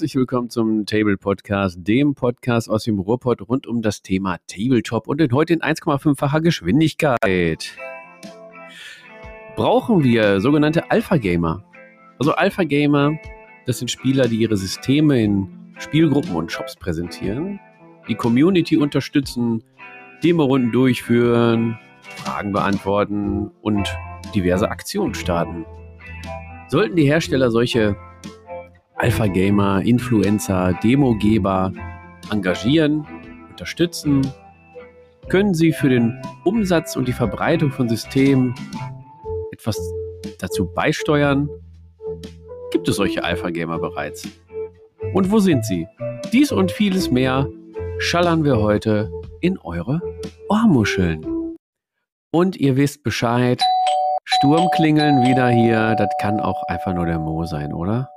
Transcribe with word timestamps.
Herzlich 0.00 0.16
willkommen 0.16 0.48
zum 0.48 0.86
Table 0.86 1.18
Podcast, 1.18 1.76
dem 1.86 2.14
Podcast 2.14 2.70
aus 2.70 2.84
dem 2.84 2.98
Ruhrpott 2.98 3.46
rund 3.46 3.66
um 3.66 3.82
das 3.82 4.00
Thema 4.00 4.38
Tabletop 4.46 5.06
und 5.06 5.20
in 5.20 5.30
heute 5.30 5.52
in 5.52 5.60
1,5-facher 5.60 6.40
Geschwindigkeit. 6.40 7.76
Brauchen 9.56 10.02
wir 10.02 10.40
sogenannte 10.40 10.90
Alpha 10.90 11.18
Gamer? 11.18 11.62
Also 12.18 12.32
Alpha 12.32 12.64
Gamer, 12.64 13.18
das 13.66 13.80
sind 13.80 13.90
Spieler, 13.90 14.26
die 14.26 14.36
ihre 14.36 14.56
Systeme 14.56 15.22
in 15.22 15.74
Spielgruppen 15.78 16.34
und 16.34 16.50
Shops 16.50 16.76
präsentieren, 16.76 17.60
die 18.08 18.14
Community 18.14 18.78
unterstützen, 18.78 19.62
Demo-Runden 20.24 20.72
durchführen, 20.72 21.78
Fragen 22.00 22.52
beantworten 22.52 23.50
und 23.60 23.94
diverse 24.34 24.70
Aktionen 24.70 25.12
starten. 25.12 25.66
Sollten 26.68 26.96
die 26.96 27.04
Hersteller 27.04 27.50
solche 27.50 27.98
Alpha-Gamer, 29.00 29.80
Influencer, 29.86 30.78
Demogeber 30.84 31.72
engagieren, 32.30 33.06
unterstützen, 33.48 34.30
können 35.30 35.54
sie 35.54 35.72
für 35.72 35.88
den 35.88 36.20
Umsatz 36.44 36.96
und 36.96 37.08
die 37.08 37.14
Verbreitung 37.14 37.70
von 37.70 37.88
Systemen 37.88 38.54
etwas 39.52 39.80
dazu 40.38 40.66
beisteuern? 40.66 41.48
Gibt 42.72 42.88
es 42.88 42.96
solche 42.96 43.24
Alpha-Gamer 43.24 43.78
bereits? 43.78 44.28
Und 45.14 45.30
wo 45.30 45.38
sind 45.38 45.64
sie? 45.64 45.88
Dies 46.30 46.52
und 46.52 46.70
vieles 46.70 47.10
mehr 47.10 47.48
schallern 48.00 48.44
wir 48.44 48.58
heute 48.58 49.10
in 49.40 49.56
eure 49.60 50.02
Ohrmuscheln. 50.50 51.56
Und 52.32 52.56
ihr 52.56 52.76
wisst 52.76 53.02
Bescheid, 53.02 53.62
Sturmklingeln 54.24 55.22
wieder 55.22 55.48
hier, 55.48 55.94
das 55.94 56.10
kann 56.20 56.38
auch 56.38 56.62
einfach 56.64 56.92
nur 56.92 57.06
der 57.06 57.18
Mo 57.18 57.46
sein, 57.46 57.72
oder? 57.72 58.10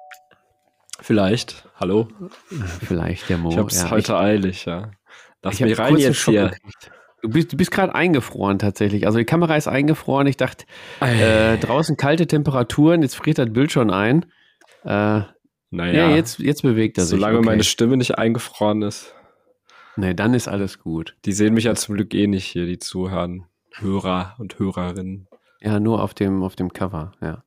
Vielleicht. 1.03 1.67
Hallo. 1.75 2.07
Vielleicht 2.79 3.27
der 3.27 3.37
Mo. 3.37 3.49
Ich 3.49 3.57
hab's 3.57 3.81
ja, 3.81 3.91
heute 3.91 4.13
ich, 4.13 4.17
eilig, 4.17 4.65
ja. 4.65 4.91
Lass 5.41 5.55
ich 5.55 5.59
mich 5.59 5.77
rein 5.77 5.97
jetzt 5.97 6.23
hier. 6.23 6.45
gekriegt. 6.49 6.91
Du 7.21 7.29
bist, 7.29 7.51
du 7.51 7.57
bist 7.57 7.71
gerade 7.71 7.93
eingefroren 7.93 8.57
tatsächlich. 8.57 9.05
Also 9.05 9.17
die 9.19 9.25
Kamera 9.25 9.57
ist 9.57 9.67
eingefroren. 9.67 10.27
Ich 10.27 10.37
dachte, 10.37 10.65
äh, 11.01 11.57
draußen 11.57 11.97
kalte 11.97 12.25
Temperaturen, 12.25 13.01
jetzt 13.01 13.15
friert 13.15 13.37
das 13.37 13.51
Bild 13.51 13.73
schon 13.73 13.91
ein. 13.91 14.25
Äh, 14.85 14.87
ja, 14.89 15.27
Naja, 15.71 16.15
jetzt, 16.15 16.39
jetzt 16.39 16.61
bewegt 16.61 16.97
er 16.97 17.03
sich. 17.03 17.11
solange 17.19 17.39
okay. 17.39 17.47
meine 17.47 17.63
Stimme 17.65 17.97
nicht 17.97 18.17
eingefroren 18.17 18.81
ist. 18.81 19.13
Nee, 19.97 20.13
dann 20.13 20.33
ist 20.33 20.47
alles 20.47 20.79
gut. 20.79 21.17
Die 21.25 21.33
sehen 21.33 21.53
mich 21.53 21.65
ja 21.65 21.75
zum 21.75 21.95
Glück 21.95 22.13
eh 22.13 22.27
nicht 22.27 22.45
hier, 22.45 22.65
die 22.65 22.79
zuhören. 22.79 23.45
Hörer 23.75 24.35
und 24.39 24.57
Hörerinnen. 24.57 25.27
Ja, 25.59 25.81
nur 25.81 26.01
auf 26.01 26.13
dem, 26.13 26.43
auf 26.43 26.55
dem 26.55 26.71
Cover, 26.71 27.11
ja. 27.21 27.43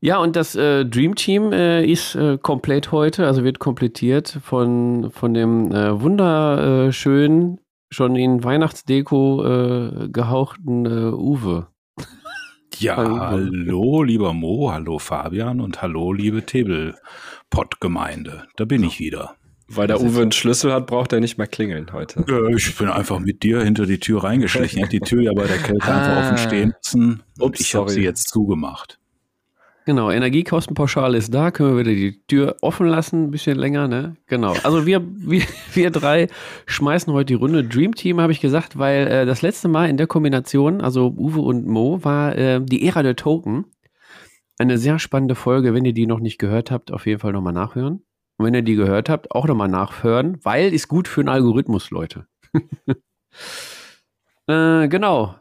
Ja, 0.00 0.18
und 0.18 0.36
das 0.36 0.54
äh, 0.54 0.84
Dream 0.84 1.14
Team 1.14 1.52
äh, 1.52 1.84
ist 1.84 2.14
äh, 2.14 2.38
komplett 2.38 2.92
heute, 2.92 3.26
also 3.26 3.44
wird 3.44 3.58
komplettiert 3.58 4.38
von, 4.42 5.10
von 5.10 5.34
dem 5.34 5.72
äh, 5.72 6.00
wunderschönen, 6.00 7.58
schon 7.90 8.14
in 8.14 8.44
Weihnachtsdeko 8.44 9.44
äh, 9.44 10.08
gehauchten 10.10 10.86
äh, 10.86 11.12
Uwe. 11.12 11.68
Ja, 12.78 12.96
Hallo. 12.98 13.18
hallo, 13.18 14.02
lieber 14.02 14.34
Mo, 14.34 14.70
hallo 14.70 14.98
Fabian 14.98 15.62
und 15.62 15.80
hallo, 15.80 16.12
liebe 16.12 16.44
Table-Pod-Gemeinde. 16.44 18.42
Da 18.56 18.66
bin 18.66 18.84
ich 18.84 19.00
wieder. 19.00 19.36
Weil 19.68 19.86
der 19.86 19.96
ist- 19.96 20.02
Uwe 20.02 20.20
einen 20.22 20.32
Schlüssel 20.32 20.74
hat, 20.74 20.86
braucht 20.86 21.10
er 21.14 21.20
nicht 21.20 21.38
mehr 21.38 21.46
klingeln 21.46 21.90
heute. 21.94 22.22
Ich 22.54 22.76
bin 22.76 22.88
einfach 22.88 23.18
mit 23.18 23.42
dir 23.42 23.62
hinter 23.62 23.86
die 23.86 23.98
Tür 23.98 24.24
reingeschlichen. 24.24 24.80
Hat 24.84 24.92
die 24.92 25.00
Tür 25.00 25.22
ja 25.22 25.32
bei 25.34 25.46
der 25.46 25.56
Kälte 25.56 25.86
einfach 25.86 26.16
Ah. 26.16 26.20
offen 26.20 26.36
stehen 26.38 26.74
lassen. 26.76 27.22
Und 27.38 27.46
Ups, 27.52 27.60
ich 27.60 27.74
habe 27.74 27.88
sie 27.88 28.02
jetzt 28.02 28.28
zugemacht. 28.28 28.98
Genau, 29.86 30.10
Energiekostenpauschale 30.10 31.16
ist 31.16 31.32
da, 31.32 31.52
können 31.52 31.76
wir 31.76 31.86
wieder 31.86 31.94
die 31.94 32.20
Tür 32.26 32.56
offen 32.60 32.88
lassen, 32.88 33.26
ein 33.26 33.30
bisschen 33.30 33.56
länger, 33.56 33.86
ne? 33.86 34.16
Genau. 34.26 34.52
Also 34.64 34.84
wir, 34.84 35.00
wir, 35.16 35.42
wir 35.74 35.90
drei 35.92 36.26
schmeißen 36.66 37.12
heute 37.12 37.26
die 37.26 37.34
Runde. 37.34 37.62
Dream 37.62 37.94
Team 37.94 38.20
habe 38.20 38.32
ich 38.32 38.40
gesagt, 38.40 38.80
weil 38.80 39.06
äh, 39.06 39.26
das 39.26 39.42
letzte 39.42 39.68
Mal 39.68 39.88
in 39.88 39.96
der 39.96 40.08
Kombination, 40.08 40.80
also 40.80 41.14
Uwe 41.16 41.40
und 41.40 41.68
Mo, 41.68 42.02
war 42.02 42.36
äh, 42.36 42.60
die 42.60 42.84
Ära 42.84 43.04
der 43.04 43.14
Token. 43.14 43.66
Eine 44.58 44.76
sehr 44.76 44.98
spannende 44.98 45.36
Folge. 45.36 45.72
Wenn 45.72 45.84
ihr 45.84 45.92
die 45.92 46.08
noch 46.08 46.18
nicht 46.18 46.38
gehört 46.38 46.72
habt, 46.72 46.90
auf 46.90 47.06
jeden 47.06 47.20
Fall 47.20 47.32
nochmal 47.32 47.52
nachhören. 47.52 48.02
Und 48.38 48.46
wenn 48.46 48.54
ihr 48.54 48.62
die 48.62 48.74
gehört 48.74 49.08
habt, 49.08 49.30
auch 49.30 49.46
nochmal 49.46 49.68
nachhören, 49.68 50.38
weil 50.42 50.74
ist 50.74 50.88
gut 50.88 51.06
für 51.06 51.20
einen 51.20 51.28
Algorithmus, 51.28 51.92
Leute. 51.92 52.26
äh, 54.48 54.88
genau. 54.88 55.36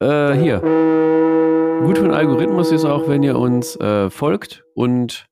Äh, 0.00 0.32
hier. 0.32 1.59
Gut 1.84 1.98
für 1.98 2.04
den 2.04 2.12
Algorithmus 2.12 2.72
ist 2.72 2.84
auch, 2.84 3.08
wenn 3.08 3.22
ihr 3.22 3.38
uns 3.38 3.76
äh, 3.76 4.10
folgt 4.10 4.64
und 4.74 5.26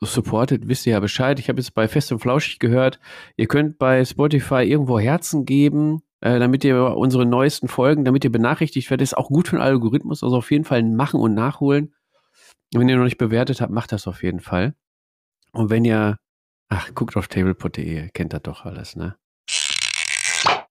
supportet, 0.00 0.68
wisst 0.68 0.86
ihr 0.86 0.92
ja 0.92 1.00
Bescheid. 1.00 1.38
Ich 1.38 1.48
habe 1.48 1.60
jetzt 1.60 1.72
bei 1.74 1.88
Fest 1.88 2.12
und 2.12 2.18
Flauschig 2.18 2.58
gehört, 2.58 2.98
ihr 3.36 3.46
könnt 3.46 3.78
bei 3.78 4.04
Spotify 4.04 4.62
irgendwo 4.64 4.98
Herzen 4.98 5.44
geben, 5.44 6.02
äh, 6.20 6.38
damit 6.38 6.64
ihr 6.64 6.96
unsere 6.96 7.24
neuesten 7.24 7.68
Folgen, 7.68 8.04
damit 8.04 8.24
ihr 8.24 8.32
benachrichtigt 8.32 8.90
werdet. 8.90 9.04
Ist 9.04 9.16
auch 9.16 9.28
gut 9.28 9.48
für 9.48 9.56
den 9.56 9.62
Algorithmus, 9.62 10.22
also 10.22 10.36
auf 10.36 10.50
jeden 10.50 10.64
Fall 10.64 10.82
machen 10.82 11.20
und 11.20 11.34
nachholen. 11.34 11.94
Wenn 12.74 12.88
ihr 12.88 12.96
noch 12.96 13.04
nicht 13.04 13.18
bewertet 13.18 13.60
habt, 13.60 13.72
macht 13.72 13.92
das 13.92 14.06
auf 14.06 14.22
jeden 14.22 14.40
Fall. 14.40 14.74
Und 15.52 15.70
wenn 15.70 15.84
ihr, 15.84 16.18
ach, 16.68 16.92
guckt 16.94 17.16
auf 17.16 17.28
tablepot.de, 17.28 18.08
kennt 18.10 18.32
das 18.32 18.42
doch 18.42 18.64
alles, 18.64 18.96
ne? 18.96 19.16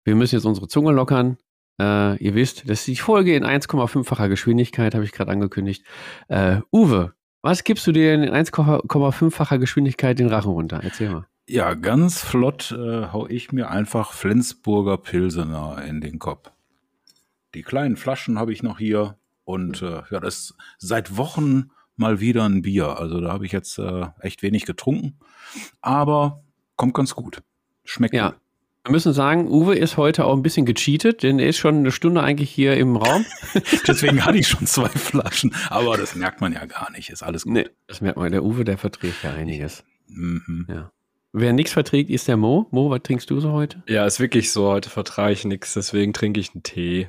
Wir 0.04 0.16
müssen 0.16 0.36
jetzt 0.36 0.46
unsere 0.46 0.68
Zunge 0.68 0.92
lockern. 0.92 1.38
Äh, 1.80 2.18
ihr 2.24 2.36
wisst, 2.36 2.70
das 2.70 2.80
ist 2.80 2.88
die 2.88 2.96
Folge 2.96 3.36
in 3.36 3.44
1,5-facher 3.44 4.30
Geschwindigkeit, 4.30 4.94
habe 4.94 5.06
ich 5.06 5.12
gerade 5.12 5.32
angekündigt. 5.32 5.84
Äh, 6.28 6.62
Uwe, 6.72 7.14
was 7.42 7.64
gibst 7.64 7.86
du 7.88 7.92
dir 7.92 8.14
in 8.14 8.24
1,5-facher 8.24 9.58
Geschwindigkeit 9.58 10.20
den 10.20 10.28
Rachen 10.28 10.52
runter? 10.52 10.80
Erzähl 10.84 11.10
mal. 11.10 11.28
Ja, 11.48 11.74
ganz 11.74 12.22
flott 12.22 12.72
äh, 12.72 13.08
hau 13.12 13.28
ich 13.28 13.52
mir 13.52 13.70
einfach 13.70 14.14
Flensburger 14.14 14.98
Pilsener 14.98 15.84
in 15.86 16.00
den 16.00 16.20
Kopf. 16.20 16.52
Die 17.54 17.64
kleinen 17.64 17.98
Flaschen 17.98 18.40
habe 18.40 18.54
ich 18.54 18.64
noch 18.64 18.80
hier 18.80 19.18
und 19.44 19.82
äh, 19.82 20.04
ja, 20.10 20.20
das 20.20 20.36
ist 20.36 20.56
seit 20.78 21.18
Wochen 21.18 21.72
mal 21.98 22.20
wieder 22.22 22.46
ein 22.46 22.62
Bier. 22.62 22.98
Also 22.98 23.20
da 23.20 23.34
habe 23.34 23.46
ich 23.46 23.52
jetzt 23.52 23.78
äh, 23.78 24.06
echt 24.22 24.42
wenig 24.42 24.66
getrunken, 24.66 25.20
aber 25.82 26.44
kommt 26.78 26.94
ganz 26.94 27.14
gut. 27.14 27.44
Schmeckt 27.84 28.14
Ja. 28.14 28.30
gut. 28.30 28.40
Wir 28.86 28.92
müssen 28.92 29.14
sagen, 29.14 29.48
Uwe 29.48 29.76
ist 29.76 29.96
heute 29.96 30.26
auch 30.26 30.36
ein 30.36 30.42
bisschen 30.44 30.66
gecheatet, 30.66 31.24
denn 31.24 31.40
er 31.40 31.48
ist 31.48 31.58
schon 31.58 31.78
eine 31.78 31.92
Stunde 31.94 32.22
eigentlich 32.22 32.52
hier 32.52 32.76
im 32.76 32.98
Raum. 32.98 33.26
Deswegen 33.88 34.26
hatte 34.26 34.38
ich 34.38 34.50
schon 34.50 34.68
zwei 34.68 34.90
Flaschen, 34.90 35.56
aber 35.70 35.96
das 35.96 36.16
merkt 36.16 36.42
man 36.42 36.52
ja 36.52 36.66
gar 36.66 36.92
nicht. 36.92 37.10
Ist 37.10 37.24
alles 37.24 37.44
gut. 37.44 37.54
Nee, 37.54 37.70
das 37.88 38.02
merkt 38.02 38.18
man. 38.18 38.30
Der 38.34 38.44
Uwe, 38.44 38.66
der 38.66 38.78
verträgt 38.78 39.24
ja 39.24 39.32
einiges. 39.32 39.86
Mhm. 40.08 40.68
Ja. 40.70 40.92
Wer 41.32 41.54
nichts 41.54 41.72
verträgt, 41.72 42.10
ist 42.10 42.28
der 42.28 42.36
Mo. 42.36 42.68
Mo, 42.72 42.90
was 42.90 43.02
trinkst 43.04 43.30
du 43.30 43.40
so 43.40 43.54
heute? 43.54 43.82
Ja, 43.88 44.06
ist 44.06 44.20
wirklich 44.20 44.52
so. 44.52 44.68
Heute 44.68 44.90
vertrage 44.90 45.32
ich 45.32 45.46
nichts, 45.46 45.74
deswegen 45.74 46.12
trinke 46.12 46.42
ich 46.42 46.54
einen 46.54 46.64
Tee. 46.64 47.08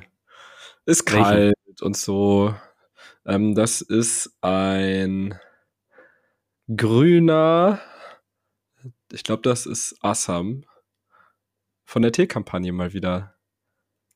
Ist 0.85 1.05
Welchen? 1.11 1.23
kalt 1.23 1.81
und 1.81 1.97
so. 1.97 2.55
Ähm, 3.25 3.53
das 3.53 3.81
ist 3.81 4.31
ein 4.39 5.37
grüner, 6.73 7.81
ich 9.11 9.23
glaube, 9.23 9.41
das 9.41 9.65
ist 9.65 9.97
Assam. 10.01 10.63
Von 11.95 12.01
der 12.01 12.11
Teekampagne 12.11 12.73
mal 12.73 12.91
wieder. 12.91 13.35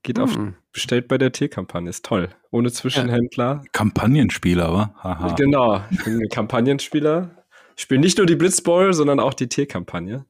Geht 0.04 0.20
auf, 0.20 0.36
Hm. 0.36 0.58
bestellt 0.74 1.08
bei 1.08 1.18
der 1.18 1.32
Teekampagne. 1.32 1.90
Ist 1.90 2.04
toll. 2.04 2.28
Ohne 2.52 2.74
Zwischenhändler. 2.74 3.64
Kampagnenspieler, 3.72 4.74
wa? 4.74 4.94
Haha. 5.02 5.36
Genau. 5.36 5.82
Ich 5.90 6.04
bin 6.04 6.22
ein 6.22 6.28
Kampagnenspieler. 6.28 7.46
Ich 7.78 7.84
spiele 7.84 8.02
nicht 8.02 8.18
nur 8.18 8.28
die 8.28 8.36
Blitzball, 8.36 8.94
sondern 8.94 9.22
auch 9.22 9.34
die 9.34 9.48
Teekampagne. 9.48 10.26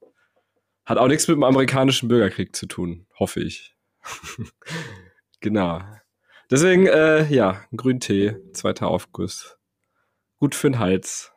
Hat 0.85 0.99
auch 0.99 1.07
nichts 1.07 1.27
mit 1.27 1.37
dem 1.37 1.43
amerikanischen 1.43 2.07
Bürgerkrieg 2.07 2.55
zu 2.55 2.67
tun, 2.67 3.07
hoffe 3.17 3.39
ich. 3.39 3.75
genau. 5.39 5.81
Deswegen, 6.51 6.85
äh, 6.85 7.25
ja, 7.33 7.63
ein 7.71 7.77
Grüntee, 7.77 8.35
zweiter 8.53 8.89
Aufguss. 8.89 9.57
Gut 10.37 10.53
für 10.53 10.69
den 10.69 10.77
Hals. 10.77 11.31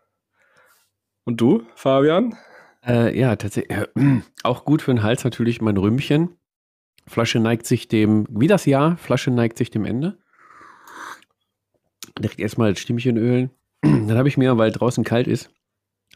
Und 1.24 1.40
du, 1.40 1.66
Fabian? 1.74 2.36
Äh, 2.86 3.18
ja, 3.18 3.36
tatsächlich. 3.36 3.78
Äh, 3.78 3.86
auch 4.42 4.64
gut 4.64 4.82
für 4.82 4.92
den 4.94 5.02
Hals 5.02 5.24
natürlich 5.24 5.60
mein 5.60 5.76
Rümmchen. 5.76 6.30
Flasche 7.06 7.40
neigt 7.40 7.66
sich 7.66 7.88
dem, 7.88 8.26
wie 8.30 8.46
das 8.46 8.64
Jahr, 8.66 8.96
Flasche 8.96 9.30
neigt 9.30 9.58
sich 9.58 9.70
dem 9.70 9.84
Ende. 9.84 10.18
Direkt 12.18 12.38
erstmal 12.40 12.72
das 12.72 12.80
Stimmchen 12.80 13.16
ölen. 13.16 13.50
Dann 13.82 14.16
habe 14.16 14.28
ich 14.28 14.36
mir, 14.36 14.56
weil 14.58 14.70
draußen 14.70 15.02
kalt 15.04 15.26
ist, 15.26 15.50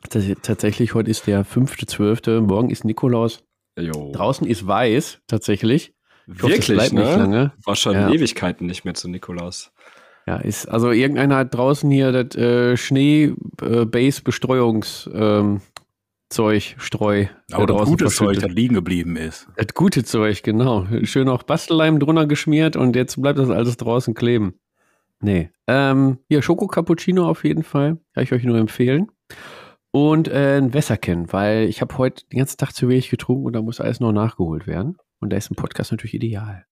tats- 0.09 0.37
tatsächlich, 0.43 0.95
heute 0.95 1.11
ist 1.11 1.27
der 1.27 1.45
5.12., 1.45 2.41
morgen 2.43 2.71
ist 2.71 2.85
Nikolaus. 2.85 3.43
Jo. 3.79 4.13
Draußen 4.13 4.47
ist 4.47 4.67
weiß, 4.67 5.21
tatsächlich. 5.27 5.95
Ich 6.29 6.43
hoffe, 6.43 6.57
das 6.57 6.69
Wirklich, 6.69 6.77
bleibt 6.79 6.93
nicht 6.93 7.05
ne? 7.05 7.17
lange. 7.17 7.53
War 7.65 7.77
schon 7.77 7.95
Ja. 7.95 8.11
Ewigkeiten 8.11 8.67
nicht 8.67 8.85
mehr 8.85 8.95
zu 8.95 9.09
Nikolaus. 9.09 9.73
Ja, 10.27 10.39
ist, 10.39 10.67
also 10.69 10.91
irgendeiner 10.91 11.37
hat 11.37 11.55
draußen 11.55 11.89
hier 11.91 12.11
das 12.11 12.35
äh, 12.37 12.77
Schnee-Base-Bestreuungs- 12.77 15.09
ähm, 15.13 15.61
Zeug, 16.29 16.75
Streu. 16.79 17.27
Aber 17.53 17.67
da 17.67 17.75
das 17.75 17.77
draußen 17.77 17.93
gute 17.97 18.07
Zeug, 18.07 18.41
das 18.41 18.51
liegen 18.51 18.75
geblieben 18.75 19.17
ist. 19.17 19.49
Das 19.57 19.69
gute 19.75 20.05
Zeug, 20.05 20.43
genau. 20.43 20.87
Schön 21.05 21.29
auch 21.29 21.45
Bastelleim 21.45 22.01
drunter 22.01 22.27
geschmiert 22.27 22.75
und 22.77 22.97
jetzt 22.97 23.21
bleibt 23.21 23.39
das 23.39 23.51
alles 23.51 23.77
draußen 23.77 24.15
kleben. 24.15 24.59
Nee. 25.21 25.51
Ähm, 25.67 26.19
hier, 26.29 26.43
Schoko 26.43 26.67
Cappuccino 26.67 27.29
auf 27.29 27.45
jeden 27.45 27.63
Fall. 27.63 27.99
Kann 28.15 28.25
ich 28.25 28.33
euch 28.33 28.43
nur 28.45 28.59
empfehlen. 28.59 29.11
und 29.93 30.29
äh, 30.29 30.59
ein 30.59 30.75
Wässerchen, 30.75 31.33
weil 31.33 31.69
ich 31.69 31.81
habe 31.81 31.97
heute 31.97 32.27
den 32.27 32.39
ganzen 32.39 32.59
Tag 32.59 32.73
zu 32.73 32.89
wenig 32.89 33.09
getrunken 33.09 33.47
und 33.47 33.53
da 33.55 33.63
muss 33.63 33.81
alles 33.81 34.01
noch 34.01 34.13
nachgeholt 34.13 34.67
werden. 34.67 34.99
Und 35.21 35.31
da 35.33 35.37
ist 35.39 35.51
ein 35.51 35.57
Podcast 35.57 35.91
natürlich 35.93 36.15
ideal. 36.15 36.67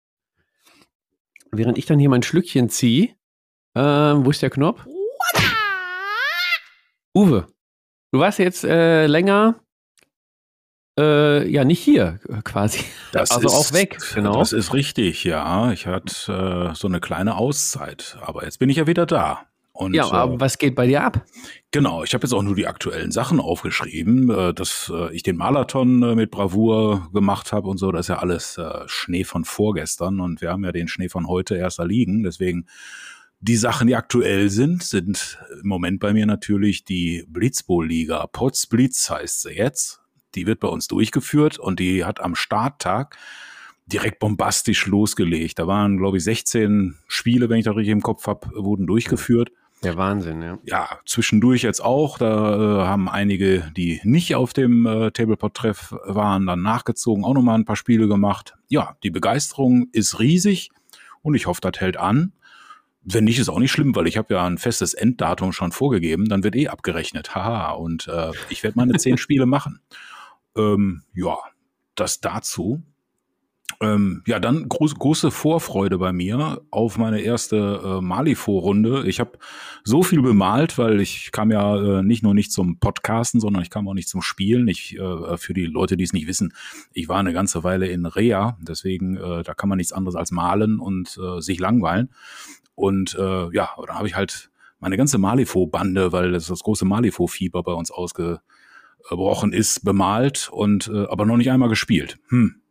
Während 1.51 1.77
ich 1.77 1.85
dann 1.85 2.00
hier 2.00 2.09
mein 2.09 2.23
Schlückchen 2.23 2.67
ziehe, 2.69 3.15
ähm, 3.75 4.25
wo 4.25 4.31
ist 4.31 4.41
der 4.41 4.50
Knopf? 4.50 4.85
Uwe, 7.15 7.47
du 8.13 8.19
warst 8.19 8.39
jetzt 8.39 8.63
äh, 8.63 9.07
länger 9.07 9.56
äh, 10.98 11.50
ja 11.50 11.65
nicht 11.65 11.81
hier 11.81 12.19
quasi. 12.44 12.80
Das 13.12 13.31
also 13.31 13.48
ist, 13.48 13.54
auch 13.54 13.74
weg, 13.74 13.98
genau. 14.13 14.38
Das 14.39 14.54
ist 14.54 14.74
richtig, 14.74 15.24
ja. 15.24 15.71
Ich 15.71 15.88
hatte 15.88 16.71
äh, 16.71 16.75
so 16.75 16.88
eine 16.88 17.00
kleine 17.00 17.36
Auszeit, 17.36 18.18
aber 18.21 18.45
jetzt 18.45 18.60
bin 18.60 18.69
ich 18.69 18.77
ja 18.77 18.88
wieder 18.88 19.06
da. 19.06 19.48
Und, 19.75 19.95
ja, 19.95 20.12
aber 20.12 20.36
äh, 20.36 20.39
was 20.39 20.60
geht 20.60 20.75
bei 20.75 20.86
dir 20.86 21.04
ab? 21.04 21.25
Genau, 21.71 22.04
ich 22.04 22.13
habe 22.13 22.24
jetzt 22.24 22.33
auch 22.33 22.44
nur 22.44 22.56
die 22.56 22.68
aktuellen 22.68 23.12
Sachen 23.12 23.39
aufgeschrieben, 23.39 24.30
äh, 24.30 24.54
dass 24.54 24.92
äh, 24.94 25.12
ich 25.15 25.24
den 25.24 25.36
Marathon 25.36 26.04
äh, 26.04 26.13
mit 26.13 26.30
Bravour 26.30 27.10
gemacht 27.12 27.51
habe 27.51 27.68
und 27.68 27.80
so. 27.80 27.92
Das 27.92 28.01
ist 28.01 28.10
ja 28.10 28.19
alles 28.19 28.60
Schnee 28.86 29.24
von 29.24 29.45
vorgestern 29.45 30.19
und 30.19 30.42
wir 30.42 30.51
haben 30.51 30.63
ja 30.63 30.71
den 30.71 30.88
Schnee 30.88 31.10
von 31.10 31.27
heute 31.27 31.56
erst 31.56 31.80
da 31.80 31.83
liegen. 31.83 32.21
Deswegen 32.21 32.68
die 33.44 33.57
Sachen, 33.57 33.88
die 33.88 33.95
aktuell 33.95 34.50
sind, 34.50 34.84
sind 34.84 35.38
im 35.62 35.68
Moment 35.68 36.00
bei 36.00 36.13
mir 36.13 36.25
natürlich 36.25 36.86
die 36.86 37.25
Blitzbowl-Liga. 37.28 38.28
Pots 38.28 38.68
Blitz 38.68 39.10
heißt 39.10 39.42
sie 39.42 39.51
jetzt. 39.51 40.00
Die 40.36 40.48
wird 40.48 40.62
bei 40.62 40.69
uns 40.69 40.88
durchgeführt 40.88 41.60
und 41.60 41.80
die 41.81 42.06
hat 42.06 42.22
am 42.22 42.36
Starttag 42.36 43.18
direkt 43.86 44.19
bombastisch 44.19 44.88
losgelegt. 44.88 45.60
Da 45.60 45.68
waren, 45.68 45.98
glaube 45.98 46.18
ich, 46.18 46.24
16 46.24 46.95
Spiele, 47.07 47.50
wenn 47.50 47.57
ich 47.57 47.66
das 47.66 47.75
richtig 47.75 47.92
im 47.92 48.01
Kopf 48.01 48.28
habe, 48.28 48.50
wurden 48.56 48.88
durchgeführt. 48.88 49.51
Der 49.84 49.98
Wahnsinn, 49.98 50.42
ja. 50.42 50.57
Ja, 50.63 51.00
zwischendurch 51.06 51.63
jetzt 51.63 51.84
auch. 51.84 52.18
Da 52.18 52.84
äh, 52.84 52.88
haben 52.88 53.10
einige, 53.10 53.69
die 53.75 54.00
nicht 54.06 54.36
auf 54.36 54.54
dem 54.54 54.86
äh, 54.86 55.12
Tablepot-Treff 55.12 55.94
waren, 56.06 56.46
dann 56.46 56.62
nachgezogen, 56.62 57.25
auch 57.25 57.34
nochmal 57.34 57.60
ein 57.60 57.66
paar 57.66 57.75
Spiele 57.75 58.07
gemacht. 58.07 58.54
Ja, 58.69 58.96
die 59.04 59.12
Begeisterung 59.12 59.89
ist 59.92 60.22
riesig 60.22 60.69
und 61.22 61.36
ich 61.36 61.46
hoffe, 61.46 61.60
das 61.60 61.81
hält 61.81 61.98
an. 61.98 62.31
Wenn 63.03 63.25
nicht, 63.25 63.39
ist 63.39 63.50
auch 63.50 63.59
nicht 63.59 63.71
schlimm, 63.71 63.95
weil 63.95 64.07
ich 64.07 64.17
habe 64.17 64.33
ja 64.33 64.45
ein 64.45 64.57
festes 64.57 64.94
Enddatum 64.94 65.51
schon 65.51 65.71
vorgegeben. 65.71 66.29
Dann 66.29 66.44
wird 66.44 66.55
eh 66.55 66.69
abgerechnet. 66.69 67.35
Haha. 67.35 67.71
Und 67.71 68.07
äh, 68.07 68.31
ich 68.50 68.63
werde 68.63 68.77
meine 68.77 68.94
zehn 68.94 69.17
Spiele 69.19 69.45
machen. 69.45 69.79
Ähm, 70.55 71.03
ja, 71.13 71.38
das 71.95 72.21
dazu. 72.21 72.83
Ähm, 73.81 74.23
ja, 74.27 74.39
dann 74.39 74.69
groß, 74.69 74.95
große 74.95 75.31
Vorfreude 75.31 75.97
bei 75.97 76.13
mir 76.13 76.61
auf 76.71 76.97
meine 76.97 77.21
erste 77.21 77.81
äh, 77.83 78.01
Malifo-Runde. 78.01 79.03
Ich 79.07 79.19
habe 79.19 79.38
so 79.83 80.03
viel 80.03 80.21
bemalt, 80.21 80.77
weil 80.77 81.01
ich 81.01 81.31
kam 81.31 81.51
ja 81.51 82.00
äh, 82.00 82.03
nicht 82.03 82.23
nur 82.23 82.33
nicht 82.33 82.51
zum 82.51 82.79
Podcasten, 82.79 83.39
sondern 83.39 83.63
ich 83.63 83.69
kam 83.69 83.88
auch 83.88 83.94
nicht 83.94 84.09
zum 84.09 84.21
Spielen. 84.21 84.67
Ich, 84.67 84.97
äh, 84.97 85.38
für 85.38 85.53
die 85.53 85.65
Leute, 85.65 85.97
die 85.97 86.03
es 86.03 86.13
nicht 86.13 86.27
wissen, 86.27 86.53
ich 86.94 87.09
war 87.09 87.17
eine 87.17 87.33
ganze 87.33 87.63
Weile 87.63 87.88
in 87.88 88.05
Rea, 88.05 88.57
deswegen 88.61 89.17
äh, 89.17 89.44
da 89.44 89.53
kann 89.53 89.69
man 89.69 89.77
nichts 89.77 89.94
anderes 89.94 90.15
als 90.15 90.31
malen 90.31 90.79
und 90.79 91.17
äh, 91.17 91.41
sich 91.41 91.59
langweilen. 91.59 92.09
Und 92.75 93.16
äh, 93.16 93.54
ja, 93.54 93.70
da 93.88 93.96
habe 93.96 94.08
ich 94.08 94.16
halt 94.16 94.50
meine 94.80 94.98
ganze 94.98 95.18
Malifo-Bande, 95.18 96.12
weil 96.12 96.31
das 96.31 96.48
das 96.48 96.60
große 96.60 96.86
Malifo-Fieber 96.86 97.64
bei 97.64 97.74
uns 97.74 97.92
ausgebrochen 97.92 99.54
ist, 99.54 99.86
bemalt 99.86 100.50
und 100.52 100.88
äh, 100.94 101.06
aber 101.08 101.25
noch 101.25 101.38
nicht 101.38 101.52
einmal 101.52 101.70
gespielt. 101.70 102.18
Hm. 102.30 102.62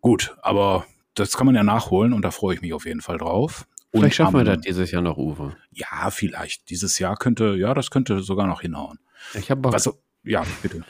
Gut, 0.00 0.36
aber 0.42 0.84
das 1.14 1.36
kann 1.36 1.46
man 1.46 1.54
ja 1.54 1.62
nachholen 1.62 2.12
und 2.12 2.22
da 2.22 2.30
freue 2.30 2.56
ich 2.56 2.62
mich 2.62 2.74
auf 2.74 2.86
jeden 2.86 3.00
Fall 3.00 3.18
drauf. 3.18 3.66
Und 3.92 4.00
Vielleicht 4.00 4.16
schaffen 4.16 4.34
wir 4.34 4.44
das 4.44 4.60
dieses 4.60 4.90
Jahr 4.90 5.02
noch, 5.02 5.16
Uwe. 5.16 5.56
Ja, 5.70 6.10
vielleicht. 6.10 6.68
Dieses 6.68 6.98
Jahr 6.98 7.16
könnte, 7.16 7.54
ja, 7.54 7.74
das 7.74 7.92
könnte 7.92 8.20
sogar 8.20 8.48
noch 8.48 8.60
hinhauen. 8.60 8.98
Ich 9.34 9.50
habe 9.52 9.60
Bock. 9.60 9.72
Was, 9.72 9.88
ja, 10.24 10.44
bitte. 10.62 10.84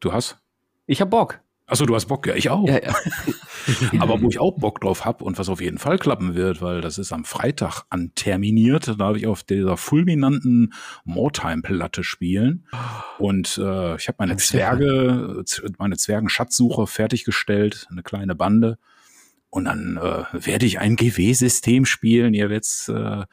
Du 0.00 0.12
hast? 0.12 0.38
Ich 0.86 1.00
hab 1.00 1.10
Bock. 1.10 1.40
Achso, 1.66 1.86
du 1.86 1.94
hast 1.94 2.06
Bock, 2.06 2.26
ja, 2.26 2.34
ich 2.34 2.50
auch. 2.50 2.66
Ja, 2.66 2.82
ja. 2.82 2.94
Aber 3.98 4.20
wo 4.20 4.28
ich 4.28 4.38
auch 4.38 4.58
Bock 4.58 4.80
drauf 4.80 5.04
habe 5.04 5.24
und 5.24 5.38
was 5.38 5.48
auf 5.48 5.60
jeden 5.60 5.78
Fall 5.78 5.98
klappen 5.98 6.34
wird, 6.34 6.62
weil 6.62 6.80
das 6.80 6.98
ist 6.98 7.12
am 7.12 7.24
Freitag 7.24 7.82
anterminiert, 7.90 8.88
da 8.98 9.04
habe 9.04 9.18
ich 9.18 9.26
auf 9.26 9.42
dieser 9.42 9.76
fulminanten 9.76 10.72
Moretime-Platte 11.04 12.04
spielen. 12.04 12.66
Und 13.18 13.58
äh, 13.58 13.96
ich 13.96 14.08
habe 14.08 14.16
meine 14.18 14.36
Zwerge, 14.36 15.44
meine 15.78 15.96
Zwergen-Schatzsuche 15.96 16.86
fertiggestellt, 16.86 17.86
eine 17.90 18.02
kleine 18.02 18.34
Bande. 18.34 18.78
Und 19.50 19.66
dann 19.66 19.96
äh, 19.96 20.24
werde 20.32 20.66
ich 20.66 20.80
ein 20.80 20.96
GW-System 20.96 21.84
spielen. 21.84 22.34
Ihr 22.34 22.50
werdet 22.50 22.64
es 22.64 22.88
äh, 22.88 23.24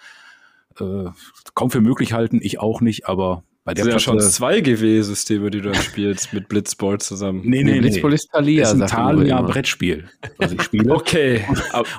äh, 0.80 1.10
kaum 1.56 1.72
für 1.72 1.82
möglich 1.82 2.14
halten, 2.14 2.40
ich 2.42 2.60
auch 2.60 2.82
nicht, 2.82 3.08
aber 3.08 3.44
bei 3.64 3.74
Das 3.74 3.84
der 3.84 3.84
sind 3.84 3.94
ja 3.94 4.00
schon 4.00 4.20
zwei 4.20 4.60
GW-Systeme, 4.62 5.52
die 5.52 5.62
du 5.62 5.72
dann 5.72 5.82
spielst 5.82 6.34
mit 6.34 6.48
Blitzball 6.50 6.98
zusammen. 7.00 7.42
Nee, 7.44 7.64
Nee, 7.64 7.64
nee, 7.64 7.72
nee. 7.74 7.80
Blitzball 7.82 8.14
ist 8.14 8.30
Thalia, 8.32 8.62
Das 8.64 8.70
ist 8.70 8.74
ein 8.82 8.88
sagt 8.88 8.94
Uwe 8.94 9.00
Thalia 9.18 9.40
immer. 9.40 9.48
Brettspiel, 9.50 10.10
was 10.38 10.52
ich 10.54 10.62
spiele. 10.64 10.94
Okay, 10.96 11.46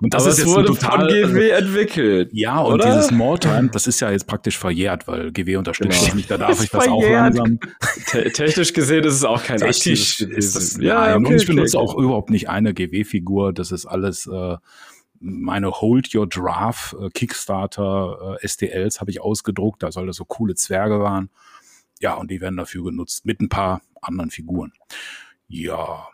Und 0.01 0.13
das 0.13 0.23
aber 0.25 0.31
ist 0.33 0.39
es 0.39 0.45
jetzt 0.45 0.49
ein 0.49 0.55
wurde 0.55 0.67
total- 0.69 1.09
von 1.23 1.33
GW 1.35 1.51
entwickelt. 1.51 2.31
Ja, 2.33 2.59
und 2.61 2.75
Oder? 2.75 2.87
dieses 2.87 3.11
Moretime, 3.13 3.69
das 3.73 3.87
ist 3.87 4.01
ja 4.01 4.11
jetzt 4.11 4.27
praktisch 4.27 4.59
verjährt, 4.59 5.07
weil 5.07 5.31
GW 5.31 5.57
unterstützt 5.57 5.91
Genau. 5.93 6.05
das 6.07 6.15
nicht. 6.17 6.31
Da 6.31 6.39
darf 6.39 6.63
ich 6.63 6.71
das 6.71 6.89
auch 6.89 7.03
langsam. 7.09 7.61
Te 8.11 8.33
technisch 8.33 8.73
gesehen 8.73 9.05
ist 9.05 9.15
es 9.15 9.25
auch 9.25 9.43
kein 9.45 9.59
Technisch 9.59 10.21
ist 10.21 10.57
das, 10.57 10.75
gewesen. 10.75 10.83
ja, 10.83 11.15
und 11.17 11.31
ich 11.31 11.47
benutze 11.47 11.79
okay. 11.79 11.87
auch 11.87 11.97
überhaupt 11.99 12.31
nicht 12.31 12.49
eine 12.49 12.75
GW-Figur. 12.75 13.53
Das 13.53 13.71
ist 13.71 13.87
alles 13.87 14.27
äh, 14.27 14.57
meine 15.23 15.71
Hold 15.71 16.15
Your 16.15 16.29
Draft 16.29 16.95
äh, 17.01 17.09
Kickstarter 17.11 18.39
äh, 18.43 18.47
STLs 18.47 19.01
habe 19.01 19.11
ich 19.11 19.21
ausgedruckt, 19.21 19.83
da 19.83 19.93
soll 19.93 20.07
das 20.07 20.17
so 20.17 20.25
coole 20.25 20.55
Zwerge 20.55 21.01
waren. 21.01 21.31
Ja, 22.01 22.15
und 22.15 22.31
die 22.31 22.41
werden 22.41 22.57
dafür 22.57 22.85
genutzt 22.85 23.25
mit 23.25 23.41
ein 23.41 23.49
paar 23.49 23.81
anderen 24.01 24.31
Figuren. 24.31 24.73
Ja. 25.49 26.09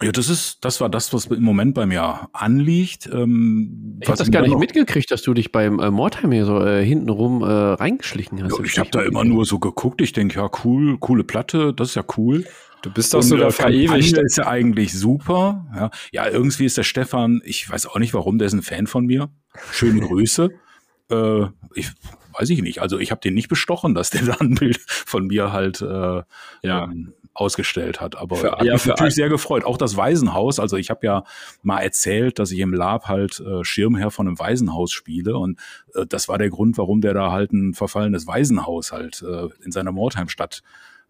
Ja, 0.00 0.12
das 0.12 0.28
ist, 0.28 0.64
das 0.64 0.80
war 0.80 0.88
das, 0.88 1.12
was 1.12 1.26
im 1.26 1.42
Moment 1.42 1.74
bei 1.74 1.84
mir 1.84 2.28
anliegt. 2.32 3.08
Ähm, 3.12 3.98
Ich 4.00 4.08
habe 4.08 4.16
das 4.16 4.30
gar 4.30 4.42
nicht 4.42 4.56
mitgekriegt, 4.56 5.10
dass 5.10 5.22
du 5.22 5.34
dich 5.34 5.50
beim 5.50 5.80
äh, 5.80 5.90
Mordheim 5.90 6.30
hier 6.30 6.44
so 6.44 6.64
äh, 6.64 6.84
hintenrum 6.84 7.42
äh, 7.42 7.46
reingeschlichen 7.46 8.42
hast. 8.44 8.56
Ja, 8.56 8.64
ich 8.64 8.78
habe 8.78 8.90
da 8.90 9.02
immer 9.02 9.24
nur 9.24 9.44
so 9.44 9.58
geguckt. 9.58 10.00
Ich 10.00 10.12
denke, 10.12 10.36
ja, 10.36 10.48
cool, 10.64 10.98
coole 10.98 11.24
Platte, 11.24 11.74
das 11.74 11.90
ist 11.90 11.94
ja 11.96 12.04
cool. 12.16 12.46
Du 12.82 12.90
bist 12.92 13.12
doch 13.14 13.22
sogar 13.22 13.48
äh, 13.48 13.52
verewigt. 13.52 13.88
Kampagne 13.90 14.20
ist 14.22 14.36
ja 14.38 14.46
eigentlich 14.46 14.92
super. 14.92 15.66
Ja. 15.74 15.90
ja, 16.12 16.28
irgendwie 16.28 16.64
ist 16.64 16.76
der 16.76 16.84
Stefan, 16.84 17.40
ich 17.44 17.68
weiß 17.68 17.86
auch 17.86 17.98
nicht 17.98 18.14
warum, 18.14 18.38
der 18.38 18.46
ist 18.46 18.52
ein 18.54 18.62
Fan 18.62 18.86
von 18.86 19.06
mir. 19.06 19.30
Schöne 19.72 20.00
Grüße. 20.00 20.50
Äh, 21.10 21.46
ich 21.74 21.90
weiß 22.38 22.50
ich 22.50 22.60
nicht. 22.60 22.82
Also 22.82 22.98
ich 22.98 23.10
habe 23.10 23.22
den 23.22 23.32
nicht 23.32 23.48
bestochen, 23.48 23.94
dass 23.94 24.10
der 24.10 24.22
da 24.26 24.34
ein 24.40 24.56
Bild 24.56 24.78
von 24.86 25.26
mir 25.28 25.52
halt 25.52 25.80
äh, 25.80 26.22
Ja. 26.62 26.84
ähm, 26.84 27.14
ausgestellt 27.32 27.98
hat. 28.02 28.14
Aber 28.16 28.36
Für- 28.36 28.52
hat 28.52 28.62
ja, 28.62 28.74
mich 28.74 28.84
natürlich 28.84 29.14
sehr 29.14 29.30
gefreut. 29.30 29.64
Auch 29.64 29.78
das 29.78 29.96
Waisenhaus. 29.96 30.60
Also 30.60 30.76
ich 30.76 30.90
habe 30.90 31.06
ja 31.06 31.24
mal 31.62 31.78
erzählt, 31.80 32.38
dass 32.38 32.50
ich 32.50 32.58
im 32.58 32.74
Lab 32.74 33.08
halt 33.08 33.40
äh, 33.40 33.64
Schirmherr 33.64 34.10
von 34.10 34.26
einem 34.28 34.38
Waisenhaus 34.38 34.92
spiele. 34.92 35.38
Und 35.38 35.58
äh, 35.94 36.04
das 36.06 36.28
war 36.28 36.36
der 36.36 36.50
Grund, 36.50 36.76
warum 36.76 37.00
der 37.00 37.14
da 37.14 37.32
halt 37.32 37.54
ein 37.54 37.72
verfallenes 37.72 38.26
Waisenhaus 38.26 38.92
halt 38.92 39.22
äh, 39.22 39.48
in 39.64 39.72
seiner 39.72 39.92
Mordheimstadt 39.92 40.62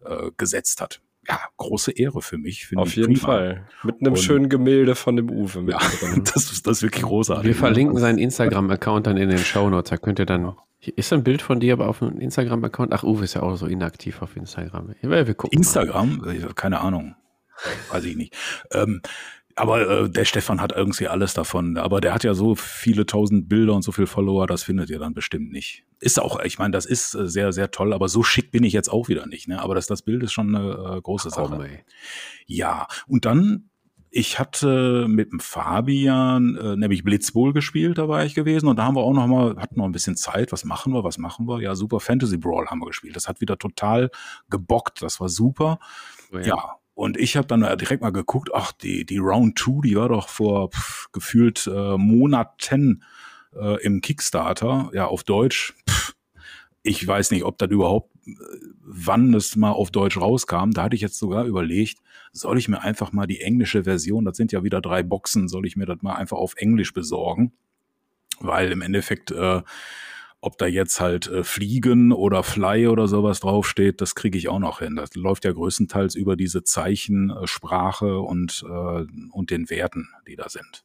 äh, 0.05 0.31
gesetzt 0.37 0.79
hat. 0.79 1.01
Ja, 1.27 1.39
große 1.57 1.91
Ehre 1.91 2.21
für 2.21 2.37
mich. 2.37 2.65
finde 2.65 2.81
Auf 2.83 2.95
jeden 2.95 3.13
prima. 3.13 3.25
Fall. 3.27 3.67
Mit 3.83 4.01
einem 4.01 4.13
Und- 4.13 4.19
schönen 4.19 4.49
Gemälde 4.49 4.95
von 4.95 5.15
dem 5.15 5.29
Uwe 5.29 5.61
mit 5.61 5.73
Ja, 5.73 5.79
das 6.33 6.51
ist, 6.51 6.65
das 6.65 6.77
ist 6.77 6.83
wirklich 6.83 7.03
großartig. 7.03 7.45
Wir 7.45 7.55
verlinken 7.55 7.97
seinen 7.99 8.17
Instagram-Account 8.17 9.05
dann 9.07 9.17
in 9.17 9.29
den 9.29 9.37
Shownotes. 9.37 9.89
Da 9.89 9.97
könnt 9.97 10.19
ihr 10.19 10.25
dann. 10.25 10.55
Ist 10.81 11.11
ein 11.11 11.23
Bild 11.23 11.41
von 11.41 11.59
dir 11.59 11.73
aber 11.73 11.87
auf 11.89 11.99
dem 11.99 12.19
Instagram-Account? 12.19 12.93
Ach, 12.93 13.03
Uwe 13.03 13.25
ist 13.25 13.33
ja 13.35 13.41
auch 13.43 13.55
so 13.57 13.65
inaktiv 13.67 14.21
auf 14.21 14.35
Instagram. 14.37 14.95
Ja, 15.01 15.09
wir 15.27 15.33
gucken. 15.35 15.57
mal. 15.57 15.59
Instagram, 15.59 16.23
äh, 16.25 16.53
keine 16.55 16.79
Ahnung, 16.79 17.15
weiß 17.91 18.05
ich 18.05 18.15
nicht. 18.15 18.35
Ähm, 18.71 19.01
aber 19.55 19.89
äh, 19.89 20.09
der 20.09 20.25
Stefan 20.25 20.61
hat 20.61 20.71
irgendwie 20.71 21.07
alles 21.07 21.33
davon. 21.33 21.77
Aber 21.77 22.01
der 22.01 22.13
hat 22.13 22.23
ja 22.23 22.33
so 22.33 22.55
viele 22.55 23.05
tausend 23.05 23.49
Bilder 23.49 23.73
und 23.73 23.81
so 23.81 23.91
viele 23.91 24.07
Follower, 24.07 24.47
das 24.47 24.63
findet 24.63 24.89
ihr 24.89 24.99
dann 24.99 25.13
bestimmt 25.13 25.51
nicht. 25.51 25.83
Ist 25.99 26.19
auch, 26.19 26.39
ich 26.43 26.59
meine, 26.59 26.71
das 26.71 26.85
ist 26.85 27.13
äh, 27.15 27.27
sehr, 27.27 27.51
sehr 27.51 27.71
toll, 27.71 27.93
aber 27.93 28.07
so 28.07 28.23
schick 28.23 28.51
bin 28.51 28.63
ich 28.63 28.73
jetzt 28.73 28.89
auch 28.89 29.09
wieder 29.09 29.25
nicht. 29.27 29.47
Ne? 29.47 29.61
Aber 29.61 29.75
das, 29.75 29.87
das 29.87 30.01
Bild 30.01 30.23
ist 30.23 30.31
schon 30.31 30.55
eine 30.55 30.97
äh, 30.97 31.01
große 31.01 31.29
Sache. 31.29 31.61
Ey. 31.61 31.83
Ja, 32.45 32.87
und 33.07 33.25
dann, 33.25 33.69
ich 34.11 34.39
hatte 34.39 35.07
mit 35.07 35.31
dem 35.31 35.39
Fabian 35.39 36.55
äh, 36.55 36.75
nämlich 36.75 37.03
Blitzbowl 37.03 37.53
gespielt, 37.53 37.97
da 37.97 38.07
war 38.07 38.25
ich 38.25 38.35
gewesen. 38.35 38.67
Und 38.67 38.77
da 38.77 38.85
haben 38.85 38.95
wir 38.95 39.03
auch 39.03 39.13
noch 39.13 39.27
mal, 39.27 39.57
hatten 39.57 39.77
noch 39.77 39.85
ein 39.85 39.91
bisschen 39.91 40.15
Zeit. 40.15 40.51
Was 40.51 40.63
machen 40.63 40.93
wir, 40.93 41.03
was 41.03 41.17
machen 41.17 41.47
wir? 41.47 41.59
Ja, 41.61 41.75
Super 41.75 41.99
Fantasy 41.99 42.37
Brawl 42.37 42.67
haben 42.67 42.79
wir 42.79 42.87
gespielt. 42.87 43.15
Das 43.15 43.27
hat 43.27 43.41
wieder 43.41 43.57
total 43.57 44.09
gebockt. 44.49 45.01
Das 45.01 45.19
war 45.19 45.27
super. 45.27 45.79
Oh 46.31 46.37
Ja. 46.39 46.78
Und 46.99 47.15
ich 47.15 47.37
habe 47.37 47.47
dann 47.47 47.61
direkt 47.77 48.01
mal 48.01 48.11
geguckt, 48.11 48.49
ach, 48.53 48.73
die, 48.73 49.05
die 49.05 49.19
Round 49.19 49.57
2, 49.57 49.87
die 49.87 49.95
war 49.95 50.09
doch 50.09 50.27
vor 50.27 50.71
pff, 50.71 51.07
gefühlt 51.13 51.65
äh, 51.65 51.97
Monaten 51.97 53.05
äh, 53.55 53.81
im 53.85 54.01
Kickstarter, 54.01 54.91
ja, 54.93 55.05
auf 55.05 55.23
Deutsch. 55.23 55.73
Pff, 55.89 56.13
ich 56.83 57.07
weiß 57.07 57.31
nicht, 57.31 57.45
ob 57.45 57.57
das 57.57 57.69
überhaupt, 57.69 58.13
äh, 58.27 58.33
wann 58.81 59.33
es 59.33 59.55
mal 59.55 59.71
auf 59.71 59.91
Deutsch 59.91 60.17
rauskam. 60.17 60.71
Da 60.71 60.83
hatte 60.83 60.95
ich 60.97 61.01
jetzt 61.01 61.17
sogar 61.17 61.45
überlegt, 61.45 61.99
soll 62.33 62.57
ich 62.57 62.67
mir 62.67 62.81
einfach 62.81 63.13
mal 63.13 63.27
die 63.27 63.39
englische 63.39 63.85
Version, 63.85 64.25
das 64.25 64.35
sind 64.35 64.51
ja 64.51 64.65
wieder 64.65 64.81
drei 64.81 65.01
Boxen, 65.01 65.47
soll 65.47 65.65
ich 65.65 65.77
mir 65.77 65.85
das 65.85 66.01
mal 66.01 66.15
einfach 66.15 66.35
auf 66.37 66.55
Englisch 66.57 66.93
besorgen? 66.93 67.53
Weil 68.41 68.73
im 68.73 68.81
Endeffekt 68.81 69.31
äh, 69.31 69.61
Ob 70.41 70.57
da 70.57 70.67
jetzt 70.67 71.01
halt 71.01 71.27
äh, 71.27 71.43
Fliegen 71.43 72.13
oder 72.13 72.43
Fly 72.43 72.87
oder 72.87 73.07
sowas 73.07 73.41
draufsteht, 73.41 73.99
das 73.99 74.15
kriege 74.15 74.37
ich 74.37 74.47
auch 74.47 74.59
noch 74.59 74.79
hin. 74.79 74.95
Das 74.95 75.13
läuft 75.15 75.43
ja 75.43 75.51
größtenteils 75.51 76.15
über 76.15 76.37
diese 76.37 76.63
Zeichensprache 76.63 78.19
und, 78.19 78.63
äh, 78.67 79.05
und 79.31 79.51
den 79.51 79.69
Werten, 79.69 80.09
die 80.27 80.35
da 80.35 80.47
sind. 80.49 80.83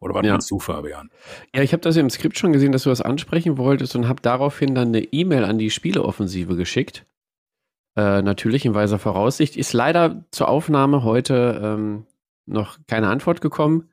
Oder 0.00 0.14
was 0.14 0.26
Ja. 0.26 0.32
meinst 0.32 0.50
du, 0.50 0.58
Fabian? 0.58 1.10
Ja, 1.54 1.62
ich 1.62 1.72
habe 1.72 1.80
das 1.80 1.96
im 1.96 2.10
Skript 2.10 2.36
schon 2.36 2.52
gesehen, 2.52 2.72
dass 2.72 2.82
du 2.82 2.90
das 2.90 3.00
ansprechen 3.00 3.56
wolltest 3.56 3.94
und 3.94 4.08
habe 4.08 4.20
daraufhin 4.20 4.74
dann 4.74 4.88
eine 4.88 5.04
E-Mail 5.04 5.44
an 5.44 5.58
die 5.58 5.70
Spieleoffensive 5.70 6.56
geschickt. 6.56 7.06
Äh, 7.94 8.22
natürlich 8.22 8.64
in 8.64 8.74
weiser 8.74 8.98
Voraussicht. 8.98 9.56
Ist 9.56 9.74
leider 9.74 10.24
zur 10.32 10.48
Aufnahme 10.48 11.04
heute 11.04 11.60
ähm, 11.62 12.06
noch 12.46 12.78
keine 12.88 13.08
Antwort 13.08 13.40
gekommen. 13.40 13.90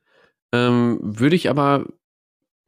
Ähm, 0.51 0.97
Würde 1.03 1.35
ich 1.35 1.47
aber 1.49 1.85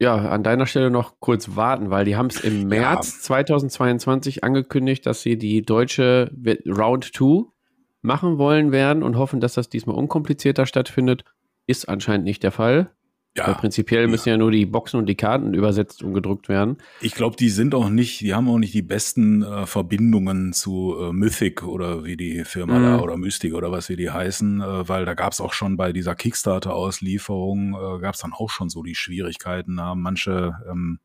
ja 0.02 0.16
an 0.16 0.42
deiner 0.42 0.66
Stelle 0.66 0.90
noch 0.90 1.20
kurz 1.20 1.56
warten, 1.56 1.90
weil 1.90 2.04
die 2.04 2.16
haben 2.16 2.26
es 2.26 2.40
im 2.40 2.68
März 2.68 3.22
2022 3.22 4.44
angekündigt, 4.44 5.06
dass 5.06 5.22
sie 5.22 5.38
die 5.38 5.62
deutsche 5.62 6.30
Round 6.66 7.10
2 7.14 7.44
machen 8.02 8.36
wollen 8.36 8.72
werden 8.72 9.02
und 9.02 9.16
hoffen, 9.16 9.40
dass 9.40 9.54
das 9.54 9.68
diesmal 9.68 9.96
unkomplizierter 9.96 10.66
stattfindet. 10.66 11.24
Ist 11.66 11.88
anscheinend 11.88 12.24
nicht 12.24 12.42
der 12.42 12.50
Fall. 12.50 12.90
Weil 13.46 13.54
prinzipiell 13.54 14.08
müssen 14.08 14.28
ja 14.28 14.36
nur 14.36 14.50
die 14.50 14.66
Boxen 14.66 14.98
und 14.98 15.06
die 15.06 15.14
Karten 15.14 15.54
übersetzt 15.54 16.02
und 16.02 16.12
gedruckt 16.12 16.48
werden. 16.50 16.76
Ich 17.00 17.14
glaube, 17.14 17.36
die 17.36 17.48
sind 17.48 17.74
auch 17.74 17.88
nicht, 17.88 18.20
die 18.20 18.34
haben 18.34 18.46
auch 18.48 18.58
nicht 18.58 18.74
die 18.74 18.82
besten 18.82 19.42
äh, 19.42 19.64
Verbindungen 19.64 20.52
zu 20.52 20.94
äh, 21.00 21.12
Mythic 21.12 21.62
oder 21.62 22.04
wie 22.04 22.16
die 22.18 22.44
Firma 22.44 22.78
Mhm. 22.78 22.82
da 22.82 23.00
oder 23.00 23.16
Mystic 23.16 23.54
oder 23.54 23.72
was 23.72 23.88
wie 23.88 23.96
die 23.96 24.10
heißen, 24.10 24.60
äh, 24.60 24.88
weil 24.88 25.06
da 25.06 25.14
gab 25.14 25.32
es 25.32 25.40
auch 25.40 25.54
schon 25.54 25.76
bei 25.78 25.92
dieser 25.92 26.14
Kickstarter-Auslieferung, 26.14 27.74
äh, 27.74 28.00
gab 28.00 28.14
es 28.14 28.20
dann 28.20 28.32
auch 28.32 28.50
schon 28.50 28.68
so 28.68 28.82
die 28.82 28.94
Schwierigkeiten. 28.94 29.76
Da 29.76 29.84
haben 29.84 30.02
manche 30.02 30.54
ähm, 30.70 30.98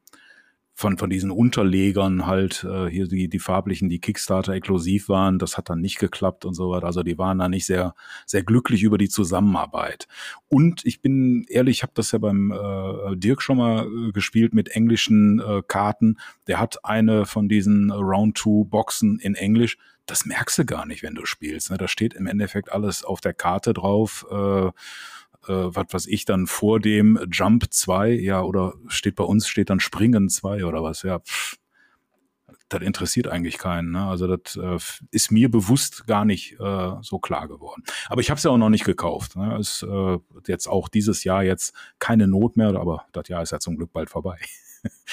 von, 0.78 1.00
von 1.00 1.10
diesen 1.10 1.32
Unterlegern 1.32 2.28
halt, 2.28 2.64
äh, 2.64 2.86
hier 2.86 3.08
die, 3.08 3.30
die 3.30 3.40
farblichen, 3.40 3.90
die 3.90 4.00
Kickstarter 4.00 4.54
exklusiv 4.54 5.10
waren, 5.10 5.40
das 5.40 5.58
hat 5.58 5.72
dann 5.72 5.82
nicht 5.82 5.98
geklappt 5.98 6.46
und 6.46 6.54
so 6.54 6.70
weiter. 6.70 6.86
Also 6.86 7.02
die 7.02 7.18
waren 7.18 7.40
da 7.40 7.50
nicht 7.50 7.66
sehr, 7.66 7.96
sehr 8.28 8.44
glücklich 8.44 8.84
über 8.84 9.00
die 9.00 9.10
Zusammenarbeit. 9.10 10.08
Und 10.50 10.86
ich 10.86 11.02
bin 11.02 11.48
ehrlich, 11.50 11.78
ich 11.78 11.84
habe 11.84 11.94
das 11.96 12.12
ja 12.12 12.20
beim 12.20 12.52
äh, 12.52 13.16
Dirk 13.16 13.42
schon 13.42 13.58
mal 13.58 13.88
äh, 13.88 14.12
gespielt 14.12 14.54
mit 14.54 14.70
englischen 14.70 15.40
äh, 15.40 15.64
Karten. 15.68 16.20
Der 16.46 16.60
hat 16.60 16.86
eine 16.86 17.26
von 17.26 17.50
diesen 17.50 17.92
Round-Two-Boxen 17.92 19.18
in 19.18 19.34
Englisch. 19.34 19.80
Das 20.06 20.28
merkst 20.28 20.60
du 20.60 20.66
gar 20.66 20.86
nicht, 20.86 21.02
wenn 21.02 21.16
du 21.16 21.26
spielst. 21.26 21.72
Ne? 21.72 21.80
Da 21.80 21.88
steht 21.88 22.14
im 22.14 22.28
Endeffekt 22.28 22.72
alles 22.72 23.04
auf 23.04 23.20
der 23.20 23.34
Karte 23.34 23.74
drauf. 23.74 24.28
Äh, 24.30 24.70
äh, 25.48 25.76
was 25.76 25.86
weiß 25.90 26.08
ich 26.08 26.26
dann 26.26 26.48
vor 26.48 26.80
dem 26.80 27.20
Jump 27.32 27.66
2, 27.72 28.12
ja, 28.12 28.42
oder 28.42 28.74
steht 28.88 29.16
bei 29.16 29.24
uns, 29.24 29.48
steht 29.48 29.70
dann 29.70 29.80
Springen 29.80 30.30
2 30.30 30.66
oder 30.66 30.84
was, 30.84 31.04
ja, 31.04 31.20
pff, 31.20 31.58
das 32.70 32.82
interessiert 32.82 33.28
eigentlich 33.28 33.58
keinen. 33.58 33.92
Ne? 33.92 34.06
Also 34.06 34.36
das 34.36 34.56
äh, 34.58 34.78
ist 35.12 35.32
mir 35.32 35.50
bewusst 35.50 36.06
gar 36.06 36.26
nicht 36.26 36.60
äh, 36.60 36.92
so 37.02 37.20
klar 37.20 37.48
geworden. 37.48 37.84
Aber 38.10 38.22
ich 38.22 38.30
habe 38.30 38.38
es 38.38 38.44
ja 38.44 38.52
auch 38.52 38.58
noch 38.58 38.70
nicht 38.70 38.84
gekauft. 38.84 39.36
Ne? 39.36 39.58
Ist 39.58 39.84
äh, 39.84 40.18
jetzt 40.48 40.68
auch 40.68 40.90
dieses 40.90 41.24
Jahr 41.24 41.44
jetzt 41.44 41.74
keine 42.00 42.28
Not 42.28 42.58
mehr, 42.58 42.76
aber 42.76 43.06
das 43.14 43.28
Jahr 43.30 43.42
ist 43.42 43.52
ja 43.52 43.60
zum 43.60 43.78
Glück 43.78 43.94
bald 43.94 44.10
vorbei. 44.10 44.38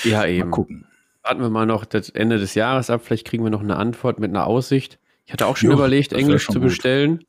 Ja, 0.02 0.18
Mal 0.20 0.30
eben. 0.30 0.50
gucken. 0.50 0.86
Warten 1.22 1.40
wir 1.40 1.48
mal 1.50 1.64
noch 1.66 1.84
das 1.84 2.10
Ende 2.10 2.38
des 2.38 2.54
Jahres 2.54 2.90
ab. 2.90 3.02
Vielleicht 3.04 3.26
kriegen 3.26 3.44
wir 3.44 3.50
noch 3.50 3.62
eine 3.62 3.76
Antwort 3.76 4.18
mit 4.18 4.30
einer 4.30 4.46
Aussicht. 4.46 4.98
Ich 5.24 5.32
hatte 5.32 5.46
auch 5.46 5.56
schon 5.56 5.70
Jo, 5.70 5.76
überlegt, 5.76 6.12
Englisch 6.12 6.42
schon 6.42 6.54
zu 6.54 6.60
gut. 6.60 6.68
bestellen. 6.68 7.24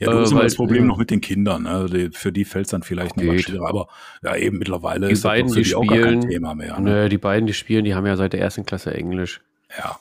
Ja, 0.00 0.10
du 0.10 0.16
Äh, 0.18 0.20
hast 0.20 0.30
immer 0.30 0.40
weil- 0.40 0.46
das 0.46 0.56
Problem 0.56 0.82
ja. 0.82 0.88
noch 0.88 0.98
mit 0.98 1.10
den 1.10 1.20
Kindern. 1.20 1.62
Ne? 1.64 1.86
Die, 1.92 2.10
für 2.10 2.32
die 2.32 2.44
fällt 2.44 2.66
es 2.66 2.70
dann 2.70 2.82
vielleicht 2.82 3.16
noch 3.16 3.24
was 3.24 3.36
Geht. 3.36 3.44
schwerer. 3.46 3.68
Aber 3.68 3.88
ja, 4.22 4.36
eben 4.36 4.58
mittlerweile 4.58 5.06
Die 5.06 5.12
ist 5.12 5.24
das 5.24 5.30
beiden, 5.30 5.50
für 5.50 5.62
die 5.62 5.68
die 5.68 5.74
auch 5.74 5.86
gar 5.86 5.98
kein 5.98 6.22
spielen- 6.22 6.30
Thema 6.30 6.54
mehr. 6.54 6.78
Ne? 6.80 6.90
Nö, 6.90 7.08
die 7.08 7.18
beiden, 7.18 7.46
die 7.46 7.54
spielen, 7.54 7.84
die 7.84 7.94
haben 7.94 8.06
ja 8.06 8.16
seit 8.16 8.32
der 8.32 8.40
ersten 8.40 8.64
Klasse 8.66 8.92
Englisch. 8.94 9.40
Ja. 9.78 9.98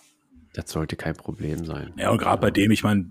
Das 0.54 0.72
sollte 0.72 0.96
kein 0.96 1.15
Problem 1.18 1.65
sein. 1.65 1.92
Ja, 1.98 2.12
und 2.12 2.18
gerade 2.18 2.39
bei 2.42 2.50
dem, 2.50 2.72
ich 2.72 2.82
meine, 2.82 3.10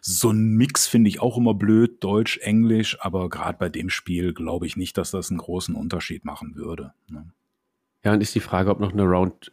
so 0.00 0.30
ein 0.30 0.56
Mix 0.56 0.86
finde 0.86 1.08
ich 1.10 1.20
auch 1.20 1.36
immer 1.36 1.52
blöd, 1.52 2.02
Deutsch, 2.02 2.38
Englisch, 2.38 2.96
aber 3.00 3.28
gerade 3.28 3.58
bei 3.58 3.68
dem 3.68 3.90
Spiel 3.90 4.32
glaube 4.32 4.64
ich 4.66 4.78
nicht, 4.78 4.96
dass 4.96 5.10
das 5.10 5.28
einen 5.30 5.36
großen 5.40 5.74
Unterschied 5.74 6.24
machen 6.24 6.54
würde. 6.56 6.94
Ne? 7.10 7.26
Ja, 8.02 8.14
und 8.14 8.22
ist 8.22 8.34
die 8.34 8.40
Frage, 8.40 8.70
ob 8.70 8.80
noch 8.80 8.94
eine 8.94 9.02
Round 9.02 9.52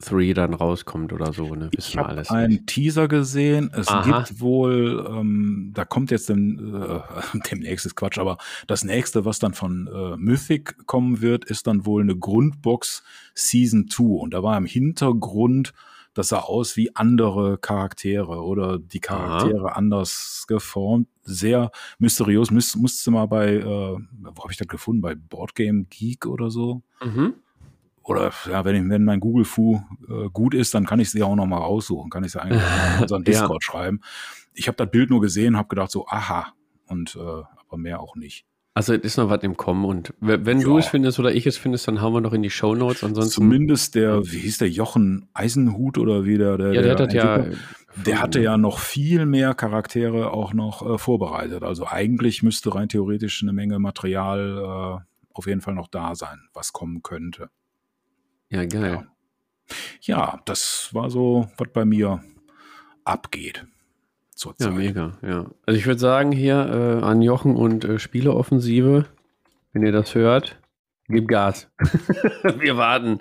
3 0.00 0.32
dann 0.32 0.54
rauskommt 0.54 1.12
oder 1.12 1.32
so, 1.32 1.54
ne? 1.54 1.70
Wissen 1.72 1.90
Ich 1.90 1.98
habe 1.98 2.30
einen 2.30 2.52
nicht. 2.54 2.66
Teaser 2.68 3.08
gesehen. 3.08 3.70
Es 3.74 3.88
Aha. 3.88 4.02
gibt 4.22 4.40
wohl, 4.40 5.06
ähm, 5.10 5.72
da 5.74 5.84
kommt 5.84 6.10
jetzt 6.10 6.28
dem, 6.28 6.74
äh, 6.74 7.00
demnächst 7.50 7.86
ist 7.86 7.94
Quatsch, 7.96 8.18
aber 8.18 8.38
das 8.66 8.84
nächste, 8.84 9.24
was 9.24 9.38
dann 9.38 9.54
von 9.54 9.88
äh, 9.92 10.16
Mythic 10.16 10.86
kommen 10.86 11.20
wird, 11.20 11.44
ist 11.44 11.66
dann 11.66 11.84
wohl 11.86 12.02
eine 12.02 12.16
Grundbox 12.16 13.02
Season 13.34 13.88
2. 13.88 14.02
Und 14.04 14.34
da 14.34 14.42
war 14.42 14.56
im 14.56 14.66
Hintergrund, 14.66 15.72
das 16.14 16.28
sah 16.30 16.40
aus 16.40 16.76
wie 16.76 16.94
andere 16.96 17.58
Charaktere 17.58 18.42
oder 18.42 18.78
die 18.78 18.98
Charaktere 19.00 19.76
anders 19.76 20.44
geformt. 20.48 21.06
Sehr 21.22 21.70
mysteriös. 21.98 22.50
Müs 22.50 22.74
musste 22.74 23.10
mal 23.10 23.26
bei, 23.26 23.56
äh, 23.56 23.62
wo 23.64 24.42
habe 24.42 24.50
ich 24.50 24.56
das 24.56 24.66
gefunden? 24.66 25.02
Bei 25.02 25.14
Boardgame 25.14 25.84
Geek 25.90 26.26
oder 26.26 26.50
so 26.50 26.82
Mhm. 27.04 27.34
Oder 28.08 28.32
ja, 28.50 28.64
wenn, 28.64 28.74
ich, 28.84 28.88
wenn 28.90 29.04
mein 29.04 29.20
Google 29.20 29.44
Fu 29.44 29.80
äh, 30.08 30.28
gut 30.32 30.54
ist, 30.54 30.74
dann 30.74 30.86
kann 30.86 31.00
ich 31.00 31.10
sie 31.10 31.22
auch 31.22 31.36
noch 31.36 31.46
mal 31.46 31.58
raussuchen, 31.58 32.10
kann 32.10 32.24
ich 32.24 32.32
sie 32.32 32.40
eigentlich 32.42 32.62
in 32.96 33.02
unseren 33.02 33.22
Ja. 33.26 33.32
Discord 33.32 33.62
schreiben. 33.62 34.00
Ich 34.54 34.66
habe 34.68 34.76
das 34.76 34.90
Bild 34.90 35.10
nur 35.10 35.20
gesehen, 35.20 35.56
habe 35.56 35.68
gedacht 35.68 35.90
so, 35.90 36.06
aha, 36.08 36.52
und 36.86 37.16
äh, 37.16 37.20
aber 37.20 37.76
mehr 37.76 38.00
auch 38.00 38.16
nicht. 38.16 38.44
Also 38.74 38.94
es 38.94 39.00
ist 39.02 39.16
noch 39.16 39.28
was 39.28 39.42
im 39.42 39.56
Kommen 39.56 39.84
und 39.84 40.14
wenn 40.20 40.58
Ja. 40.60 40.64
du 40.64 40.78
es 40.78 40.86
findest 40.86 41.18
oder 41.18 41.34
ich 41.34 41.46
es 41.46 41.56
findest, 41.56 41.88
dann 41.88 42.00
hauen 42.00 42.12
wir 42.14 42.20
noch 42.20 42.32
in 42.32 42.42
die 42.42 42.50
Show 42.50 42.76
Notes. 42.76 43.02
Ansonsten, 43.02 43.32
Zumindest 43.34 43.96
der, 43.96 44.24
wie 44.30 44.38
hieß 44.38 44.58
der 44.58 44.68
Jochen 44.70 45.28
Eisenhut 45.34 45.98
oder 45.98 46.24
wie 46.24 46.38
der, 46.38 46.56
der, 46.58 46.72
ja, 46.74 46.82
der 46.82 46.92
hat 46.92 47.00
das 47.00 47.12
ja. 47.12 47.44
Der 48.06 48.20
hatte 48.22 48.40
ja 48.40 48.56
noch 48.56 48.78
viel 48.78 49.26
mehr 49.26 49.54
Charaktere 49.54 50.32
auch 50.32 50.52
noch 50.52 50.88
äh, 50.88 50.98
vorbereitet. 50.98 51.64
Also 51.64 51.88
eigentlich 51.88 52.44
müsste 52.44 52.72
rein 52.72 52.88
theoretisch 52.88 53.42
eine 53.42 53.52
Menge 53.52 53.80
Material 53.80 55.00
äh, 55.02 55.04
auf 55.34 55.46
jeden 55.48 55.60
Fall 55.60 55.74
noch 55.74 55.88
da 55.88 56.14
sein, 56.14 56.38
was 56.54 56.72
kommen 56.72 57.02
könnte. 57.02 57.50
Ja, 58.50 58.64
geil. 58.64 59.06
Ja, 60.00 60.40
das 60.44 60.90
war 60.92 61.10
so, 61.10 61.48
was 61.58 61.68
bei 61.72 61.84
mir 61.84 62.22
abgeht. 63.04 63.66
Zurzeit. 64.34 64.68
Ja, 64.68 64.74
mega, 64.74 65.18
ja. 65.22 65.50
Also 65.66 65.78
ich 65.78 65.86
würde 65.86 65.98
sagen 65.98 66.32
hier 66.32 66.54
äh, 66.54 67.04
an 67.04 67.22
Jochen 67.22 67.56
und 67.56 67.84
äh, 67.84 67.98
Spieleoffensive, 67.98 69.06
wenn 69.72 69.82
ihr 69.82 69.92
das 69.92 70.14
hört, 70.14 70.60
gebt 71.08 71.28
Gas. 71.28 71.70
wir 72.58 72.76
warten 72.76 73.20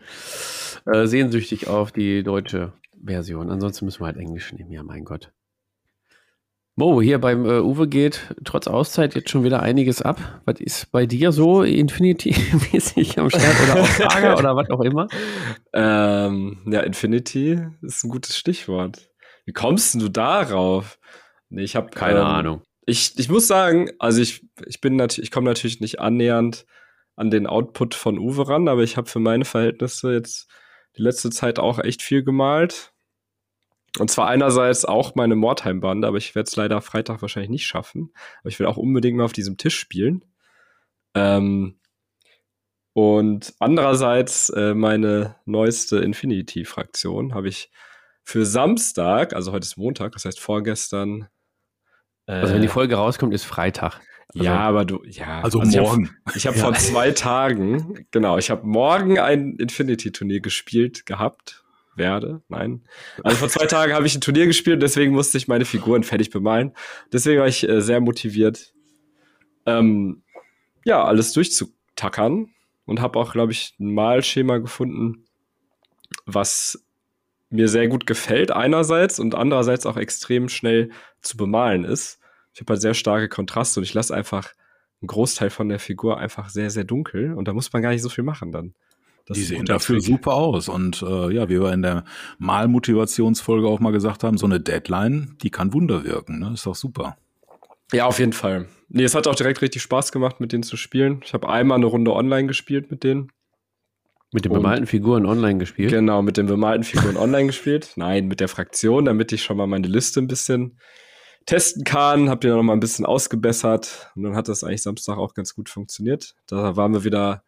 äh, 0.86 1.08
sehnsüchtig 1.08 1.68
auf 1.68 1.92
die 1.92 2.24
deutsche 2.24 2.74
Version. 3.04 3.50
Ansonsten 3.50 3.86
müssen 3.86 4.02
wir 4.02 4.06
halt 4.06 4.18
Englisch 4.18 4.54
nehmen, 4.54 4.72
ja, 4.72 4.84
mein 4.84 5.06
Gott. 5.06 5.32
Mo, 6.80 7.02
hier 7.02 7.18
beim 7.18 7.44
äh, 7.48 7.60
Uwe 7.60 7.88
geht 7.88 8.36
trotz 8.44 8.68
Auszeit 8.68 9.16
jetzt 9.16 9.32
schon 9.32 9.44
wieder 9.44 9.64
einiges 9.64 10.04
ab. 10.04 10.42
Was 10.46 10.60
ist 10.60 10.92
bei 10.92 11.08
dir 11.08 11.32
so 11.32 11.64
Infinity-mäßig 11.64 13.18
am 13.18 13.32
Start 13.32 13.56
oder 13.64 13.82
auf 13.82 13.98
Lager 13.98 14.38
oder 14.38 14.56
was 14.56 14.70
auch 14.70 14.82
immer? 14.82 15.08
Ähm, 15.74 16.60
ja, 16.66 16.82
Infinity 16.82 17.60
ist 17.82 18.04
ein 18.04 18.10
gutes 18.10 18.38
Stichwort. 18.38 19.10
Wie 19.46 19.54
kommst 19.54 19.94
denn 19.94 20.02
du 20.02 20.10
darauf? 20.10 21.00
Nee, 21.50 21.64
ich 21.64 21.76
habe 21.76 21.90
Keine 21.90 22.24
Ahnung. 22.24 22.62
Ich, 22.86 23.18
ich 23.18 23.30
muss 23.30 23.48
sagen, 23.48 23.90
also 23.98 24.22
ich, 24.22 24.46
ich 24.66 24.80
bin 24.80 24.96
natürlich, 24.96 25.28
ich 25.28 25.32
komme 25.32 25.48
natürlich 25.48 25.82
nicht 25.82 26.00
annähernd 26.00 26.66
an 27.16 27.32
den 27.32 27.48
Output 27.48 27.96
von 27.96 28.20
Uwe 28.20 28.48
ran, 28.50 28.68
aber 28.68 28.84
ich 28.84 28.98
habe 28.98 29.10
für 29.10 29.20
meine 29.20 29.46
Verhältnisse 29.46 30.14
jetzt 30.14 30.48
die 30.96 31.02
letzte 31.02 31.32
Zeit 31.32 31.58
auch 31.58 31.80
echt 31.80 32.02
viel 32.02 32.24
gemalt. 32.24 32.94
Und 34.00 34.12
zwar 34.12 34.28
einerseits 34.28 34.86
auch 34.86 35.16
meine 35.16 35.36
Mordheim-Bande, 35.36 36.08
aber 36.08 36.18
ich 36.18 36.36
werde 36.36 36.48
es 36.48 36.56
leider 36.56 36.82
Freitag 36.82 37.22
wahrscheinlich 37.22 37.50
nicht 37.50 37.66
schaffen. 37.66 38.12
Aber 38.42 38.50
ich 38.50 38.60
will 38.60 38.68
auch 38.68 38.78
unbedingt 38.78 39.18
mal 39.18 39.24
auf 39.26 39.34
diesem 39.34 39.58
Tisch 39.58 39.78
spielen. 39.78 40.24
Ähm, 41.16 41.80
und 42.94 43.54
andererseits 43.60 44.50
äh, 44.50 44.74
meine 44.74 45.36
neueste 45.46 45.98
Infinity-Fraktion 46.00 47.34
habe 47.34 47.48
ich 47.48 47.72
für 48.24 48.46
Samstag, 48.46 49.34
also 49.34 49.52
heute 49.52 49.66
ist 49.66 49.78
Montag, 49.78 50.12
das 50.14 50.26
heißt 50.26 50.40
vorgestern. 50.40 51.28
Äh, 52.26 52.34
Also 52.34 52.54
wenn 52.54 52.62
die 52.62 52.68
Folge 52.68 52.96
rauskommt, 52.96 53.34
ist 53.34 53.46
Freitag. 53.46 54.02
Also, 54.34 54.44
ja, 54.44 54.58
aber 54.60 54.84
du, 54.84 55.02
ja. 55.06 55.42
Also, 55.42 55.62
hab- 55.62 55.72
morgen. 55.74 56.10
ich 56.36 56.46
habe 56.48 56.58
vor 56.58 56.74
zwei 56.74 57.12
Tagen, 57.12 58.06
genau, 58.12 58.38
ich 58.38 58.50
habe 58.50 58.68
morgen 58.68 59.18
ein 59.20 59.56
Infinity-Turnier 59.56 60.42
gespielt 60.42 61.06
gehabt. 61.06 61.64
Werde, 61.98 62.42
nein. 62.48 62.84
Also 63.24 63.38
vor 63.38 63.50
zwei 63.50 63.66
Tagen 63.66 63.94
habe 63.94 64.06
ich 64.06 64.16
ein 64.16 64.22
Turnier 64.22 64.46
gespielt, 64.46 64.82
deswegen 64.82 65.14
musste 65.14 65.38
ich 65.38 65.48
meine 65.48 65.66
Figuren 65.66 66.04
fertig 66.04 66.30
bemalen. 66.30 66.74
Deswegen 67.12 67.40
war 67.40 67.48
ich 67.48 67.68
äh, 67.68 67.82
sehr 67.82 68.00
motiviert, 68.00 68.74
ähm, 69.66 70.22
ja, 70.86 71.04
alles 71.04 71.34
durchzutackern 71.34 72.50
und 72.86 73.02
habe 73.02 73.20
auch, 73.20 73.34
glaube 73.34 73.52
ich, 73.52 73.76
ein 73.80 73.94
Malschema 73.94 74.60
gefunden, 74.60 75.26
was 76.26 76.84
mir 77.50 77.68
sehr 77.68 77.88
gut 77.88 78.06
gefällt, 78.06 78.52
einerseits 78.52 79.20
und 79.20 79.36
andererseits 79.36 79.86
auch 79.86 79.98
extrem 79.98 80.50
schnell 80.50 80.92
zu 81.22 81.38
bemalen 81.38 81.84
ist. 81.84 82.20
Ich 82.54 82.62
habe 82.62 82.74
halt 82.74 82.82
sehr 82.82 82.94
starke 82.94 83.30
Kontraste 83.30 83.80
und 83.80 83.84
ich 83.84 83.94
lasse 83.94 84.14
einfach 84.14 84.54
einen 85.02 85.08
Großteil 85.08 85.50
von 85.50 85.70
der 85.70 85.80
Figur 85.80 86.18
einfach 86.18 86.50
sehr, 86.50 86.70
sehr 86.70 86.84
dunkel 86.84 87.34
und 87.34 87.48
da 87.48 87.54
muss 87.54 87.72
man 87.72 87.82
gar 87.82 87.92
nicht 87.92 88.02
so 88.02 88.10
viel 88.10 88.24
machen 88.24 88.52
dann. 88.52 88.74
Die 89.36 89.44
sehen 89.44 89.66
dafür 89.66 90.00
super 90.00 90.34
aus. 90.34 90.70
Und 90.70 91.02
äh, 91.02 91.34
ja, 91.34 91.50
wie 91.50 91.62
wir 91.62 91.74
in 91.74 91.82
der 91.82 92.06
Malmotivationsfolge 92.40 93.68
auch 93.68 93.80
mal 93.80 93.92
gesagt 93.92 94.24
haben, 94.24 94.38
so 94.38 94.46
eine 94.46 94.60
Deadline, 94.60 95.36
die 95.42 95.50
kann 95.50 95.74
Wunder 95.74 96.04
wirken. 96.04 96.40
Ne? 96.40 96.52
Ist 96.54 96.66
doch 96.66 96.76
super. 96.76 97.18
Ja, 97.92 98.06
auf 98.06 98.20
jeden 98.20 98.34
Fall. 98.34 98.68
Nee, 98.90 99.04
es 99.04 99.16
hat 99.16 99.28
auch 99.28 99.36
direkt 99.36 99.62
richtig 99.62 99.82
Spaß 99.82 100.12
gemacht, 100.12 100.40
mit 100.40 100.54
denen 100.54 100.64
zu 100.64 100.78
spielen. 100.78 101.22
Ich 101.24 101.34
habe 101.34 101.50
einmal 101.50 101.78
eine 101.78 101.88
Runde 101.88 102.14
online 102.14 102.48
gespielt 102.48 102.90
mit 102.92 103.04
denen. 103.04 103.32
Mit 104.34 104.44
den 104.44 104.52
bemalten 104.52 104.84
und, 104.84 104.88
Figuren 104.88 105.26
online 105.26 105.58
gespielt? 105.58 105.92
Genau, 105.92 106.22
mit 106.22 106.36
den 106.36 106.48
bemalten 106.48 106.84
Figuren 106.84 107.16
online 107.16 107.48
gespielt. 107.48 107.94
Nein, 107.96 108.28
mit 108.28 108.42
der 108.42 108.50
Fraktion, 108.50 109.06
damit 109.06 109.32
ich 109.32 109.44
schon 109.44 109.56
mal 109.58 109.68
meine 109.68 109.88
Liste 109.88 110.20
ein 110.20 110.28
bisschen 110.28 110.80
testen 111.46 111.86
kann. 111.86 112.30
Hab 112.30 112.42
die 112.42 112.48
noch 112.48 112.62
mal 112.62 112.74
ein 112.74 112.82
bisschen 112.82 113.06
ausgebessert. 113.06 114.12
Und 114.16 114.24
dann 114.24 114.36
hat 114.36 114.50
das 114.50 114.64
eigentlich 114.64 114.84
Samstag 114.84 115.18
auch 115.18 115.34
ganz 115.34 115.56
gut 115.56 115.70
funktioniert. 115.70 116.36
Da 116.48 116.76
waren 116.76 116.94
wir 116.94 117.06
wieder 117.06 117.44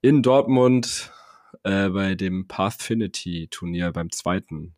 in 0.00 0.22
Dortmund 0.22 1.12
äh, 1.64 1.88
bei 1.88 2.14
dem 2.14 2.46
Pathfinity-Turnier 2.46 3.92
beim 3.92 4.10
zweiten. 4.10 4.74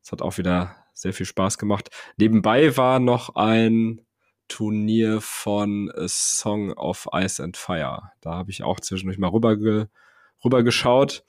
Das 0.00 0.12
hat 0.12 0.22
auch 0.22 0.38
wieder 0.38 0.76
sehr 0.94 1.12
viel 1.12 1.26
Spaß 1.26 1.58
gemacht. 1.58 1.90
Nebenbei 2.16 2.76
war 2.76 2.98
noch 2.98 3.34
ein 3.34 4.00
Turnier 4.48 5.20
von 5.20 5.90
A 5.94 6.08
Song 6.08 6.72
of 6.72 7.08
Ice 7.14 7.42
and 7.42 7.56
Fire. 7.56 8.12
Da 8.20 8.34
habe 8.34 8.50
ich 8.50 8.62
auch 8.62 8.80
zwischendurch 8.80 9.18
mal 9.18 9.30
rüber, 9.30 9.56
ge 9.56 9.86
rüber 10.44 10.62
geschaut. 10.62 11.24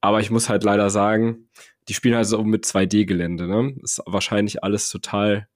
Aber 0.00 0.20
ich 0.20 0.30
muss 0.30 0.48
halt 0.48 0.64
leider 0.64 0.90
sagen, 0.90 1.48
die 1.88 1.94
spielen 1.94 2.16
halt 2.16 2.26
so 2.26 2.42
mit 2.42 2.64
2D-Gelände. 2.64 3.46
Ne? 3.46 3.76
Ist 3.82 4.02
wahrscheinlich 4.06 4.64
alles 4.64 4.88
total 4.88 5.48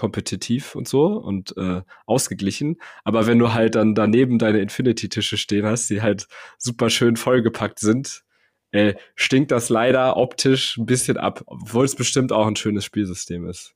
kompetitiv 0.00 0.74
und 0.74 0.88
so 0.88 1.08
und 1.08 1.54
äh, 1.58 1.82
ausgeglichen. 2.06 2.80
Aber 3.04 3.26
wenn 3.26 3.38
du 3.38 3.52
halt 3.52 3.74
dann 3.74 3.94
daneben 3.94 4.38
deine 4.38 4.60
Infinity-Tische 4.60 5.36
stehen 5.36 5.66
hast, 5.66 5.90
die 5.90 6.00
halt 6.00 6.26
super 6.56 6.88
schön 6.88 7.16
vollgepackt 7.16 7.78
sind, 7.78 8.24
äh, 8.70 8.94
stinkt 9.14 9.50
das 9.50 9.68
leider 9.68 10.16
optisch 10.16 10.78
ein 10.78 10.86
bisschen 10.86 11.18
ab, 11.18 11.42
obwohl 11.44 11.84
es 11.84 11.96
bestimmt 11.96 12.32
auch 12.32 12.46
ein 12.46 12.56
schönes 12.56 12.86
Spielsystem 12.86 13.46
ist. 13.46 13.74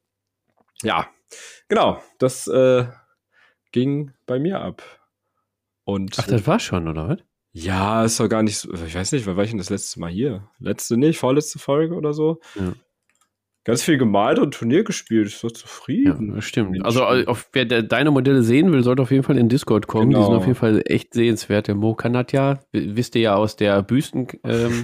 Ja, 0.82 1.08
genau, 1.68 2.02
das 2.18 2.46
äh, 2.46 2.86
ging 3.72 4.12
bei 4.24 4.38
mir 4.38 4.62
ab. 4.62 4.82
Und 5.84 6.18
Ach, 6.18 6.26
das 6.26 6.46
war 6.46 6.58
schon, 6.58 6.88
oder 6.88 7.06
was? 7.06 7.18
Ja, 7.52 8.02
ist 8.02 8.18
doch 8.18 8.30
gar 8.30 8.42
nicht 8.42 8.56
so, 8.56 8.72
ich 8.72 8.94
weiß 8.94 9.12
nicht, 9.12 9.26
wann 9.26 9.36
war 9.36 9.44
ich 9.44 9.50
denn 9.50 9.58
das 9.58 9.68
letzte 9.68 10.00
Mal 10.00 10.10
hier? 10.10 10.48
Letzte 10.58 10.96
nicht, 10.96 11.18
vorletzte 11.18 11.58
Folge 11.58 11.94
oder 11.94 12.14
so? 12.14 12.40
Ja. 12.54 12.72
Ganz 13.64 13.82
viel 13.82 13.96
gemalt 13.96 14.38
und 14.38 14.52
Turnier 14.52 14.84
gespielt. 14.84 15.28
Ich 15.28 15.40
bin 15.40 15.54
zufrieden. 15.54 16.34
Ja, 16.34 16.42
stimmt. 16.42 16.84
Also, 16.84 17.04
auf, 17.04 17.48
wer 17.52 17.64
deine 17.64 18.10
Modelle 18.10 18.42
sehen 18.42 18.70
will, 18.72 18.84
sollte 18.84 19.00
auf 19.00 19.10
jeden 19.10 19.22
Fall 19.22 19.38
in 19.38 19.48
Discord 19.48 19.86
kommen. 19.86 20.10
Genau. 20.10 20.18
Die 20.18 20.24
sind 20.24 20.30
genau. 20.32 20.40
auf 20.40 20.46
jeden 20.46 20.58
Fall 20.58 20.82
echt 20.84 21.14
sehenswert. 21.14 21.68
Der 21.68 21.74
Mo 21.74 21.94
Kanatja, 21.94 22.60
wisst 22.72 23.14
ihr 23.16 23.22
ja 23.22 23.34
aus 23.36 23.56
der 23.56 23.82
Büstenfolgen, 23.82 24.78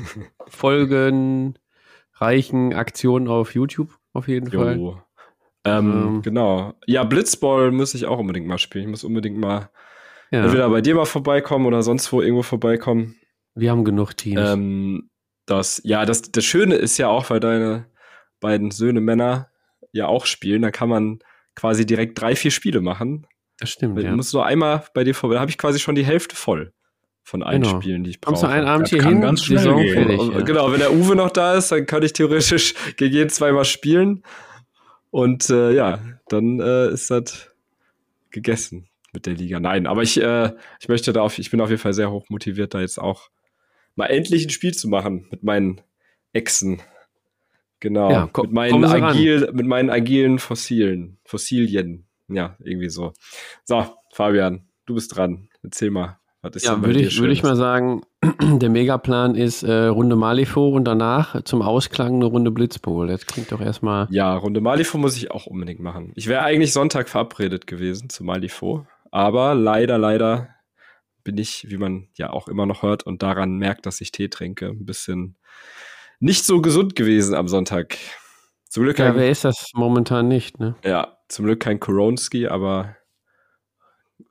ähm, 0.61 1.55
reichen 2.15 2.73
Aktionen 2.73 3.29
auf 3.29 3.55
YouTube 3.55 3.99
auf 4.13 4.29
jeden 4.29 4.51
jo. 4.51 4.61
Fall. 4.61 5.03
Ähm, 5.65 5.93
ähm, 5.93 6.23
genau. 6.23 6.75
Ja, 6.87 7.05
Blitzball 7.05 7.71
muss 7.71 7.95
ich 7.95 8.07
auch 8.07 8.19
unbedingt 8.19 8.47
mal 8.47 8.59
spielen. 8.59 8.85
Ich 8.85 8.91
muss 8.91 9.05
unbedingt 9.05 9.37
mal 9.37 9.69
ja. 10.31 10.45
entweder 10.45 10.71
bei 10.71 10.81
dir 10.81 10.95
mal 10.95 11.05
vorbeikommen 11.05 11.67
oder 11.67 11.83
sonst 11.83 12.13
wo 12.13 12.23
irgendwo 12.23 12.43
vorbeikommen. 12.43 13.17
Wir 13.55 13.71
haben 13.71 13.85
genug 13.85 14.17
Teams. 14.17 14.41
Ähm, 14.43 15.11
das, 15.47 15.83
ja, 15.85 16.07
das, 16.07 16.23
das 16.23 16.45
Schöne 16.45 16.77
ist 16.77 16.97
ja 16.99 17.09
auch, 17.09 17.29
weil 17.31 17.41
deine 17.41 17.87
beiden 18.41 18.71
Söhne 18.71 19.01
Männer 19.01 19.49
ja 19.93 20.07
auch 20.07 20.27
spielen, 20.27 20.63
da 20.63 20.71
kann 20.71 20.89
man 20.89 21.19
quasi 21.55 21.87
direkt 21.87 22.21
drei, 22.21 22.37
vier 22.37 22.51
Spiele 22.51 22.81
machen. 22.81 23.27
Das 23.59 23.71
stimmt. 23.71 23.99
Du 23.99 24.03
ja. 24.03 24.15
musst 24.15 24.33
nur 24.33 24.47
einmal 24.47 24.85
bei 24.95 25.05
dir 25.05 25.15
vorbei. 25.15 25.35
Da 25.35 25.41
habe 25.41 25.51
ich 25.51 25.59
quasi 25.59 25.79
schon 25.79 25.95
die 25.95 26.05
Hälfte 26.05 26.35
voll 26.35 26.73
von 27.23 27.43
allen 27.43 27.63
genau. 27.63 27.81
Spielen, 27.81 28.05
die 28.05 28.11
ich 28.11 28.21
brauche. 28.21 28.33
Kommst 28.33 28.43
du 28.43 28.49
einen 28.49 28.67
Abend 28.67 28.89
hier 28.89 29.05
hin, 29.05 29.21
ganz 29.21 29.45
schnell 29.45 29.59
Saison 29.59 29.87
fertig, 29.87 30.21
ja. 30.21 30.41
Genau, 30.41 30.73
wenn 30.73 30.81
der 30.81 30.93
Uwe 30.93 31.15
noch 31.15 31.31
da 31.31 31.55
ist, 31.55 31.71
dann 31.71 31.87
kann 31.87 32.03
ich 32.03 32.13
theoretisch 32.13 32.75
gegen 32.97 33.15
jeden 33.15 33.31
zweimal 33.31 33.65
spielen. 33.65 34.23
Und 35.11 35.51
äh, 35.51 35.73
ja, 35.73 36.01
dann 36.29 36.61
äh, 36.61 36.89
ist 36.91 37.11
das 37.11 37.55
gegessen 38.31 38.89
mit 39.13 39.27
der 39.27 39.35
Liga. 39.35 39.61
Nein, 39.61 39.87
aber 39.87 40.03
ich, 40.03 40.21
äh, 40.21 40.53
ich 40.81 40.89
möchte 40.89 41.13
da 41.13 41.23
auf, 41.23 41.39
ich 41.39 41.51
bin 41.51 41.61
auf 41.61 41.69
jeden 41.69 41.81
Fall 41.81 41.93
sehr 41.93 42.11
hoch 42.11 42.29
motiviert, 42.31 42.75
da 42.75 42.81
jetzt 42.81 42.99
auch 42.99 43.31
mal 43.97 44.07
endlich 44.07 44.47
ein 44.47 44.51
Spiel 44.51 44.73
zu 44.73 44.89
machen 44.89 45.27
mit 45.31 45.43
meinen 45.43 45.81
Echsen. 46.33 46.81
Genau. 47.81 48.11
Ja, 48.11 48.31
mit, 48.43 48.53
meinen 48.53 48.85
agil, 48.85 49.51
mit 49.53 49.67
meinen 49.67 49.91
agilen 49.91 50.39
Fossilen. 50.39 51.19
Fossilien. 51.25 52.07
Ja, 52.29 52.57
irgendwie 52.61 52.91
so. 52.91 53.13
So, 53.65 53.85
Fabian, 54.13 54.69
du 54.87 54.95
bist 54.95 55.17
dran. 55.17 55.49
Erzähl 55.63 55.91
mal. 55.91 56.19
Was 56.43 56.57
ist 56.57 56.67
ja, 56.67 56.83
würde 56.83 57.01
ich, 57.01 57.21
würd 57.21 57.33
ich 57.33 57.43
mal 57.43 57.57
sagen, 57.57 58.01
der 58.41 58.71
Megaplan 58.71 59.35
ist 59.35 59.63
äh, 59.63 59.87
Runde 59.87 60.17
Malifo 60.17 60.71
und 60.71 60.85
danach 60.85 61.43
zum 61.43 61.61
Ausklang 61.61 62.15
eine 62.15 62.25
Runde 62.25 62.51
Blitzbowl. 62.51 63.09
Das 63.09 63.27
klingt 63.27 63.53
doch 63.53 63.61
erstmal. 63.61 64.07
Ja, 64.11 64.35
Runde 64.37 64.63
Malifo 64.63 64.97
muss 64.97 65.17
ich 65.17 65.31
auch 65.31 65.47
unbedingt 65.47 65.81
machen. 65.81 66.13
Ich 66.15 66.29
wäre 66.29 66.43
eigentlich 66.43 66.73
Sonntag 66.73 67.11
verabredet 67.11 67.67
gewesen 67.67 68.09
zu 68.09 68.25
Malifo. 68.25 68.87
Aber 69.11 69.55
leider, 69.55 69.99
leider 69.99 70.49
bin 71.25 71.37
ich, 71.37 71.67
wie 71.69 71.77
man 71.77 72.09
ja 72.15 72.31
auch 72.31 72.49
immer 72.49 72.65
noch 72.65 72.83
hört 72.83 73.03
und 73.03 73.23
daran 73.23 73.59
merkt, 73.59 73.85
dass 73.85 74.01
ich 74.01 74.11
Tee 74.11 74.29
trinke, 74.29 74.69
ein 74.69 74.87
bisschen 74.87 75.37
nicht 76.21 76.45
so 76.45 76.61
gesund 76.61 76.95
gewesen 76.95 77.35
am 77.35 77.49
Sonntag. 77.49 77.97
Zum 78.69 78.85
Glück 78.85 78.99
ja, 78.99 79.07
kein, 79.07 79.17
wer 79.17 79.31
ist 79.31 79.45
das 79.45 79.71
momentan 79.75 80.29
nicht, 80.29 80.61
ne? 80.61 80.77
Ja, 80.85 81.19
zum 81.29 81.47
Glück 81.47 81.61
kein 81.61 81.81
Koronski, 81.81 82.47
aber 82.47 82.97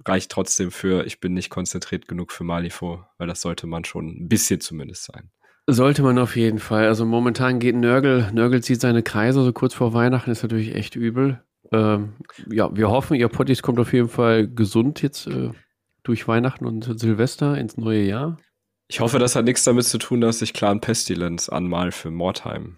reicht 0.06 0.32
trotzdem 0.32 0.72
für, 0.72 1.06
ich 1.06 1.20
bin 1.20 1.34
nicht 1.34 1.50
konzentriert 1.50 2.08
genug 2.08 2.32
für 2.32 2.44
Malifo, 2.44 3.04
weil 3.18 3.28
das 3.28 3.42
sollte 3.42 3.68
man 3.68 3.84
schon 3.84 4.08
ein 4.08 4.30
bisschen 4.30 4.62
zumindest 4.62 5.06
sein. 5.06 5.32
Sollte 5.68 6.02
man 6.02 6.18
auf 6.18 6.36
jeden 6.36 6.60
Fall. 6.60 6.88
Also 6.88 7.06
momentan 7.06 7.60
geht 7.60 7.76
Nörgel, 7.76 8.32
Nörgel 8.34 8.64
zieht 8.64 8.82
seine 8.82 9.04
Kreise, 9.04 9.44
so 9.44 9.52
kurz 9.52 9.74
vor 9.74 9.94
Weihnachten 9.94 10.32
ist 10.32 10.42
natürlich 10.42 10.74
echt 10.74 10.96
übel. 10.96 11.44
Ähm, 11.72 12.14
ja, 12.50 12.76
wir 12.76 12.90
hoffen, 12.90 13.16
ihr 13.16 13.28
Potties 13.28 13.62
kommt 13.62 13.80
auf 13.80 13.94
jeden 13.94 14.10
Fall 14.10 14.48
gesund 14.48 15.02
jetzt 15.02 15.28
äh, 15.28 15.52
durch 16.04 16.28
Weihnachten 16.28 16.66
und 16.66 17.00
Silvester 17.00 17.58
ins 17.58 17.78
neue 17.78 18.04
Jahr. 18.04 18.38
Ich 18.92 19.02
hoffe, 19.02 19.20
das 19.20 19.36
hat 19.36 19.46
nichts 19.46 19.64
damit 19.64 19.86
zu 19.86 20.00
tun, 20.00 20.20
dass 20.20 20.42
ich 20.42 20.52
Clan 20.52 20.82
Pestilence 20.82 21.48
anmal 21.48 21.92
für 21.92 22.10
Mordheim. 22.10 22.78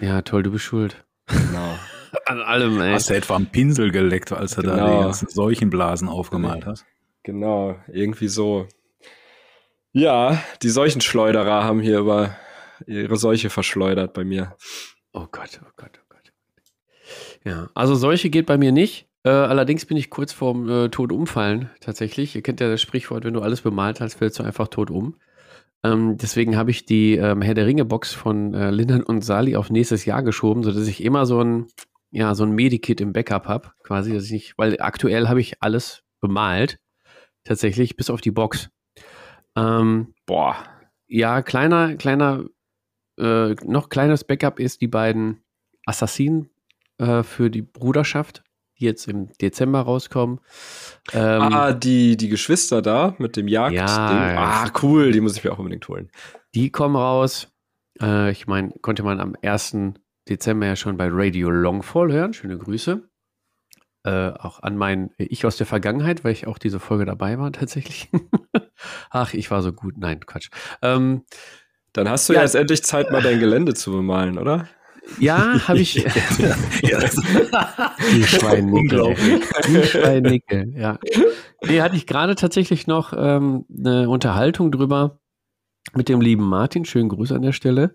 Ja, 0.00 0.22
toll, 0.22 0.42
du 0.42 0.50
bist 0.50 0.64
schuld. 0.64 1.04
Genau. 1.28 1.78
An 2.26 2.40
allem, 2.40 2.80
ey. 2.80 2.92
Hast 2.92 3.10
du 3.10 3.14
etwa 3.14 3.36
einen 3.36 3.46
Pinsel 3.46 3.92
geleckt, 3.92 4.32
als 4.32 4.56
er 4.56 4.64
genau. 4.64 4.76
da 4.76 4.96
die 4.96 5.04
ganzen 5.04 5.28
Seuchenblasen 5.28 6.08
aufgemalt 6.08 6.66
hat? 6.66 6.84
Genau, 7.22 7.76
irgendwie 7.86 8.26
so. 8.26 8.66
Ja, 9.92 10.42
die 10.62 10.68
Seuchenschleuderer 10.68 11.62
haben 11.62 11.80
hier 11.80 12.00
über 12.00 12.36
ihre 12.86 13.16
Seuche 13.16 13.48
verschleudert 13.48 14.14
bei 14.14 14.24
mir. 14.24 14.56
Oh 15.12 15.26
Gott, 15.30 15.60
oh 15.62 15.70
Gott, 15.76 15.92
oh 15.94 16.06
Gott. 16.08 16.32
Ja, 17.44 17.70
also 17.74 17.94
Seuche 17.94 18.30
geht 18.30 18.46
bei 18.46 18.58
mir 18.58 18.72
nicht. 18.72 19.06
Äh, 19.22 19.30
allerdings 19.30 19.86
bin 19.86 19.96
ich 19.96 20.10
kurz 20.10 20.32
vorm 20.32 20.68
äh, 20.68 20.88
Tod 20.88 21.12
umfallen, 21.12 21.70
tatsächlich. 21.80 22.34
Ihr 22.34 22.42
kennt 22.42 22.58
ja 22.58 22.68
das 22.68 22.82
Sprichwort, 22.82 23.22
wenn 23.22 23.34
du 23.34 23.42
alles 23.42 23.60
bemalt 23.60 24.00
hast, 24.00 24.14
fällst 24.14 24.40
du 24.40 24.42
einfach 24.42 24.66
tot 24.66 24.90
um. 24.90 25.14
Ähm, 25.84 26.16
deswegen 26.16 26.56
habe 26.56 26.70
ich 26.70 26.84
die 26.84 27.16
ähm, 27.16 27.42
Herr 27.42 27.54
der 27.54 27.66
Ringe-Box 27.66 28.14
von 28.14 28.54
äh, 28.54 28.70
Lindern 28.70 29.02
und 29.02 29.24
Sali 29.24 29.56
auf 29.56 29.70
nächstes 29.70 30.04
Jahr 30.04 30.22
geschoben, 30.22 30.62
sodass 30.62 30.86
ich 30.86 31.02
immer 31.02 31.26
so 31.26 31.42
ein, 31.42 31.66
ja, 32.12 32.34
so 32.34 32.44
ein 32.44 32.52
Medikit 32.52 33.00
im 33.00 33.12
Backup 33.12 33.46
habe, 33.48 33.72
quasi, 33.82 34.12
dass 34.12 34.26
ich 34.26 34.32
nicht, 34.32 34.58
weil 34.58 34.80
aktuell 34.80 35.28
habe 35.28 35.40
ich 35.40 35.60
alles 35.60 36.04
bemalt, 36.20 36.78
tatsächlich, 37.44 37.96
bis 37.96 38.10
auf 38.10 38.20
die 38.20 38.30
Box. 38.30 38.70
Ähm, 39.56 40.14
Boah. 40.26 40.56
Ja, 41.08 41.42
kleiner, 41.42 41.96
kleiner, 41.96 42.44
äh, 43.18 43.54
noch 43.64 43.88
kleines 43.88 44.24
Backup 44.24 44.60
ist 44.60 44.80
die 44.80 44.88
beiden 44.88 45.42
Assassinen 45.84 46.48
äh, 46.98 47.22
für 47.22 47.50
die 47.50 47.62
Bruderschaft 47.62 48.44
jetzt 48.82 49.08
im 49.08 49.32
Dezember 49.40 49.80
rauskommen. 49.80 50.40
Ähm, 51.12 51.42
ah, 51.42 51.72
die, 51.72 52.16
die 52.16 52.28
Geschwister 52.28 52.82
da 52.82 53.14
mit 53.18 53.36
dem 53.36 53.48
Jagd. 53.48 53.74
Ja, 53.74 53.86
ah, 53.86 54.70
cool, 54.82 55.12
die 55.12 55.20
muss 55.20 55.36
ich 55.36 55.44
mir 55.44 55.52
auch 55.52 55.58
unbedingt 55.58 55.88
holen. 55.88 56.10
Die 56.54 56.70
kommen 56.70 56.96
raus. 56.96 57.48
Äh, 58.00 58.30
ich 58.30 58.46
meine, 58.46 58.70
konnte 58.82 59.02
man 59.02 59.20
am 59.20 59.34
1. 59.40 59.76
Dezember 60.28 60.66
ja 60.66 60.76
schon 60.76 60.96
bei 60.96 61.08
Radio 61.10 61.50
Longfall 61.50 62.12
hören. 62.12 62.34
Schöne 62.34 62.58
Grüße. 62.58 63.08
Äh, 64.04 64.30
auch 64.30 64.62
an 64.62 64.76
mein 64.76 65.10
Ich 65.16 65.46
aus 65.46 65.56
der 65.56 65.66
Vergangenheit, 65.66 66.24
weil 66.24 66.32
ich 66.32 66.46
auch 66.46 66.58
diese 66.58 66.80
Folge 66.80 67.04
dabei 67.04 67.38
war 67.38 67.52
tatsächlich. 67.52 68.10
Ach, 69.10 69.32
ich 69.32 69.50
war 69.50 69.62
so 69.62 69.72
gut. 69.72 69.96
Nein, 69.96 70.20
Quatsch. 70.26 70.50
Ähm, 70.82 71.24
Dann 71.92 72.08
hast 72.08 72.28
du 72.28 72.32
ja, 72.32 72.42
jetzt 72.42 72.56
endlich 72.56 72.82
Zeit, 72.82 73.12
mal 73.12 73.22
dein 73.22 73.38
Gelände 73.38 73.74
zu 73.74 73.92
bemalen, 73.92 74.38
oder? 74.38 74.68
Ja, 75.18 75.68
habe 75.68 75.80
ich. 75.80 75.94
Die 78.12 78.24
Schweinnickel. 78.24 79.14
Die 79.68 79.82
Schweinnickel, 79.82 80.72
ja. 80.76 80.98
Nee, 81.64 81.80
hatte 81.80 81.96
ich 81.96 82.06
gerade 82.06 82.34
tatsächlich 82.34 82.86
noch 82.86 83.12
ähm, 83.16 83.64
eine 83.76 84.08
Unterhaltung 84.08 84.72
drüber 84.72 85.20
mit 85.94 86.08
dem 86.08 86.20
lieben 86.20 86.44
Martin. 86.44 86.84
Schönen 86.84 87.08
Gruß 87.08 87.32
an 87.32 87.42
der 87.42 87.52
Stelle. 87.52 87.94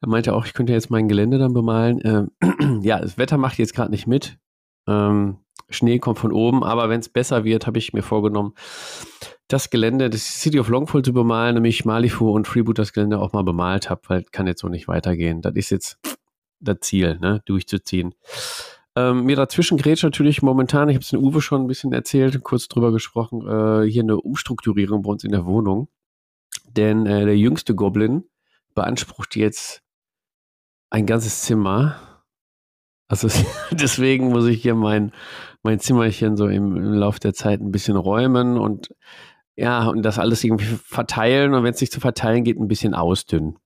Er 0.00 0.08
meinte 0.08 0.34
auch, 0.34 0.46
ich 0.46 0.54
könnte 0.54 0.72
jetzt 0.72 0.90
mein 0.90 1.08
Gelände 1.08 1.38
dann 1.38 1.52
bemalen. 1.52 2.00
Ähm, 2.04 2.30
ja, 2.82 3.00
das 3.00 3.18
Wetter 3.18 3.36
macht 3.36 3.58
jetzt 3.58 3.74
gerade 3.74 3.90
nicht 3.90 4.06
mit. 4.06 4.38
Ähm, 4.88 5.38
Schnee 5.70 5.98
kommt 5.98 6.18
von 6.18 6.32
oben, 6.32 6.62
aber 6.62 6.88
wenn 6.88 7.00
es 7.00 7.08
besser 7.08 7.44
wird, 7.44 7.66
habe 7.66 7.78
ich 7.78 7.92
mir 7.92 8.02
vorgenommen, 8.02 8.54
das 9.48 9.70
Gelände, 9.70 10.10
das 10.10 10.40
City 10.40 10.58
of 10.60 10.68
Longfall 10.68 11.02
zu 11.02 11.12
bemalen, 11.12 11.54
nämlich 11.54 11.84
Malifu 11.84 12.30
und 12.30 12.46
Freeboot 12.46 12.78
das 12.78 12.92
Gelände 12.92 13.18
auch 13.18 13.32
mal 13.32 13.44
bemalt 13.44 13.90
habe, 13.90 14.02
weil 14.08 14.24
kann 14.24 14.46
jetzt 14.46 14.60
so 14.60 14.68
nicht 14.68 14.88
weitergehen. 14.88 15.42
Das 15.42 15.54
ist 15.54 15.70
jetzt 15.70 15.98
das 16.64 16.80
Ziel, 16.80 17.18
ne, 17.20 17.42
durchzuziehen. 17.46 18.14
Ähm, 18.96 19.24
mir 19.24 19.36
dazwischen 19.36 19.76
grätscht 19.76 20.04
natürlich 20.04 20.42
momentan, 20.42 20.88
ich 20.88 20.94
habe 20.94 21.02
es 21.02 21.12
in 21.12 21.18
Uwe 21.18 21.40
schon 21.40 21.62
ein 21.62 21.66
bisschen 21.66 21.92
erzählt, 21.92 22.42
kurz 22.44 22.68
drüber 22.68 22.92
gesprochen, 22.92 23.40
äh, 23.40 23.90
hier 23.90 24.02
eine 24.02 24.20
Umstrukturierung 24.20 25.02
bei 25.02 25.10
uns 25.10 25.24
in 25.24 25.32
der 25.32 25.46
Wohnung. 25.46 25.88
Denn 26.68 27.06
äh, 27.06 27.24
der 27.24 27.36
jüngste 27.36 27.74
Goblin 27.74 28.24
beansprucht 28.74 29.36
jetzt 29.36 29.82
ein 30.90 31.06
ganzes 31.06 31.42
Zimmer. 31.42 31.96
Also 33.08 33.28
deswegen 33.72 34.28
muss 34.28 34.46
ich 34.46 34.62
hier 34.62 34.76
mein, 34.76 35.12
mein 35.62 35.80
Zimmerchen 35.80 36.36
so 36.36 36.46
im, 36.46 36.76
im 36.76 36.92
Laufe 36.94 37.18
der 37.18 37.34
Zeit 37.34 37.60
ein 37.60 37.72
bisschen 37.72 37.96
räumen 37.96 38.58
und 38.58 38.94
ja, 39.56 39.86
und 39.86 40.02
das 40.02 40.18
alles 40.18 40.42
irgendwie 40.42 40.78
verteilen 40.84 41.54
und 41.54 41.62
wenn 41.62 41.74
es 41.74 41.80
nicht 41.80 41.92
zu 41.92 42.00
verteilen 42.00 42.44
geht, 42.44 42.58
ein 42.58 42.68
bisschen 42.68 42.94
ausdünnen. 42.94 43.56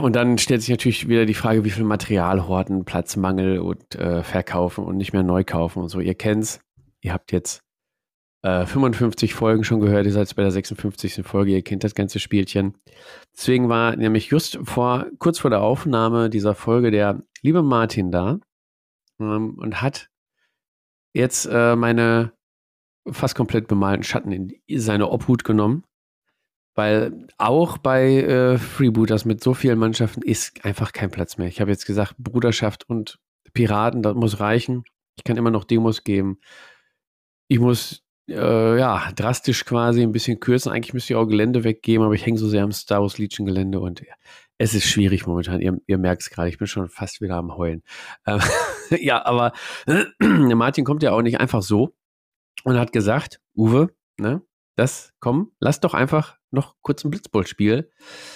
Und 0.00 0.16
dann 0.16 0.38
stellt 0.38 0.60
sich 0.60 0.70
natürlich 0.70 1.08
wieder 1.08 1.24
die 1.24 1.34
Frage, 1.34 1.64
wie 1.64 1.70
viel 1.70 1.84
Material 1.84 2.48
horten, 2.48 2.84
Platzmangel 2.84 3.60
und 3.60 3.94
äh, 3.94 4.24
verkaufen 4.24 4.84
und 4.84 4.96
nicht 4.96 5.12
mehr 5.12 5.22
neu 5.22 5.44
kaufen 5.44 5.82
und 5.82 5.88
so. 5.88 6.00
Ihr 6.00 6.16
kennt's. 6.16 6.60
Ihr 7.00 7.12
habt 7.12 7.30
jetzt 7.30 7.62
äh, 8.42 8.66
55 8.66 9.34
Folgen 9.34 9.62
schon 9.62 9.78
gehört. 9.78 10.06
Ihr 10.06 10.12
seid 10.12 10.34
bei 10.34 10.42
der 10.42 10.50
56. 10.50 11.22
Folge. 11.24 11.52
Ihr 11.52 11.62
kennt 11.62 11.84
das 11.84 11.94
ganze 11.94 12.18
Spielchen. 12.18 12.74
Deswegen 13.36 13.68
war 13.68 13.94
nämlich 13.94 14.26
just 14.26 14.58
vor, 14.64 15.06
kurz 15.18 15.38
vor 15.38 15.50
der 15.50 15.62
Aufnahme 15.62 16.28
dieser 16.28 16.56
Folge 16.56 16.90
der 16.90 17.22
liebe 17.42 17.62
Martin 17.62 18.10
da 18.10 18.40
ähm, 19.20 19.54
und 19.58 19.80
hat 19.80 20.08
jetzt 21.14 21.46
äh, 21.46 21.76
meine 21.76 22.32
fast 23.08 23.36
komplett 23.36 23.68
bemalten 23.68 24.02
Schatten 24.02 24.32
in 24.32 24.80
seine 24.80 25.08
Obhut 25.08 25.44
genommen 25.44 25.84
weil 26.78 27.26
auch 27.38 27.76
bei 27.76 28.22
äh, 28.22 28.56
Freebooters 28.56 29.24
mit 29.24 29.42
so 29.42 29.52
vielen 29.52 29.80
Mannschaften 29.80 30.22
ist 30.22 30.64
einfach 30.64 30.92
kein 30.92 31.10
Platz 31.10 31.36
mehr. 31.36 31.48
Ich 31.48 31.60
habe 31.60 31.72
jetzt 31.72 31.86
gesagt, 31.86 32.14
Bruderschaft 32.18 32.88
und 32.88 33.18
Piraten, 33.52 34.00
das 34.00 34.14
muss 34.14 34.38
reichen. 34.38 34.84
Ich 35.16 35.24
kann 35.24 35.36
immer 35.36 35.50
noch 35.50 35.64
Demos 35.64 36.04
geben. 36.04 36.38
Ich 37.48 37.58
muss 37.58 38.04
äh, 38.28 38.78
ja 38.78 39.10
drastisch 39.16 39.64
quasi 39.64 40.02
ein 40.02 40.12
bisschen 40.12 40.38
kürzen. 40.38 40.70
Eigentlich 40.70 40.94
müsste 40.94 41.14
ich 41.14 41.16
auch 41.16 41.26
Gelände 41.26 41.64
weggeben, 41.64 42.04
aber 42.04 42.14
ich 42.14 42.24
hänge 42.24 42.38
so 42.38 42.48
sehr 42.48 42.62
am 42.62 42.70
Star 42.70 43.02
Wars 43.02 43.18
Legion 43.18 43.44
Gelände 43.44 43.80
und 43.80 43.98
ja, 43.98 44.14
es 44.56 44.72
ist 44.72 44.86
schwierig 44.86 45.26
momentan. 45.26 45.60
Ihr, 45.60 45.80
ihr 45.88 45.98
merkt 45.98 46.22
es 46.22 46.30
gerade, 46.30 46.48
ich 46.48 46.58
bin 46.58 46.68
schon 46.68 46.88
fast 46.88 47.20
wieder 47.20 47.34
am 47.34 47.56
Heulen. 47.56 47.82
Ähm, 48.24 48.38
ja, 49.00 49.26
aber 49.26 49.52
Martin 50.20 50.84
kommt 50.84 51.02
ja 51.02 51.10
auch 51.10 51.22
nicht 51.22 51.40
einfach 51.40 51.62
so 51.62 51.96
und 52.62 52.78
hat 52.78 52.92
gesagt, 52.92 53.40
Uwe, 53.56 53.88
ne, 54.16 54.42
das, 54.76 55.12
komm, 55.18 55.50
lass 55.58 55.80
doch 55.80 55.94
einfach 55.94 56.37
noch 56.50 56.76
kurz 56.82 57.04
ein 57.04 57.10
Blitzball-Spiel, 57.10 57.90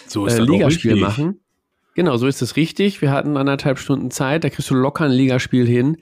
so 0.06 0.26
ist 0.26 0.38
äh, 0.38 0.42
Ligaspiel 0.42 0.96
machen. 0.96 1.40
Genau, 1.94 2.16
so 2.16 2.26
ist 2.26 2.40
es 2.40 2.56
richtig. 2.56 3.02
Wir 3.02 3.10
hatten 3.10 3.36
anderthalb 3.36 3.78
Stunden 3.78 4.10
Zeit, 4.10 4.44
da 4.44 4.50
kriegst 4.50 4.70
du 4.70 4.74
locker 4.74 5.04
ein 5.04 5.10
Ligaspiel 5.10 5.66
hin. 5.66 5.98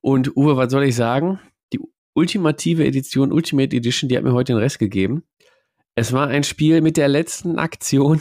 Und 0.00 0.36
Uwe, 0.36 0.56
was 0.56 0.70
soll 0.70 0.84
ich 0.84 0.96
sagen? 0.96 1.38
Die 1.72 1.80
ultimative 2.14 2.84
Edition, 2.84 3.32
Ultimate 3.32 3.74
Edition, 3.74 4.08
die 4.08 4.16
hat 4.16 4.24
mir 4.24 4.32
heute 4.32 4.52
den 4.52 4.58
Rest 4.58 4.78
gegeben. 4.78 5.22
Es 5.94 6.12
war 6.12 6.28
ein 6.28 6.44
Spiel 6.44 6.80
mit 6.80 6.96
der 6.96 7.08
letzten 7.08 7.58
Aktion. 7.58 8.20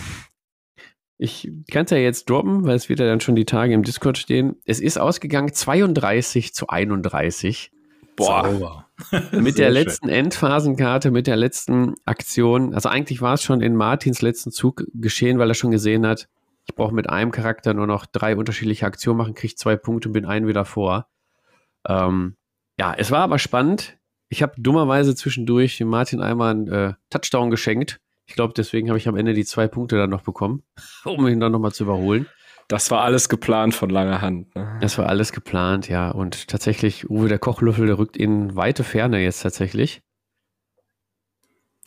Ich 1.20 1.50
kann 1.72 1.86
es 1.86 1.92
ja 1.92 1.98
jetzt 1.98 2.30
droppen, 2.30 2.66
weil 2.66 2.76
es 2.76 2.90
wird 2.90 3.00
ja 3.00 3.08
dann 3.08 3.22
schon 3.22 3.36
die 3.36 3.46
Tage 3.46 3.74
im 3.74 3.84
Discord 3.84 4.20
stehen. 4.20 4.56
Es 4.66 4.80
ist 4.80 5.00
ausgegangen 5.00 5.52
32 5.52 6.54
zu 6.54 6.68
31. 6.68 7.72
Boah. 8.18 8.86
mit 9.32 9.58
der 9.58 9.70
letzten 9.70 10.08
schön. 10.08 10.16
Endphasenkarte, 10.16 11.12
mit 11.12 11.28
der 11.28 11.38
letzten 11.38 11.94
Aktion. 12.04 12.74
Also 12.74 12.90
eigentlich 12.90 13.22
war 13.22 13.36
es 13.36 13.44
schon 13.44 13.62
in 13.62 13.76
Martins 13.76 14.22
letzten 14.22 14.52
Zug 14.52 14.84
geschehen, 14.94 15.38
weil 15.38 15.50
er 15.50 15.54
schon 15.54 15.72
gesehen 15.72 16.06
hat, 16.06 16.28
ich 16.66 16.76
brauche 16.76 16.94
mit 16.94 17.10
einem 17.10 17.32
Charakter 17.32 17.74
nur 17.74 17.88
noch 17.88 18.06
drei 18.06 18.36
unterschiedliche 18.36 18.86
Aktionen 18.86 19.18
machen, 19.18 19.36
kriege 19.36 19.56
zwei 19.56 19.78
Punkte 19.78 20.10
und 20.10 20.14
bin 20.14 20.26
einen 20.26 20.48
wieder 20.48 20.66
vor. 20.66 21.08
Ähm, 21.88 22.36
ja, 22.78 22.94
es 22.98 23.12
war 23.12 23.22
aber 23.22 23.40
spannend. 23.40 23.98
Ich 24.30 24.42
habe 24.42 24.54
dummerweise 24.58 25.16
zwischendurch 25.16 25.78
dem 25.78 25.88
Martin 25.88 26.20
einmal 26.20 26.52
einen 26.52 26.68
äh, 26.68 26.94
Touchdown 27.10 27.50
geschenkt. 27.50 28.02
Ich 28.26 28.36
glaube, 28.36 28.54
deswegen 28.58 28.90
habe 28.90 28.98
ich 28.98 29.08
am 29.08 29.16
Ende 29.16 29.34
die 29.34 29.46
zwei 29.46 29.68
Punkte 29.68 29.96
dann 29.96 30.10
noch 30.10 30.24
bekommen, 30.24 30.64
um 31.06 31.26
ihn 31.28 31.40
dann 31.40 31.52
nochmal 31.52 31.72
zu 31.72 31.84
überholen. 31.84 32.28
Das 32.68 32.92
war 32.92 33.04
alles 33.04 33.30
geplant 33.30 33.74
von 33.74 33.90
langer 33.90 34.22
Hand. 34.22 34.54
Ne? 34.54 34.78
Das 34.82 34.98
war 34.98 35.08
alles 35.08 35.32
geplant, 35.32 35.88
ja. 35.88 36.12
Und 36.12 36.50
tatsächlich, 36.50 37.10
Uwe, 37.10 37.30
der 37.30 37.40
Kochlöffel, 37.40 37.88
der 37.88 37.98
rückt 37.98 38.18
in 38.18 38.56
weite 38.56 38.84
Ferne 38.84 39.20
jetzt 39.20 39.42
tatsächlich. 39.42 40.02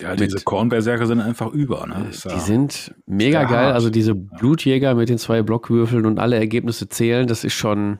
Ja, 0.01 0.16
diese 0.16 0.40
Kornberserker 0.40 1.07
sind 1.07 1.21
einfach 1.21 1.53
über. 1.53 1.87
Ne? 1.87 2.11
die 2.11 2.29
ja, 2.29 2.38
sind 2.38 2.95
mega 3.05 3.45
geil. 3.45 3.66
Hart. 3.66 3.75
Also 3.75 3.90
diese 3.90 4.14
Blutjäger 4.14 4.95
mit 4.95 5.11
den 5.11 5.19
zwei 5.19 5.43
Blockwürfeln 5.43 6.07
und 6.07 6.19
alle 6.19 6.37
Ergebnisse 6.37 6.88
zählen, 6.88 7.27
das 7.27 7.45
ist 7.45 7.53
schon 7.53 7.99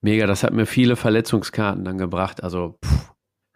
mega. 0.00 0.26
Das 0.26 0.42
hat 0.42 0.54
mir 0.54 0.64
viele 0.64 0.96
Verletzungskarten 0.96 1.84
dann 1.84 1.98
gebracht. 1.98 2.42
Also, 2.42 2.78
pff. 2.82 3.12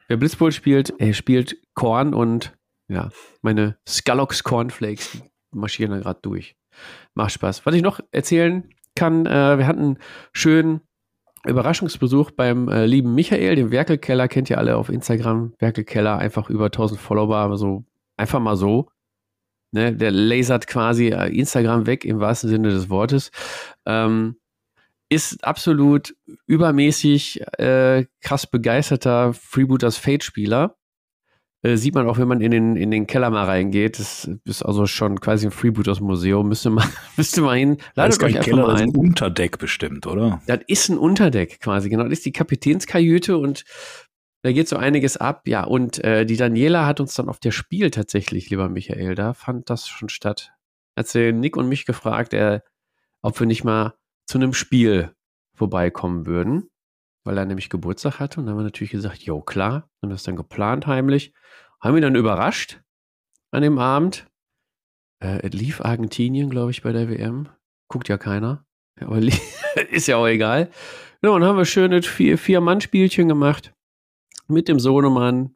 wer 0.09 0.19
Blitzbowl 0.19 0.53
spielt, 0.53 0.93
er 0.99 1.15
spielt 1.15 1.57
Korn 1.73 2.13
und 2.13 2.53
ja, 2.89 3.09
meine 3.41 3.79
Skullox 3.89 4.45
Cornflakes 4.45 5.23
marschieren 5.51 5.93
da 5.93 5.99
gerade 6.01 6.21
durch 6.21 6.57
macht 7.15 7.33
Spaß. 7.33 7.67
Was 7.67 7.75
ich 7.75 7.83
noch 7.83 8.01
erzählen 8.13 8.69
kann, 8.95 9.27
äh, 9.27 9.59
wir 9.59 9.67
hatten 9.67 9.81
einen 9.81 9.99
schönen 10.33 10.81
Überraschungsbesuch 11.47 12.33
beim 12.33 12.69
äh, 12.69 12.87
lieben 12.87 13.15
Michael, 13.15 13.57
dem 13.57 13.71
Werkelkeller, 13.71 14.29
kennt 14.29 14.51
ihr 14.51 14.59
alle 14.59 14.77
auf 14.77 14.91
Instagram. 14.91 15.55
Werkelkeller, 15.59 16.19
einfach 16.19 16.51
über 16.51 16.67
1000 16.67 17.01
Follower, 17.01 17.37
aber 17.37 17.57
so 17.57 17.85
einfach 18.17 18.41
mal 18.41 18.57
so. 18.57 18.89
Ne, 19.73 19.95
der 19.95 20.11
lasert 20.11 20.67
quasi 20.67 21.09
äh, 21.09 21.29
Instagram 21.29 21.87
weg 21.87 22.05
im 22.05 22.19
wahrsten 22.19 22.51
Sinne 22.51 22.71
des 22.71 22.91
Wortes. 22.91 23.31
Ähm, 23.87 24.37
ist 25.09 25.45
absolut 25.45 26.15
übermäßig 26.47 27.41
äh, 27.59 28.07
krass 28.21 28.47
begeisterter 28.47 29.33
Freebooters 29.33 29.97
Fate-Spieler 29.97 30.77
äh, 31.63 31.77
sieht 31.77 31.95
man 31.95 32.09
auch, 32.09 32.19
wenn 32.19 32.29
man 32.29 32.41
in 32.41 32.51
den, 32.51 32.77
in 32.77 32.91
den 32.91 33.07
Keller 33.07 33.31
mal 33.31 33.45
reingeht. 33.45 33.99
Das 33.99 34.31
ist 34.45 34.63
also 34.63 34.87
schon 34.87 35.21
quasi 35.21 35.47
ein 35.47 35.51
Freebooters-Museum. 35.51 36.49
Müsste 36.49 36.71
man, 36.71 36.89
müsste 37.17 37.43
man 37.43 37.59
hin. 37.59 37.77
Ladet 37.95 38.13
das 38.13 38.17
ist 38.17 38.23
euch 38.23 38.41
Keller, 38.41 38.63
mal 38.63 38.71
ein. 38.71 38.73
Das 38.73 38.81
ist 38.81 38.95
ein 38.95 38.97
Unterdeck 38.97 39.59
bestimmt, 39.59 40.07
oder? 40.07 40.41
Das 40.47 40.61
ist 40.67 40.89
ein 40.89 40.99
Unterdeck 40.99 41.61
quasi, 41.61 41.91
genau. 41.91 42.05
Das 42.05 42.13
ist 42.13 42.27
die 42.27 42.33
Kapitänskajüte 42.33 43.37
und 43.37 43.65
da 44.43 44.53
geht 44.53 44.69
so 44.69 44.77
einiges 44.77 45.19
ab. 45.19 45.43
Ja, 45.47 45.65
und 45.65 46.03
äh, 46.03 46.25
die 46.25 46.37
Daniela 46.37 46.87
hat 46.87 47.01
uns 47.01 47.15
dann 47.15 47.29
auf 47.29 47.41
der 47.41 47.51
Spiel 47.51 47.91
tatsächlich, 47.91 48.49
lieber 48.49 48.69
Michael, 48.71 49.15
da 49.15 49.35
fand 49.35 49.69
das 49.69 49.87
schon 49.87 50.09
statt. 50.09 50.53
Hat 50.97 51.09
sie 51.09 51.33
Nick 51.33 51.57
und 51.59 51.69
mich 51.69 51.85
gefragt, 51.85 52.33
äh, 52.33 52.61
ob 53.23 53.39
wir 53.39 53.47
nicht 53.47 53.65
mal 53.65 53.95
zu 54.27 54.39
einem 54.39 54.55
Spiel 54.55 55.13
vorbeikommen 55.55 56.25
würden, 56.25 56.70
weil 57.25 57.39
er 57.39 57.47
nämlich 57.47 57.71
Geburtstag 57.71 58.19
hatte. 58.21 58.41
Und 58.41 58.47
dann 58.47 58.55
haben 58.55 58.61
wir 58.61 58.65
natürlich 58.65 58.91
gesagt, 58.91 59.23
jo, 59.23 59.41
klar. 59.41 59.89
Haben 60.03 60.11
das 60.11 60.23
dann 60.23 60.37
geplant 60.37 60.87
heimlich. 60.87 61.33
Haben 61.81 61.97
ihn 61.97 62.03
dann 62.03 62.15
überrascht 62.15 62.81
an 63.51 63.63
dem 63.63 63.79
Abend. 63.79 64.27
Äh, 65.23 65.47
lief 65.49 65.81
Argentinien, 65.81 66.51
glaube 66.51 66.71
ich, 66.71 66.83
bei 66.83 66.93
der 66.93 67.09
WM. 67.09 67.49
Guckt 67.89 68.09
ja 68.09 68.19
keiner. 68.19 68.65
Aber 69.01 69.19
ist 69.91 70.09
ja 70.09 70.17
auch 70.17 70.27
egal. 70.27 70.71
Ja, 71.23 71.31
und 71.31 71.45
haben 71.45 71.59
wir 71.59 71.67
schöne 71.67 72.03
vier, 72.03 72.39
vier 72.39 72.61
Mann-Spielchen 72.61 73.29
gemacht. 73.29 73.75
Mit 74.49 74.69
dem 74.69 74.81
Sohnemann, 74.81 75.55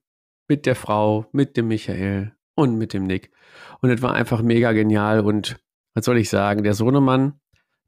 mit 0.49 0.67
der 0.67 0.77
Frau, 0.77 1.27
mit 1.33 1.57
dem 1.57 1.69
Michael 1.69 2.37
und 2.55 2.77
mit 2.77 2.93
dem 2.93 3.05
Nick. 3.05 3.33
Und 3.81 3.91
es 3.91 4.03
war 4.03 4.15
einfach 4.15 4.43
mega 4.43 4.73
genial. 4.73 5.21
Und 5.21 5.57
was 5.95 6.05
soll 6.05 6.19
ich 6.19 6.29
sagen? 6.29 6.63
Der 6.63 6.75
Sohnemann, 6.75 7.41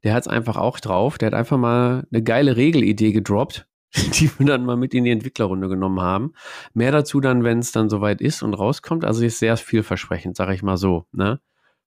der 0.03 0.13
hat 0.13 0.23
es 0.23 0.27
einfach 0.27 0.57
auch 0.57 0.79
drauf. 0.79 1.17
Der 1.17 1.27
hat 1.27 1.33
einfach 1.33 1.57
mal 1.57 2.07
eine 2.11 2.23
geile 2.23 2.57
Regelidee 2.57 3.11
gedroppt. 3.11 3.67
die 4.13 4.29
wir 4.37 4.45
dann 4.45 4.65
mal 4.65 4.77
mit 4.77 4.93
in 4.93 5.05
die 5.05 5.11
Entwicklerrunde 5.11 5.69
genommen 5.69 6.01
haben. 6.01 6.33
Mehr 6.73 6.91
dazu 6.91 7.21
dann, 7.21 7.43
wenn 7.43 7.59
es 7.59 7.71
dann 7.71 7.89
soweit 7.89 8.21
ist 8.21 8.43
und 8.43 8.53
rauskommt. 8.53 9.05
Also 9.05 9.23
ist 9.23 9.39
sehr 9.39 9.57
vielversprechend, 9.57 10.35
sage 10.35 10.53
ich 10.53 10.63
mal 10.63 10.77
so, 10.77 11.05
ne? 11.11 11.39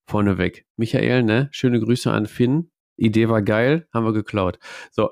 Vorneweg. 0.06 0.66
Michael, 0.76 1.22
ne? 1.22 1.48
Schöne 1.52 1.78
Grüße 1.78 2.10
an 2.10 2.26
Finn. 2.26 2.70
Idee 2.96 3.28
war 3.28 3.42
geil, 3.42 3.86
haben 3.92 4.04
wir 4.04 4.12
geklaut. 4.12 4.58
So. 4.90 5.08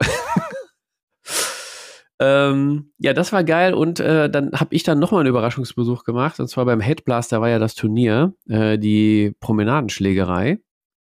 ähm, 2.21 2.93
ja, 2.99 3.13
das 3.13 3.33
war 3.33 3.45
geil 3.45 3.75
und 3.75 4.01
äh, 4.01 4.29
dann 4.29 4.53
habe 4.53 4.75
ich 4.75 4.83
dann 4.83 4.99
nochmal 4.99 5.21
einen 5.21 5.31
Überraschungsbesuch 5.31 6.05
gemacht 6.05 6.41
und 6.41 6.49
zwar 6.49 6.67
beim 6.67 6.81
Headblaster 6.81 7.41
war 7.41 7.49
ja 7.49 7.59
das 7.59 7.75
Turnier, 7.75 8.35
äh, 8.49 8.79
die 8.79 9.35
Promenadenschlägerei 9.41 10.59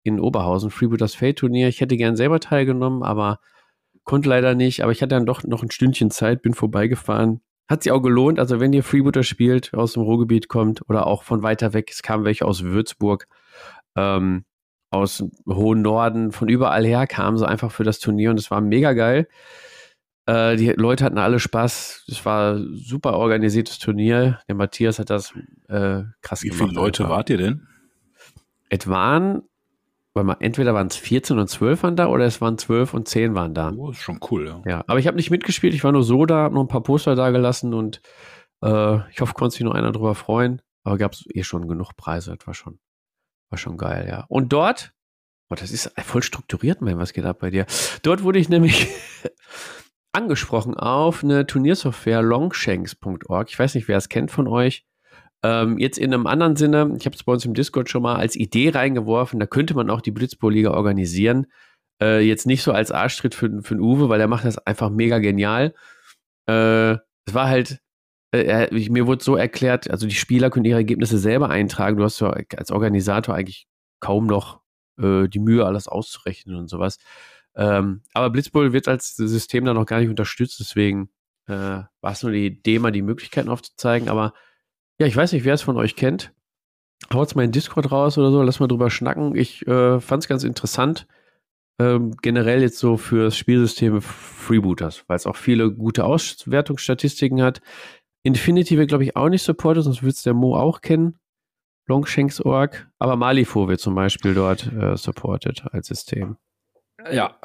in 0.08 0.20
Oberhausen, 0.20 0.72
Freebooters 0.72 1.16
Fate 1.16 1.38
Turnier. 1.38 1.68
Ich 1.68 1.82
hätte 1.82 1.98
gern 1.98 2.16
selber 2.16 2.40
teilgenommen, 2.40 3.04
aber 3.04 3.40
Konnte 4.08 4.30
leider 4.30 4.56
nicht, 4.56 4.84
aber 4.84 4.94
ich 4.94 5.02
hatte 5.02 5.16
dann 5.16 5.26
doch 5.26 5.44
noch 5.44 5.64
ein 5.64 5.70
Stündchen 5.70 6.10
Zeit, 6.12 6.42
bin 6.42 6.54
vorbeigefahren. 6.54 7.42
Hat 7.68 7.84
sich 7.84 7.92
auch 7.92 8.00
gelohnt. 8.00 8.40
Also, 8.40 8.62
wenn 8.62 8.72
ihr 8.72 8.82
Freebooter 8.82 9.24
spielt, 9.24 9.74
aus 9.74 9.94
dem 9.94 10.04
Ruhrgebiet 10.04 10.48
kommt 10.48 10.82
oder 10.90 11.06
auch 11.08 11.24
von 11.24 11.44
weiter 11.44 11.74
weg, 11.74 11.90
es 11.92 12.04
kamen 12.04 12.24
welche 12.24 12.46
aus 12.46 12.64
Würzburg, 12.64 13.28
ähm, 13.98 14.46
aus 14.92 15.18
dem 15.18 15.32
hohen 15.46 15.82
Norden, 15.82 16.32
von 16.32 16.48
überall 16.48 16.86
her 16.86 17.06
kamen 17.06 17.38
sie 17.38 17.46
einfach 17.46 17.70
für 17.70 17.84
das 17.84 18.00
Turnier 18.00 18.30
und 18.30 18.40
es 18.40 18.50
war 18.50 18.62
mega 18.62 18.94
geil. 18.94 19.28
Äh, 20.26 20.56
die 20.56 20.70
Leute 20.70 21.04
hatten 21.04 21.18
alle 21.18 21.40
Spaß. 21.40 22.06
Es 22.08 22.24
war 22.24 22.54
ein 22.54 22.78
super 22.78 23.18
organisiertes 23.18 23.78
Turnier. 23.78 24.40
Der 24.48 24.56
Matthias 24.56 25.00
hat 25.00 25.10
das 25.10 25.34
äh, 25.68 26.04
krass 26.22 26.44
Wie 26.44 26.48
gemacht. 26.48 26.70
viele 26.70 26.80
Leute 26.80 27.04
einfach. 27.04 27.18
wart 27.18 27.30
ihr 27.30 27.38
denn? 27.40 27.68
Es 28.70 28.88
waren, 28.88 29.42
weil 30.26 30.36
entweder 30.40 30.74
waren 30.74 30.88
es 30.88 30.96
14 30.96 31.38
und 31.38 31.48
12 31.48 31.84
waren 31.84 31.96
da 31.96 32.08
oder 32.08 32.26
es 32.26 32.42
waren 32.42 32.58
12 32.58 32.94
und 32.94 33.08
10 33.08 33.36
waren 33.36 33.54
da. 33.54 33.72
Oh, 33.76 33.92
ist 33.92 34.02
schon 34.02 34.20
cool, 34.32 34.48
ja. 34.48 34.62
Ja, 34.66 34.84
aber 34.88 35.00
ich 35.00 35.08
habe 35.08 35.18
nicht 35.18 35.32
mitgespielt. 35.32 35.74
Ich 35.74 35.84
war 35.84 35.92
nur 35.92 36.04
so 36.04 36.26
da, 36.26 36.38
habe 36.38 36.56
noch 36.56 36.64
ein 36.64 36.68
paar 36.68 36.84
Poster 36.84 37.16
da 37.16 37.30
gelassen 37.30 37.74
und 37.74 38.02
äh, 38.64 38.98
ich 39.12 39.22
hoffe, 39.22 39.34
konnte 39.34 39.54
sich 39.54 39.64
noch 39.64 39.74
einer 39.74 39.92
drüber 39.92 40.16
freuen. 40.16 40.62
Aber 40.84 40.98
gab 40.98 41.14
es 41.14 41.26
eh 41.34 41.44
schon 41.44 41.68
genug 41.68 41.96
Preise. 41.98 42.36
Das 42.38 42.48
war 42.48 42.54
schon, 42.54 42.80
war 43.50 43.58
schon 43.58 43.78
geil, 43.78 44.08
ja. 44.10 44.26
Und 44.30 44.54
dort, 44.54 44.94
oh, 45.50 45.56
das 45.56 45.72
ist 45.72 45.92
voll 46.02 46.24
strukturiert, 46.24 46.82
mein, 46.82 46.98
was 46.98 47.14
geht 47.14 47.26
ab 47.26 47.40
bei 47.40 47.50
dir? 47.50 47.66
Dort 48.02 48.24
wurde 48.24 48.40
ich 48.40 48.50
nämlich 48.50 48.88
angesprochen 50.14 50.76
auf 50.76 51.24
eine 51.24 51.46
Turniersoftware 51.46 52.22
longshanks.org. 52.22 53.50
Ich 53.50 53.60
weiß 53.60 53.76
nicht, 53.76 53.88
wer 53.88 53.98
es 53.98 54.10
kennt 54.10 54.32
von 54.32 54.48
euch. 54.48 54.87
Ähm, 55.44 55.78
jetzt 55.78 55.98
in 55.98 56.14
einem 56.14 56.28
anderen 56.28 56.56
Sinne, 56.56 56.96
ich 56.98 57.06
habe 57.06 57.16
es 57.16 57.24
bei 57.24 57.32
uns 57.32 57.46
im 57.46 57.54
Discord 57.54 57.90
schon 57.90 58.02
mal 58.02 58.16
als 58.16 58.36
Idee 58.36 58.70
reingeworfen, 58.70 59.40
da 59.40 59.46
könnte 59.46 59.76
man 59.76 59.90
auch 59.90 60.02
die 60.02 60.12
Blitzbowl-Liga 60.12 60.72
organisieren. 60.72 61.48
Äh, 62.02 62.22
jetzt 62.22 62.46
nicht 62.48 62.64
so 62.64 62.72
als 62.72 62.92
Arschtritt 62.92 63.36
für, 63.36 63.62
für 63.62 63.76
den 63.76 63.82
Uwe, 63.82 64.10
weil 64.10 64.20
der 64.20 64.28
macht 64.28 64.46
das 64.46 64.58
einfach 64.60 64.90
mega 64.90 65.20
genial. 65.20 65.74
Äh, 66.48 66.94
es 67.26 67.34
war 67.34 67.48
halt, 67.48 67.80
äh, 68.32 68.44
er, 68.44 68.70
mir 68.72 69.08
wurde 69.08 69.24
so 69.24 69.36
erklärt, 69.36 69.90
also 69.90 70.08
die 70.08 70.16
Spieler 70.16 70.50
können 70.50 70.66
ihre 70.66 70.78
Ergebnisse 70.80 71.18
selber 71.18 71.50
eintragen. 71.50 71.98
Du 71.98 72.04
hast 72.04 72.20
ja 72.20 72.32
als 72.56 72.72
Organisator 72.72 73.36
eigentlich 73.36 73.68
kaum 74.00 74.28
noch 74.28 74.62
äh, 75.00 75.28
die 75.28 75.40
Mühe, 75.40 75.66
alles 75.66 75.88
auszurechnen 75.88 76.56
und 76.56 76.70
sowas. 76.70 76.98
Ähm, 77.56 78.02
aber 78.14 78.30
Blitzbowl 78.30 78.74
wird 78.74 78.88
als 78.88 79.16
System 79.16 79.66
da 79.66 79.74
noch 79.74 79.86
gar 79.86 80.00
nicht 80.00 80.10
unterstützt, 80.10 80.60
deswegen 80.60 81.10
äh, 81.48 81.54
war 81.54 82.12
es 82.12 82.24
nur 82.24 82.32
die 82.32 82.46
Idee, 82.48 82.80
mal 82.80 82.92
die 82.92 83.02
Möglichkeiten 83.02 83.50
aufzuzeigen. 83.50 84.10
Aber 84.10 84.34
ja, 85.00 85.08
ich 85.08 85.16
weiß 85.16 85.34
nicht, 85.34 85.46
wer 85.46 85.54
es 85.54 85.62
von 85.62 85.78
euch 85.78 85.96
kennt. 85.96 86.34
Haut's 87.14 87.36
mal 87.36 87.46
in 87.46 87.52
Discord 87.52 87.92
raus 87.92 88.18
oder 88.18 88.32
so, 88.32 88.42
lass 88.42 88.60
mal 88.60 88.68
drüber 88.68 88.90
schnacken. 88.90 89.36
Ich 89.36 89.66
äh, 89.68 90.00
fand 90.00 90.24
es 90.24 90.28
ganz 90.28 90.44
interessant. 90.44 91.08
Ähm, 91.80 92.16
generell 92.24 92.62
jetzt 92.62 92.80
so 92.80 92.98
fürs 92.98 93.38
Spielsystem 93.38 94.02
Freebooters, 94.02 95.04
weil 95.08 95.16
es 95.16 95.28
auch 95.28 95.36
viele 95.36 95.72
gute 95.72 96.06
Auswertungsstatistiken 96.06 97.44
hat. 97.44 97.62
Infinity 98.24 98.78
wird, 98.78 98.90
glaube 98.90 99.04
ich, 99.04 99.16
auch 99.16 99.30
nicht 99.30 99.44
supportet, 99.44 99.84
sonst 99.84 100.02
würde 100.02 100.14
es 100.14 100.24
der 100.24 100.34
Mo 100.34 100.56
auch 100.56 100.82
kennen. 100.82 101.20
Longshanks.org. 101.86 102.90
Aber 102.98 103.16
Malifaux 103.16 103.68
wird 103.68 103.80
zum 103.80 103.96
Beispiel 103.96 104.34
dort 104.34 104.72
äh, 104.74 104.98
supported 104.98 105.64
als 105.72 105.88
System. 105.88 106.38
Ja. 107.12 107.38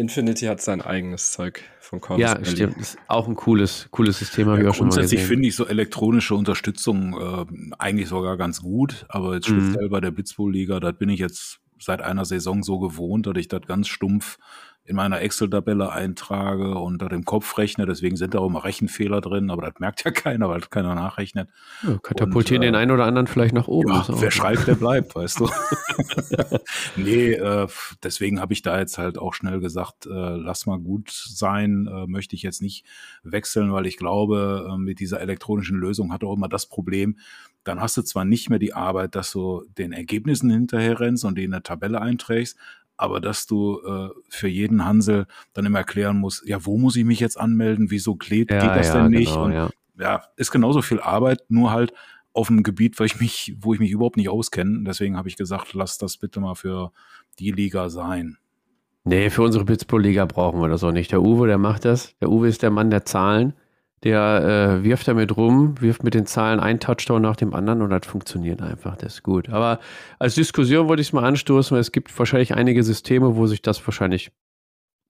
Infinity 0.00 0.46
hat 0.46 0.60
sein 0.60 0.80
eigenes 0.82 1.32
Zeug 1.32 1.62
von 1.80 2.00
Corvus 2.00 2.22
Ja, 2.22 2.34
Belli. 2.34 2.46
stimmt. 2.50 2.76
Ist 2.78 2.98
auch 3.08 3.28
ein 3.28 3.34
cooles, 3.36 3.88
cooles 3.90 4.18
System, 4.18 4.48
habe 4.48 4.58
ich 4.58 4.64
Ja, 4.64 4.70
auch 4.70 4.74
schon 4.74 4.88
mal 4.88 4.94
grundsätzlich 4.94 5.22
finde 5.22 5.46
ich 5.48 5.54
so 5.56 5.66
elektronische 5.66 6.34
Unterstützung 6.34 7.14
äh, 7.20 7.74
eigentlich 7.78 8.08
sogar 8.08 8.36
ganz 8.36 8.62
gut, 8.62 9.06
aber 9.08 9.34
jetzt 9.34 9.48
Mhm. 9.48 9.60
speziell 9.72 9.88
bei 9.88 10.00
der 10.00 10.10
Blitzbowl-Liga, 10.10 10.80
da 10.80 10.92
bin 10.92 11.08
ich 11.08 11.20
jetzt 11.20 11.60
seit 11.78 12.02
einer 12.02 12.24
Saison 12.24 12.62
so 12.62 12.78
gewohnt, 12.78 13.26
dass 13.26 13.36
ich 13.36 13.48
das 13.48 13.62
ganz 13.66 13.88
stumpf 13.88 14.38
in 14.84 14.96
meiner 14.96 15.20
Excel-Tabelle 15.20 15.92
eintrage 15.92 16.74
und 16.74 17.00
das 17.00 17.10
im 17.12 17.24
Kopf 17.24 17.58
rechne. 17.58 17.86
Deswegen 17.86 18.16
sind 18.16 18.34
da 18.34 18.40
auch 18.40 18.46
immer 18.46 18.64
Rechenfehler 18.64 19.20
drin, 19.20 19.50
aber 19.50 19.62
das 19.62 19.74
merkt 19.78 20.04
ja 20.04 20.10
keiner, 20.10 20.48
weil 20.48 20.60
keiner 20.62 20.94
nachrechnet. 20.94 21.48
Ja, 21.82 21.98
katapultieren 21.98 22.62
Und, 22.62 22.68
äh, 22.68 22.72
den 22.72 22.74
einen 22.74 22.90
oder 22.90 23.04
anderen 23.04 23.26
vielleicht 23.26 23.54
nach 23.54 23.68
oben. 23.68 23.90
Ja, 23.90 24.04
wer 24.08 24.30
schreibt, 24.30 24.66
der 24.66 24.74
bleibt, 24.74 25.14
weißt 25.14 25.40
du. 25.40 25.48
nee, 26.96 27.32
äh, 27.32 27.68
deswegen 28.02 28.40
habe 28.40 28.52
ich 28.52 28.62
da 28.62 28.78
jetzt 28.78 28.98
halt 28.98 29.18
auch 29.18 29.34
schnell 29.34 29.60
gesagt, 29.60 30.06
äh, 30.06 30.10
lass 30.10 30.66
mal 30.66 30.78
gut 30.78 31.10
sein, 31.10 31.86
äh, 31.86 32.06
möchte 32.06 32.34
ich 32.34 32.42
jetzt 32.42 32.62
nicht 32.62 32.84
wechseln, 33.22 33.72
weil 33.72 33.86
ich 33.86 33.96
glaube, 33.96 34.68
äh, 34.70 34.76
mit 34.76 34.98
dieser 34.98 35.20
elektronischen 35.20 35.78
Lösung 35.78 36.12
hat 36.12 36.24
auch 36.24 36.34
immer 36.34 36.48
das 36.48 36.66
Problem, 36.66 37.16
dann 37.64 37.80
hast 37.80 37.96
du 37.96 38.02
zwar 38.02 38.24
nicht 38.24 38.48
mehr 38.48 38.58
die 38.58 38.72
Arbeit, 38.72 39.14
dass 39.14 39.32
du 39.32 39.64
den 39.76 39.92
Ergebnissen 39.92 40.50
hinterher 40.50 40.98
rennst 40.98 41.24
und 41.24 41.36
die 41.36 41.44
in 41.44 41.50
der 41.50 41.62
Tabelle 41.62 42.00
einträgst, 42.00 42.56
aber 43.00 43.20
dass 43.20 43.46
du 43.46 43.80
äh, 43.80 44.10
für 44.28 44.48
jeden 44.48 44.84
Hansel 44.84 45.26
dann 45.54 45.64
immer 45.64 45.78
erklären 45.78 46.18
musst, 46.18 46.46
ja, 46.46 46.64
wo 46.66 46.76
muss 46.76 46.96
ich 46.96 47.04
mich 47.04 47.18
jetzt 47.18 47.40
anmelden, 47.40 47.90
wieso 47.90 48.14
geht, 48.14 48.50
ja, 48.50 48.60
geht 48.60 48.76
das 48.76 48.88
ja, 48.88 49.02
denn 49.02 49.12
nicht? 49.12 49.32
Genau, 49.32 49.44
und 49.44 49.52
ja. 49.52 49.70
ja, 49.98 50.22
ist 50.36 50.50
genauso 50.50 50.82
viel 50.82 51.00
Arbeit, 51.00 51.42
nur 51.48 51.70
halt 51.70 51.94
auf 52.32 52.50
einem 52.50 52.62
Gebiet, 52.62 53.00
wo 53.00 53.04
ich 53.04 53.18
mich, 53.18 53.56
wo 53.58 53.72
ich 53.72 53.80
mich 53.80 53.90
überhaupt 53.90 54.18
nicht 54.18 54.28
auskenne. 54.28 54.84
Deswegen 54.84 55.16
habe 55.16 55.28
ich 55.28 55.36
gesagt, 55.36 55.72
lass 55.72 55.96
das 55.96 56.18
bitte 56.18 56.40
mal 56.40 56.54
für 56.54 56.92
die 57.38 57.52
Liga 57.52 57.88
sein. 57.88 58.36
Nee, 59.04 59.30
für 59.30 59.42
unsere 59.42 59.64
Blitzbowl-Liga 59.64 60.26
brauchen 60.26 60.60
wir 60.60 60.68
das 60.68 60.84
auch 60.84 60.92
nicht. 60.92 61.10
Der 61.10 61.22
Uwe, 61.22 61.46
der 61.46 61.58
macht 61.58 61.86
das. 61.86 62.14
Der 62.18 62.30
Uwe 62.30 62.48
ist 62.48 62.62
der 62.62 62.70
Mann 62.70 62.90
der 62.90 63.06
Zahlen. 63.06 63.54
Der 64.02 64.78
äh, 64.80 64.84
wirft 64.84 65.08
damit 65.08 65.36
rum, 65.36 65.74
wirft 65.80 66.04
mit 66.04 66.14
den 66.14 66.24
Zahlen 66.24 66.58
ein 66.58 66.80
Touchdown 66.80 67.20
nach 67.20 67.36
dem 67.36 67.52
anderen 67.52 67.82
und 67.82 67.90
das 67.90 68.06
funktioniert 68.06 68.62
einfach. 68.62 68.96
Das 68.96 69.14
ist 69.14 69.22
gut. 69.22 69.50
Aber 69.50 69.78
als 70.18 70.34
Diskussion 70.34 70.88
wollte 70.88 71.02
ich 71.02 71.08
es 71.08 71.12
mal 71.12 71.24
anstoßen, 71.24 71.74
weil 71.74 71.82
es 71.82 71.92
gibt 71.92 72.18
wahrscheinlich 72.18 72.54
einige 72.54 72.82
Systeme, 72.82 73.36
wo 73.36 73.46
sich 73.46 73.60
das 73.60 73.86
wahrscheinlich 73.86 74.32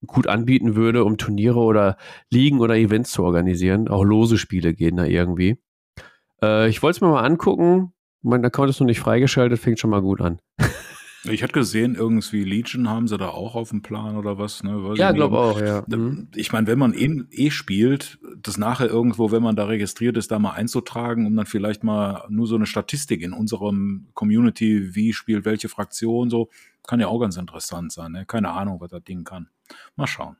gut 0.07 0.27
anbieten 0.27 0.75
würde, 0.75 1.05
um 1.05 1.19
Turniere 1.19 1.59
oder 1.59 1.97
Ligen 2.31 2.61
oder 2.61 2.77
Events 2.77 3.13
zu 3.13 3.23
organisieren. 3.23 3.89
Auch 3.89 4.03
lose 4.03 4.39
Spiele 4.39 4.75
gehen 4.75 4.97
da 4.97 5.05
irgendwie. 5.05 5.59
Äh, 6.43 6.69
ich 6.69 6.83
wollte 6.83 6.97
es 6.97 7.01
mir 7.01 7.09
mal 7.09 7.25
angucken. 7.25 7.93
Mein 8.23 8.45
Account 8.45 8.71
ist 8.71 8.81
noch 8.81 8.87
nicht 8.87 9.01
freigeschaltet, 9.01 9.59
fängt 9.59 9.79
schon 9.79 9.91
mal 9.91 10.03
gut 10.03 10.21
an. 10.21 10.41
Ich 11.25 11.43
hatte 11.43 11.53
gesehen, 11.53 11.95
irgendwie 11.95 12.45
Legion 12.45 12.89
haben 12.89 13.07
sie 13.07 13.19
da 13.19 13.29
auch 13.29 13.55
auf 13.55 13.71
dem 13.71 13.83
Plan 13.83 14.17
oder 14.17 14.39
was, 14.39 14.63
ne? 14.63 14.83
Weiß 14.83 14.99
Ja, 14.99 15.13
glaube 15.13 15.39
auch, 15.39 15.61
ja. 15.61 15.85
Mhm. 15.87 16.29
Ich 16.35 16.53
meine, 16.53 16.67
wenn 16.67 16.79
man 16.79 16.95
eh, 16.95 17.25
eh 17.31 17.51
spielt, 17.51 18.19
das 18.43 18.57
nachher 18.57 18.87
irgendwo, 18.87 19.31
wenn 19.31 19.43
man 19.43 19.55
da 19.55 19.65
registriert 19.65 20.17
ist, 20.17 20.31
da 20.31 20.39
mal 20.39 20.53
einzutragen, 20.53 21.27
um 21.27 21.37
dann 21.37 21.47
vielleicht 21.47 21.85
mal 21.85 22.25
nur 22.31 22.47
so 22.47 22.55
eine 22.57 22.67
Statistik 22.67 23.21
in 23.21 23.35
unserem 23.35 24.09
Community, 24.15 24.95
wie 24.95 25.13
spielt 25.13 25.45
welche 25.45 25.69
Fraktion, 25.69 26.31
so, 26.31 26.49
kann 26.87 27.01
ja 27.01 27.09
auch 27.09 27.21
ganz 27.21 27.37
interessant 27.37 27.93
sein. 27.93 28.13
Ne? 28.13 28.25
Keine 28.25 28.51
Ahnung, 28.53 28.81
was 28.81 28.91
das 28.91 29.05
Ding 29.05 29.25
kann. 29.25 29.49
Mal 29.97 30.07
schauen. 30.07 30.37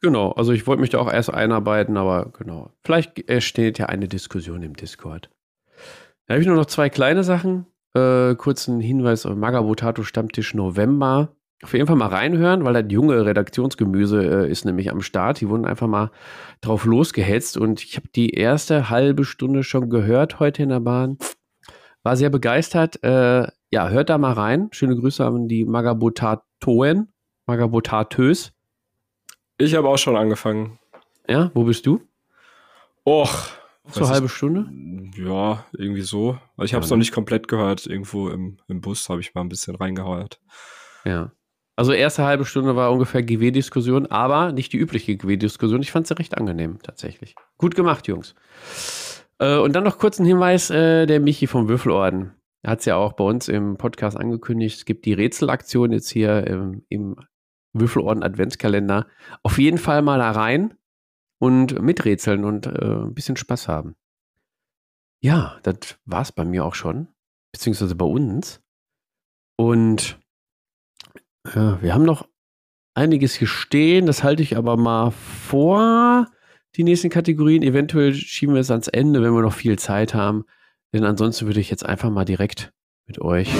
Genau, 0.00 0.30
also 0.32 0.52
ich 0.52 0.66
wollte 0.66 0.80
mich 0.80 0.90
da 0.90 0.98
auch 0.98 1.12
erst 1.12 1.32
einarbeiten, 1.32 1.96
aber 1.96 2.32
genau. 2.38 2.72
Vielleicht 2.84 3.28
entsteht 3.28 3.78
ja 3.78 3.86
eine 3.86 4.08
Diskussion 4.08 4.62
im 4.62 4.74
Discord. 4.74 5.28
Da 6.26 6.34
habe 6.34 6.40
ich 6.40 6.46
nur 6.46 6.56
noch 6.56 6.66
zwei 6.66 6.88
kleine 6.88 7.24
Sachen. 7.24 7.66
Äh, 7.94 8.34
kurzen 8.36 8.80
Hinweis 8.80 9.26
auf 9.26 9.34
Magabotato 9.36 10.02
Stammtisch 10.02 10.54
November. 10.54 11.34
Auf 11.62 11.74
jeden 11.74 11.86
Fall 11.86 11.96
mal 11.96 12.08
reinhören, 12.08 12.64
weil 12.64 12.72
das 12.72 12.90
junge 12.90 13.26
Redaktionsgemüse 13.26 14.46
äh, 14.46 14.50
ist 14.50 14.64
nämlich 14.64 14.90
am 14.90 15.02
Start. 15.02 15.40
Die 15.40 15.48
wurden 15.48 15.66
einfach 15.66 15.88
mal 15.88 16.10
drauf 16.62 16.84
losgehetzt 16.86 17.58
und 17.58 17.82
ich 17.82 17.96
habe 17.96 18.08
die 18.08 18.30
erste 18.30 18.88
halbe 18.88 19.24
Stunde 19.24 19.62
schon 19.62 19.90
gehört 19.90 20.40
heute 20.40 20.62
in 20.62 20.70
der 20.70 20.80
Bahn. 20.80 21.18
War 22.02 22.16
sehr 22.16 22.30
begeistert. 22.30 23.02
Äh, 23.02 23.46
ja, 23.70 23.88
hört 23.90 24.08
da 24.08 24.16
mal 24.16 24.32
rein. 24.32 24.68
Schöne 24.72 24.96
Grüße 24.96 25.24
an 25.24 25.48
die 25.48 25.66
Magabotatoen, 25.66 27.12
Magabotatös. 27.46 28.52
Ich 29.58 29.74
habe 29.74 29.88
auch 29.88 29.98
schon 29.98 30.16
angefangen. 30.16 30.78
Ja, 31.28 31.50
wo 31.52 31.64
bist 31.64 31.84
du? 31.84 32.00
Och. 33.04 33.59
So 33.92 34.04
eine 34.04 34.08
halbe 34.14 34.28
Stunde? 34.28 34.70
Ja, 35.16 35.64
irgendwie 35.76 36.02
so. 36.02 36.38
Also 36.56 36.64
ich 36.64 36.74
habe 36.74 36.84
es 36.84 36.90
Ja, 36.90 36.94
noch 36.94 36.98
ne? 36.98 37.00
nicht 37.00 37.12
komplett 37.12 37.48
gehört. 37.48 37.86
Irgendwo 37.86 38.28
im, 38.28 38.58
im 38.68 38.80
Bus 38.80 39.08
habe 39.08 39.20
ich 39.20 39.34
mal 39.34 39.42
ein 39.42 39.48
bisschen 39.48 39.76
reingeheuert. 39.76 40.40
Ja. 41.04 41.32
Also 41.76 41.92
erste 41.92 42.24
halbe 42.24 42.44
Stunde 42.44 42.76
war 42.76 42.92
ungefähr 42.92 43.22
GW-Diskussion, 43.22 44.06
aber 44.06 44.52
nicht 44.52 44.72
die 44.72 44.76
übliche 44.76 45.16
GW-Diskussion. 45.16 45.80
Ich 45.80 45.92
fand 45.92 46.06
sie 46.06 46.18
recht 46.18 46.36
angenehm, 46.36 46.78
tatsächlich. 46.82 47.34
Gut 47.56 47.74
gemacht, 47.74 48.06
Jungs. 48.06 48.34
Äh, 49.38 49.56
und 49.56 49.74
dann 49.74 49.84
noch 49.84 49.98
kurz 49.98 50.18
ein 50.18 50.26
Hinweis, 50.26 50.68
äh, 50.70 51.06
der 51.06 51.20
Michi 51.20 51.46
vom 51.46 51.68
Würfelorden. 51.68 52.34
Er 52.62 52.72
hat 52.72 52.80
es 52.80 52.84
ja 52.84 52.96
auch 52.96 53.14
bei 53.14 53.24
uns 53.24 53.48
im 53.48 53.78
Podcast 53.78 54.16
angekündigt. 54.18 54.76
Es 54.76 54.84
gibt 54.84 55.06
die 55.06 55.14
Rätselaktion 55.14 55.92
jetzt 55.92 56.10
hier 56.10 56.46
im, 56.46 56.84
im 56.90 57.16
Würfelorden 57.72 58.22
Adventskalender. 58.22 59.06
Auf 59.42 59.58
jeden 59.58 59.78
Fall 59.78 60.02
mal 60.02 60.18
da 60.18 60.32
rein 60.32 60.74
und 61.40 61.80
miträtseln 61.80 62.44
und 62.44 62.66
äh, 62.66 62.70
ein 62.70 63.14
bisschen 63.14 63.36
Spaß 63.36 63.66
haben. 63.66 63.96
Ja, 65.22 65.58
das 65.62 65.98
war's 66.04 66.32
bei 66.32 66.44
mir 66.44 66.64
auch 66.64 66.74
schon. 66.74 67.08
Beziehungsweise 67.52 67.94
bei 67.96 68.04
uns. 68.04 68.62
Und 69.56 70.20
ja, 71.54 71.82
wir 71.82 71.94
haben 71.94 72.04
noch 72.04 72.28
einiges 72.94 73.34
hier 73.34 73.48
stehen. 73.48 74.06
Das 74.06 74.22
halte 74.22 74.42
ich 74.42 74.56
aber 74.56 74.76
mal 74.76 75.10
vor. 75.10 76.26
Die 76.76 76.84
nächsten 76.84 77.10
Kategorien. 77.10 77.62
Eventuell 77.62 78.14
schieben 78.14 78.54
wir 78.54 78.60
es 78.60 78.70
ans 78.70 78.88
Ende, 78.88 79.22
wenn 79.22 79.34
wir 79.34 79.42
noch 79.42 79.54
viel 79.54 79.78
Zeit 79.78 80.14
haben. 80.14 80.44
Denn 80.92 81.04
ansonsten 81.04 81.46
würde 81.46 81.60
ich 81.60 81.70
jetzt 81.70 81.84
einfach 81.84 82.10
mal 82.10 82.24
direkt 82.24 82.72
mit 83.06 83.20
euch 83.20 83.50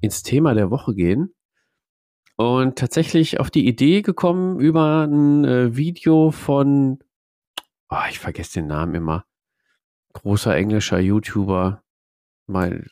ins 0.00 0.22
Thema 0.22 0.54
der 0.54 0.70
Woche 0.70 0.94
gehen. 0.94 1.34
Und 2.36 2.76
tatsächlich 2.78 3.38
auf 3.38 3.50
die 3.50 3.66
Idee 3.68 4.02
gekommen 4.02 4.58
über 4.58 5.04
ein 5.06 5.44
äh, 5.44 5.76
Video 5.76 6.30
von, 6.32 6.98
oh, 7.90 7.96
ich 8.10 8.18
vergesse 8.18 8.54
den 8.60 8.66
Namen 8.66 8.94
immer, 8.96 9.24
großer 10.14 10.54
englischer 10.56 10.98
YouTuber, 10.98 11.82
mal 12.46 12.84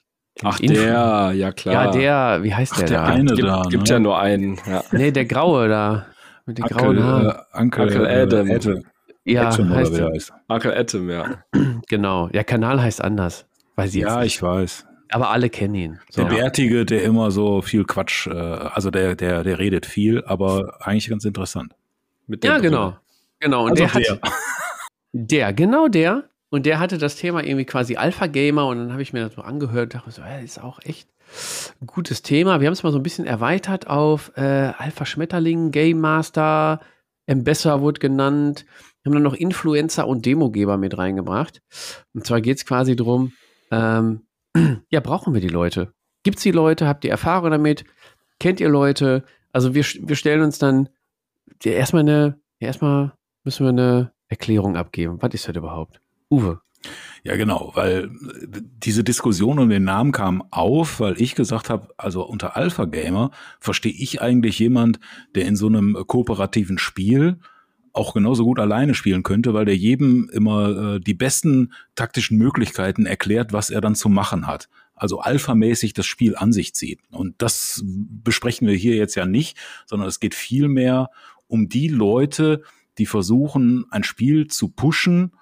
Ach, 0.44 0.60
Info- 0.60 0.74
der, 0.74 1.32
ja 1.34 1.52
klar. 1.52 1.74
Ja, 1.86 1.90
der, 1.90 2.42
wie 2.44 2.54
heißt 2.54 2.72
Ach, 2.74 2.78
der, 2.78 2.88
der 2.88 2.98
da? 3.00 3.06
eine 3.06 3.34
Gibt, 3.34 3.48
da. 3.48 3.62
gibt 3.68 3.82
ne? 3.84 3.88
ja 3.90 3.98
nur 3.98 4.18
einen. 4.18 4.58
Ja. 4.66 4.82
Nee, 4.92 5.10
der 5.10 5.24
Graue 5.26 5.68
da. 5.68 6.06
Mit 6.46 6.58
den 6.58 6.64
grauen 6.66 6.98
Uncle, 6.98 7.04
Haaren. 7.04 7.26
äh, 7.26 7.60
Uncle, 7.60 7.82
Uncle 7.84 8.06
äh, 8.06 8.22
Adam. 8.22 8.50
Adam. 8.50 8.82
ja, 9.24 9.48
Adam 9.48 9.66
oder 9.70 9.76
heißt 9.80 10.00
heißt. 10.00 10.32
Uncle 10.48 10.76
Atom, 10.76 11.10
ja. 11.10 11.24
Genau. 11.88 12.28
Der 12.28 12.44
Kanal 12.44 12.80
heißt 12.80 13.02
anders. 13.02 13.46
Weiß 13.76 13.90
ich 13.90 13.96
jetzt 14.00 14.08
Ja, 14.08 14.20
nicht. 14.20 14.34
ich 14.36 14.42
weiß. 14.42 14.86
Aber 15.12 15.30
alle 15.30 15.50
kennen 15.50 15.74
ihn. 15.74 16.00
So. 16.10 16.22
Der 16.22 16.30
Bärtige, 16.30 16.86
der 16.86 17.02
immer 17.02 17.30
so 17.30 17.60
viel 17.62 17.84
Quatsch, 17.84 18.26
äh, 18.26 18.30
also 18.32 18.90
der, 18.90 19.14
der, 19.14 19.44
der 19.44 19.58
redet 19.58 19.86
viel, 19.86 20.24
aber 20.24 20.78
eigentlich 20.80 21.08
ganz 21.08 21.24
interessant. 21.24 21.74
Mit 22.26 22.42
der 22.42 22.52
Ja, 22.52 22.58
genau. 22.58 22.96
Genau. 23.40 23.64
Und 23.64 23.80
Also 23.80 23.84
der 23.84 23.94
hat, 23.94 24.20
der, 25.12 25.52
genau 25.52 25.88
der. 25.88 26.24
Und 26.48 26.66
der 26.66 26.78
hatte 26.78 26.98
das 26.98 27.16
Thema 27.16 27.42
irgendwie 27.42 27.64
quasi 27.64 27.96
Alpha 27.96 28.26
Gamer 28.26 28.66
und 28.66 28.78
dann 28.78 28.92
habe 28.92 29.02
ich 29.02 29.12
mir 29.12 29.24
das 29.24 29.34
so 29.34 29.42
angehört 29.42 29.84
und 29.84 29.94
dachte 29.94 30.08
mir 30.08 30.12
so, 30.12 30.22
ja, 30.22 30.38
ist 30.38 30.62
auch 30.62 30.80
echt 30.82 31.08
ein 31.80 31.86
gutes 31.86 32.22
Thema. 32.22 32.60
Wir 32.60 32.66
haben 32.66 32.74
es 32.74 32.82
mal 32.82 32.92
so 32.92 32.98
ein 32.98 33.02
bisschen 33.02 33.26
erweitert 33.26 33.86
auf 33.86 34.32
äh, 34.36 34.40
Alpha 34.76 35.06
Schmetterling, 35.06 35.70
Game 35.70 35.98
Master, 35.98 36.80
Ambassador 37.26 37.80
wurde 37.80 38.00
genannt. 38.00 38.66
Wir 39.02 39.10
haben 39.10 39.14
dann 39.14 39.22
noch 39.22 39.34
Influencer 39.34 40.06
und 40.06 40.26
Demogeber 40.26 40.76
mit 40.76 40.96
reingebracht. 40.96 41.62
Und 42.14 42.26
zwar 42.26 42.40
geht 42.40 42.58
es 42.58 42.66
quasi 42.66 42.96
darum, 42.96 43.32
ähm, 43.70 44.22
ja, 44.90 45.00
brauchen 45.00 45.34
wir 45.34 45.40
die 45.40 45.48
Leute? 45.48 45.92
Gibt 46.22 46.38
es 46.38 46.42
die 46.42 46.52
Leute? 46.52 46.86
Habt 46.86 47.04
ihr 47.04 47.10
Erfahrung 47.10 47.50
damit? 47.50 47.84
Kennt 48.38 48.60
ihr 48.60 48.68
Leute? 48.68 49.24
Also 49.52 49.74
wir, 49.74 49.84
wir 49.84 50.16
stellen 50.16 50.42
uns 50.42 50.58
dann 50.58 50.88
ja, 51.62 51.72
erstmal 51.72 52.00
eine, 52.00 52.40
ja, 52.60 52.68
erstmal 52.68 53.12
müssen 53.44 53.64
wir 53.64 53.70
eine 53.70 54.12
Erklärung 54.28 54.76
abgeben. 54.76 55.18
Was 55.20 55.34
ist 55.34 55.48
das 55.48 55.56
überhaupt? 55.56 56.00
Uwe. 56.30 56.60
Ja, 57.24 57.36
genau, 57.36 57.70
weil 57.74 58.04
äh, 58.04 58.60
diese 58.82 59.04
Diskussion 59.04 59.58
um 59.58 59.68
den 59.68 59.84
Namen 59.84 60.10
kam 60.10 60.42
auf, 60.50 60.98
weil 60.98 61.20
ich 61.20 61.34
gesagt 61.34 61.70
habe, 61.70 61.88
also 61.96 62.24
unter 62.24 62.56
Alpha 62.56 62.86
Gamer 62.86 63.30
verstehe 63.60 63.92
ich 63.92 64.20
eigentlich 64.20 64.58
jemand, 64.58 64.98
der 65.34 65.46
in 65.46 65.54
so 65.54 65.66
einem 65.66 65.96
kooperativen 66.06 66.78
Spiel 66.78 67.38
auch 67.92 68.14
genauso 68.14 68.44
gut 68.44 68.58
alleine 68.58 68.94
spielen 68.94 69.22
könnte, 69.22 69.54
weil 69.54 69.64
der 69.64 69.76
jedem 69.76 70.30
immer 70.32 70.94
äh, 70.94 71.00
die 71.00 71.14
besten 71.14 71.72
taktischen 71.94 72.38
Möglichkeiten 72.38 73.06
erklärt, 73.06 73.52
was 73.52 73.70
er 73.70 73.80
dann 73.80 73.94
zu 73.94 74.08
machen 74.08 74.46
hat. 74.46 74.68
Also 74.94 75.20
alphamäßig 75.20 75.94
das 75.94 76.06
Spiel 76.06 76.36
an 76.36 76.52
sich 76.52 76.74
zieht. 76.74 77.00
Und 77.10 77.34
das 77.38 77.82
besprechen 77.84 78.68
wir 78.68 78.74
hier 78.74 78.96
jetzt 78.96 79.14
ja 79.14 79.26
nicht, 79.26 79.58
sondern 79.86 80.08
es 80.08 80.20
geht 80.20 80.34
vielmehr 80.34 81.10
um 81.48 81.68
die 81.68 81.88
Leute, 81.88 82.62
die 82.98 83.06
versuchen, 83.06 83.84
ein 83.90 84.04
Spiel 84.04 84.46
zu 84.46 84.68
pushen 84.68 85.32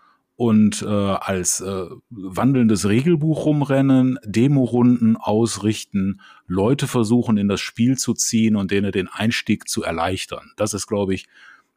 und 0.40 0.80
äh, 0.80 0.86
als 0.86 1.60
äh, 1.60 1.84
wandelndes 2.08 2.88
Regelbuch 2.88 3.44
rumrennen, 3.44 4.18
Demorunden 4.24 5.18
ausrichten, 5.18 6.22
Leute 6.46 6.86
versuchen 6.86 7.36
in 7.36 7.46
das 7.46 7.60
Spiel 7.60 7.98
zu 7.98 8.14
ziehen 8.14 8.56
und 8.56 8.70
denen 8.70 8.90
den 8.90 9.08
Einstieg 9.08 9.68
zu 9.68 9.82
erleichtern. 9.82 10.52
Das 10.56 10.72
ist, 10.72 10.86
glaube 10.86 11.12
ich, 11.12 11.26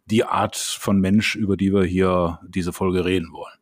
die 0.06 0.24
Art 0.24 0.56
von 0.56 1.00
Mensch, 1.00 1.36
über 1.36 1.58
die 1.58 1.74
wir 1.74 1.84
hier 1.84 2.40
diese 2.48 2.74
Folge 2.74 3.06
reden 3.06 3.32
wollen. 3.32 3.58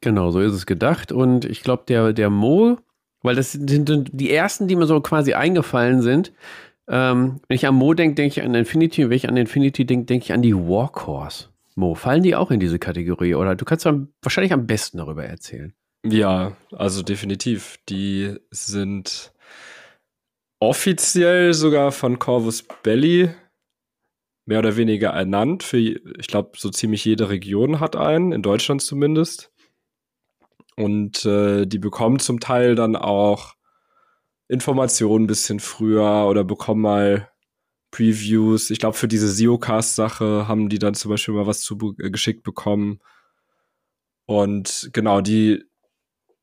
Genau, 0.00 0.30
so 0.30 0.40
ist 0.40 0.52
es 0.52 0.66
gedacht. 0.66 1.12
Und 1.12 1.44
ich 1.44 1.62
glaube, 1.62 1.84
der, 1.86 2.12
der 2.12 2.30
Mo, 2.30 2.78
weil 3.22 3.36
das 3.36 3.52
sind 3.52 4.10
die 4.12 4.30
ersten, 4.30 4.68
die 4.68 4.76
mir 4.76 4.86
so 4.86 5.00
quasi 5.00 5.34
eingefallen 5.34 6.02
sind. 6.02 6.32
Ähm, 6.88 7.40
wenn 7.46 7.54
ich 7.54 7.66
an 7.66 7.76
Mo 7.76 7.94
denke, 7.94 8.16
denke 8.16 8.40
ich 8.40 8.44
an 8.44 8.54
Infinity. 8.54 9.04
Und 9.04 9.10
wenn 9.10 9.16
ich 9.16 9.28
an 9.28 9.36
Infinity 9.36 9.84
denke, 9.84 10.06
denke 10.06 10.24
ich 10.24 10.32
an 10.32 10.42
die 10.42 10.56
Warcores. 10.56 11.50
Mo, 11.74 11.94
fallen 11.94 12.22
die 12.22 12.34
auch 12.34 12.50
in 12.50 12.60
diese 12.60 12.78
Kategorie? 12.78 13.34
Oder 13.34 13.54
du 13.54 13.64
kannst 13.64 13.86
wahrscheinlich 14.22 14.52
am 14.52 14.66
besten 14.66 14.98
darüber 14.98 15.24
erzählen. 15.24 15.72
Ja, 16.04 16.56
also 16.72 17.02
definitiv. 17.02 17.78
Die 17.88 18.36
sind 18.50 19.32
offiziell 20.58 21.54
sogar 21.54 21.92
von 21.92 22.18
Corvus 22.18 22.64
Belli 22.82 23.30
mehr 24.52 24.58
oder 24.58 24.76
weniger 24.76 25.08
ernannt. 25.08 25.62
Für, 25.62 25.78
ich 25.78 26.26
glaube, 26.26 26.50
so 26.58 26.68
ziemlich 26.68 27.06
jede 27.06 27.30
Region 27.30 27.80
hat 27.80 27.96
einen, 27.96 28.32
in 28.32 28.42
Deutschland 28.42 28.82
zumindest. 28.82 29.50
Und 30.76 31.24
äh, 31.24 31.64
die 31.64 31.78
bekommen 31.78 32.18
zum 32.18 32.38
Teil 32.38 32.74
dann 32.74 32.94
auch 32.94 33.54
Informationen 34.48 35.24
ein 35.24 35.26
bisschen 35.26 35.58
früher 35.58 36.26
oder 36.28 36.44
bekommen 36.44 36.82
mal 36.82 37.30
Previews. 37.92 38.68
Ich 38.68 38.78
glaube, 38.78 38.94
für 38.94 39.08
diese 39.08 39.34
Zeocast-Sache 39.34 40.46
haben 40.46 40.68
die 40.68 40.78
dann 40.78 40.92
zum 40.92 41.10
Beispiel 41.10 41.32
mal 41.32 41.46
was 41.46 41.62
zu 41.62 41.94
äh, 41.98 42.34
bekommen. 42.34 43.00
Und 44.26 44.90
genau, 44.92 45.22
die 45.22 45.64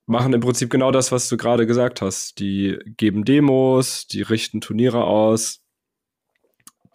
machen 0.07 0.33
im 0.33 0.41
Prinzip 0.41 0.71
genau 0.71 0.89
das, 0.89 1.11
was 1.11 1.29
du 1.29 1.37
gerade 1.37 1.67
gesagt 1.67 2.01
hast. 2.01 2.39
Die 2.39 2.79
geben 2.97 3.23
Demos, 3.23 4.07
die 4.07 4.23
richten 4.23 4.61
Turniere 4.61 5.03
aus, 5.03 5.61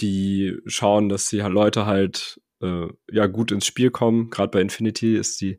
die 0.01 0.57
schauen, 0.67 1.09
dass 1.09 1.29
die 1.29 1.39
Leute 1.39 1.87
halt 1.87 2.41
äh, 2.61 2.89
ja 3.11 3.27
gut 3.27 3.53
ins 3.53 3.67
Spiel 3.67 3.91
kommen. 3.91 4.31
Gerade 4.31 4.51
bei 4.51 4.61
Infinity 4.61 5.17
ist 5.17 5.41
die 5.41 5.59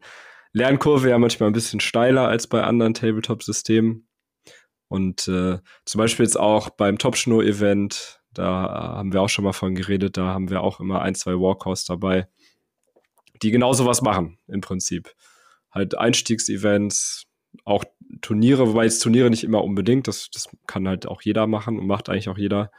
Lernkurve 0.51 1.09
ja 1.09 1.17
manchmal 1.17 1.49
ein 1.49 1.53
bisschen 1.53 1.79
steiler 1.79 2.27
als 2.27 2.47
bei 2.47 2.63
anderen 2.63 2.93
Tabletop-Systemen. 2.93 4.07
Und 4.87 5.27
äh, 5.27 5.59
zum 5.85 5.99
Beispiel 5.99 6.25
jetzt 6.25 6.39
auch 6.39 6.69
beim 6.69 6.97
Top 6.97 7.17
Schno 7.17 7.41
Event, 7.41 8.21
da 8.33 8.69
haben 8.97 9.13
wir 9.13 9.21
auch 9.21 9.29
schon 9.29 9.43
mal 9.43 9.53
von 9.53 9.75
geredet, 9.75 10.17
da 10.17 10.27
haben 10.27 10.49
wir 10.49 10.61
auch 10.61 10.79
immer 10.79 11.01
ein, 11.01 11.15
zwei 11.15 11.33
Walkouts 11.33 11.85
dabei, 11.85 12.27
die 13.41 13.51
genau 13.51 13.73
sowas 13.73 14.01
machen 14.01 14.37
im 14.47 14.61
Prinzip. 14.61 15.13
Halt 15.71 15.97
Einstiegsevents, 15.97 17.25
auch 17.63 17.83
Turniere, 18.21 18.67
wobei 18.67 18.83
jetzt 18.83 18.99
Turniere 18.99 19.29
nicht 19.29 19.43
immer 19.43 19.63
unbedingt, 19.63 20.07
das, 20.07 20.29
das 20.31 20.49
kann 20.67 20.87
halt 20.87 21.07
auch 21.07 21.21
jeder 21.21 21.47
machen 21.47 21.79
und 21.79 21.87
macht 21.87 22.09
eigentlich 22.09 22.29
auch 22.29 22.37
jeder. 22.37 22.71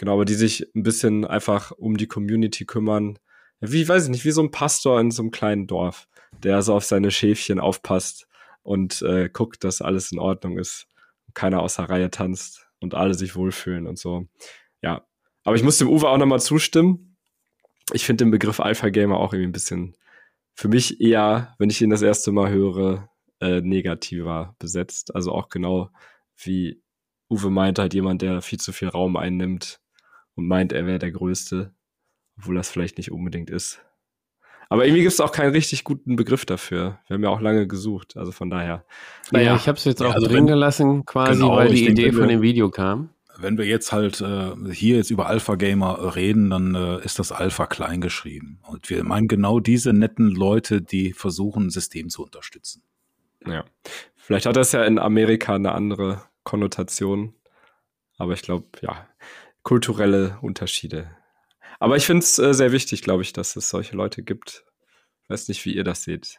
Genau, 0.00 0.14
aber 0.14 0.24
die 0.24 0.32
sich 0.32 0.66
ein 0.74 0.82
bisschen 0.82 1.26
einfach 1.26 1.72
um 1.72 1.98
die 1.98 2.06
Community 2.06 2.64
kümmern. 2.64 3.18
Wie, 3.60 3.86
weiß 3.86 4.04
ich 4.04 4.08
nicht, 4.08 4.24
wie 4.24 4.30
so 4.30 4.40
ein 4.40 4.50
Pastor 4.50 4.98
in 4.98 5.10
so 5.10 5.20
einem 5.20 5.30
kleinen 5.30 5.66
Dorf, 5.66 6.08
der 6.42 6.62
so 6.62 6.72
auf 6.72 6.84
seine 6.84 7.10
Schäfchen 7.10 7.60
aufpasst 7.60 8.26
und 8.62 9.02
äh, 9.02 9.28
guckt, 9.28 9.62
dass 9.62 9.82
alles 9.82 10.10
in 10.10 10.18
Ordnung 10.18 10.56
ist, 10.56 10.86
keiner 11.34 11.60
außer 11.60 11.82
Reihe 11.82 12.10
tanzt 12.10 12.66
und 12.80 12.94
alle 12.94 13.12
sich 13.12 13.36
wohlfühlen 13.36 13.86
und 13.86 13.98
so. 13.98 14.26
Ja, 14.80 15.06
aber 15.44 15.56
ich 15.56 15.62
muss 15.62 15.76
dem 15.76 15.90
Uwe 15.90 16.08
auch 16.08 16.16
nochmal 16.16 16.40
zustimmen. 16.40 17.18
Ich 17.92 18.06
finde 18.06 18.24
den 18.24 18.30
Begriff 18.30 18.58
Alpha 18.58 18.88
Gamer 18.88 19.18
auch 19.18 19.34
irgendwie 19.34 19.50
ein 19.50 19.52
bisschen 19.52 19.98
für 20.54 20.68
mich 20.68 21.02
eher, 21.02 21.54
wenn 21.58 21.68
ich 21.68 21.82
ihn 21.82 21.90
das 21.90 22.00
erste 22.00 22.32
Mal 22.32 22.48
höre, 22.48 23.10
äh, 23.40 23.60
negativer 23.60 24.56
besetzt. 24.58 25.14
Also 25.14 25.32
auch 25.32 25.50
genau 25.50 25.90
wie 26.38 26.82
Uwe 27.28 27.50
meint, 27.50 27.78
halt 27.78 27.92
jemand, 27.92 28.22
der 28.22 28.40
viel 28.40 28.58
zu 28.58 28.72
viel 28.72 28.88
Raum 28.88 29.18
einnimmt 29.18 29.79
und 30.40 30.48
meint, 30.48 30.72
er 30.72 30.86
wäre 30.86 30.98
der 30.98 31.12
Größte, 31.12 31.72
obwohl 32.38 32.54
das 32.56 32.70
vielleicht 32.70 32.96
nicht 32.98 33.12
unbedingt 33.12 33.50
ist. 33.50 33.80
Aber 34.68 34.84
irgendwie 34.86 35.02
gibt 35.02 35.12
es 35.12 35.20
auch 35.20 35.32
keinen 35.32 35.52
richtig 35.52 35.82
guten 35.84 36.14
Begriff 36.16 36.44
dafür. 36.46 36.98
Wir 37.08 37.14
haben 37.14 37.22
ja 37.24 37.28
auch 37.30 37.40
lange 37.40 37.66
gesucht, 37.66 38.16
also 38.16 38.30
von 38.32 38.50
daher. 38.50 38.84
Naja, 39.32 39.56
ich 39.56 39.66
habe 39.68 39.76
es 39.78 39.84
jetzt 39.84 40.00
Ja, 40.00 40.08
auch 40.08 40.14
also 40.14 40.26
drin 40.28 40.38
wenn- 40.38 40.46
gelassen, 40.46 41.04
quasi, 41.06 41.40
Genau, 41.40 41.56
weil 41.56 41.68
die 41.70 41.84
denke, 41.86 41.92
Idee 41.92 42.06
wenn 42.06 42.14
von 42.20 42.28
dem 42.28 42.42
Video 42.42 42.70
kam. 42.70 43.10
Wenn 43.36 43.58
wir 43.58 43.64
jetzt 43.64 43.90
halt 43.90 44.20
äh, 44.20 44.52
hier 44.72 44.96
jetzt 44.96 45.10
über 45.10 45.26
Alpha 45.26 45.54
Gamer 45.56 46.14
reden, 46.14 46.50
dann 46.50 46.74
äh, 46.74 47.04
ist 47.04 47.18
das 47.18 47.32
Alpha 47.32 47.66
klein 47.66 48.00
geschrieben. 48.00 48.60
Und 48.68 48.90
wir 48.90 49.02
meinen 49.02 49.28
genau 49.28 49.60
diese 49.60 49.92
netten 49.92 50.28
Leute, 50.28 50.82
die 50.82 51.14
versuchen, 51.14 51.66
ein 51.66 51.70
System 51.70 52.08
zu 52.10 52.22
unterstützen. 52.22 52.82
Ja. 53.46 53.64
Vielleicht 54.14 54.46
hat 54.46 54.56
das 54.56 54.72
ja 54.72 54.84
in 54.84 54.98
Amerika 54.98 55.54
eine 55.54 55.72
andere 55.72 56.22
Konnotation. 56.44 57.34
Aber 58.18 58.34
ich 58.34 58.42
glaube, 58.42 58.66
ja, 58.82 59.08
kulturelle 59.62 60.38
Unterschiede. 60.42 61.16
Aber 61.78 61.96
ich 61.96 62.06
finde 62.06 62.24
es 62.24 62.38
äh, 62.38 62.52
sehr 62.52 62.72
wichtig, 62.72 63.02
glaube 63.02 63.22
ich, 63.22 63.32
dass 63.32 63.56
es 63.56 63.68
solche 63.68 63.96
Leute 63.96 64.22
gibt. 64.22 64.64
Ich 65.24 65.30
weiß 65.30 65.48
nicht, 65.48 65.64
wie 65.64 65.74
ihr 65.74 65.84
das 65.84 66.02
seht. 66.02 66.38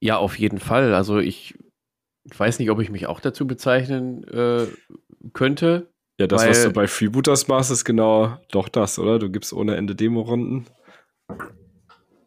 Ja, 0.00 0.18
auf 0.18 0.38
jeden 0.38 0.58
Fall. 0.58 0.94
Also 0.94 1.18
ich, 1.18 1.54
weiß 2.34 2.58
nicht, 2.58 2.70
ob 2.70 2.80
ich 2.80 2.90
mich 2.90 3.06
auch 3.06 3.20
dazu 3.20 3.46
bezeichnen 3.46 4.24
äh, 4.24 4.66
könnte. 5.32 5.92
Ja, 6.18 6.26
das, 6.26 6.46
was 6.46 6.62
du 6.62 6.70
bei 6.70 6.86
Freebooters 6.86 7.48
machst, 7.48 7.70
ist 7.70 7.84
genau 7.84 8.38
doch 8.50 8.68
das, 8.68 8.98
oder? 8.98 9.18
Du 9.18 9.30
gibst 9.30 9.52
ohne 9.52 9.76
Ende 9.76 9.94
Demo-Runden. 9.94 10.66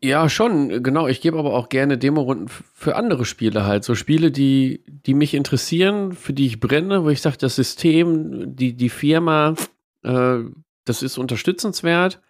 Ja, 0.02 0.30
schon, 0.30 0.82
genau. 0.82 1.08
Ich 1.08 1.20
gebe 1.20 1.38
aber 1.38 1.54
auch 1.54 1.68
gerne 1.68 1.97
Demorunden 1.97 2.47
für 2.47 2.95
andere 2.95 3.26
Spiele 3.26 3.66
halt. 3.66 3.84
So 3.84 3.95
Spiele, 3.95 4.32
die, 4.32 4.84
die 4.88 5.14
mich 5.14 5.34
interessieren, 5.34 6.14
für 6.14 6.32
die 6.32 6.45
ich 6.45 6.60
brenne, 6.60 7.04
wo 7.04 7.10
ich 7.10 7.22
sage, 7.22 7.38
das 7.38 7.56
System, 7.56 8.56
die, 8.56 8.76
die 8.76 8.89
Firma, 8.89 9.56
äh, 10.04 10.39
das 10.86 11.04
ist 11.04 11.18
unterstützenswert. 11.18 12.22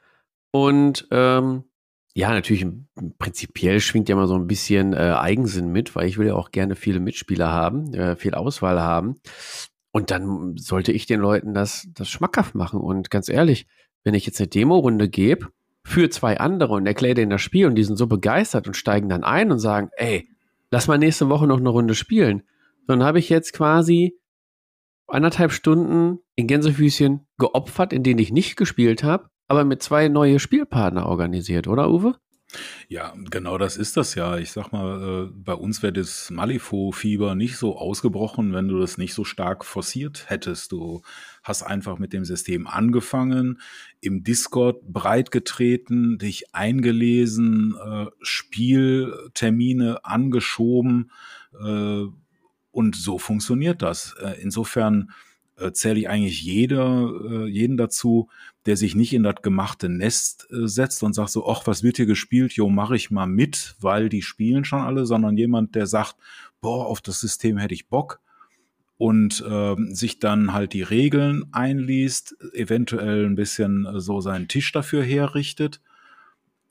Und 0.51 1.07
ähm, 1.11 1.63
ja, 2.15 2.31
natürlich 2.31 2.65
prinzipiell 3.19 3.79
schwingt 3.79 4.09
ja 4.09 4.15
mal 4.15 4.27
so 4.27 4.35
ein 4.35 4.47
bisschen 4.47 4.93
äh, 4.93 5.13
Eigensinn 5.17 5.71
mit, 5.71 5.95
weil 5.95 6.07
ich 6.07 6.17
will 6.17 6.27
ja 6.27 6.35
auch 6.35 6.49
gerne 6.49 6.75
viele 6.75 6.99
Mitspieler 6.99 7.51
haben, 7.51 7.93
äh, 7.93 8.15
viel 8.15 8.33
Auswahl 8.33 8.81
haben. 8.81 9.17
Und 9.91 10.09
dann 10.09 10.57
sollte 10.57 10.91
ich 10.91 11.05
den 11.05 11.19
Leuten 11.19 11.53
das, 11.53 11.87
das 11.93 12.09
schmackhaft 12.09 12.55
machen. 12.55 12.79
Und 12.79 13.11
ganz 13.11 13.29
ehrlich, 13.29 13.67
wenn 14.03 14.15
ich 14.15 14.25
jetzt 14.25 14.39
eine 14.39 14.47
Demo-Runde 14.47 15.07
gebe 15.07 15.49
für 15.89 16.09
zwei 16.11 16.39
andere 16.39 16.73
und 16.73 16.85
erkläre 16.85 17.15
denen 17.15 17.31
das 17.31 17.41
Spiel 17.41 17.65
und 17.65 17.73
die 17.73 17.83
sind 17.83 17.97
so 17.97 18.05
begeistert 18.05 18.67
und 18.67 18.75
steigen 18.75 19.09
dann 19.09 19.23
ein 19.23 19.51
und 19.51 19.57
sagen, 19.57 19.89
ey, 19.97 20.29
lass 20.69 20.87
mal 20.87 20.99
nächste 20.99 21.29
Woche 21.29 21.47
noch 21.47 21.57
eine 21.57 21.69
Runde 21.69 21.95
spielen. 21.95 22.43
Dann 22.85 23.03
habe 23.03 23.17
ich 23.17 23.27
jetzt 23.29 23.53
quasi 23.53 24.15
anderthalb 25.07 25.51
Stunden 25.51 26.19
in 26.35 26.45
Gänsefüßchen 26.45 27.25
geopfert, 27.39 27.91
in 27.91 28.03
denen 28.03 28.19
ich 28.19 28.31
nicht 28.31 28.55
gespielt 28.55 29.03
habe, 29.03 29.29
aber 29.47 29.65
mit 29.65 29.81
zwei 29.81 30.09
neue 30.09 30.37
Spielpartner 30.37 31.07
organisiert, 31.07 31.67
oder 31.67 31.89
Uwe? 31.89 32.15
Ja, 32.87 33.13
genau 33.29 33.57
das 33.57 33.77
ist 33.77 33.97
das 33.97 34.15
ja. 34.15 34.37
Ich 34.37 34.51
sag 34.51 34.71
mal, 34.71 35.27
äh, 35.27 35.31
bei 35.33 35.53
uns 35.53 35.81
wäre 35.81 35.93
das 35.93 36.29
Malifaux-Fieber 36.29 37.33
nicht 37.33 37.57
so 37.57 37.77
ausgebrochen, 37.77 38.53
wenn 38.53 38.67
du 38.67 38.79
das 38.79 38.97
nicht 38.97 39.13
so 39.13 39.23
stark 39.23 39.65
forciert 39.65 40.25
hättest. 40.29 40.71
Du 40.71 41.01
hast 41.49 41.63
einfach 41.63 41.99
mit 41.99 42.13
dem 42.13 42.23
System 42.23 42.67
angefangen, 42.67 43.59
im 43.99 44.23
Discord 44.23 44.81
breitgetreten, 44.87 46.17
dich 46.17 46.55
eingelesen, 46.55 47.75
äh, 47.83 48.05
Spieltermine 48.21 50.05
angeschoben 50.05 51.11
äh, 51.61 52.05
und 52.71 52.95
so 52.95 53.17
funktioniert 53.17 53.81
das. 53.81 54.15
Äh, 54.21 54.41
insofern 54.41 55.11
äh, 55.57 55.71
zähle 55.71 55.99
ich 55.99 56.07
eigentlich 56.07 56.41
jeder, 56.41 57.45
jeden 57.47 57.75
dazu, 57.75 58.29
der 58.65 58.77
sich 58.77 58.95
nicht 58.95 59.13
in 59.13 59.23
das 59.23 59.41
gemachte 59.41 59.89
Nest 59.89 60.47
setzt 60.51 61.01
und 61.03 61.13
sagt 61.13 61.31
so, 61.31 61.49
ach, 61.49 61.65
was 61.65 61.81
wird 61.81 61.97
hier 61.97 62.05
gespielt? 62.05 62.53
Jo, 62.53 62.69
mache 62.69 62.95
ich 62.95 63.09
mal 63.09 63.25
mit, 63.25 63.75
weil 63.79 64.07
die 64.07 64.21
spielen 64.21 64.63
schon 64.63 64.81
alle, 64.81 65.05
sondern 65.05 65.35
jemand, 65.35 65.75
der 65.75 65.87
sagt, 65.87 66.15
boah, 66.61 66.85
auf 66.85 67.01
das 67.01 67.19
System 67.19 67.57
hätte 67.57 67.73
ich 67.73 67.87
Bock 67.87 68.21
und 68.99 69.41
äh, 69.49 69.75
sich 69.93 70.19
dann 70.19 70.51
halt 70.51 70.73
die 70.73 70.81
Regeln 70.81 71.45
einliest, 71.53 72.35
eventuell 72.53 73.25
ein 73.25 73.35
bisschen 73.35 73.85
äh, 73.85 74.01
so 74.01 74.19
seinen 74.19 74.49
Tisch 74.49 74.73
dafür 74.73 75.01
herrichtet, 75.01 75.79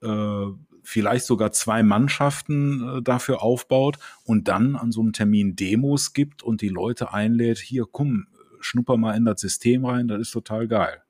äh, 0.03 0.45
vielleicht 0.83 1.25
sogar 1.25 1.53
zwei 1.53 1.83
Mannschaften 1.83 2.99
äh, 2.99 3.03
dafür 3.03 3.43
aufbaut 3.43 3.99
und 4.25 4.47
dann 4.47 4.77
an 4.77 4.93
so 4.93 5.01
einem 5.01 5.15
Termin 5.15 5.57
Demos 5.57 6.13
gibt 6.13 6.43
und 6.43 6.61
die 6.61 6.69
Leute 6.69 7.15
einlädt, 7.15 7.61
hier 7.61 7.87
komm, 7.91 8.27
schnupper 8.61 8.99
mal 8.99 9.17
in 9.17 9.25
das 9.25 9.41
System 9.41 9.87
rein, 9.87 10.07
das 10.07 10.21
ist 10.21 10.31
total 10.33 10.69
geil. 10.69 11.03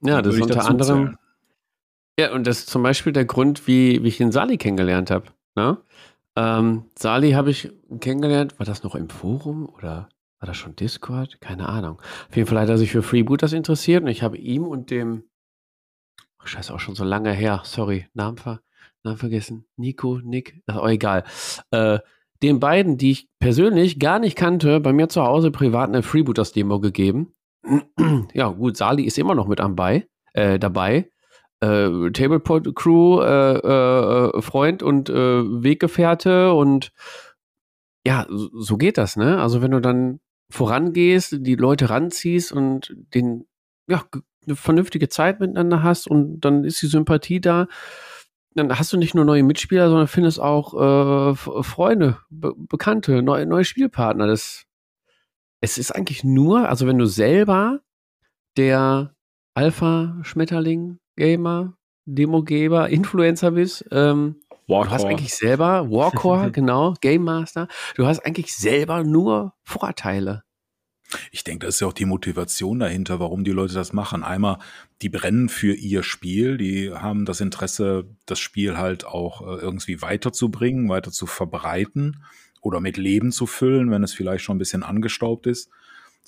Ja, 0.00 0.22
das 0.22 0.36
ist 0.36 0.40
unter 0.40 0.66
anderem. 0.66 1.04
Zählen. 1.04 1.18
Ja, 2.18 2.32
und 2.32 2.46
das 2.46 2.60
ist 2.60 2.70
zum 2.70 2.82
Beispiel 2.82 3.12
der 3.12 3.26
Grund, 3.26 3.66
wie, 3.66 4.02
wie 4.02 4.08
ich 4.08 4.16
den 4.16 4.32
Sali 4.32 4.56
kennengelernt 4.56 5.10
habe. 5.10 5.26
Ne? 5.54 5.76
Ähm, 6.38 6.84
Sali 6.96 7.32
habe 7.32 7.50
ich 7.50 7.72
kennengelernt, 7.98 8.60
war 8.60 8.66
das 8.66 8.84
noch 8.84 8.94
im 8.94 9.10
Forum 9.10 9.68
oder 9.68 10.08
war 10.38 10.46
das 10.46 10.56
schon 10.56 10.76
Discord? 10.76 11.40
Keine 11.40 11.68
Ahnung. 11.68 12.00
Auf 12.28 12.36
jeden 12.36 12.48
Fall 12.48 12.60
hat 12.60 12.68
er 12.68 12.78
sich 12.78 12.92
für 12.92 13.02
Freebooters 13.02 13.52
interessiert 13.52 14.04
und 14.04 14.08
ich 14.08 14.22
habe 14.22 14.38
ihm 14.38 14.62
und 14.62 14.92
dem, 14.92 15.24
oh, 16.40 16.46
scheiße, 16.46 16.72
auch 16.72 16.78
schon 16.78 16.94
so 16.94 17.02
lange 17.02 17.32
her, 17.32 17.62
sorry, 17.64 18.06
Namen, 18.14 18.36
ver, 18.36 18.60
Namen 19.02 19.18
vergessen, 19.18 19.66
Nico, 19.76 20.20
Nick, 20.22 20.62
auch 20.68 20.88
egal. 20.88 21.24
Äh, 21.72 21.98
den 22.40 22.60
beiden, 22.60 22.98
die 22.98 23.10
ich 23.10 23.28
persönlich 23.40 23.98
gar 23.98 24.20
nicht 24.20 24.36
kannte, 24.36 24.78
bei 24.78 24.92
mir 24.92 25.08
zu 25.08 25.24
Hause 25.24 25.50
privat 25.50 25.88
eine 25.88 26.04
Freebooters-Demo 26.04 26.78
gegeben. 26.78 27.34
ja, 28.32 28.48
gut, 28.50 28.76
Sali 28.76 29.02
ist 29.02 29.18
immer 29.18 29.34
noch 29.34 29.48
mit 29.48 29.60
am 29.60 29.74
bei, 29.74 30.06
äh, 30.34 30.60
dabei. 30.60 31.10
Äh, 31.60 32.10
Tablepod 32.12 32.74
Crew, 32.76 33.20
äh, 33.20 33.58
äh, 33.58 34.42
Freund 34.42 34.82
und 34.82 35.10
äh, 35.10 35.14
Weggefährte 35.14 36.52
und 36.52 36.92
ja, 38.06 38.26
so, 38.28 38.48
so 38.52 38.76
geht 38.76 38.96
das, 38.96 39.16
ne? 39.16 39.40
Also 39.40 39.60
wenn 39.60 39.72
du 39.72 39.80
dann 39.80 40.20
vorangehst, 40.50 41.36
die 41.40 41.56
Leute 41.56 41.90
ranziehst 41.90 42.52
und 42.52 42.94
den, 43.14 43.46
ja, 43.88 44.04
eine 44.46 44.56
vernünftige 44.56 45.08
Zeit 45.08 45.40
miteinander 45.40 45.82
hast 45.82 46.08
und 46.08 46.40
dann 46.40 46.64
ist 46.64 46.80
die 46.80 46.86
Sympathie 46.86 47.40
da, 47.40 47.66
dann 48.54 48.76
hast 48.78 48.92
du 48.92 48.96
nicht 48.96 49.14
nur 49.14 49.24
neue 49.24 49.42
Mitspieler, 49.42 49.88
sondern 49.88 50.08
findest 50.08 50.40
auch 50.40 50.74
äh, 50.74 51.34
Freunde, 51.34 52.18
Be 52.30 52.54
Bekannte, 52.56 53.22
neue, 53.22 53.46
neue 53.46 53.64
Spielpartner. 53.64 54.26
Das, 54.26 54.64
es 55.60 55.78
ist 55.78 55.92
eigentlich 55.94 56.24
nur, 56.24 56.68
also 56.68 56.86
wenn 56.86 56.98
du 56.98 57.06
selber 57.06 57.80
der 58.56 59.14
Alpha-Schmetterling, 59.54 60.98
Gamer, 61.18 61.74
Demogeber, 62.06 62.88
Influencer 62.88 63.50
bist, 63.50 63.84
ähm, 63.90 64.36
du 64.68 64.90
hast 64.90 65.04
eigentlich 65.04 65.34
selber, 65.34 65.90
Warcore, 65.90 66.50
genau, 66.52 66.94
Game 67.00 67.24
Master, 67.24 67.68
du 67.96 68.06
hast 68.06 68.20
eigentlich 68.20 68.54
selber 68.54 69.02
nur 69.04 69.52
Vorteile. 69.64 70.44
Ich 71.32 71.42
denke, 71.42 71.66
das 71.66 71.76
ist 71.76 71.80
ja 71.80 71.86
auch 71.86 71.92
die 71.94 72.04
Motivation 72.04 72.78
dahinter, 72.78 73.18
warum 73.18 73.42
die 73.42 73.50
Leute 73.50 73.74
das 73.74 73.92
machen. 73.92 74.22
Einmal, 74.22 74.58
die 75.00 75.08
brennen 75.08 75.48
für 75.48 75.74
ihr 75.74 76.02
Spiel, 76.02 76.58
die 76.58 76.92
haben 76.92 77.24
das 77.24 77.40
Interesse, 77.40 78.04
das 78.26 78.38
Spiel 78.38 78.76
halt 78.76 79.06
auch 79.06 79.40
äh, 79.40 79.60
irgendwie 79.60 80.02
weiterzubringen, 80.02 80.88
weiter 80.88 81.10
zu 81.10 81.26
verbreiten 81.26 82.22
oder 82.60 82.80
mit 82.80 82.96
Leben 82.96 83.32
zu 83.32 83.46
füllen, 83.46 83.90
wenn 83.90 84.02
es 84.02 84.12
vielleicht 84.12 84.44
schon 84.44 84.56
ein 84.56 84.60
bisschen 84.60 84.82
angestaubt 84.82 85.46
ist. 85.46 85.70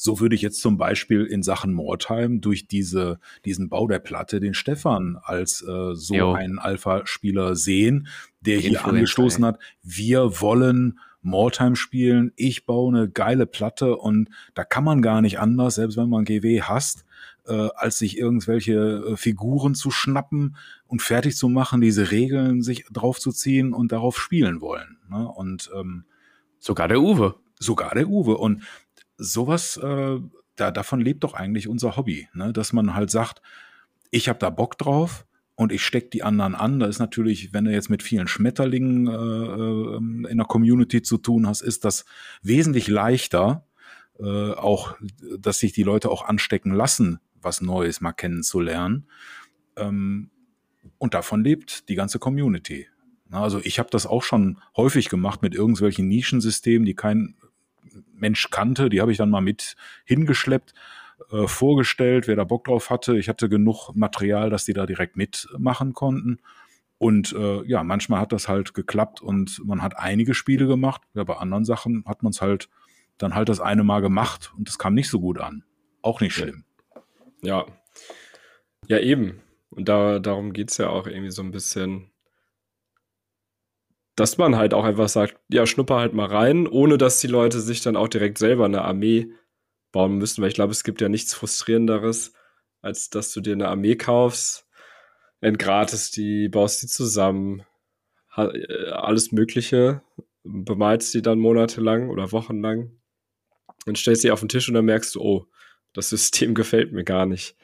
So 0.03 0.18
würde 0.18 0.34
ich 0.34 0.40
jetzt 0.40 0.62
zum 0.62 0.78
Beispiel 0.78 1.26
in 1.26 1.42
Sachen 1.42 1.74
Mordheim 1.74 2.40
durch 2.40 2.66
diese, 2.66 3.20
diesen 3.44 3.68
Bau 3.68 3.86
der 3.86 3.98
Platte 3.98 4.40
den 4.40 4.55
Stefan 4.55 5.18
als 5.22 5.61
äh, 5.61 5.94
so 5.94 6.14
jo. 6.14 6.32
einen 6.32 6.59
Alpha-Spieler 6.59 7.55
sehen, 7.55 8.09
der 8.40 8.61
hier 8.61 8.82
angestoßen 8.82 9.44
hat. 9.44 9.59
Wir 9.82 10.40
wollen 10.40 10.98
Moretime 11.20 11.76
spielen, 11.76 12.32
ich 12.36 12.64
baue 12.64 12.96
eine 12.96 13.11
geile 13.11 13.44
Platte 13.44 13.94
und 13.94 14.30
da 14.55 14.64
kann 14.64 14.84
man 14.84 15.03
gar 15.03 15.20
nicht 15.20 15.38
anders, 15.38 15.74
selbst 15.74 15.98
wenn 15.98 16.09
man 16.09 16.24
GW 16.24 16.62
hasst, 16.62 17.05
äh, 17.46 17.68
als 17.76 17.98
sich 17.98 18.16
irgendwelche 18.16 19.05
äh, 19.07 19.16
Figuren 19.18 19.74
zu 19.74 19.90
schnappen 19.90 20.57
und 20.86 21.03
fertig 21.03 21.36
zu 21.36 21.51
machen, 21.51 21.82
diese 21.82 22.11
Regeln 22.11 22.62
sich 22.62 22.86
draufzuziehen 22.90 23.74
und 23.74 23.92
darauf 23.92 24.18
spielen 24.18 24.62
wollen. 24.62 24.96
Ne? 25.11 25.28
Und 25.28 25.70
ähm, 25.78 26.05
sogar 26.59 26.88
der 26.88 27.03
Uwe. 27.03 27.34
Sogar 27.59 27.94
der 27.94 28.09
Uwe. 28.09 28.38
Und 28.38 28.62
sowas, 29.21 29.77
äh, 29.77 30.18
da, 30.57 30.71
davon 30.71 31.01
lebt 31.01 31.25
doch 31.25 31.35
eigentlich 31.35 31.68
unser 31.68 31.97
Hobby, 31.97 32.29
ne? 32.35 32.53
dass 32.53 32.73
man 32.73 32.95
halt 32.95 33.11
sagt, 33.11 33.43
ich 34.11 34.29
habe 34.29 34.39
da 34.39 34.51
Bock 34.51 34.79
drauf, 34.79 35.27
und 35.61 35.73
ich 35.73 35.85
stecke 35.85 36.09
die 36.09 36.23
anderen 36.23 36.55
an. 36.55 36.81
Da 36.81 36.87
ist 36.87 37.01
natürlich, 37.01 37.53
wenn 37.53 37.66
du 37.66 37.71
jetzt 37.71 37.91
mit 37.91 38.03
vielen 38.03 38.29
Schmetterlingen 38.29 39.09
äh, 39.09 39.11
ähm, 39.12 40.27
in 40.27 40.39
der 40.39 40.47
Community 40.47 41.03
zu 41.03 41.18
tun 41.18 41.47
hast, 41.47 41.61
ist 41.61 41.85
das 41.85 42.07
wesentlich 42.41 42.89
leichter, 42.89 43.66
äh, 44.18 44.53
auch, 44.53 44.97
dass 45.39 45.59
sich 45.59 45.75
die 45.75 45.83
Leute 45.83 46.09
auch 46.09 46.25
anstecken 46.27 46.73
lassen, 46.73 47.21
was 47.43 47.61
Neues 47.61 48.01
mal 48.01 48.12
kennenzulernen. 48.12 49.07
Ähm, 49.77 50.31
und 50.97 51.12
davon 51.12 51.45
lebt 51.45 51.91
die 51.91 51.95
ganze 51.95 52.18
Community. 52.18 52.87
Also 53.31 53.61
ich 53.62 53.79
habe 53.79 53.91
das 53.91 54.07
auch 54.07 54.23
schon 54.23 54.57
häufig 54.79 55.11
gemacht 55.11 55.43
mit 55.43 55.55
irgendwelchen 55.55 56.09
Nischensystemen, 56.09 56.87
die 56.87 56.95
kein 56.95 57.35
Mensch 58.14 58.51
kannte. 58.51 58.88
Die 58.88 59.01
habe 59.01 59.12
ich 59.12 59.18
dann 59.18 59.30
mal 59.30 59.41
mit 59.41 59.76
hingeschleppt 60.05 60.74
äh, 61.30 61.47
vorgestellt, 61.47 62.26
wer 62.28 62.36
da 62.36 62.45
Bock 62.45 62.64
drauf 62.64 62.91
hatte. 62.91 63.18
Ich 63.18 63.28
hatte 63.28 63.49
genug 63.49 63.95
Material, 63.95 64.51
dass 64.51 64.64
die 64.64 64.72
da 64.72 64.86
direkt 64.86 65.16
mitmachen 65.16 65.93
konnten. 65.93 66.38
Und 66.99 67.32
äh, 67.32 67.62
ja, 67.64 67.82
manchmal 67.82 68.20
hat 68.20 68.32
das 68.32 68.49
halt 68.49 68.74
geklappt 68.74 69.22
und 69.22 69.62
man 69.64 69.82
hat 69.82 69.99
einige 69.99 70.34
Spiele 70.34 70.66
gemacht. 70.66 71.03
Ja, 71.14 71.24
bei 71.24 71.36
anderen 71.36 71.64
Sachen 71.64 72.05
hat 72.07 72.22
man 72.22 72.30
es 72.30 72.43
halt 72.43 72.68
dann 73.16 73.34
halt 73.34 73.49
das 73.49 73.61
eine 73.61 73.84
Mal 73.84 74.01
gemacht 74.01 74.53
und 74.57 74.68
es 74.68 74.78
kam 74.78 74.95
nicht 74.95 75.09
so 75.09 75.20
gut 75.20 75.38
an. 75.38 75.64
Auch 76.03 76.20
nicht 76.20 76.34
schlimm. 76.34 76.64
Ja. 77.43 77.66
Ja, 78.88 78.99
eben. 78.99 79.41
Und 79.70 79.88
da, 79.88 80.18
darum 80.18 80.53
geht 80.53 80.70
es 80.70 80.78
ja 80.78 80.88
auch 80.88 81.07
irgendwie 81.07 81.30
so 81.30 81.43
ein 81.43 81.53
bisschen, 81.53 82.11
dass 84.21 84.37
man 84.37 84.57
halt 84.57 84.75
auch 84.75 84.85
einfach 84.85 85.09
sagt, 85.09 85.41
ja, 85.49 85.66
schnupper 85.66 85.97
halt 85.97 86.12
mal 86.12 86.27
rein, 86.27 86.66
ohne 86.66 86.99
dass 86.99 87.21
die 87.21 87.27
Leute 87.27 87.59
sich 87.59 87.81
dann 87.81 87.97
auch 87.97 88.09
direkt 88.09 88.37
selber 88.37 88.66
eine 88.66 88.83
Armee 88.83 89.33
bauen 89.93 90.18
müssen, 90.18 90.43
weil 90.43 90.51
ich 90.51 90.55
glaube, 90.55 90.73
es 90.73 90.85
gibt 90.85 91.01
ja 91.01 91.09
nichts 91.09 91.33
Frustrierenderes, 91.33 92.35
als 92.83 93.09
dass 93.09 93.33
du 93.33 93.41
dir 93.41 93.55
eine 93.55 93.68
Armee 93.68 93.97
kaufst, 93.97 94.68
entgratest 95.41 96.18
die, 96.18 96.51
baust 96.51 96.83
die 96.83 96.87
zusammen, 96.87 97.62
äh, 98.37 98.91
alles 98.91 99.33
Mögliche, 99.33 100.03
bemalst 100.45 101.14
die 101.14 101.23
dann 101.23 101.39
monatelang 101.39 102.11
oder 102.11 102.31
wochenlang 102.31 103.01
und 103.87 103.97
stellst 103.97 104.21
sie 104.21 104.33
auf 104.33 104.41
den 104.41 104.51
Tisch 104.51 104.68
und 104.68 104.75
dann 104.75 104.85
merkst 104.85 105.14
du, 105.14 105.23
oh, 105.23 105.47
das 105.95 106.11
System 106.11 106.55
gefällt 106.55 106.93
mir 106.93 107.05
gar 107.05 107.25
nicht. 107.25 107.57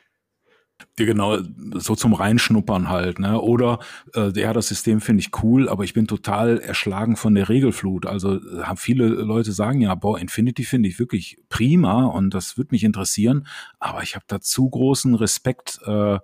Ja, 0.99 1.05
genau, 1.05 1.39
so 1.75 1.95
zum 1.95 2.15
Reinschnuppern 2.15 2.89
halt, 2.89 3.19
ne? 3.19 3.41
Oder 3.41 3.81
äh, 4.15 4.31
ja, 4.39 4.53
das 4.53 4.69
System 4.69 5.01
finde 5.01 5.21
ich 5.21 5.43
cool, 5.43 5.69
aber 5.69 5.85
ich 5.85 5.95
bin 5.95 6.07
total 6.07 6.59
erschlagen 6.59 7.17
von 7.17 7.35
der 7.35 7.49
Regelflut. 7.49 8.07
Also 8.07 8.37
äh, 8.37 8.63
haben 8.63 8.77
viele 8.77 9.07
Leute 9.07 9.53
sagen 9.53 9.81
ja, 9.81 9.95
boah, 9.95 10.19
Infinity 10.19 10.65
finde 10.65 10.89
ich 10.89 10.99
wirklich 10.99 11.39
prima 11.49 12.05
und 12.07 12.35
das 12.35 12.57
würde 12.57 12.69
mich 12.73 12.85
interessieren, 12.85 13.47
aber 13.79 14.03
ich 14.03 14.15
habe 14.15 14.25
da 14.29 14.41
zu 14.41 14.69
großen 14.69 15.15
Respekt. 15.15 15.81
Äh, 15.87 16.19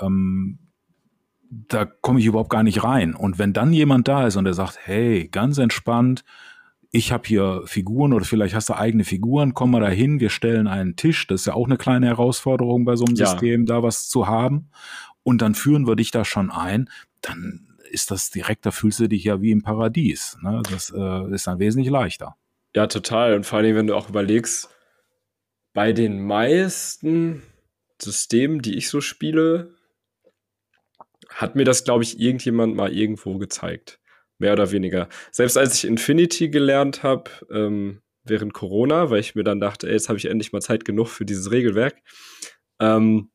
ähm, 0.00 0.58
da 1.50 1.84
komme 1.84 2.20
ich 2.20 2.26
überhaupt 2.26 2.50
gar 2.50 2.62
nicht 2.62 2.82
rein. 2.82 3.14
Und 3.14 3.38
wenn 3.38 3.52
dann 3.52 3.72
jemand 3.72 4.08
da 4.08 4.26
ist 4.26 4.36
und 4.36 4.44
der 4.44 4.54
sagt, 4.54 4.78
hey, 4.82 5.28
ganz 5.28 5.58
entspannt, 5.58 6.24
ich 6.90 7.12
habe 7.12 7.26
hier 7.26 7.62
Figuren 7.66 8.12
oder 8.12 8.24
vielleicht 8.24 8.54
hast 8.54 8.68
du 8.68 8.74
eigene 8.74 9.04
Figuren, 9.04 9.54
komm 9.54 9.72
mal 9.72 9.80
dahin, 9.80 10.20
wir 10.20 10.30
stellen 10.30 10.66
einen 10.66 10.96
Tisch. 10.96 11.26
Das 11.26 11.42
ist 11.42 11.46
ja 11.46 11.54
auch 11.54 11.66
eine 11.66 11.76
kleine 11.76 12.06
Herausforderung 12.06 12.84
bei 12.84 12.96
so 12.96 13.04
einem 13.04 13.16
ja. 13.16 13.26
System, 13.26 13.66
da 13.66 13.82
was 13.82 14.08
zu 14.08 14.26
haben. 14.26 14.70
Und 15.22 15.42
dann 15.42 15.54
führen 15.54 15.86
wir 15.86 15.96
dich 15.96 16.10
da 16.10 16.24
schon 16.24 16.50
ein. 16.50 16.88
Dann 17.20 17.76
ist 17.90 18.10
das 18.10 18.30
direkt, 18.30 18.66
da 18.66 18.70
fühlst 18.70 19.00
du 19.00 19.08
dich 19.08 19.24
ja 19.24 19.40
wie 19.40 19.50
im 19.50 19.62
Paradies. 19.62 20.38
Ne? 20.42 20.62
Das 20.70 20.92
äh, 20.96 21.34
ist 21.34 21.46
dann 21.46 21.58
wesentlich 21.58 21.90
leichter. 21.90 22.36
Ja, 22.74 22.86
total. 22.86 23.34
Und 23.34 23.44
vor 23.44 23.58
allem, 23.58 23.76
wenn 23.76 23.86
du 23.86 23.94
auch 23.94 24.08
überlegst, 24.08 24.68
bei 25.72 25.92
den 25.92 26.24
meisten 26.24 27.42
Systemen, 28.00 28.62
die 28.62 28.76
ich 28.76 28.88
so 28.88 29.00
spiele, 29.00 29.74
hat 31.28 31.56
mir 31.56 31.64
das, 31.64 31.84
glaube 31.84 32.02
ich, 32.02 32.20
irgendjemand 32.20 32.76
mal 32.76 32.92
irgendwo 32.92 33.38
gezeigt. 33.38 33.98
Mehr 34.38 34.52
oder 34.52 34.70
weniger. 34.70 35.08
Selbst 35.30 35.56
als 35.56 35.74
ich 35.74 35.84
Infinity 35.86 36.50
gelernt 36.50 37.02
habe, 37.02 37.30
ähm, 37.50 38.02
während 38.24 38.52
Corona, 38.52 39.10
weil 39.10 39.20
ich 39.20 39.34
mir 39.34 39.44
dann 39.44 39.60
dachte, 39.60 39.86
ey, 39.86 39.94
jetzt 39.94 40.08
habe 40.08 40.18
ich 40.18 40.26
endlich 40.26 40.52
mal 40.52 40.60
Zeit 40.60 40.84
genug 40.84 41.08
für 41.08 41.24
dieses 41.24 41.50
Regelwerk, 41.50 41.96
ähm, 42.80 43.30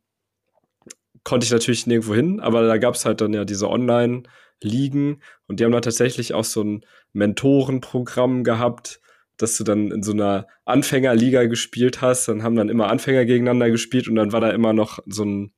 konnte 1.24 1.46
ich 1.46 1.52
natürlich 1.52 1.88
nirgendwo 1.88 2.16
hin, 2.16 2.40
aber 2.40 2.68
da 2.68 2.78
gab 2.78 2.96
es 2.96 3.06
halt 3.06 3.22
dann 3.22 3.34
ja 3.34 3.46
diese 3.46 3.70
Online-Ligen 3.70 5.22
und 5.48 5.60
die 5.60 5.66
haben 5.66 5.72
da 5.72 5.82
tatsächlich 5.82 6.34
auch 6.34 6.44
so 6.44 6.64
ein 6.64 6.86
Mentorenprogramm 7.14 8.44
gehabt, 8.44 9.02
dass 9.38 9.58
du 9.58 9.64
dann 9.64 9.92
in 9.92 10.04
so 10.04 10.12
einer 10.12 10.48
Anfängerliga 10.66 11.46
gespielt 11.46 12.02
hast, 12.02 12.28
dann 12.28 12.44
haben 12.44 12.56
dann 12.56 12.70
immer 12.70 12.90
Anfänger 12.90 13.26
gegeneinander 13.26 13.70
gespielt 13.70 14.08
und 14.08 14.16
dann 14.16 14.32
war 14.34 14.42
da 14.42 14.52
immer 14.52 14.74
noch 14.74 15.00
so 15.06 15.24
ein, 15.24 15.54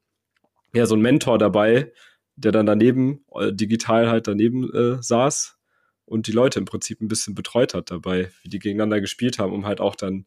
ja, 0.74 0.86
so 0.86 0.96
ein 0.96 1.02
Mentor 1.02 1.38
dabei, 1.38 1.92
der 2.36 2.52
dann 2.52 2.66
daneben, 2.66 3.26
äh, 3.36 3.54
digital 3.54 4.10
halt 4.10 4.28
daneben 4.28 4.72
äh, 4.74 5.02
saß 5.02 5.58
und 6.06 6.28
die 6.28 6.32
Leute 6.32 6.60
im 6.60 6.66
Prinzip 6.66 7.02
ein 7.02 7.08
bisschen 7.08 7.36
betreut 7.36 7.74
hat 7.74 7.92
dabei, 7.92 8.32
wie 8.42 8.50
die 8.50 8.60
gegeneinander 8.60 9.02
gespielt 9.02 9.40
haben, 9.40 9.54
um 9.54 9.66
halt 9.66 9.80
auch 9.80 9.96
dann 9.96 10.26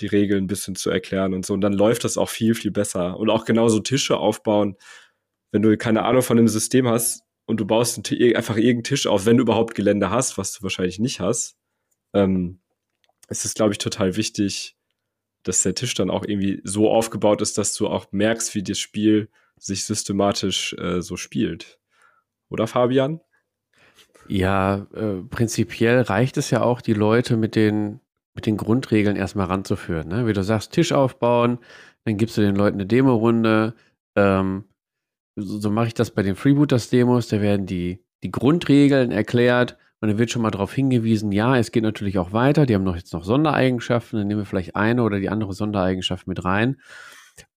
die 0.00 0.06
Regeln 0.06 0.44
ein 0.44 0.48
bisschen 0.48 0.74
zu 0.74 0.90
erklären 0.90 1.34
und 1.34 1.44
so. 1.44 1.52
Und 1.54 1.60
dann 1.60 1.72
läuft 1.72 2.04
das 2.04 2.16
auch 2.16 2.28
viel, 2.28 2.54
viel 2.54 2.70
besser. 2.70 3.18
Und 3.18 3.30
auch 3.30 3.44
genauso 3.44 3.80
Tische 3.80 4.16
aufbauen. 4.16 4.76
Wenn 5.50 5.62
du 5.62 5.76
keine 5.76 6.04
Ahnung 6.04 6.22
von 6.22 6.38
dem 6.38 6.48
System 6.48 6.88
hast 6.88 7.24
und 7.44 7.60
du 7.60 7.66
baust 7.66 7.98
einfach 7.98 8.56
irgendeinen 8.56 8.84
Tisch 8.84 9.06
auf, 9.06 9.26
wenn 9.26 9.36
du 9.36 9.42
überhaupt 9.42 9.74
Gelände 9.74 10.10
hast, 10.10 10.38
was 10.38 10.54
du 10.54 10.62
wahrscheinlich 10.62 10.98
nicht 10.98 11.20
hast, 11.20 11.56
ähm, 12.14 12.60
ist 13.28 13.44
es, 13.44 13.54
glaube 13.54 13.72
ich, 13.72 13.78
total 13.78 14.16
wichtig, 14.16 14.76
dass 15.42 15.62
der 15.62 15.74
Tisch 15.74 15.94
dann 15.94 16.10
auch 16.10 16.24
irgendwie 16.24 16.60
so 16.64 16.90
aufgebaut 16.90 17.42
ist, 17.42 17.58
dass 17.58 17.74
du 17.74 17.88
auch 17.88 18.10
merkst, 18.12 18.54
wie 18.54 18.62
das 18.62 18.78
Spiel 18.78 19.28
sich 19.62 19.84
systematisch 19.84 20.74
äh, 20.74 21.00
so 21.02 21.16
spielt. 21.16 21.78
Oder 22.48 22.66
Fabian? 22.66 23.20
Ja, 24.28 24.86
äh, 24.94 25.22
prinzipiell 25.28 26.02
reicht 26.02 26.36
es 26.36 26.50
ja 26.50 26.62
auch, 26.62 26.80
die 26.80 26.94
Leute 26.94 27.36
mit 27.36 27.56
den 27.56 28.00
mit 28.34 28.46
den 28.46 28.56
Grundregeln 28.56 29.16
erstmal 29.16 29.46
ranzuführen. 29.46 30.08
Ne? 30.08 30.26
Wie 30.26 30.32
du 30.32 30.42
sagst, 30.42 30.72
Tisch 30.72 30.92
aufbauen, 30.92 31.58
dann 32.04 32.16
gibst 32.16 32.36
du 32.36 32.40
den 32.40 32.56
Leuten 32.56 32.76
eine 32.76 32.86
Demo-Runde. 32.86 33.74
Ähm, 34.16 34.64
so, 35.36 35.58
so 35.58 35.70
mache 35.70 35.88
ich 35.88 35.94
das 35.94 36.10
bei 36.10 36.22
den 36.22 36.36
Freebooters-Demos. 36.36 37.28
Da 37.28 37.40
werden 37.40 37.66
die, 37.66 38.02
die 38.22 38.30
Grundregeln 38.30 39.12
erklärt 39.12 39.76
und 40.00 40.08
dann 40.08 40.18
wird 40.18 40.30
schon 40.30 40.42
mal 40.42 40.50
darauf 40.50 40.72
hingewiesen, 40.72 41.30
ja, 41.30 41.56
es 41.56 41.72
geht 41.72 41.82
natürlich 41.82 42.18
auch 42.18 42.32
weiter. 42.32 42.66
Die 42.66 42.74
haben 42.74 42.84
noch 42.84 42.96
jetzt 42.96 43.12
noch 43.12 43.24
Sondereigenschaften. 43.24 44.18
Dann 44.18 44.28
nehmen 44.28 44.40
wir 44.40 44.46
vielleicht 44.46 44.76
eine 44.76 45.02
oder 45.02 45.20
die 45.20 45.28
andere 45.28 45.52
Sondereigenschaft 45.52 46.26
mit 46.26 46.44
rein. 46.44 46.80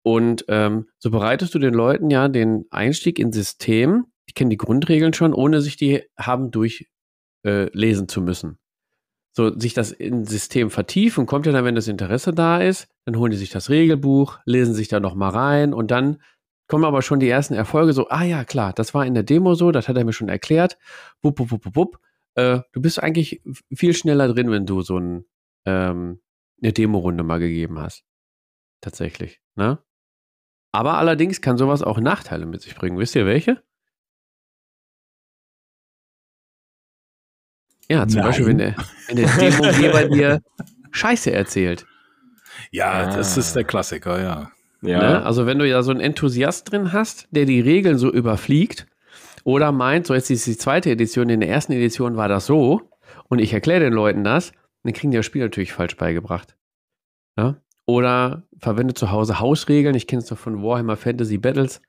Und 0.03 0.45
ähm, 0.49 0.87
so 0.99 1.11
bereitest 1.11 1.55
du 1.55 1.59
den 1.59 1.73
Leuten 1.73 2.09
ja 2.09 2.27
den 2.27 2.65
Einstieg 2.69 3.19
ins 3.19 3.35
System. 3.35 4.05
Die 4.29 4.33
kennen 4.33 4.49
die 4.49 4.57
Grundregeln 4.57 5.13
schon, 5.13 5.33
ohne 5.33 5.61
sich 5.61 5.77
die 5.77 6.03
haben 6.17 6.51
durchlesen 6.51 8.03
äh, 8.03 8.07
zu 8.07 8.21
müssen 8.21 8.59
so 9.33 9.57
sich 9.57 9.73
das 9.73 9.91
in 9.91 10.25
System 10.25 10.69
vertiefen, 10.69 11.25
kommt 11.25 11.45
ja 11.45 11.51
dann, 11.51 11.65
wenn 11.65 11.75
das 11.75 11.87
Interesse 11.87 12.33
da 12.33 12.61
ist, 12.61 12.87
dann 13.05 13.17
holen 13.17 13.31
die 13.31 13.37
sich 13.37 13.49
das 13.49 13.69
Regelbuch, 13.69 14.37
lesen 14.45 14.75
sich 14.75 14.87
da 14.87 14.99
noch 14.99 15.15
mal 15.15 15.29
rein 15.29 15.73
und 15.73 15.91
dann 15.91 16.21
kommen 16.67 16.85
aber 16.85 17.01
schon 17.01 17.19
die 17.19 17.29
ersten 17.29 17.55
Erfolge 17.55 17.93
so, 17.93 18.07
ah 18.09 18.23
ja, 18.23 18.45
klar, 18.45 18.73
das 18.73 18.93
war 18.93 19.05
in 19.05 19.15
der 19.15 19.23
Demo 19.23 19.55
so, 19.55 19.71
das 19.71 19.89
hat 19.89 19.97
er 19.97 20.05
mir 20.05 20.13
schon 20.13 20.29
erklärt, 20.29 20.77
wupp, 21.21 21.39
wupp, 21.39 21.51
wupp, 21.51 21.75
wupp. 21.75 21.99
Äh, 22.35 22.61
du 22.71 22.81
bist 22.81 23.01
eigentlich 23.01 23.41
viel 23.75 23.93
schneller 23.93 24.27
drin, 24.27 24.51
wenn 24.51 24.65
du 24.65 24.81
so 24.81 24.97
ein, 24.97 25.25
ähm, 25.65 26.21
eine 26.61 26.71
Demo-Runde 26.71 27.23
mal 27.23 27.39
gegeben 27.39 27.79
hast. 27.79 28.05
Tatsächlich, 28.81 29.41
ne? 29.55 29.79
Aber 30.73 30.97
allerdings 30.97 31.39
kann 31.39 31.57
sowas 31.57 31.83
auch 31.83 31.99
Nachteile 31.99 32.47
mit 32.47 32.61
sich 32.61 32.75
bringen. 32.75 32.97
Wisst 32.97 33.15
ihr 33.15 33.27
welche? 33.27 33.61
Ja, 37.89 38.07
zum 38.07 38.19
Nein. 38.19 38.27
Beispiel, 38.27 38.47
wenn 38.47 38.57
der, 38.57 38.75
wenn 39.07 39.17
der 39.17 39.27
Demogeber 39.37 40.05
dir 40.09 40.41
Scheiße 40.91 41.31
erzählt. 41.31 41.85
Ja, 42.71 42.91
ah. 42.91 43.15
das 43.15 43.37
ist 43.37 43.55
der 43.55 43.65
Klassiker, 43.65 44.19
ja. 44.19 44.51
ja. 44.81 44.97
Ne? 44.97 45.23
Also, 45.23 45.45
wenn 45.45 45.59
du 45.59 45.67
ja 45.67 45.83
so 45.83 45.91
einen 45.91 45.99
Enthusiast 45.99 46.71
drin 46.71 46.91
hast, 46.91 47.27
der 47.29 47.45
die 47.45 47.61
Regeln 47.61 47.99
so 47.99 48.11
überfliegt 48.11 48.87
oder 49.43 49.71
meint, 49.71 50.07
so 50.07 50.15
jetzt 50.15 50.31
ist 50.31 50.47
die 50.47 50.57
zweite 50.57 50.89
Edition, 50.89 51.29
in 51.29 51.41
der 51.41 51.49
ersten 51.49 51.73
Edition 51.73 52.15
war 52.15 52.29
das 52.29 52.47
so 52.47 52.89
und 53.29 53.39
ich 53.39 53.53
erkläre 53.53 53.81
den 53.81 53.93
Leuten 53.93 54.23
das, 54.23 54.53
dann 54.83 54.93
kriegen 54.93 55.11
die 55.11 55.17
das 55.17 55.25
Spiel 55.25 55.43
natürlich 55.43 55.73
falsch 55.73 55.97
beigebracht. 55.97 56.55
Ja? 57.37 57.57
Oder 57.85 58.43
verwende 58.59 58.93
zu 58.93 59.11
Hause 59.11 59.39
Hausregeln. 59.39 59.95
Ich 59.95 60.07
kenne 60.07 60.21
es 60.21 60.27
doch 60.27 60.37
von 60.37 60.63
Warhammer 60.63 60.97
Fantasy 60.97 61.37
Battles. 61.37 61.81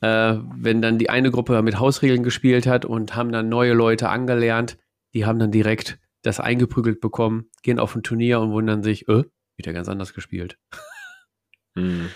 Äh, 0.00 0.36
wenn 0.56 0.80
dann 0.80 0.98
die 0.98 1.10
eine 1.10 1.30
Gruppe 1.30 1.60
mit 1.62 1.78
Hausregeln 1.78 2.22
gespielt 2.22 2.66
hat 2.66 2.84
und 2.84 3.16
haben 3.16 3.32
dann 3.32 3.48
neue 3.48 3.74
Leute 3.74 4.08
angelernt, 4.08 4.78
die 5.12 5.26
haben 5.26 5.38
dann 5.38 5.50
direkt 5.50 5.98
das 6.22 6.40
eingeprügelt 6.40 7.00
bekommen, 7.00 7.46
gehen 7.62 7.78
auf 7.78 7.94
ein 7.94 8.02
Turnier 8.02 8.40
und 8.40 8.52
wundern 8.52 8.82
sich, 8.82 9.08
äh, 9.08 9.24
wird 9.56 9.66
ja 9.66 9.72
ganz 9.72 9.88
anders 9.88 10.14
gespielt. 10.14 10.58
Hm. 11.76 12.08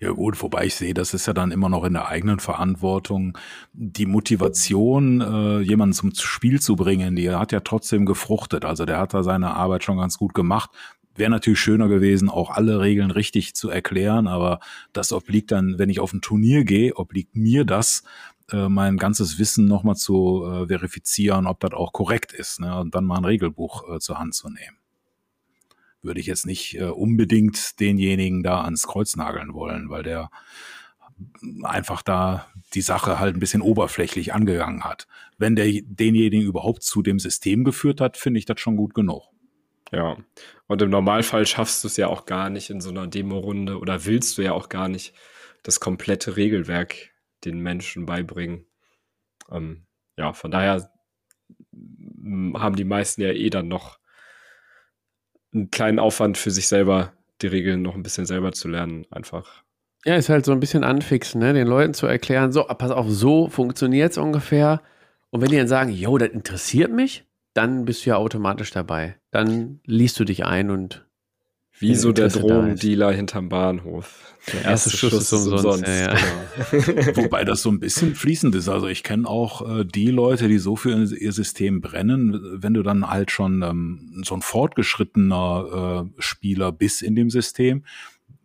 Ja 0.00 0.10
gut, 0.12 0.40
wobei 0.42 0.64
ich 0.64 0.74
sehe, 0.74 0.94
das 0.94 1.12
ist 1.12 1.26
ja 1.26 1.34
dann 1.34 1.50
immer 1.50 1.68
noch 1.68 1.84
in 1.84 1.92
der 1.92 2.08
eigenen 2.08 2.40
Verantwortung. 2.40 3.36
Die 3.72 4.06
Motivation, 4.06 5.20
äh, 5.20 5.60
jemanden 5.60 5.92
zum 5.92 6.14
Spiel 6.14 6.58
zu 6.58 6.76
bringen, 6.76 7.14
die 7.14 7.30
hat 7.30 7.52
ja 7.52 7.60
trotzdem 7.60 8.06
gefruchtet. 8.06 8.64
Also 8.64 8.86
der 8.86 8.98
hat 8.98 9.12
da 9.12 9.22
seine 9.22 9.54
Arbeit 9.54 9.84
schon 9.84 9.98
ganz 9.98 10.16
gut 10.16 10.32
gemacht. 10.32 10.70
Wäre 11.14 11.30
natürlich 11.30 11.60
schöner 11.60 11.88
gewesen, 11.88 12.30
auch 12.30 12.50
alle 12.50 12.80
Regeln 12.80 13.10
richtig 13.10 13.54
zu 13.54 13.68
erklären, 13.68 14.26
aber 14.26 14.60
das 14.92 15.12
obliegt 15.12 15.52
dann, 15.52 15.78
wenn 15.78 15.90
ich 15.90 16.00
auf 16.00 16.12
ein 16.12 16.22
Turnier 16.22 16.64
gehe, 16.64 16.96
obliegt 16.96 17.36
mir 17.36 17.64
das, 17.64 18.02
äh, 18.50 18.68
mein 18.68 18.96
ganzes 18.96 19.38
Wissen 19.38 19.66
nochmal 19.66 19.96
zu 19.96 20.44
äh, 20.44 20.66
verifizieren, 20.66 21.46
ob 21.46 21.60
das 21.60 21.72
auch 21.72 21.92
korrekt 21.92 22.32
ist 22.32 22.60
ne? 22.60 22.78
und 22.78 22.94
dann 22.94 23.04
mal 23.04 23.18
ein 23.18 23.24
Regelbuch 23.24 23.96
äh, 23.96 23.98
zur 23.98 24.18
Hand 24.18 24.34
zu 24.34 24.48
nehmen. 24.48 24.76
Würde 26.02 26.20
ich 26.20 26.26
jetzt 26.26 26.46
nicht 26.46 26.76
äh, 26.78 26.84
unbedingt 26.84 27.78
denjenigen 27.78 28.42
da 28.42 28.62
ans 28.62 28.86
Kreuz 28.86 29.16
nageln 29.16 29.54
wollen, 29.54 29.90
weil 29.90 30.02
der 30.02 30.30
einfach 31.62 32.02
da 32.02 32.46
die 32.74 32.80
Sache 32.80 33.18
halt 33.20 33.36
ein 33.36 33.40
bisschen 33.40 33.62
oberflächlich 33.62 34.34
angegangen 34.34 34.82
hat. 34.82 35.06
Wenn 35.38 35.56
der 35.56 35.66
denjenigen 35.84 36.42
überhaupt 36.42 36.82
zu 36.82 37.02
dem 37.02 37.18
System 37.18 37.64
geführt 37.64 38.00
hat, 38.00 38.16
finde 38.16 38.38
ich 38.38 38.46
das 38.46 38.60
schon 38.60 38.76
gut 38.76 38.94
genug. 38.94 39.31
Ja, 39.92 40.16
und 40.68 40.80
im 40.80 40.90
Normalfall 40.90 41.46
schaffst 41.46 41.84
du 41.84 41.88
es 41.88 41.98
ja 41.98 42.08
auch 42.08 42.24
gar 42.24 42.48
nicht 42.48 42.70
in 42.70 42.80
so 42.80 42.88
einer 42.88 43.06
Demo-Runde 43.06 43.78
oder 43.78 44.06
willst 44.06 44.38
du 44.38 44.42
ja 44.42 44.52
auch 44.52 44.70
gar 44.70 44.88
nicht 44.88 45.14
das 45.62 45.80
komplette 45.80 46.36
Regelwerk 46.36 47.10
den 47.44 47.60
Menschen 47.60 48.06
beibringen. 48.06 48.64
Ähm, 49.50 49.84
ja, 50.16 50.32
von 50.32 50.50
daher 50.50 50.90
haben 51.74 52.76
die 52.76 52.84
meisten 52.84 53.20
ja 53.20 53.30
eh 53.32 53.50
dann 53.50 53.68
noch 53.68 53.98
einen 55.52 55.70
kleinen 55.70 55.98
Aufwand 55.98 56.38
für 56.38 56.50
sich 56.50 56.68
selber, 56.68 57.12
die 57.42 57.48
Regeln 57.48 57.82
noch 57.82 57.94
ein 57.94 58.02
bisschen 58.02 58.24
selber 58.24 58.52
zu 58.52 58.68
lernen, 58.68 59.06
einfach. 59.10 59.62
Ja, 60.04 60.16
ist 60.16 60.30
halt 60.30 60.46
so 60.46 60.52
ein 60.52 60.60
bisschen 60.60 60.84
anfixen, 60.84 61.40
ne? 61.40 61.52
den 61.52 61.66
Leuten 61.66 61.94
zu 61.94 62.06
erklären, 62.06 62.50
so, 62.50 62.64
pass 62.64 62.90
auf, 62.90 63.10
so 63.10 63.48
funktioniert 63.48 64.12
es 64.12 64.18
ungefähr. 64.18 64.80
Und 65.30 65.42
wenn 65.42 65.50
die 65.50 65.56
dann 65.56 65.68
sagen, 65.68 65.90
jo, 65.90 66.16
das 66.18 66.30
interessiert 66.30 66.90
mich, 66.90 67.24
dann 67.54 67.84
bist 67.84 68.04
du 68.04 68.10
ja 68.10 68.16
automatisch 68.16 68.70
dabei. 68.70 69.16
Dann 69.30 69.80
liest 69.84 70.18
du 70.18 70.24
dich 70.24 70.44
ein 70.44 70.70
und 70.70 71.06
wie 71.78 71.96
so 71.96 72.12
der 72.12 72.28
Drogendealer 72.28 73.12
hinterm 73.12 73.48
Bahnhof. 73.48 74.36
Der 74.46 74.62
erste, 74.62 74.68
erste 74.70 74.90
Schuss, 74.90 75.10
Schuss, 75.10 75.22
ist 75.22 75.32
umsonst. 75.32 75.64
umsonst. 75.64 75.88
Ja, 75.88 76.14
ja. 76.14 76.16
Genau. 76.70 77.16
Wobei 77.24 77.44
das 77.44 77.62
so 77.62 77.70
ein 77.70 77.80
bisschen 77.80 78.14
fließend 78.14 78.54
ist. 78.54 78.68
Also 78.68 78.86
ich 78.86 79.02
kenne 79.02 79.26
auch 79.26 79.68
äh, 79.68 79.84
die 79.84 80.10
Leute, 80.10 80.48
die 80.48 80.58
so 80.58 80.76
für 80.76 80.90
ihr 80.92 81.32
System 81.32 81.80
brennen, 81.80 82.40
wenn 82.62 82.74
du 82.74 82.82
dann 82.82 83.08
halt 83.08 83.30
schon 83.30 83.62
ähm, 83.62 84.22
so 84.24 84.34
ein 84.34 84.42
fortgeschrittener 84.42 86.06
äh, 86.16 86.22
Spieler 86.22 86.70
bist 86.70 87.02
in 87.02 87.16
dem 87.16 87.30
System, 87.30 87.84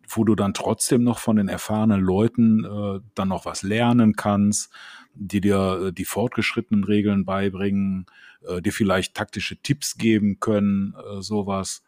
wo 0.08 0.24
du 0.24 0.34
dann 0.34 0.54
trotzdem 0.54 1.04
noch 1.04 1.18
von 1.18 1.36
den 1.36 1.48
erfahrenen 1.48 2.00
Leuten 2.00 2.64
äh, 2.64 3.00
dann 3.14 3.28
noch 3.28 3.44
was 3.44 3.62
lernen 3.62 4.14
kannst, 4.14 4.72
die 5.14 5.40
dir 5.40 5.88
äh, 5.88 5.92
die 5.92 6.06
fortgeschrittenen 6.06 6.84
Regeln 6.84 7.24
beibringen, 7.24 8.06
äh, 8.46 8.60
dir 8.62 8.72
vielleicht 8.72 9.14
taktische 9.14 9.56
Tipps 9.60 9.96
geben 9.96 10.40
können, 10.40 10.94
äh, 10.94 11.20
sowas 11.22 11.82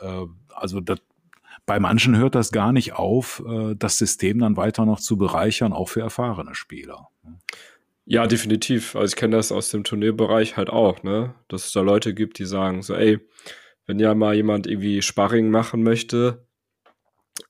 äh, 0.00 0.26
also 0.54 0.80
das, 0.80 1.00
bei 1.66 1.80
manchen 1.80 2.16
hört 2.16 2.34
das 2.34 2.52
gar 2.52 2.72
nicht 2.72 2.94
auf, 2.94 3.42
äh, 3.46 3.74
das 3.76 3.98
System 3.98 4.38
dann 4.40 4.56
weiter 4.56 4.84
noch 4.84 5.00
zu 5.00 5.16
bereichern, 5.16 5.72
auch 5.72 5.88
für 5.88 6.00
erfahrene 6.00 6.54
Spieler. 6.54 7.08
Ja, 8.06 8.26
definitiv. 8.26 8.96
Also 8.96 9.12
ich 9.14 9.16
kenne 9.16 9.36
das 9.36 9.50
aus 9.50 9.70
dem 9.70 9.84
Turnierbereich 9.84 10.56
halt 10.56 10.68
auch, 10.68 11.02
ne? 11.02 11.34
Dass 11.48 11.66
es 11.66 11.72
da 11.72 11.80
Leute 11.80 12.12
gibt, 12.12 12.38
die 12.38 12.44
sagen 12.44 12.82
so, 12.82 12.94
ey, 12.94 13.18
wenn 13.86 13.98
ja 13.98 14.14
mal 14.14 14.34
jemand 14.34 14.66
irgendwie 14.66 15.00
Sparring 15.00 15.50
machen 15.50 15.82
möchte, 15.82 16.46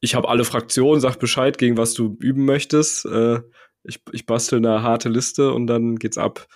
ich 0.01 0.15
habe 0.15 0.29
alle 0.29 0.45
Fraktionen, 0.45 1.01
sag 1.01 1.17
Bescheid, 1.17 1.59
gegen 1.59 1.77
was 1.77 1.95
du 1.95 2.17
üben 2.21 2.45
möchtest. 2.45 3.05
Äh, 3.07 3.41
ich, 3.83 4.01
ich 4.13 4.27
bastel 4.27 4.59
eine 4.59 4.83
harte 4.83 5.09
Liste 5.09 5.53
und 5.53 5.67
dann 5.67 5.97
geht's 5.97 6.19
ab. 6.19 6.47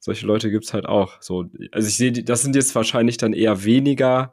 Solche 0.00 0.26
Leute 0.26 0.50
gibt's 0.50 0.72
halt 0.72 0.86
auch. 0.86 1.20
So, 1.22 1.46
also 1.72 1.88
ich 1.88 1.96
sehe, 1.96 2.12
das 2.12 2.42
sind 2.42 2.54
jetzt 2.56 2.74
wahrscheinlich 2.74 3.16
dann 3.16 3.32
eher 3.32 3.64
weniger, 3.64 4.32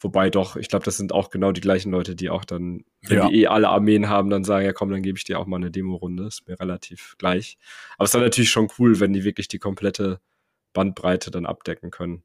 wobei 0.00 0.28
doch, 0.30 0.56
ich 0.56 0.68
glaube, 0.68 0.84
das 0.84 0.96
sind 0.96 1.12
auch 1.12 1.30
genau 1.30 1.52
die 1.52 1.60
gleichen 1.60 1.90
Leute, 1.90 2.14
die 2.14 2.30
auch 2.30 2.44
dann, 2.44 2.84
wenn 3.02 3.18
Ja. 3.18 3.28
die 3.28 3.42
eh 3.42 3.46
alle 3.46 3.68
Armeen 3.68 4.08
haben, 4.08 4.30
dann 4.30 4.44
sagen, 4.44 4.66
ja 4.66 4.72
komm, 4.72 4.90
dann 4.90 5.02
gebe 5.02 5.16
ich 5.18 5.24
dir 5.24 5.38
auch 5.38 5.46
mal 5.46 5.56
eine 5.56 5.70
Demo-Runde. 5.70 6.26
Ist 6.26 6.46
mir 6.48 6.58
relativ 6.60 7.14
gleich. 7.18 7.58
Aber 7.96 8.04
es 8.04 8.08
ist 8.10 8.14
dann 8.14 8.22
natürlich 8.22 8.50
schon 8.50 8.68
cool, 8.78 9.00
wenn 9.00 9.12
die 9.12 9.24
wirklich 9.24 9.48
die 9.48 9.58
komplette 9.58 10.20
Bandbreite 10.72 11.30
dann 11.30 11.46
abdecken 11.46 11.90
können. 11.90 12.22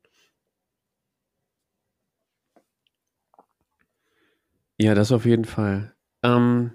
Ja, 4.77 4.95
das 4.95 5.11
auf 5.11 5.25
jeden 5.25 5.45
Fall. 5.45 5.93
Ähm, 6.23 6.71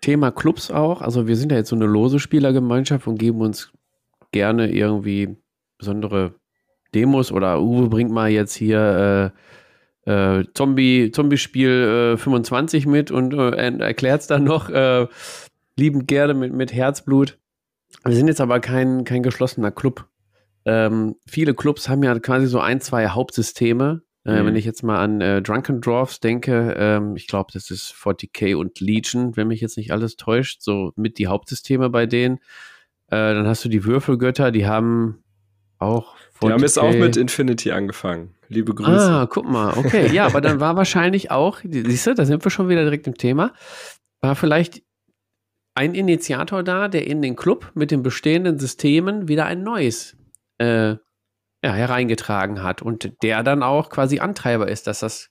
Thema 0.00 0.30
Clubs 0.30 0.70
auch. 0.70 1.00
Also 1.02 1.26
wir 1.26 1.36
sind 1.36 1.50
ja 1.50 1.58
jetzt 1.58 1.70
so 1.70 1.76
eine 1.76 1.86
lose 1.86 2.20
Spielergemeinschaft 2.20 3.06
und 3.06 3.18
geben 3.18 3.40
uns 3.40 3.72
gerne 4.34 4.70
irgendwie 4.70 5.36
besondere 5.78 6.34
Demos 6.94 7.32
oder 7.32 7.62
Uwe 7.62 7.88
bringt 7.88 8.10
mal 8.10 8.28
jetzt 8.30 8.54
hier 8.54 9.32
äh, 10.06 10.38
äh, 10.38 10.44
Zombie, 10.52 11.10
Zombie-Spiel 11.12 12.14
äh, 12.14 12.16
25 12.18 12.86
mit 12.86 13.10
und 13.10 13.32
äh, 13.32 13.78
erklärt 13.78 14.20
es 14.20 14.26
dann 14.26 14.44
noch 14.44 14.68
äh, 14.68 15.06
liebend 15.76 16.08
gerne 16.08 16.34
mit, 16.34 16.52
mit 16.52 16.74
Herzblut. 16.74 17.38
Wir 18.04 18.14
sind 18.14 18.28
jetzt 18.28 18.40
aber 18.40 18.60
kein, 18.60 19.04
kein 19.04 19.22
geschlossener 19.22 19.70
Club. 19.70 20.06
Ähm, 20.66 21.16
viele 21.26 21.54
Clubs 21.54 21.88
haben 21.88 22.02
ja 22.02 22.18
quasi 22.18 22.46
so 22.46 22.58
ein, 22.58 22.80
zwei 22.80 23.08
Hauptsysteme. 23.08 24.02
Äh, 24.24 24.42
Mhm. 24.42 24.46
Wenn 24.46 24.56
ich 24.56 24.64
jetzt 24.64 24.82
mal 24.82 24.98
an 24.98 25.20
äh, 25.20 25.42
Drunken 25.42 25.80
Dwarfs 25.80 26.18
denke, 26.20 26.74
ähm, 26.76 27.14
ich 27.16 27.26
glaube, 27.26 27.50
das 27.52 27.70
ist 27.70 27.94
40k 27.94 28.56
und 28.56 28.80
Legion, 28.80 29.36
wenn 29.36 29.48
mich 29.48 29.60
jetzt 29.60 29.76
nicht 29.76 29.92
alles 29.92 30.16
täuscht, 30.16 30.62
so 30.62 30.92
mit 30.96 31.18
die 31.18 31.28
Hauptsysteme 31.28 31.90
bei 31.90 32.06
denen. 32.06 32.40
Äh, 33.14 33.34
dann 33.34 33.46
hast 33.46 33.64
du 33.64 33.68
die 33.68 33.84
Würfelgötter, 33.84 34.50
die 34.50 34.66
haben 34.66 35.22
auch 35.78 36.16
40k. 36.16 36.46
Die 36.46 36.52
haben 36.52 36.60
jetzt 36.62 36.78
auch 36.78 36.94
mit 36.94 37.16
Infinity 37.16 37.70
angefangen. 37.70 38.34
Liebe 38.48 38.74
Grüße. 38.74 38.90
Ah, 38.90 39.26
guck 39.30 39.48
mal, 39.48 39.76
okay. 39.76 40.12
Ja, 40.12 40.26
aber 40.26 40.40
dann 40.40 40.58
war 40.60 40.76
wahrscheinlich 40.76 41.30
auch, 41.30 41.60
siehst 41.62 42.06
du, 42.06 42.14
da 42.14 42.24
sind 42.24 42.44
wir 42.44 42.50
schon 42.50 42.68
wieder 42.68 42.82
direkt 42.82 43.06
im 43.06 43.16
Thema, 43.16 43.52
war 44.20 44.34
vielleicht 44.34 44.82
ein 45.74 45.94
Initiator 45.94 46.62
da, 46.62 46.88
der 46.88 47.06
in 47.06 47.22
den 47.22 47.36
Club 47.36 47.70
mit 47.74 47.90
den 47.90 48.02
bestehenden 48.02 48.58
Systemen 48.58 49.28
wieder 49.28 49.46
ein 49.46 49.62
neues 49.62 50.16
äh, 50.58 50.90
ja, 50.90 50.98
hereingetragen 51.62 52.62
hat 52.62 52.82
und 52.82 53.22
der 53.22 53.42
dann 53.42 53.62
auch 53.62 53.90
quasi 53.90 54.18
Antreiber 54.18 54.68
ist, 54.68 54.86
dass 54.86 55.00
das 55.00 55.30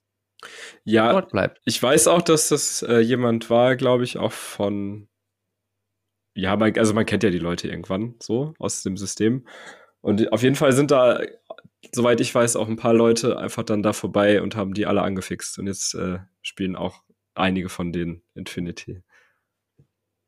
ja, 0.83 1.11
dort 1.11 1.31
bleibt. 1.31 1.61
Ich 1.65 1.81
weiß 1.81 2.07
auch, 2.07 2.21
dass 2.21 2.49
das 2.49 2.81
äh, 2.81 2.99
jemand 2.99 3.49
war, 3.49 3.75
glaube 3.75 4.03
ich, 4.03 4.17
auch 4.17 4.31
von. 4.31 5.07
Ja, 6.35 6.55
man, 6.55 6.77
also 6.77 6.93
man 6.93 7.05
kennt 7.05 7.23
ja 7.23 7.29
die 7.29 7.39
Leute 7.39 7.67
irgendwann 7.67 8.15
so 8.19 8.53
aus 8.59 8.83
dem 8.83 8.97
System. 8.97 9.45
Und 10.01 10.31
auf 10.33 10.43
jeden 10.43 10.55
Fall 10.55 10.73
sind 10.73 10.91
da, 10.91 11.21
soweit 11.91 12.19
ich 12.21 12.33
weiß, 12.33 12.55
auch 12.55 12.67
ein 12.67 12.75
paar 12.75 12.93
Leute 12.93 13.37
einfach 13.37 13.63
dann 13.63 13.83
da 13.83 13.93
vorbei 13.93 14.41
und 14.41 14.55
haben 14.55 14.73
die 14.73 14.85
alle 14.85 15.01
angefixt. 15.01 15.59
Und 15.59 15.67
jetzt 15.67 15.93
äh, 15.95 16.19
spielen 16.41 16.75
auch 16.75 17.03
einige 17.35 17.69
von 17.69 17.91
denen 17.91 18.23
Infinity. 18.35 19.03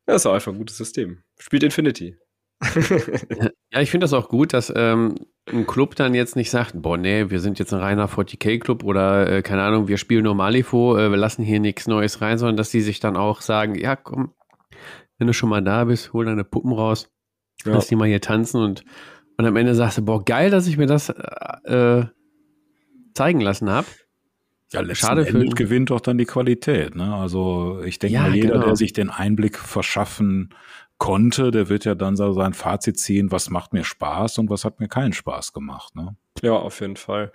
Ja, 0.07 0.15
ist 0.15 0.25
auch 0.25 0.33
einfach 0.33 0.51
ein 0.51 0.57
gutes 0.57 0.77
System. 0.77 1.23
Spielt 1.39 1.63
Infinity. 1.63 2.17
Ja, 3.73 3.81
ich 3.81 3.91
finde 3.91 4.05
das 4.05 4.13
auch 4.13 4.29
gut, 4.29 4.53
dass 4.53 4.71
ähm, 4.73 5.15
ein 5.51 5.67
Club 5.67 5.95
dann 5.95 6.13
jetzt 6.13 6.37
nicht 6.37 6.49
sagt, 6.49 6.81
boah, 6.81 6.97
nee, 6.97 7.29
wir 7.29 7.41
sind 7.41 7.59
jetzt 7.59 7.73
ein 7.73 7.81
reiner 7.81 8.07
40k-Club 8.07 8.85
oder 8.85 9.29
äh, 9.29 9.41
keine 9.41 9.63
Ahnung, 9.63 9.89
wir 9.89 9.97
spielen 9.97 10.23
nur 10.23 10.33
Malifaux, 10.33 10.97
äh, 10.97 11.09
wir 11.09 11.17
lassen 11.17 11.43
hier 11.43 11.59
nichts 11.59 11.85
Neues 11.85 12.21
rein, 12.21 12.37
sondern 12.37 12.55
dass 12.55 12.69
die 12.69 12.79
sich 12.79 13.01
dann 13.01 13.17
auch 13.17 13.41
sagen, 13.41 13.75
ja, 13.75 13.97
komm, 13.97 14.33
wenn 15.17 15.27
du 15.27 15.33
schon 15.33 15.49
mal 15.49 15.61
da 15.63 15.83
bist, 15.85 16.13
hol 16.13 16.25
deine 16.25 16.43
Puppen 16.43 16.71
raus, 16.73 17.09
Ja. 17.65 17.73
lass 17.73 17.87
die 17.87 17.95
mal 17.95 18.07
hier 18.07 18.21
tanzen 18.21 18.61
und, 18.61 18.83
und 19.37 19.45
am 19.45 19.55
Ende 19.55 19.75
sagst 19.75 19.97
du, 19.97 20.01
boah, 20.03 20.23
geil, 20.23 20.49
dass 20.49 20.67
ich 20.67 20.77
mir 20.77 20.87
das 20.87 21.09
äh, 21.09 22.05
zeigen 23.13 23.41
lassen 23.41 23.69
habe. 23.69 23.87
Ja, 24.71 24.83
Schade 24.95 25.25
für- 25.25 25.37
Endes 25.37 25.55
gewinnt 25.55 25.89
doch 25.91 26.01
dann 26.01 26.17
die 26.17 26.25
Qualität. 26.25 26.95
Ne? 26.95 27.13
Also 27.15 27.81
ich 27.85 27.99
denke 27.99 28.15
Ja, 28.15 28.21
mal, 28.23 28.35
jeder, 28.35 28.53
genau. 28.53 28.65
der 28.65 28.75
sich 28.75 28.93
den 28.93 29.09
Einblick 29.09 29.57
verschaffen 29.57 30.53
konnte, 30.97 31.51
der 31.51 31.69
wird 31.69 31.85
ja 31.85 31.93
dann 31.95 32.15
so 32.15 32.31
sein 32.33 32.53
Fazit 32.53 32.97
ziehen, 32.99 33.31
was 33.31 33.49
macht 33.49 33.73
mir 33.73 33.83
Spaß 33.83 34.37
und 34.39 34.49
was 34.49 34.65
hat 34.65 34.79
mir 34.79 34.87
keinen 34.87 35.13
Spaß 35.13 35.53
gemacht. 35.53 35.95
Ne? 35.95 36.15
Ja, 36.41 36.53
auf 36.53 36.79
jeden 36.81 36.95
Fall. 36.97 37.31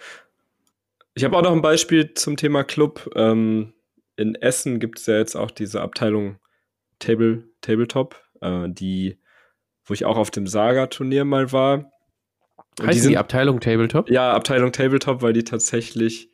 Ich 1.14 1.24
habe 1.24 1.36
auch 1.36 1.42
noch 1.42 1.52
ein 1.52 1.62
Beispiel 1.62 2.14
zum 2.14 2.36
Thema 2.36 2.64
Club. 2.64 3.10
Ähm, 3.14 3.72
in 4.16 4.34
Essen 4.34 4.80
gibt 4.80 4.98
es 4.98 5.06
ja 5.06 5.16
jetzt 5.16 5.36
auch 5.36 5.50
diese 5.50 5.80
Abteilung 5.82 6.38
Table, 6.98 7.44
Tabletop, 7.60 8.20
äh, 8.40 8.68
die, 8.68 9.18
wo 9.84 9.94
ich 9.94 10.04
auch 10.04 10.16
auf 10.16 10.30
dem 10.30 10.46
Saga-Turnier 10.46 11.24
mal 11.24 11.52
war. 11.52 11.92
Und 12.78 12.86
Heißt 12.86 12.96
die, 12.96 13.00
sind- 13.02 13.16
Abteilung 13.16 13.60
Tabletop? 13.60 14.08
ja, 14.10 14.32
Abteilung 14.32 14.72
Tabletop, 14.72 15.22
weil 15.22 15.32
die 15.32 15.44
tatsächlich 15.44 16.28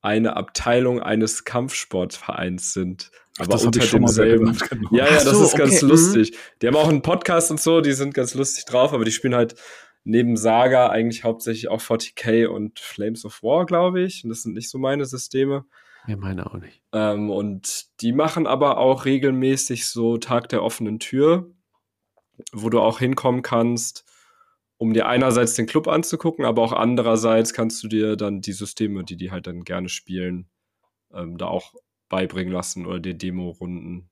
eine 0.00 0.36
Abteilung 0.36 1.00
eines 1.00 1.44
Kampfsportvereins 1.44 2.72
sind. 2.72 3.10
Aber 3.38 3.48
das 3.52 3.62
hab 3.62 3.74
unter 3.74 3.86
demselben. 3.86 4.56
genau. 4.70 4.88
Ja, 4.92 5.06
ja, 5.06 5.10
Ach 5.18 5.24
das 5.24 5.38
so, 5.38 5.44
ist 5.44 5.56
ganz 5.56 5.82
mhm. 5.82 5.88
lustig. 5.90 6.36
Die 6.62 6.66
haben 6.66 6.76
auch 6.76 6.88
einen 6.88 7.02
Podcast 7.02 7.50
und 7.50 7.60
so, 7.60 7.80
die 7.80 7.92
sind 7.92 8.14
ganz 8.14 8.34
lustig 8.34 8.64
drauf, 8.64 8.92
aber 8.92 9.04
die 9.04 9.12
spielen 9.12 9.34
halt 9.34 9.54
neben 10.04 10.36
Saga 10.36 10.88
eigentlich 10.88 11.24
hauptsächlich 11.24 11.68
auch 11.68 11.80
40k 11.80 12.46
und 12.46 12.78
Flames 12.78 13.24
of 13.24 13.42
War, 13.42 13.66
glaube 13.66 14.00
ich. 14.02 14.24
Und 14.24 14.30
das 14.30 14.42
sind 14.42 14.54
nicht 14.54 14.70
so 14.70 14.78
meine 14.78 15.04
Systeme. 15.04 15.64
Ja, 16.06 16.16
meine 16.16 16.46
auch 16.46 16.54
nicht. 16.54 16.82
Ähm, 16.92 17.30
und 17.30 17.86
die 18.00 18.12
machen 18.12 18.46
aber 18.46 18.78
auch 18.78 19.04
regelmäßig 19.04 19.88
so 19.88 20.16
Tag 20.18 20.48
der 20.48 20.62
offenen 20.62 20.98
Tür, 20.98 21.50
wo 22.52 22.70
du 22.70 22.80
auch 22.80 22.98
hinkommen 22.98 23.42
kannst, 23.42 24.04
um 24.78 24.94
dir 24.94 25.06
einerseits 25.06 25.54
den 25.54 25.66
Club 25.66 25.88
anzugucken, 25.88 26.44
aber 26.44 26.62
auch 26.62 26.72
andererseits 26.72 27.52
kannst 27.52 27.82
du 27.82 27.88
dir 27.88 28.16
dann 28.16 28.40
die 28.40 28.52
Systeme, 28.52 29.04
die 29.04 29.16
die 29.16 29.30
halt 29.30 29.46
dann 29.46 29.64
gerne 29.64 29.88
spielen, 29.88 30.48
ähm, 31.12 31.36
da 31.36 31.46
auch 31.46 31.74
beibringen 32.08 32.52
lassen 32.52 32.86
oder 32.86 33.00
dir 33.00 33.14
Demo-Runden 33.14 34.08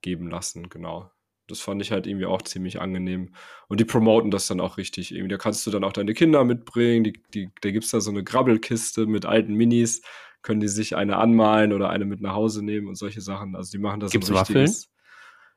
geben 0.00 0.30
lassen, 0.30 0.68
genau. 0.68 1.10
Das 1.46 1.60
fand 1.60 1.82
ich 1.82 1.90
halt 1.90 2.06
irgendwie 2.06 2.26
auch 2.26 2.42
ziemlich 2.42 2.80
angenehm. 2.80 3.34
Und 3.66 3.80
die 3.80 3.84
promoten 3.84 4.30
das 4.30 4.46
dann 4.46 4.60
auch 4.60 4.76
richtig. 4.76 5.12
Irgendwie, 5.12 5.30
da 5.30 5.36
kannst 5.36 5.66
du 5.66 5.72
dann 5.72 5.82
auch 5.82 5.92
deine 5.92 6.14
Kinder 6.14 6.44
mitbringen. 6.44 7.02
Die, 7.02 7.20
die, 7.34 7.50
da 7.60 7.72
gibt's 7.72 7.90
da 7.90 8.00
so 8.00 8.10
eine 8.10 8.22
Grabbelkiste 8.22 9.06
mit 9.06 9.26
alten 9.26 9.54
Minis. 9.54 10.00
Können 10.42 10.60
die 10.60 10.68
sich 10.68 10.96
eine 10.96 11.16
anmalen 11.16 11.72
oder 11.72 11.90
eine 11.90 12.04
mit 12.04 12.20
nach 12.20 12.34
Hause 12.34 12.64
nehmen 12.64 12.88
und 12.88 12.94
solche 12.96 13.20
Sachen. 13.20 13.54
Also 13.56 13.70
die 13.72 13.78
machen 13.78 14.00
das 14.00 14.10
Gibt's 14.12 14.32
Waffeln? 14.32 14.70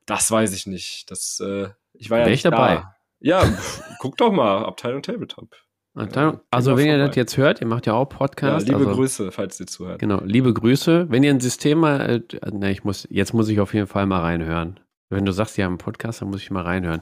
Das 0.06 0.30
weiß 0.30 0.54
ich 0.54 0.68
nicht. 0.68 1.10
Das, 1.10 1.40
äh, 1.40 1.70
ich 1.94 2.10
war 2.10 2.20
ja 2.20 2.26
Wär 2.26 2.34
ich 2.34 2.42
dabei. 2.42 2.76
Da. 2.76 2.96
Ja, 3.20 3.44
guck 4.00 4.18
doch 4.18 4.32
mal, 4.32 4.66
Abteilung 4.66 5.02
Tabletop. 5.02 5.56
Abteilung- 5.96 6.42
also 6.52 6.76
wenn 6.76 6.88
ihr 6.88 6.94
vorbei. 6.94 7.08
das 7.08 7.16
jetzt 7.16 7.38
hört, 7.38 7.62
ihr 7.62 7.68
macht 7.68 7.86
ja 7.86 7.94
auch 7.94 8.10
Ja, 8.12 8.18
Podcast. 8.18 8.68
liebe 8.68 8.80
also, 8.80 8.92
Grüße, 8.94 9.32
falls 9.32 9.60
ihr 9.60 9.68
zuhört. 9.68 10.00
Genau, 10.00 10.20
liebe 10.26 10.54
Grüße. 10.54 11.06
Wenn 11.10 11.24
ihr 11.24 11.30
ein 11.32 11.40
System 11.40 11.78
mal, 11.80 12.24
äh, 12.42 12.52
ne, 12.52 12.72
ich 12.72 12.84
muss, 12.84 13.08
jetzt 13.10 13.34
muss 13.34 13.48
ich 13.48 13.60
auf 13.60 13.74
jeden 13.74 13.88
Fall 13.88 14.06
mal 14.08 14.20
reinhören. 14.22 14.80
Wenn 15.10 15.26
du 15.26 15.32
sagst, 15.32 15.58
ihr 15.58 15.66
habt 15.66 15.70
einen 15.72 15.78
Podcast, 15.78 16.22
dann 16.22 16.30
muss 16.30 16.42
ich 16.42 16.50
mal 16.52 16.64
reinhören. 16.64 17.02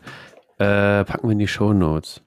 Äh, 0.57 1.05
packen 1.05 1.27
wir 1.27 1.31
in 1.31 1.39
die 1.39 1.47
Shownotes. 1.47 2.17
Äh, 2.17 2.21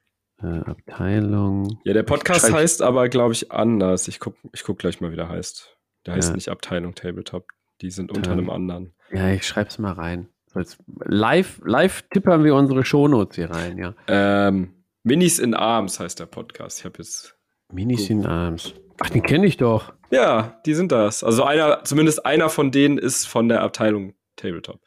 Abteilung. 0.67 1.79
Ja, 1.85 1.93
der 1.93 2.03
Podcast 2.03 2.43
Schreib- 2.47 2.55
heißt 2.55 2.83
aber, 2.83 3.09
glaube 3.09 3.33
ich, 3.33 3.51
anders. 3.53 4.09
Ich 4.09 4.21
guck, 4.21 4.37
ich 4.53 4.63
guck 4.65 4.79
gleich 4.79 5.01
mal, 5.01 5.11
wie 5.13 5.17
der 5.17 5.29
heißt. 5.29 5.77
Der 6.07 6.15
heißt 6.15 6.31
Ja. 6.31 6.35
nicht 6.35 6.49
Abteilung 6.49 6.95
Tabletop. 6.95 7.47
Die 7.81 7.91
sind 7.91 8.13
unter 8.17 8.33
einem 8.33 8.51
anderen. 8.51 8.95
Ja, 9.13 9.31
ich 9.31 9.47
schreib's 9.47 9.79
mal 9.79 9.93
rein. 9.93 10.29
So, 10.47 10.61
jetzt 10.61 10.79
live, 11.05 11.61
live 11.65 12.03
tippern 12.13 12.45
wir 12.45 12.55
unsere 12.55 12.85
Shownotes 12.85 13.37
hier 13.37 13.51
rein, 13.51 13.79
ja. 13.79 13.95
Ähm, 14.07 14.73
Minis 15.03 15.39
in 15.39 15.55
Arms 15.55 15.99
heißt 16.01 16.21
der 16.21 16.27
Podcast. 16.27 16.79
Ich 16.79 16.85
habe 16.85 16.99
jetzt. 16.99 17.37
Minis 17.73 18.09
in 18.11 18.25
Arms. 18.27 18.75
Ach, 19.01 19.11
den 19.11 19.23
kenne 19.23 19.47
ich 19.47 19.57
doch. 19.57 19.93
Ja, 20.11 20.61
die 20.67 20.75
sind 20.75 20.93
das. 20.93 21.25
Also 21.25 21.43
einer, 21.43 21.83
zumindest 21.83 22.25
einer 22.25 22.49
von 22.49 22.71
denen 22.71 22.99
ist 22.99 23.27
von 23.27 23.49
der 23.49 23.63
Abteilung 23.63 24.15
Tabletop. 24.37 24.81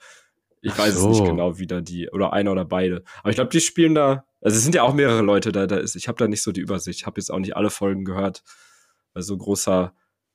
Ich 0.67 0.77
weiß 0.77 0.93
es 0.95 1.01
so. 1.01 1.09
nicht 1.09 1.25
genau, 1.25 1.57
wie 1.59 1.67
da 1.67 1.81
die, 1.81 2.09
oder 2.09 2.33
einer 2.33 2.51
oder 2.51 2.65
beide. 2.65 3.03
Aber 3.19 3.29
ich 3.29 3.35
glaube, 3.35 3.49
die 3.49 3.61
spielen 3.61 3.95
da, 3.95 4.25
also 4.41 4.55
es 4.57 4.63
sind 4.63 4.75
ja 4.75 4.83
auch 4.83 4.93
mehrere 4.93 5.21
Leute 5.21 5.51
da, 5.51 5.67
da 5.67 5.77
ist, 5.77 5.95
ich 5.95 6.07
habe 6.07 6.17
da 6.17 6.27
nicht 6.27 6.43
so 6.43 6.51
die 6.51 6.61
Übersicht. 6.61 6.99
Ich 6.99 7.05
habe 7.05 7.19
jetzt 7.19 7.31
auch 7.31 7.39
nicht 7.39 7.55
alle 7.55 7.69
Folgen 7.69 8.05
gehört. 8.05 8.43
Also 9.13 9.37
großer 9.37 9.93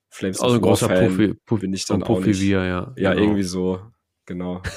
Flames 0.09 0.41
Also 0.41 0.57
ein 0.57 0.61
großer 0.61 0.89
Fan 0.89 1.09
Profi, 1.09 1.35
Profi, 1.47 1.61
bin 1.63 1.73
ich 1.73 1.87
so 1.87 1.95
ein 1.95 2.01
dann 2.01 2.09
auch 2.09 2.15
Profi 2.17 2.29
nicht. 2.31 2.41
wie 2.41 2.53
er, 2.53 2.65
ja. 2.67 2.93
Ja, 2.97 3.11
Genau. 3.13 3.23
irgendwie 3.23 3.43
so, 3.45 3.81
genau. 4.27 4.63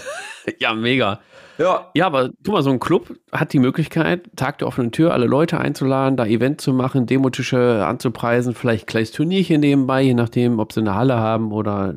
Ja, 0.59 0.75
mega. 0.75 1.21
Ja, 1.57 1.89
Ja, 1.95 2.05
aber 2.05 2.29
guck 2.43 2.53
mal, 2.53 2.61
so 2.61 2.69
ein 2.69 2.79
Club 2.79 3.17
hat 3.31 3.51
die 3.51 3.57
Möglichkeit, 3.57 4.29
Tag 4.35 4.59
der 4.59 4.67
offenen 4.67 4.91
Tür, 4.91 5.11
alle 5.11 5.25
Leute 5.25 5.57
einzuladen, 5.59 6.17
da 6.17 6.25
Event 6.27 6.61
zu 6.61 6.71
machen, 6.71 7.07
Demotische 7.07 7.83
anzupreisen, 7.83 8.53
vielleicht 8.53 8.83
ein 8.83 8.87
kleines 8.87 9.11
Turnierchen 9.11 9.61
nebenbei, 9.61 10.03
je 10.03 10.13
nachdem, 10.13 10.59
ob 10.59 10.71
sie 10.71 10.81
eine 10.81 10.93
Halle 10.93 11.17
haben 11.17 11.51
oder 11.51 11.95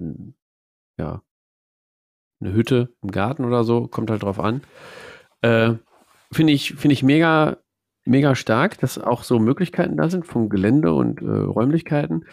ja, 0.99 1.21
eine 2.41 2.53
Hütte 2.53 2.95
im 3.03 3.11
Garten 3.11 3.45
oder 3.45 3.65
so, 3.65 3.87
kommt 3.87 4.11
halt 4.11 4.23
drauf 4.23 4.39
an. 4.39 4.63
Äh, 5.43 5.75
Finde 6.31 6.53
ich, 6.53 6.75
finde 6.75 6.93
ich 6.93 7.03
mega, 7.03 7.57
mega 8.05 8.35
stark, 8.35 8.79
dass 8.81 8.99
auch 8.99 9.23
so 9.23 9.39
Möglichkeiten 9.39 9.97
da 9.97 10.11
sind 10.11 10.27
von 10.27 10.51
Gelände 10.51 10.93
und 10.93 11.23
äh, 11.23 11.25
Räumlichkeiten. 11.25 12.27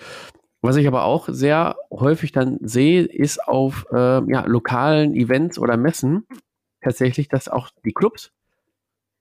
Was 0.61 0.75
ich 0.75 0.87
aber 0.87 1.05
auch 1.05 1.29
sehr 1.29 1.77
häufig 1.91 2.31
dann 2.31 2.57
sehe, 2.61 3.03
ist 3.03 3.47
auf 3.47 3.85
äh, 3.91 3.95
ja, 4.31 4.45
lokalen 4.45 5.13
Events 5.13 5.59
oder 5.59 5.77
Messen 5.77 6.25
tatsächlich, 6.81 7.29
dass 7.29 7.47
auch 7.47 7.69
die 7.85 7.93
Clubs 7.93 8.31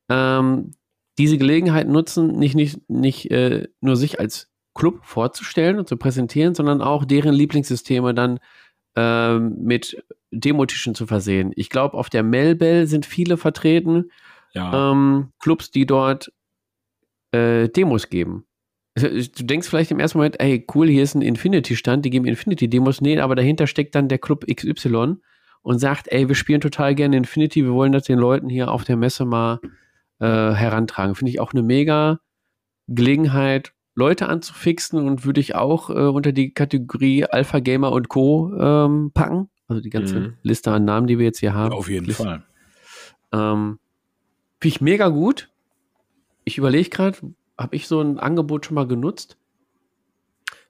ähm, 0.08 0.72
diese 1.18 1.38
Gelegenheit 1.38 1.88
nutzen, 1.88 2.38
nicht, 2.38 2.56
nicht, 2.56 2.88
nicht 2.88 3.30
äh, 3.30 3.68
nur 3.80 3.96
sich 3.96 4.18
als 4.18 4.50
Club 4.74 5.04
vorzustellen 5.04 5.78
und 5.78 5.88
zu 5.88 5.96
präsentieren, 5.96 6.54
sondern 6.54 6.82
auch 6.82 7.04
deren 7.04 7.34
Lieblingssysteme 7.34 8.12
dann 8.12 8.40
ähm, 8.96 9.56
mit 9.60 10.02
Demotischen 10.30 10.94
zu 10.94 11.06
versehen. 11.06 11.52
Ich 11.56 11.70
glaube, 11.70 11.96
auf 11.96 12.10
der 12.10 12.22
Melbell 12.22 12.86
sind 12.86 13.06
viele 13.06 13.36
vertreten, 13.36 14.10
Ja. 14.52 14.92
ähm, 14.92 15.32
Clubs, 15.40 15.70
die 15.70 15.86
dort 15.86 16.32
äh, 17.32 17.68
Demos 17.68 18.08
geben. 18.08 18.46
Du 18.96 19.10
denkst 19.44 19.68
vielleicht 19.68 19.90
im 19.90 19.98
ersten 19.98 20.18
Moment, 20.18 20.38
ey, 20.40 20.64
cool, 20.72 20.88
hier 20.88 21.02
ist 21.02 21.16
ein 21.16 21.22
Infinity-Stand, 21.22 22.04
die 22.04 22.10
geben 22.10 22.26
Infinity-Demos. 22.26 23.00
Nee, 23.00 23.18
aber 23.18 23.34
dahinter 23.34 23.66
steckt 23.66 23.96
dann 23.96 24.06
der 24.08 24.18
Club 24.18 24.46
XY 24.46 25.16
und 25.62 25.78
sagt, 25.80 26.06
ey, 26.12 26.28
wir 26.28 26.36
spielen 26.36 26.60
total 26.60 26.94
gerne 26.94 27.16
Infinity, 27.16 27.64
wir 27.64 27.72
wollen 27.72 27.90
das 27.90 28.04
den 28.04 28.20
Leuten 28.20 28.48
hier 28.48 28.70
auf 28.70 28.84
der 28.84 28.96
Messe 28.96 29.24
mal 29.24 29.58
äh, 30.20 30.24
herantragen. 30.26 31.16
Finde 31.16 31.30
ich 31.30 31.40
auch 31.40 31.52
eine 31.52 31.62
mega 31.64 32.20
Gelegenheit, 32.86 33.72
Leute 33.94 34.28
anzufixen 34.28 34.98
und 35.06 35.24
würde 35.24 35.40
ich 35.40 35.54
auch 35.54 35.88
äh, 35.90 35.92
unter 35.94 36.32
die 36.32 36.52
Kategorie 36.52 37.24
Alpha 37.24 37.60
Gamer 37.60 37.92
und 37.92 38.08
Co. 38.08 38.52
Ähm, 38.58 39.10
packen. 39.14 39.48
Also 39.68 39.80
die 39.80 39.90
ganze 39.90 40.20
Mhm. 40.20 40.34
Liste 40.42 40.72
an 40.72 40.84
Namen, 40.84 41.06
die 41.06 41.18
wir 41.18 41.24
jetzt 41.26 41.38
hier 41.38 41.54
haben. 41.54 41.72
Auf 41.72 41.88
jeden 41.88 42.06
Liste. 42.06 42.22
Fall. 42.24 42.44
Ähm, 43.32 43.78
Finde 44.60 44.74
ich 44.76 44.80
mega 44.80 45.08
gut. 45.08 45.50
Ich 46.44 46.58
überlege 46.58 46.90
gerade, 46.90 47.18
habe 47.56 47.76
ich 47.76 47.86
so 47.86 48.00
ein 48.00 48.18
Angebot 48.18 48.66
schon 48.66 48.74
mal 48.74 48.86
genutzt? 48.86 49.38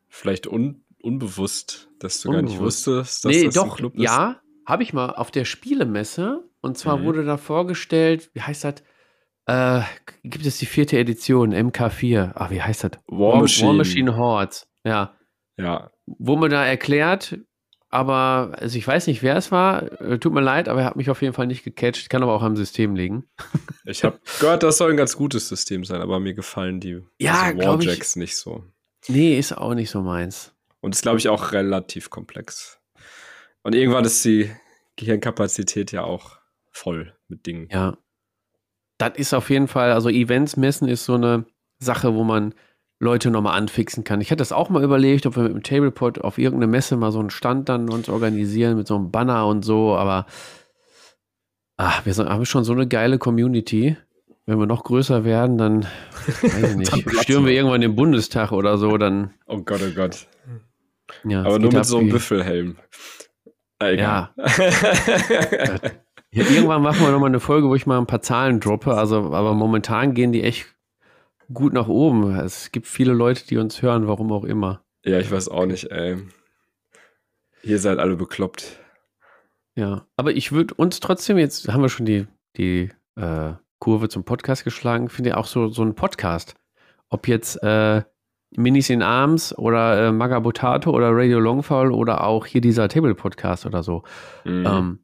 Vielleicht 0.09 0.47
un 0.47 0.83
unbewusst, 1.03 1.91
dass 1.99 2.21
du 2.23 2.31
gar 2.31 2.41
nicht 2.43 2.53
Unbewusst. 2.53 2.87
wusstest, 2.87 3.25
dass 3.25 3.33
nee, 3.33 3.45
das 3.45 3.55
doch, 3.55 3.73
ein 3.73 3.77
Club 3.77 3.95
ist. 3.97 4.03
ja, 4.05 4.41
habe 4.65 4.83
ich 4.83 4.93
mal 4.95 5.11
auf 5.11 5.31
der 5.31 5.45
Spielemesse. 5.45 6.45
Und 6.61 6.79
zwar 6.79 6.99
Mhm. 6.99 7.05
wurde 7.05 7.25
da 7.25 7.37
vorgestellt, 7.37 8.31
wie 8.33 8.41
heißt 8.41 8.65
das? 8.65 8.77
Äh, 9.47 9.81
gibt 10.23 10.47
es 10.47 10.59
die 10.59 10.67
vierte 10.67 10.99
Edition, 10.99 11.53
MK4. 11.55 12.33
Ah, 12.35 12.51
wie 12.51 12.63
heißt 12.63 12.85
das? 12.85 12.93
War 13.07 13.41
Machine. 13.41 13.69
War 13.69 13.75
Machine 13.75 14.17
Hordes. 14.17 14.67
Ja. 14.85 15.15
Ja, 15.57 15.91
Wo 16.07 16.37
mir 16.37 16.49
da 16.49 16.65
erklärt, 16.65 17.39
aber, 17.95 18.57
also 18.59 18.77
ich 18.77 18.85
weiß 18.85 19.07
nicht, 19.07 19.23
wer 19.23 19.37
es 19.37 19.53
war. 19.53 20.01
Äh, 20.01 20.19
tut 20.19 20.33
mir 20.35 20.41
leid, 20.41 20.69
aber 20.69 20.81
er 20.81 20.87
hat 20.87 20.97
mich 20.97 21.11
auf 21.11 21.23
jeden 21.23 21.33
Fall 21.33 21.47
nicht 21.47 21.63
gecatcht. 21.63 22.11
Kann 22.11 22.25
aber 22.25 22.33
auch 22.35 22.43
am 22.43 22.57
System 22.57 22.97
liegen. 22.97 23.29
ich 23.85 24.03
habe 24.03 24.19
gehört, 24.41 24.65
das 24.65 24.79
soll 24.79 24.91
ein 24.91 24.97
ganz 24.97 25.17
gutes 25.17 25.49
System 25.49 25.85
sein, 25.85 26.01
aber 26.01 26.19
mir 26.19 26.35
gefallen 26.35 26.81
die 26.81 27.03
Ja, 27.21 27.43
also 27.43 27.59
glaub 27.59 27.81
ich. 27.83 27.87
Warjacks 27.87 28.17
nicht 28.17 28.37
so. 28.37 28.65
Nee, 29.07 29.39
ist 29.39 29.57
auch 29.57 29.75
nicht 29.75 29.91
so 29.91 30.01
meins. 30.03 30.53
Und 30.81 30.95
ist, 30.95 31.03
glaube 31.03 31.19
ich, 31.19 31.29
auch 31.29 31.53
relativ 31.53 32.11
komplex. 32.11 32.81
Und 33.63 33.77
irgendwann 33.77 34.05
ist 34.05 34.25
die 34.25 34.51
Gehirnkapazität 34.97 35.93
ja 35.93 36.03
auch 36.03 36.39
voll 36.73 37.15
mit 37.29 37.47
Dingen. 37.47 37.69
Ja. 37.71 37.97
Das 38.99 39.13
ist 39.17 39.35
auf 39.35 39.51
jeden 39.51 39.69
Fall, 39.69 39.93
also 39.93 40.09
Events 40.09 40.57
messen 40.57 40.89
ist 40.89 41.05
so 41.05 41.15
eine 41.15 41.45
Sache, 41.79 42.15
wo 42.15 42.25
man 42.25 42.55
Leute 43.01 43.31
nochmal 43.31 43.59
anfixen 43.59 44.05
kann. 44.05 44.21
Ich 44.21 44.31
hatte 44.31 44.39
das 44.39 44.53
auch 44.53 44.71
mal 44.71 44.83
überlegt, 44.83 45.27
ob 45.27 45.37
wir 45.37 45.43
mit 45.43 45.53
dem 45.53 45.63
Tablepod 45.63 46.21
auf 46.21 46.39
irgendeine 46.39 46.71
Messe 46.71 46.97
mal 46.97 47.13
so 47.13 47.21
einen 47.21 47.31
Stand 47.31 47.69
dann 47.69 47.91
uns 47.91 48.09
organisieren 48.09 48.77
mit 48.77 48.87
so 48.87 48.97
einem 48.97 49.11
Banner 49.11 49.47
und 49.47 49.65
so, 49.65 49.97
aber 49.97 50.27
ach, 51.77 52.07
wir 52.07 52.15
haben 52.15 52.47
schon 52.47 52.65
so 52.65 52.73
eine 52.73 52.87
geile 52.87 53.19
Community. 53.19 53.97
Wenn 54.47 54.59
wir 54.59 54.67
noch 54.67 54.85
größer 54.85 55.25
werden, 55.25 55.59
dann 55.59 55.83
weiß 55.83 56.45
ich 56.45 56.53
Dann 56.63 56.77
nicht, 56.77 56.93
platzen 56.93 57.23
stürmen 57.23 57.47
wir 57.47 57.55
irgendwann 57.55 57.81
den 57.81 57.97
Bundestag 57.97 58.53
oder 58.53 58.77
so, 58.79 58.97
dann 58.99 59.35
Oh 59.47 59.59
Gott, 59.59 59.81
oh 59.83 59.95
Gott. 59.95 60.27
ja. 61.25 61.41
aber 61.41 61.59
nur 61.59 61.73
mit 61.73 61.85
so 61.87 61.99
einem 61.99 62.11
Büffelhelm. 62.11 62.77
Äh, 63.81 63.95
egal. 63.95 64.31
Ja, 64.37 64.45
irgendwann 66.43 66.83
machen 66.83 67.01
wir 67.01 67.13
nochmal 67.13 67.29
eine 67.29 67.41
Folge, 67.41 67.69
wo 67.69 67.75
ich 67.75 67.87
mal 67.87 67.99
ein 67.99 68.07
paar 68.07 68.23
Zahlen 68.23 68.61
droppe. 68.61 68.95
Also, 68.95 69.33
aber 69.33 69.55
momentan 69.55 70.15
gehen 70.15 70.33
die 70.33 70.43
echt 70.43 70.67
gut 71.53 71.73
nach 71.73 71.89
oben. 71.89 72.35
Es 72.37 72.73
gibt 72.73 72.87
viele 72.87 73.13
Leute, 73.13 73.47
die 73.47 73.57
uns 73.59 73.83
hören, 73.83 74.07
warum 74.09 74.33
auch 74.33 74.45
immer. 74.45 74.83
ja, 75.05 75.19
ich 75.19 75.31
weiß 75.31 75.49
auch 75.49 75.67
nicht, 75.67 75.91
ey. 75.91 76.19
Ihr 77.63 77.79
seid 77.79 77.99
alle 77.99 78.17
bekloppt. 78.17 78.79
Ja. 79.77 80.07
Aber 80.17 80.33
ich 80.33 80.53
würde 80.53 80.75
uns 80.75 81.01
trotzdem, 81.01 81.39
jetzt 81.39 81.69
haben 81.69 81.83
wir 81.83 81.89
schon 81.89 82.07
die, 82.07 82.27
die 82.57 82.91
äh, 83.17 83.53
Kurve 83.79 84.09
zum 84.09 84.25
Podcast 84.25 84.65
geschlagen, 84.65 85.09
finde 85.09 85.31
ich 85.31 85.37
auch 85.37 85.47
so, 85.47 85.69
so 85.69 85.83
ein 85.83 85.95
Podcast. 85.95 86.55
Ob 87.09 87.29
jetzt 87.29 87.63
äh, 87.63 88.03
Minis 88.57 88.91
in 88.91 89.03
Arms 89.03 89.57
oder 89.57 90.09
äh, 90.09 90.13
Magabotato 90.13 90.91
oder 90.91 91.11
Radio 91.13 91.39
Longfall 91.41 91.91
oder 91.91 92.25
auch 92.25 92.47
hier 92.47 92.61
dieser 92.61 92.89
Table-Podcast 92.89 93.67
oder 93.67 93.83
so. 93.83 94.05
Mhm. 94.45 94.67
Ähm, 94.67 95.04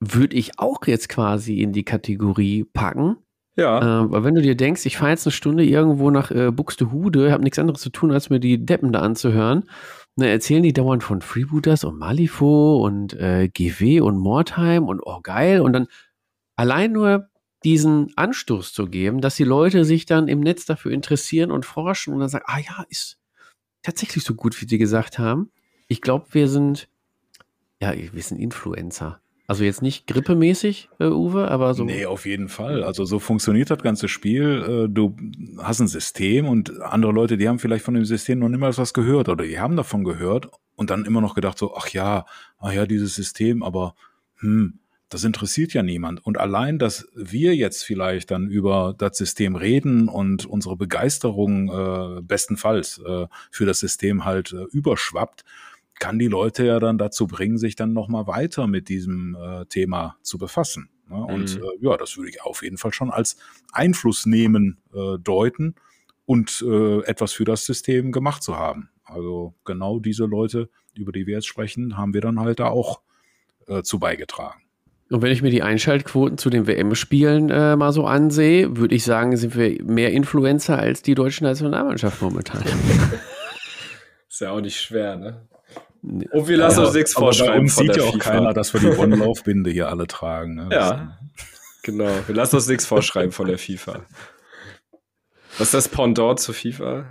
würde 0.00 0.36
ich 0.36 0.58
auch 0.58 0.86
jetzt 0.86 1.08
quasi 1.08 1.60
in 1.60 1.72
die 1.72 1.84
Kategorie 1.84 2.64
packen. 2.64 3.16
ja, 3.56 4.04
Äh, 4.04 4.10
weil 4.12 4.24
wenn 4.24 4.34
du 4.34 4.42
dir 4.42 4.56
denkst, 4.56 4.86
ich 4.86 4.96
fahre 4.96 5.10
jetzt 5.10 5.26
eine 5.26 5.32
Stunde 5.32 5.64
irgendwo 5.64 6.10
nach 6.10 6.30
äh, 6.30 6.52
Buxtehude, 6.52 7.32
habe 7.32 7.42
nichts 7.42 7.58
anderes 7.58 7.80
zu 7.80 7.90
tun, 7.90 8.12
als 8.12 8.30
mir 8.30 8.38
die 8.40 8.64
Deppen 8.64 8.92
da 8.92 9.00
anzuhören. 9.00 9.64
Dann 10.16 10.28
erzählen 10.28 10.62
die 10.62 10.72
dauernd 10.72 11.02
von 11.02 11.20
Freebooters 11.22 11.84
und 11.84 11.98
Malifaux 11.98 12.84
und 12.84 13.14
äh, 13.14 13.48
GW 13.48 14.00
und 14.00 14.18
Mordheim 14.18 14.84
und 14.84 15.00
oh 15.04 15.20
geil. 15.22 15.60
Und 15.60 15.72
dann 15.72 15.86
allein 16.56 16.92
nur 16.92 17.28
diesen 17.64 18.12
Anstoß 18.16 18.72
zu 18.72 18.86
geben, 18.86 19.20
dass 19.20 19.36
die 19.36 19.44
Leute 19.44 19.84
sich 19.84 20.06
dann 20.06 20.28
im 20.28 20.40
Netz 20.40 20.64
dafür 20.64 20.92
interessieren 20.92 21.50
und 21.50 21.66
forschen 21.66 22.14
und 22.14 22.20
dann 22.20 22.28
sagen, 22.28 22.44
ah 22.46 22.58
ja, 22.58 22.84
ist 22.88 23.18
tatsächlich 23.82 24.24
so 24.24 24.34
gut, 24.34 24.60
wie 24.60 24.66
die 24.66 24.78
gesagt 24.78 25.18
haben. 25.18 25.50
Ich 25.88 26.00
glaube, 26.00 26.26
wir 26.32 26.48
sind, 26.48 26.88
ja, 27.80 27.92
wir 27.94 28.22
sind 28.22 28.38
Influencer. 28.38 29.20
Also 29.48 29.64
jetzt 29.64 29.80
nicht 29.80 30.06
grippemäßig, 30.06 30.90
äh, 31.00 31.06
Uwe, 31.06 31.50
aber 31.50 31.72
so. 31.72 31.82
Nee, 31.82 32.04
auf 32.04 32.26
jeden 32.26 32.50
Fall. 32.50 32.84
Also 32.84 33.06
so 33.06 33.18
funktioniert 33.18 33.70
das 33.70 33.78
ganze 33.78 34.06
Spiel. 34.06 34.84
Äh, 34.84 34.88
Du 34.90 35.16
hast 35.56 35.80
ein 35.80 35.88
System 35.88 36.46
und 36.46 36.82
andere 36.82 37.12
Leute, 37.12 37.38
die 37.38 37.48
haben 37.48 37.58
vielleicht 37.58 37.84
von 37.84 37.94
dem 37.94 38.04
System 38.04 38.40
noch 38.40 38.50
niemals 38.50 38.76
was 38.76 38.92
gehört 38.92 39.30
oder 39.30 39.44
die 39.44 39.58
haben 39.58 39.74
davon 39.74 40.04
gehört 40.04 40.50
und 40.76 40.90
dann 40.90 41.06
immer 41.06 41.22
noch 41.22 41.34
gedacht 41.34 41.56
so, 41.56 41.74
ach 41.74 41.88
ja, 41.88 42.26
ach 42.58 42.72
ja, 42.72 42.84
dieses 42.84 43.14
System, 43.14 43.62
aber 43.62 43.94
hm, 44.36 44.80
das 45.08 45.24
interessiert 45.24 45.72
ja 45.72 45.82
niemand. 45.82 46.24
Und 46.26 46.38
allein, 46.38 46.78
dass 46.78 47.08
wir 47.14 47.56
jetzt 47.56 47.84
vielleicht 47.84 48.30
dann 48.30 48.48
über 48.48 48.94
das 48.98 49.16
System 49.16 49.56
reden 49.56 50.08
und 50.08 50.44
unsere 50.44 50.76
Begeisterung 50.76 51.70
äh, 51.70 52.20
bestenfalls 52.20 52.98
äh, 52.98 53.26
für 53.50 53.64
das 53.64 53.80
System 53.80 54.26
halt 54.26 54.52
äh, 54.52 54.64
überschwappt, 54.72 55.44
kann 55.98 56.18
die 56.18 56.28
Leute 56.28 56.64
ja 56.66 56.80
dann 56.80 56.98
dazu 56.98 57.26
bringen, 57.26 57.58
sich 57.58 57.76
dann 57.76 57.92
nochmal 57.92 58.26
weiter 58.26 58.66
mit 58.66 58.88
diesem 58.88 59.36
äh, 59.36 59.64
Thema 59.66 60.16
zu 60.22 60.38
befassen. 60.38 60.90
Ne? 61.08 61.16
Und 61.16 61.56
Mhm. 61.56 61.62
äh, 61.62 61.84
ja, 61.84 61.96
das 61.96 62.16
würde 62.16 62.30
ich 62.30 62.42
auf 62.42 62.62
jeden 62.62 62.78
Fall 62.78 62.92
schon 62.92 63.10
als 63.10 63.36
Einfluss 63.72 64.26
nehmen 64.26 64.78
äh, 64.94 65.18
deuten 65.18 65.74
und 66.26 66.62
äh, 66.66 67.00
etwas 67.04 67.32
für 67.32 67.44
das 67.44 67.64
System 67.64 68.12
gemacht 68.12 68.42
zu 68.42 68.56
haben. 68.56 68.90
Also 69.04 69.54
genau 69.64 69.98
diese 70.00 70.26
Leute, 70.26 70.68
über 70.94 71.12
die 71.12 71.26
wir 71.26 71.36
jetzt 71.36 71.46
sprechen, 71.46 71.96
haben 71.96 72.12
wir 72.12 72.20
dann 72.20 72.38
halt 72.38 72.60
da 72.60 72.66
auch 72.66 73.00
äh, 73.66 73.82
zu 73.82 73.98
beigetragen. 73.98 74.60
Und 75.10 75.22
wenn 75.22 75.32
ich 75.32 75.40
mir 75.40 75.50
die 75.50 75.62
Einschaltquoten 75.62 76.36
zu 76.36 76.50
den 76.50 76.66
WM-Spielen 76.66 77.48
äh, 77.48 77.76
mal 77.76 77.92
so 77.92 78.04
ansehe, 78.06 78.76
würde 78.76 78.94
ich 78.94 79.04
sagen, 79.04 79.34
sind 79.38 79.56
wir 79.56 79.82
mehr 79.82 80.12
Influencer 80.12 80.78
als 80.78 81.00
die 81.00 81.14
deutsche 81.14 81.44
Nationalmannschaft 81.44 82.20
momentan. 82.20 82.62
ist 84.28 84.40
ja 84.42 84.50
auch 84.50 84.60
nicht 84.60 84.78
schwer, 84.78 85.16
ne? 85.16 85.47
Und 86.02 86.48
wir 86.48 86.56
lassen 86.56 86.80
uns 86.84 86.94
nichts 86.94 87.16
aber 87.16 87.26
bei 87.26 87.32
vorschreiben 87.32 87.62
uns 87.62 87.74
von 87.74 87.86
sieht 87.86 87.96
der 87.96 88.02
ja 88.04 88.08
auch 88.08 88.14
FIFA. 88.14 88.30
keiner, 88.30 88.52
dass 88.54 88.72
wir 88.74 88.80
die 88.80 88.86
One-Laufbinde 88.98 89.70
hier 89.70 89.88
alle 89.88 90.06
tragen. 90.06 90.54
Ne? 90.54 90.68
Ja, 90.72 91.18
genau. 91.82 92.10
Wir 92.26 92.34
lassen 92.34 92.56
uns 92.56 92.68
nichts 92.68 92.86
vorschreiben 92.86 93.32
von 93.32 93.46
der 93.48 93.58
FIFA. 93.58 94.04
Was 95.58 95.68
ist 95.68 95.74
das 95.74 95.88
Pendant 95.88 96.38
zu 96.40 96.52
FIFA? 96.52 97.06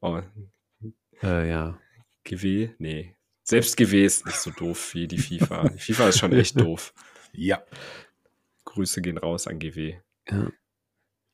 Oh, 0.00 0.20
Äh, 1.22 1.48
ja. 1.48 1.78
GW? 2.24 2.70
Nee. 2.78 3.14
Selbst 3.44 3.76
GW 3.76 4.04
ist 4.04 4.26
nicht 4.26 4.38
so 4.38 4.50
doof 4.50 4.94
wie 4.94 5.06
die 5.06 5.18
FIFA. 5.18 5.68
Die 5.68 5.78
FIFA 5.78 6.08
ist 6.08 6.18
schon 6.18 6.32
echt 6.32 6.58
doof. 6.58 6.92
Ja. 7.32 7.62
Grüße 8.64 9.02
gehen 9.02 9.18
raus 9.18 9.46
an 9.46 9.58
GW. 9.58 9.96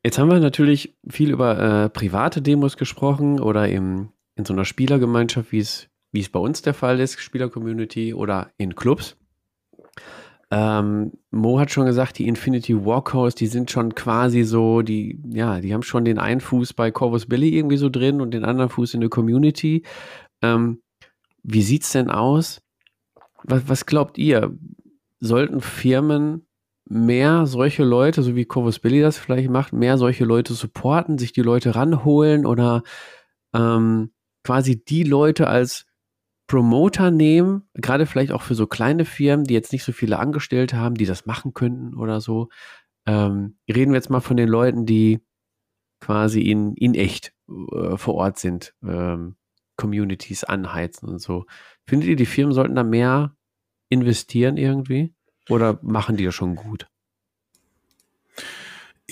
Jetzt 0.02 0.18
haben 0.18 0.28
wir 0.30 0.40
natürlich 0.40 0.96
viel 1.08 1.30
über 1.30 1.84
äh, 1.84 1.88
private 1.88 2.42
Demos 2.42 2.76
gesprochen 2.76 3.38
oder 3.38 3.68
im, 3.68 4.12
in 4.34 4.44
so 4.44 4.52
einer 4.52 4.64
Spielergemeinschaft, 4.64 5.52
wie 5.52 5.58
es, 5.60 5.88
wie 6.12 6.20
es 6.20 6.28
bei 6.28 6.40
uns 6.40 6.62
der 6.62 6.74
Fall 6.74 7.00
ist, 7.00 7.20
Spielercommunity 7.20 8.14
oder 8.14 8.50
in 8.56 8.74
Clubs. 8.74 9.16
Ähm, 10.52 11.12
Mo 11.30 11.60
hat 11.60 11.70
schon 11.70 11.86
gesagt, 11.86 12.18
die 12.18 12.26
Infinity 12.26 12.84
Warcoast, 12.84 13.38
die 13.38 13.46
sind 13.46 13.70
schon 13.70 13.94
quasi 13.94 14.42
so, 14.42 14.82
die, 14.82 15.20
ja, 15.28 15.60
die 15.60 15.72
haben 15.72 15.84
schon 15.84 16.04
den 16.04 16.18
einen 16.18 16.40
Fuß 16.40 16.72
bei 16.72 16.90
Corvus 16.90 17.26
Billy 17.26 17.56
irgendwie 17.56 17.76
so 17.76 17.88
drin 17.88 18.20
und 18.20 18.32
den 18.32 18.44
anderen 18.44 18.70
Fuß 18.70 18.94
in 18.94 19.00
der 19.00 19.10
Community. 19.10 19.84
Ähm, 20.42 20.82
wie 21.44 21.62
sieht's 21.62 21.92
denn 21.92 22.10
aus? 22.10 22.62
Was, 23.44 23.68
was 23.68 23.86
glaubt 23.86 24.18
ihr? 24.18 24.52
Sollten 25.20 25.60
Firmen 25.60 26.46
mehr 26.84 27.46
solche 27.46 27.84
Leute, 27.84 28.22
so 28.24 28.34
wie 28.34 28.44
Corvus 28.44 28.80
Billy 28.80 29.00
das 29.00 29.18
vielleicht 29.18 29.50
macht, 29.50 29.72
mehr 29.72 29.98
solche 29.98 30.24
Leute 30.24 30.54
supporten, 30.54 31.18
sich 31.18 31.32
die 31.32 31.42
Leute 31.42 31.76
ranholen 31.76 32.44
oder 32.44 32.82
ähm, 33.54 34.10
quasi 34.42 34.82
die 34.84 35.04
Leute 35.04 35.46
als 35.46 35.86
Promoter 36.50 37.12
nehmen, 37.12 37.62
gerade 37.74 38.06
vielleicht 38.06 38.32
auch 38.32 38.42
für 38.42 38.56
so 38.56 38.66
kleine 38.66 39.04
Firmen, 39.04 39.44
die 39.44 39.54
jetzt 39.54 39.72
nicht 39.72 39.84
so 39.84 39.92
viele 39.92 40.18
Angestellte 40.18 40.78
haben, 40.78 40.96
die 40.96 41.06
das 41.06 41.24
machen 41.24 41.54
könnten 41.54 41.94
oder 41.94 42.20
so. 42.20 42.48
Ähm, 43.06 43.56
reden 43.72 43.92
wir 43.92 43.98
jetzt 43.98 44.10
mal 44.10 44.18
von 44.18 44.36
den 44.36 44.48
Leuten, 44.48 44.84
die 44.84 45.20
quasi 46.00 46.40
in, 46.40 46.74
in 46.74 46.96
echt 46.96 47.32
äh, 47.48 47.96
vor 47.96 48.14
Ort 48.14 48.40
sind, 48.40 48.74
ähm, 48.82 49.36
Communities 49.76 50.42
anheizen 50.42 51.08
und 51.08 51.20
so. 51.20 51.46
Findet 51.86 52.08
ihr, 52.08 52.16
die 52.16 52.26
Firmen 52.26 52.52
sollten 52.52 52.74
da 52.74 52.82
mehr 52.82 53.36
investieren 53.88 54.56
irgendwie? 54.56 55.14
Oder 55.48 55.78
machen 55.82 56.16
die 56.16 56.24
das 56.24 56.34
schon 56.34 56.56
gut? 56.56 56.88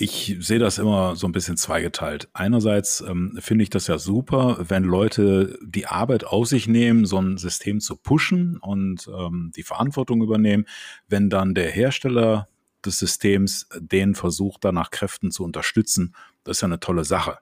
Ich 0.01 0.37
sehe 0.39 0.59
das 0.59 0.77
immer 0.77 1.17
so 1.17 1.27
ein 1.27 1.33
bisschen 1.33 1.57
zweigeteilt. 1.57 2.29
Einerseits 2.31 3.01
ähm, 3.01 3.37
finde 3.41 3.63
ich 3.63 3.69
das 3.69 3.87
ja 3.87 3.97
super, 3.97 4.55
wenn 4.69 4.85
Leute 4.85 5.59
die 5.61 5.87
Arbeit 5.87 6.23
auf 6.23 6.47
sich 6.47 6.69
nehmen, 6.69 7.05
so 7.05 7.17
ein 7.19 7.35
System 7.35 7.81
zu 7.81 7.97
pushen 7.97 8.55
und 8.59 9.09
ähm, 9.13 9.51
die 9.57 9.63
Verantwortung 9.63 10.21
übernehmen. 10.23 10.63
Wenn 11.09 11.29
dann 11.29 11.53
der 11.53 11.69
Hersteller 11.69 12.47
des 12.85 12.97
Systems 12.97 13.67
den 13.77 14.15
versucht, 14.15 14.63
da 14.63 14.71
nach 14.71 14.89
Kräften 14.89 15.31
zu 15.31 15.43
unterstützen, 15.43 16.15
das 16.45 16.57
ist 16.57 16.61
ja 16.61 16.67
eine 16.67 16.79
tolle 16.79 17.03
Sache. 17.03 17.39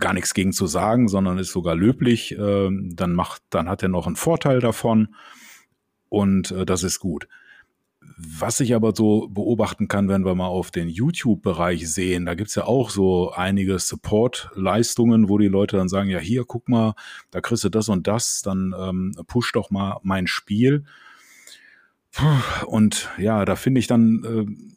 Gar 0.00 0.14
nichts 0.14 0.32
gegen 0.32 0.54
zu 0.54 0.66
sagen, 0.66 1.08
sondern 1.08 1.36
ist 1.36 1.52
sogar 1.52 1.76
löblich. 1.76 2.32
Äh, 2.38 2.70
dann 2.70 3.12
macht, 3.12 3.42
dann 3.50 3.68
hat 3.68 3.82
er 3.82 3.90
noch 3.90 4.06
einen 4.06 4.16
Vorteil 4.16 4.60
davon 4.60 5.14
und 6.08 6.52
äh, 6.52 6.64
das 6.64 6.84
ist 6.84 7.00
gut. 7.00 7.28
Was 8.16 8.60
ich 8.60 8.74
aber 8.74 8.92
so 8.94 9.28
beobachten 9.28 9.88
kann, 9.88 10.08
wenn 10.08 10.24
wir 10.24 10.34
mal 10.34 10.46
auf 10.46 10.70
den 10.70 10.88
YouTube-Bereich 10.88 11.90
sehen, 11.90 12.26
da 12.26 12.34
gibt's 12.34 12.54
ja 12.54 12.64
auch 12.64 12.90
so 12.90 13.32
einige 13.32 13.78
Support-Leistungen, 13.78 15.28
wo 15.28 15.38
die 15.38 15.48
Leute 15.48 15.76
dann 15.76 15.88
sagen, 15.88 16.10
ja, 16.10 16.18
hier, 16.18 16.44
guck 16.44 16.68
mal, 16.68 16.94
da 17.30 17.40
kriegst 17.40 17.64
du 17.64 17.68
das 17.68 17.88
und 17.88 18.06
das, 18.06 18.42
dann 18.42 18.74
ähm, 18.78 19.14
push 19.26 19.52
doch 19.52 19.70
mal 19.70 19.98
mein 20.02 20.26
Spiel. 20.26 20.84
Und 22.66 23.10
ja, 23.18 23.44
da 23.44 23.56
finde 23.56 23.80
ich 23.80 23.86
dann, 23.86 24.24
äh, 24.24 24.74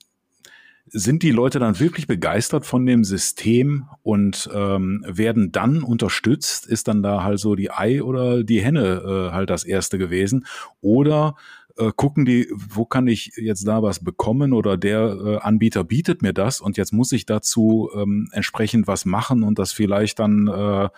sind 0.89 1.21
die 1.21 1.31
Leute 1.31 1.59
dann 1.59 1.79
wirklich 1.79 2.07
begeistert 2.07 2.65
von 2.65 2.85
dem 2.85 3.03
System 3.03 3.87
und 4.03 4.49
ähm, 4.53 5.03
werden 5.07 5.51
dann 5.51 5.83
unterstützt? 5.83 6.65
Ist 6.65 6.87
dann 6.87 7.03
da 7.03 7.23
halt 7.23 7.39
so 7.39 7.55
die 7.55 7.71
Ei 7.71 8.01
oder 8.01 8.43
die 8.43 8.61
Henne 8.61 9.03
äh, 9.03 9.33
halt 9.33 9.49
das 9.49 9.63
erste 9.63 9.97
gewesen? 9.97 10.45
Oder 10.81 11.35
äh, 11.77 11.91
gucken 11.95 12.25
die, 12.25 12.47
wo 12.51 12.85
kann 12.85 13.07
ich 13.07 13.33
jetzt 13.35 13.67
da 13.67 13.83
was 13.83 14.03
bekommen 14.03 14.53
oder 14.53 14.77
der 14.77 15.17
äh, 15.23 15.37
Anbieter 15.37 15.83
bietet 15.83 16.21
mir 16.21 16.33
das 16.33 16.61
und 16.61 16.77
jetzt 16.77 16.93
muss 16.93 17.11
ich 17.11 17.25
dazu 17.25 17.89
ähm, 17.95 18.29
entsprechend 18.31 18.87
was 18.87 19.05
machen 19.05 19.43
und 19.43 19.59
das 19.59 19.71
vielleicht 19.71 20.19
dann 20.19 20.47
äh, 20.47 20.89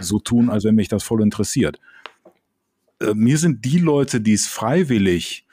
so 0.00 0.18
tun, 0.18 0.50
als 0.50 0.64
wenn 0.64 0.74
mich 0.74 0.88
das 0.88 1.02
voll 1.02 1.22
interessiert. 1.22 1.78
Äh, 3.00 3.14
mir 3.14 3.38
sind 3.38 3.64
die 3.64 3.78
Leute, 3.78 4.20
die 4.20 4.34
es 4.34 4.46
freiwillig 4.46 5.46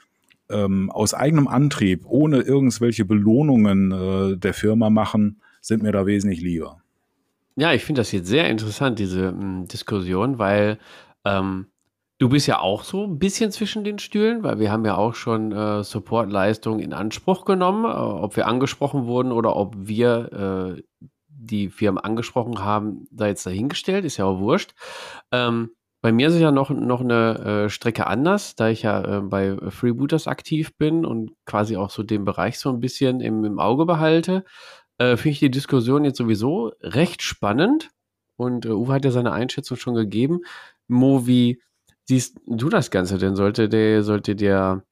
ähm, 0.50 0.90
aus 0.90 1.14
eigenem 1.14 1.48
Antrieb, 1.48 2.04
ohne 2.06 2.40
irgendwelche 2.40 3.04
Belohnungen 3.04 3.92
äh, 3.92 4.36
der 4.36 4.54
Firma 4.54 4.90
machen, 4.90 5.40
sind 5.60 5.82
mir 5.82 5.92
da 5.92 6.06
wesentlich 6.06 6.40
lieber. 6.40 6.82
Ja, 7.56 7.72
ich 7.72 7.84
finde 7.84 8.00
das 8.00 8.12
jetzt 8.12 8.28
sehr 8.28 8.48
interessant, 8.50 8.98
diese 8.98 9.28
m, 9.28 9.40
hm, 9.40 9.68
Diskussion, 9.68 10.38
weil 10.38 10.78
ähm, 11.24 11.66
du 12.18 12.28
bist 12.28 12.46
ja 12.46 12.60
auch 12.60 12.84
so 12.84 13.04
ein 13.04 13.18
bisschen 13.18 13.50
zwischen 13.50 13.84
den 13.84 13.98
Stühlen, 13.98 14.42
weil 14.42 14.58
wir 14.58 14.70
haben 14.70 14.84
ja 14.84 14.96
auch 14.96 15.14
schon 15.14 15.52
äh, 15.52 15.82
Supportleistungen 15.82 16.80
in 16.80 16.92
Anspruch 16.92 17.44
genommen, 17.44 17.84
äh, 17.84 17.88
ob 17.88 18.36
wir 18.36 18.46
angesprochen 18.46 19.06
wurden 19.06 19.32
oder 19.32 19.56
ob 19.56 19.74
wir 19.76 20.76
äh, 20.76 20.82
die 21.28 21.68
Firmen 21.68 22.02
angesprochen 22.02 22.64
haben, 22.64 23.06
da 23.10 23.26
jetzt 23.26 23.46
dahingestellt, 23.46 24.04
ist 24.04 24.16
ja 24.16 24.24
auch 24.24 24.38
wurscht. 24.38 24.74
Ähm, 25.32 25.70
bei 26.00 26.12
mir 26.12 26.28
ist 26.28 26.34
es 26.34 26.40
ja 26.40 26.52
noch, 26.52 26.70
noch 26.70 27.00
eine 27.00 27.64
äh, 27.64 27.70
Strecke 27.70 28.06
anders, 28.06 28.54
da 28.56 28.68
ich 28.68 28.82
ja 28.82 29.18
äh, 29.18 29.20
bei 29.22 29.56
Freebooters 29.70 30.26
aktiv 30.26 30.76
bin 30.76 31.04
und 31.04 31.32
quasi 31.46 31.76
auch 31.76 31.90
so 31.90 32.02
den 32.02 32.24
Bereich 32.24 32.58
so 32.58 32.70
ein 32.70 32.80
bisschen 32.80 33.20
im, 33.20 33.44
im 33.44 33.58
Auge 33.58 33.86
behalte. 33.86 34.44
Äh, 34.98 35.16
Finde 35.16 35.30
ich 35.30 35.38
die 35.40 35.50
Diskussion 35.50 36.04
jetzt 36.04 36.18
sowieso 36.18 36.72
recht 36.80 37.22
spannend. 37.22 37.90
Und 38.36 38.66
äh, 38.66 38.70
Uwe 38.70 38.92
hat 38.92 39.04
ja 39.04 39.10
seine 39.12 39.32
Einschätzung 39.32 39.76
schon 39.76 39.94
gegeben. 39.94 40.40
Mo, 40.88 41.26
wie 41.26 41.62
siehst 42.06 42.40
du 42.46 42.68
das 42.68 42.90
Ganze 42.90 43.18
denn? 43.18 43.36
Sollte 43.36 43.68
der, 43.68 44.02
sollte 44.02 44.36
der, 44.36 44.84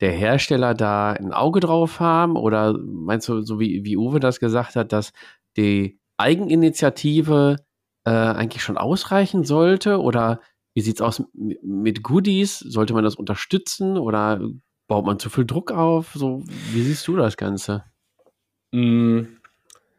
der 0.00 0.12
Hersteller 0.12 0.74
da 0.74 1.12
ein 1.12 1.32
Auge 1.32 1.60
drauf 1.60 2.00
haben? 2.00 2.36
Oder 2.36 2.76
meinst 2.78 3.28
du, 3.28 3.42
so 3.42 3.60
wie, 3.60 3.84
wie 3.84 3.96
Uwe 3.96 4.20
das 4.20 4.40
gesagt 4.40 4.76
hat, 4.76 4.92
dass 4.92 5.12
die 5.56 5.98
Eigeninitiative 6.16 7.56
äh, 8.04 8.10
eigentlich 8.10 8.62
schon 8.62 8.76
ausreichen 8.76 9.44
sollte? 9.44 10.00
Oder 10.00 10.40
wie 10.74 10.80
sieht 10.82 10.96
es 10.96 11.02
aus 11.02 11.22
mit 11.34 12.02
Goodies? 12.02 12.58
Sollte 12.58 12.94
man 12.94 13.04
das 13.04 13.16
unterstützen 13.16 13.96
oder 13.96 14.40
baut 14.88 15.06
man 15.06 15.18
zu 15.18 15.30
viel 15.30 15.46
Druck 15.46 15.72
auf? 15.72 16.12
So, 16.14 16.42
wie 16.72 16.82
siehst 16.82 17.06
du 17.08 17.16
das 17.16 17.36
Ganze? 17.36 17.84
Mm, 18.72 19.22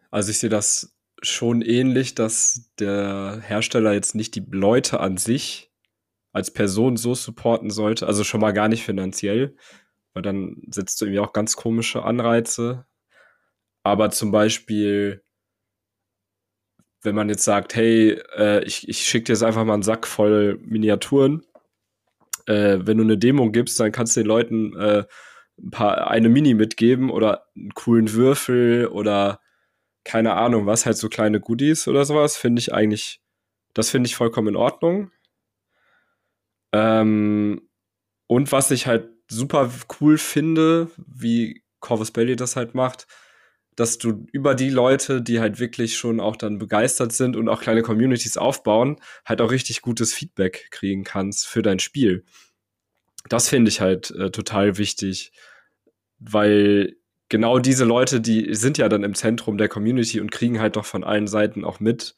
also 0.10 0.32
ich 0.32 0.40
sehe 0.40 0.50
das 0.50 0.96
schon 1.22 1.62
ähnlich, 1.62 2.16
dass 2.16 2.72
der 2.80 3.42
Hersteller 3.42 3.94
jetzt 3.94 4.16
nicht 4.16 4.36
die 4.36 4.46
Leute 4.50 5.00
an 5.00 5.18
sich 5.18 5.71
als 6.34 6.52
Person 6.52 6.98
so 6.98 7.16
supporten 7.16 7.70
sollte. 7.70 8.08
Also 8.08 8.24
schon 8.24 8.42
mal 8.42 8.54
gar 8.54 8.68
nicht 8.68 8.84
finanziell, 8.84 9.56
weil 10.14 10.24
dann 10.24 10.62
setzt 10.70 11.00
du 11.02 11.06
irgendwie 11.06 11.20
auch 11.20 11.34
ganz 11.34 11.56
komische 11.56 12.04
Anreize. 12.04 12.86
Aber 13.84 14.12
zum 14.12 14.32
Beispiel 14.32 15.24
wenn 17.04 17.16
man 17.16 17.30
jetzt 17.30 17.44
sagt, 17.44 17.76
hey, 17.76 18.20
äh, 18.38 18.64
ich, 18.64 18.88
ich 18.88 19.00
schicke 19.00 19.26
dir 19.26 19.34
jetzt 19.34 19.44
einfach 19.44 19.66
mal 19.66 19.74
einen 19.74 19.84
Sack 19.84 20.06
voll 20.08 20.60
Miniaturen. 20.64 21.44
Äh, 22.46 22.80
wenn 22.82 22.98
du 22.98 23.04
eine 23.04 23.18
Demo 23.18 23.52
gibst, 23.52 23.80
dann 23.80 23.92
kannst 23.92 24.16
du 24.16 24.22
den 24.22 24.28
Leuten 24.28 24.76
äh, 24.78 25.04
ein 25.60 25.72
paar, 25.72 26.10
eine 26.10 26.30
Mini 26.30 26.54
mitgeben 26.54 27.10
oder 27.10 27.46
einen 27.56 27.74
coolen 27.74 28.14
Würfel 28.14 28.88
oder 28.88 29.40
keine 30.04 30.34
Ahnung 30.34 30.66
was, 30.66 30.86
halt 30.86 30.98
so 30.98 31.10
kleine 31.10 31.40
Goodies 31.40 31.88
oder 31.88 32.06
sowas, 32.06 32.36
finde 32.36 32.60
ich 32.60 32.74
eigentlich, 32.74 33.22
das 33.74 33.92
finde 33.92 34.08
ich 34.08 34.16
vollkommen 34.16 34.50
in 34.50 34.56
Ordnung. 34.56 35.12
Ähm, 36.72 37.62
und 38.28 38.52
was 38.52 38.72
ich 38.72 38.88
halt 38.88 39.10
super 39.30 39.72
cool 40.00 40.18
finde, 40.18 40.90
wie 40.98 41.64
Corvus 41.80 42.12
Belly 42.12 42.36
das 42.36 42.56
halt 42.56 42.76
macht, 42.76 43.08
dass 43.76 43.98
du 43.98 44.26
über 44.32 44.56
die 44.56 44.70
Leute, 44.70 45.22
die 45.22 45.40
halt 45.40 45.60
wirklich 45.60 45.98
schon 45.98 46.20
auch 46.20 46.36
dann 46.36 46.58
begeistert 46.58 47.14
sind 47.14 47.36
und 47.36 47.50
auch 47.50 47.62
kleine 47.62 47.82
Communities 47.82 48.38
aufbauen, 48.38 48.98
halt 49.26 49.42
auch 49.42 49.52
richtig 49.52 49.82
gutes 49.82 50.14
Feedback 50.14 50.68
kriegen 50.72 51.04
kannst 51.04 51.48
für 51.48 51.62
dein 51.62 51.80
Spiel. 51.80 52.26
Das 53.30 53.50
finde 53.50 53.70
ich 53.70 53.82
halt 53.82 54.12
äh, 54.12 54.32
total 54.32 54.78
wichtig, 54.78 55.32
weil 56.20 56.98
genau 57.30 57.60
diese 57.60 57.86
Leute, 57.86 58.20
die 58.20 58.54
sind 58.54 58.78
ja 58.78 58.90
dann 58.90 59.04
im 59.04 59.16
Zentrum 59.16 59.58
der 59.58 59.70
Community 59.70 60.20
und 60.20 60.32
kriegen 60.32 60.60
halt 60.60 60.76
doch 60.76 60.86
von 60.86 61.04
allen 61.04 61.28
Seiten 61.28 61.64
auch 61.64 61.80
mit, 61.80 62.16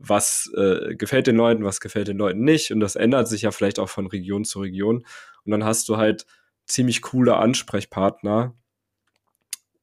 was 0.00 0.50
äh, 0.56 0.96
gefällt 0.96 1.26
den 1.26 1.36
Leuten, 1.36 1.64
was 1.64 1.80
gefällt 1.80 2.08
den 2.08 2.18
Leuten 2.18 2.42
nicht. 2.42 2.72
Und 2.72 2.80
das 2.80 2.96
ändert 2.96 3.28
sich 3.28 3.42
ja 3.42 3.50
vielleicht 3.50 3.78
auch 3.78 3.88
von 3.88 4.06
Region 4.06 4.44
zu 4.44 4.60
Region. 4.60 5.04
Und 5.44 5.52
dann 5.52 5.64
hast 5.64 5.88
du 5.88 5.98
halt 5.98 6.26
ziemlich 6.66 7.02
coole 7.02 7.36
Ansprechpartner, 7.36 8.54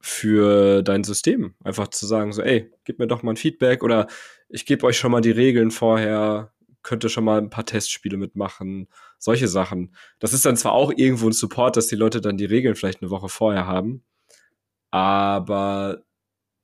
für 0.00 0.82
dein 0.82 1.04
System. 1.04 1.54
Einfach 1.64 1.88
zu 1.88 2.06
sagen, 2.06 2.32
so, 2.32 2.42
ey, 2.42 2.72
gib 2.84 2.98
mir 2.98 3.06
doch 3.06 3.22
mal 3.22 3.32
ein 3.32 3.36
Feedback 3.36 3.82
oder 3.82 4.06
ich 4.48 4.66
gebe 4.66 4.86
euch 4.86 4.98
schon 4.98 5.12
mal 5.12 5.20
die 5.20 5.30
Regeln 5.30 5.70
vorher, 5.70 6.52
könnte 6.82 7.08
schon 7.08 7.24
mal 7.24 7.38
ein 7.38 7.50
paar 7.50 7.66
Testspiele 7.66 8.16
mitmachen, 8.16 8.88
solche 9.18 9.48
Sachen. 9.48 9.94
Das 10.18 10.32
ist 10.32 10.46
dann 10.46 10.56
zwar 10.56 10.72
auch 10.72 10.92
irgendwo 10.94 11.26
ein 11.26 11.32
Support, 11.32 11.76
dass 11.76 11.88
die 11.88 11.96
Leute 11.96 12.20
dann 12.20 12.36
die 12.36 12.44
Regeln 12.44 12.76
vielleicht 12.76 13.02
eine 13.02 13.10
Woche 13.10 13.28
vorher 13.28 13.66
haben, 13.66 14.04
aber 14.90 16.02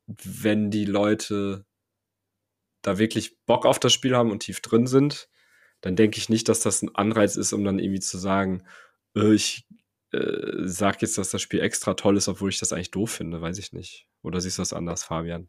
wenn 0.06 0.70
die 0.70 0.84
Leute 0.84 1.66
da 2.86 2.98
wirklich 2.98 3.36
Bock 3.46 3.66
auf 3.66 3.78
das 3.78 3.92
Spiel 3.92 4.16
haben 4.16 4.30
und 4.30 4.40
tief 4.40 4.60
drin 4.60 4.86
sind, 4.86 5.28
dann 5.80 5.96
denke 5.96 6.18
ich 6.18 6.28
nicht, 6.28 6.48
dass 6.48 6.60
das 6.60 6.82
ein 6.82 6.94
Anreiz 6.94 7.36
ist, 7.36 7.52
um 7.52 7.64
dann 7.64 7.78
irgendwie 7.78 8.00
zu 8.00 8.18
sagen, 8.18 8.62
äh, 9.16 9.34
ich 9.34 9.66
äh, 10.12 10.62
sag 10.62 11.02
jetzt, 11.02 11.18
dass 11.18 11.30
das 11.30 11.42
Spiel 11.42 11.60
extra 11.60 11.94
toll 11.94 12.16
ist, 12.16 12.28
obwohl 12.28 12.50
ich 12.50 12.58
das 12.58 12.72
eigentlich 12.72 12.90
doof 12.90 13.10
finde, 13.10 13.40
weiß 13.40 13.58
ich 13.58 13.72
nicht. 13.72 14.06
Oder 14.22 14.40
siehst 14.40 14.58
du 14.58 14.62
das 14.62 14.72
anders, 14.72 15.04
Fabian? 15.04 15.48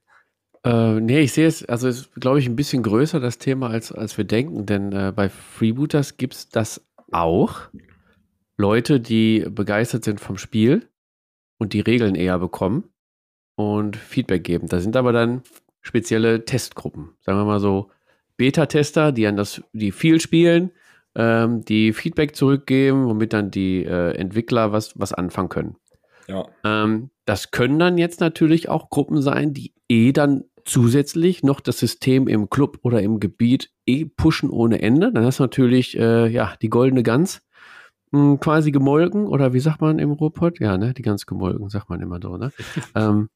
Äh, 0.66 1.00
nee, 1.00 1.22
ich 1.22 1.34
sehe 1.34 1.48
es, 1.48 1.64
also 1.64 1.88
ist, 1.88 2.14
glaube 2.16 2.40
ich, 2.40 2.48
ein 2.48 2.56
bisschen 2.56 2.84
größer, 2.84 3.20
das 3.20 3.38
Thema, 3.38 3.70
als, 3.70 3.92
als 3.92 4.18
wir 4.18 4.26
denken, 4.26 4.66
denn 4.66 4.92
äh, 4.92 5.14
bei 5.16 5.30
Freebooters 5.30 6.18
gibt 6.18 6.34
es 6.34 6.50
das 6.50 6.84
auch. 7.12 7.70
Leute, 8.58 9.00
die 9.00 9.46
begeistert 9.50 10.04
sind 10.04 10.20
vom 10.20 10.38
Spiel 10.38 10.90
und 11.60 11.74
die 11.74 11.82
Regeln 11.82 12.16
eher 12.16 12.40
bekommen 12.40 12.90
und 13.56 13.96
Feedback 13.96 14.44
geben. 14.44 14.68
Da 14.68 14.80
sind 14.80 14.96
aber 14.98 15.12
dann 15.12 15.44
spezielle 15.86 16.46
Testgruppen, 16.46 17.12
sagen 17.22 17.38
wir 17.38 17.46
mal 17.46 17.60
so 17.60 17.92
Beta-Tester, 18.38 19.12
die 19.12 19.28
an 19.28 19.38
das, 19.38 19.62
die 19.72 19.92
viel 19.92 20.20
spielen, 20.20 20.72
ähm, 21.16 21.64
die 21.64 21.94
Feedback 21.94 22.36
zurückgeben, 22.36 23.06
womit 23.06 23.34
dann 23.34 23.52
die 23.52 23.86
äh, 23.86 24.16
Entwickler 24.16 24.72
was, 24.72 25.00
was 25.00 25.14
anfangen 25.14 25.50
können. 25.50 25.76
Ja. 26.28 26.48
Ähm, 26.64 27.12
das 27.26 27.52
können 27.52 27.80
dann 27.80 27.98
jetzt 27.98 28.20
natürlich 28.20 28.68
auch 28.68 28.90
Gruppen 28.90 29.22
sein, 29.22 29.54
die 29.54 29.74
eh 29.88 30.12
dann 30.12 30.46
zusätzlich 30.66 31.44
noch 31.44 31.62
das 31.62 31.78
System 31.78 32.28
im 32.28 32.50
Club 32.50 32.80
oder 32.82 33.02
im 33.02 33.20
Gebiet 33.20 33.70
eh 33.86 34.06
pushen 34.06 34.50
ohne 34.50 34.82
Ende. 34.82 35.14
Dann 35.14 35.24
hast 35.24 35.40
du 35.40 35.44
natürlich 35.44 35.98
äh, 35.98 36.28
ja, 36.28 36.56
die 36.62 36.70
goldene 36.70 37.04
Gans 37.04 37.42
mh, 38.12 38.20
hm, 38.20 38.40
quasi 38.40 38.72
gemolken 38.72 39.28
oder 39.28 39.54
wie 39.54 39.60
sagt 39.60 39.82
man 39.82 40.00
im 40.00 40.12
Ruhrpott? 40.12 40.60
Ja, 40.60 40.78
ne, 40.78 40.96
die 40.96 41.04
Gans 41.04 41.28
gemolken, 41.28 41.70
sagt 41.70 41.90
man 41.90 42.02
immer 42.02 42.20
so, 42.20 42.38
ne? 42.38 42.52
ähm, 42.96 43.30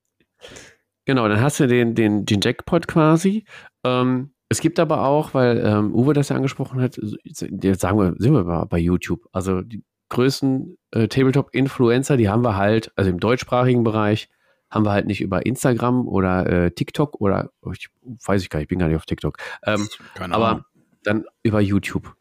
Genau, 1.10 1.28
dann 1.28 1.42
hast 1.42 1.60
du 1.60 1.66
den, 1.66 1.96
den, 1.96 2.24
den 2.24 2.40
Jackpot 2.40 2.88
quasi. 2.88 3.44
Ähm, 3.84 4.30
es 4.48 4.62
gibt 4.62 4.80
aber 4.80 5.06
auch, 5.08 5.34
weil 5.34 5.58
ähm, 5.66 5.92
Uwe 5.92 6.14
das 6.14 6.30
ja 6.30 6.36
angesprochen 6.36 6.80
hat, 6.80 7.02
jetzt 7.24 7.82
sagen 7.82 7.98
wir, 7.98 8.14
sind 8.20 8.32
wir 8.32 8.44
mal 8.44 8.66
bei 8.66 8.78
YouTube. 8.78 9.28
Also 9.32 9.64
die 9.64 9.84
größten 10.10 10.78
äh, 10.92 11.08
Tabletop-Influencer, 11.08 12.16
die 12.16 12.30
haben 12.30 12.44
wir 12.44 12.58
halt, 12.58 12.92
also 12.96 13.10
im 13.10 13.20
deutschsprachigen 13.20 13.84
Bereich, 13.84 14.30
haben 14.70 14.86
wir 14.86 14.92
halt 14.92 15.08
nicht 15.08 15.22
über 15.22 15.48
Instagram 15.48 16.08
oder 16.08 16.46
äh, 16.46 16.70
TikTok 16.70 17.20
oder 17.20 17.50
oh, 17.64 17.72
ich 17.72 17.90
weiß 18.04 18.44
ich 18.44 18.52
gar 18.52 18.60
nicht, 18.60 18.66
ich 18.66 18.70
bin 18.70 18.78
gar 18.78 18.88
nicht 18.88 18.98
auf 18.98 19.08
TikTok. 19.08 19.40
Ähm, 19.64 19.88
aber 20.30 20.66
dann 21.02 21.26
über 21.42 21.60
YouTube. 21.60 22.14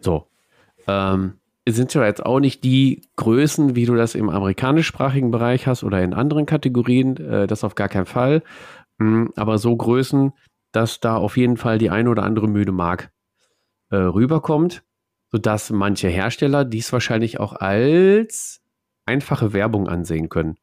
So. 0.00 0.28
Ähm, 0.86 1.38
sind 1.68 1.92
ja 1.94 2.04
jetzt 2.04 2.24
auch 2.24 2.40
nicht 2.40 2.62
die 2.64 3.02
Größen, 3.16 3.74
wie 3.74 3.86
du 3.86 3.94
das 3.96 4.14
im 4.14 4.28
amerikanischsprachigen 4.28 5.30
Bereich 5.30 5.66
hast 5.66 5.82
oder 5.82 6.02
in 6.02 6.14
anderen 6.14 6.46
Kategorien, 6.46 7.16
äh, 7.16 7.46
das 7.46 7.64
auf 7.64 7.74
gar 7.74 7.88
keinen 7.88 8.06
Fall. 8.06 8.42
Mhm, 8.98 9.32
aber 9.36 9.58
so 9.58 9.76
Größen, 9.76 10.32
dass 10.72 11.00
da 11.00 11.16
auf 11.16 11.36
jeden 11.36 11.56
Fall 11.56 11.78
die 11.78 11.90
eine 11.90 12.10
oder 12.10 12.22
andere 12.22 12.48
müde 12.48 12.72
Mark 12.72 13.10
äh, 13.90 13.96
rüberkommt, 13.96 14.84
sodass 15.32 15.70
manche 15.70 16.08
Hersteller 16.08 16.64
dies 16.64 16.92
wahrscheinlich 16.92 17.40
auch 17.40 17.52
als 17.52 18.62
einfache 19.04 19.52
Werbung 19.52 19.88
ansehen 19.88 20.28
können. 20.28 20.56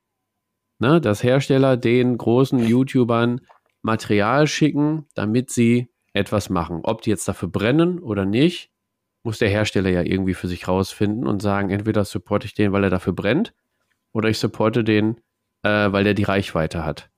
Ne, 0.79 0.99
dass 0.99 1.23
Hersteller 1.23 1.77
den 1.77 2.17
großen 2.17 2.59
YouTubern 2.59 3.41
Material 3.83 4.47
schicken, 4.47 5.05
damit 5.13 5.49
sie 5.51 5.89
etwas 6.13 6.49
machen. 6.49 6.81
Ob 6.83 7.01
die 7.01 7.09
jetzt 7.09 7.27
dafür 7.27 7.49
brennen 7.49 7.99
oder 7.99 8.25
nicht, 8.25 8.72
muss 9.23 9.39
der 9.39 9.49
Hersteller 9.49 9.89
ja 9.89 10.01
irgendwie 10.01 10.33
für 10.33 10.47
sich 10.47 10.67
rausfinden 10.67 11.25
und 11.25 11.41
sagen, 11.41 11.69
entweder 11.69 12.05
supporte 12.05 12.45
ich 12.45 12.53
den, 12.53 12.71
weil 12.71 12.83
er 12.83 12.89
dafür 12.89 13.13
brennt, 13.13 13.53
oder 14.11 14.29
ich 14.29 14.37
supporte 14.37 14.83
den, 14.83 15.17
äh, 15.63 15.91
weil 15.91 16.03
der 16.03 16.13
die 16.13 16.23
Reichweite 16.23 16.85
hat. 16.85 17.09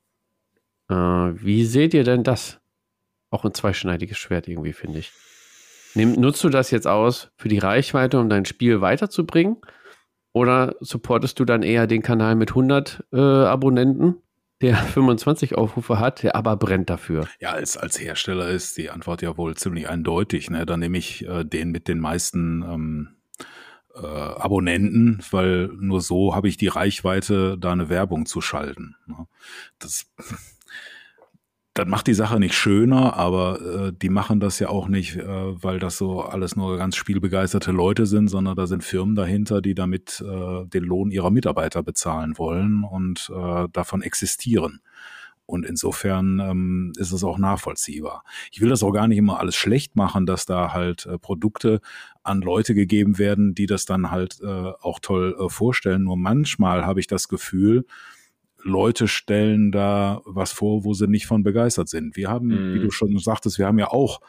Äh, 0.90 0.94
wie 0.94 1.66
seht 1.66 1.94
ihr 1.94 2.04
denn 2.04 2.24
das? 2.24 2.62
Auch 3.32 3.44
ein 3.44 3.54
zweischneidiges 3.54 4.18
Schwert 4.18 4.48
irgendwie, 4.48 4.74
finde 4.74 5.00
ich. 5.00 5.12
Nimm, 5.96 6.14
nutzt 6.14 6.44
du 6.44 6.50
das 6.50 6.72
jetzt 6.72 6.88
aus 6.88 7.32
für 7.38 7.50
die 7.50 7.58
Reichweite, 7.58 8.20
um 8.20 8.30
dein 8.30 8.46
Spiel 8.46 8.82
weiterzubringen? 8.82 9.58
Oder 10.32 10.76
supportest 10.82 11.40
du 11.40 11.46
dann 11.46 11.64
eher 11.64 11.88
den 11.88 12.02
Kanal 12.02 12.36
mit 12.36 12.50
100 12.52 13.06
äh, 13.14 13.18
Abonnenten 13.18 14.22
der 14.62 14.76
25 14.94 15.56
Aufrufe 15.56 16.00
hat, 16.00 16.24
der 16.24 16.36
aber 16.36 16.56
brennt 16.58 16.90
dafür. 16.90 17.28
Ja, 17.40 17.52
als, 17.52 17.78
als 17.78 18.00
Hersteller 18.00 18.50
ist 18.50 18.78
die 18.78 18.90
Antwort 18.90 19.22
ja 19.22 19.38
wohl 19.38 19.56
ziemlich 19.56 19.90
eindeutig. 19.90 20.50
Ne? 20.50 20.66
Dann 20.66 20.80
nehme 20.80 20.98
ich 20.98 21.26
äh, 21.28 21.44
den 21.44 21.72
mit 21.72 21.88
den 21.88 22.00
meisten 22.00 22.64
ähm, 22.64 23.10
äh, 23.96 24.06
Abonnenten, 24.06 25.20
weil 25.32 25.70
nur 25.80 26.02
so 26.02 26.36
habe 26.36 26.48
ich 26.48 26.58
die 26.58 26.68
Reichweite, 26.68 27.58
da 27.58 27.72
eine 27.72 27.90
Werbung 27.90 28.26
zu 28.26 28.42
schalten. 28.42 28.96
Ne? 29.08 29.28
Das 29.80 30.12
das 31.76 31.88
macht 31.88 32.08
die 32.08 32.14
Sache 32.14 32.40
nicht 32.40 32.56
schöner, 32.56 33.18
aber 33.18 33.60
äh, 33.62 33.94
die 33.94 34.08
machen 34.08 34.40
das 34.40 34.60
ja 34.60 34.70
auch 34.70 34.88
nicht, 34.88 35.18
äh, 35.18 35.26
weil 35.28 35.78
das 35.78 35.98
so 35.98 36.22
alles 36.22 36.56
nur 36.56 36.78
ganz 36.78 36.96
spielbegeisterte 36.96 37.74
Leute 37.74 38.06
sind, 38.06 38.30
sondern 38.30 38.56
da 38.56 38.66
sind 38.66 38.82
Firmen 38.82 39.14
dahinter, 39.16 39.62
die 39.62 39.76
damit 39.76 40.24
äh, 40.26 40.66
den 40.68 40.84
Lohn 40.86 41.12
ihrer 41.12 41.32
Mitarbeiter 41.32 41.84
bezahlen 41.84 42.38
wollen 42.38 42.86
und 42.86 43.30
äh, 43.30 43.68
davon 43.74 44.02
existieren. 44.02 44.80
Und 45.46 45.66
insofern 45.66 46.40
ähm, 46.40 46.94
ist 46.98 47.12
es 47.12 47.26
auch 47.26 47.38
nachvollziehbar. 47.38 48.24
Ich 48.52 48.62
will 48.62 48.70
das 48.70 48.82
auch 48.82 48.94
gar 48.94 49.10
nicht 49.10 49.18
immer 49.18 49.42
alles 49.42 49.56
schlecht 49.56 49.98
machen, 49.98 50.26
dass 50.26 50.46
da 50.46 50.72
halt 50.72 51.06
äh, 51.06 51.20
Produkte 51.20 51.82
an 52.24 52.40
Leute 52.40 52.74
gegeben 52.74 53.18
werden, 53.18 53.54
die 53.54 53.66
das 53.66 53.84
dann 53.84 54.12
halt 54.12 54.40
äh, 54.42 54.72
auch 54.82 55.00
toll 55.02 55.36
äh, 55.38 55.50
vorstellen. 55.50 56.04
Nur 56.04 56.16
manchmal 56.16 56.86
habe 56.86 57.02
ich 57.02 57.08
das 57.08 57.28
Gefühl, 57.28 57.86
Leute 58.66 59.08
stellen 59.08 59.72
da 59.72 60.22
was 60.26 60.52
vor, 60.52 60.84
wo 60.84 60.94
sie 60.94 61.08
nicht 61.08 61.28
von 61.28 61.44
begeistert 61.44 61.88
sind. 61.88 62.16
Wir 62.16 62.30
haben, 62.30 62.48
mm. 62.48 62.74
wie 62.74 62.80
du 62.80 62.86
mhm. 62.86 62.92
schon 62.92 63.18
sagtest, 63.20 63.60
wir 63.60 63.68
haben 63.68 63.78
ja 63.78 63.92
auch 63.92 64.20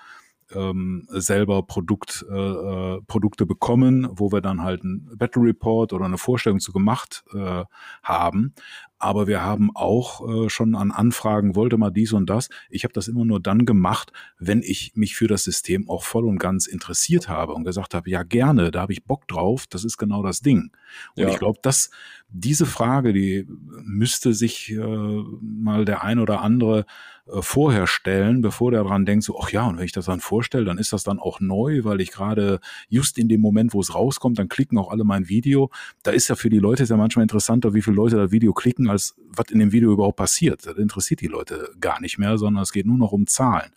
ähm, 0.54 1.06
selber 1.08 1.62
Produkt, 1.62 2.24
äh, 2.30 2.34
äh, 2.34 3.00
Produkte 3.06 3.46
bekommen, 3.46 4.08
wo 4.12 4.30
wir 4.30 4.42
dann 4.42 4.62
halt 4.62 4.84
ein 4.84 5.10
Battle 5.16 5.42
Report 5.42 5.92
oder 5.92 6.04
eine 6.04 6.18
Vorstellung 6.18 6.60
zu 6.60 6.72
gemacht 6.72 7.24
äh, 7.34 7.64
haben. 8.02 8.54
Aber 8.98 9.26
wir 9.26 9.42
haben 9.42 9.70
auch 9.74 10.26
äh, 10.26 10.48
schon 10.48 10.74
an 10.74 10.90
Anfragen, 10.90 11.54
wollte 11.54 11.76
mal 11.76 11.90
dies 11.90 12.12
und 12.12 12.30
das. 12.30 12.48
Ich 12.70 12.84
habe 12.84 12.94
das 12.94 13.08
immer 13.08 13.24
nur 13.24 13.40
dann 13.40 13.66
gemacht, 13.66 14.12
wenn 14.38 14.62
ich 14.62 14.92
mich 14.94 15.16
für 15.16 15.28
das 15.28 15.44
System 15.44 15.88
auch 15.90 16.02
voll 16.02 16.24
und 16.24 16.38
ganz 16.38 16.66
interessiert 16.66 17.28
habe 17.28 17.52
und 17.52 17.64
gesagt 17.64 17.94
habe, 17.94 18.08
ja 18.08 18.22
gerne, 18.22 18.70
da 18.70 18.80
habe 18.82 18.92
ich 18.92 19.04
Bock 19.04 19.28
drauf, 19.28 19.66
das 19.68 19.84
ist 19.84 19.98
genau 19.98 20.22
das 20.22 20.40
Ding. 20.40 20.70
Und 21.14 21.24
ja. 21.24 21.28
ich 21.28 21.38
glaube, 21.38 21.58
dass 21.62 21.90
diese 22.28 22.66
Frage, 22.66 23.12
die 23.12 23.46
müsste 23.84 24.34
sich 24.34 24.72
äh, 24.72 25.22
mal 25.40 25.84
der 25.84 26.02
ein 26.02 26.18
oder 26.18 26.40
andere 26.40 26.86
äh, 27.26 27.42
vorher 27.42 27.86
stellen, 27.86 28.40
bevor 28.40 28.70
der 28.70 28.84
daran 28.84 29.04
denkt, 29.04 29.24
so, 29.24 29.38
ach 29.40 29.50
ja, 29.50 29.66
und 29.66 29.78
wenn 29.78 29.84
ich 29.84 29.92
das 29.92 30.06
dann 30.06 30.20
vorstelle, 30.20 30.64
dann 30.64 30.78
ist 30.78 30.92
das 30.92 31.02
dann 31.02 31.18
auch 31.18 31.40
neu, 31.40 31.82
weil 31.84 32.00
ich 32.00 32.12
gerade 32.12 32.60
just 32.88 33.18
in 33.18 33.28
dem 33.28 33.40
Moment, 33.40 33.74
wo 33.74 33.80
es 33.80 33.94
rauskommt, 33.94 34.38
dann 34.38 34.48
klicken 34.48 34.78
auch 34.78 34.90
alle 34.90 35.04
mein 35.04 35.28
Video. 35.28 35.70
Da 36.02 36.12
ist 36.12 36.28
ja 36.28 36.36
für 36.36 36.50
die 36.50 36.58
Leute 36.58 36.82
ist 36.82 36.90
ja 36.90 36.96
manchmal 36.96 37.22
interessanter, 37.22 37.74
wie 37.74 37.82
viele 37.82 37.96
Leute 37.96 38.16
das 38.16 38.30
Video 38.30 38.52
klicken, 38.52 38.85
als 38.90 39.14
was 39.28 39.50
in 39.50 39.58
dem 39.58 39.72
Video 39.72 39.92
überhaupt 39.92 40.16
passiert. 40.16 40.66
Das 40.66 40.76
interessiert 40.76 41.20
die 41.20 41.26
Leute 41.26 41.72
gar 41.80 42.00
nicht 42.00 42.18
mehr, 42.18 42.38
sondern 42.38 42.62
es 42.62 42.72
geht 42.72 42.86
nur 42.86 42.98
noch 42.98 43.12
um 43.12 43.26
Zahlen. 43.26 43.72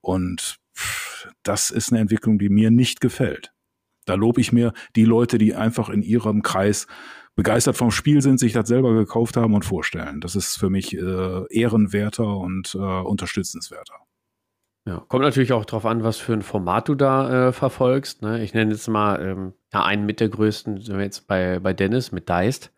Und 0.00 0.58
das 1.42 1.70
ist 1.70 1.92
eine 1.92 2.00
Entwicklung, 2.00 2.38
die 2.38 2.48
mir 2.48 2.70
nicht 2.70 3.00
gefällt. 3.00 3.52
Da 4.04 4.14
lobe 4.14 4.40
ich 4.40 4.52
mir 4.52 4.72
die 4.96 5.04
Leute, 5.04 5.38
die 5.38 5.54
einfach 5.54 5.88
in 5.88 6.02
ihrem 6.02 6.42
Kreis 6.42 6.86
begeistert 7.36 7.76
vom 7.76 7.90
Spiel 7.90 8.20
sind, 8.20 8.40
sich 8.40 8.52
das 8.52 8.66
selber 8.68 8.94
gekauft 8.94 9.36
haben 9.36 9.54
und 9.54 9.64
vorstellen. 9.64 10.20
Das 10.20 10.34
ist 10.34 10.58
für 10.58 10.70
mich 10.70 10.96
äh, 10.96 11.44
ehrenwerter 11.50 12.36
und 12.36 12.74
äh, 12.74 12.78
unterstützenswerter. 12.78 13.94
Ja, 14.86 15.04
kommt 15.06 15.22
natürlich 15.22 15.52
auch 15.52 15.66
darauf 15.66 15.84
an, 15.84 16.02
was 16.02 16.16
für 16.16 16.32
ein 16.32 16.42
Format 16.42 16.88
du 16.88 16.94
da 16.94 17.48
äh, 17.48 17.52
verfolgst. 17.52 18.22
Ne? 18.22 18.42
Ich 18.42 18.54
nenne 18.54 18.72
jetzt 18.72 18.88
mal 18.88 19.20
ähm, 19.20 19.52
einen 19.70 20.06
mit 20.06 20.18
der 20.18 20.30
größten, 20.30 20.80
sind 20.80 20.96
wir 20.96 21.04
jetzt 21.04 21.28
bei, 21.28 21.58
bei 21.60 21.74
Dennis 21.74 22.10
mit 22.10 22.30
Deist, 22.30 22.72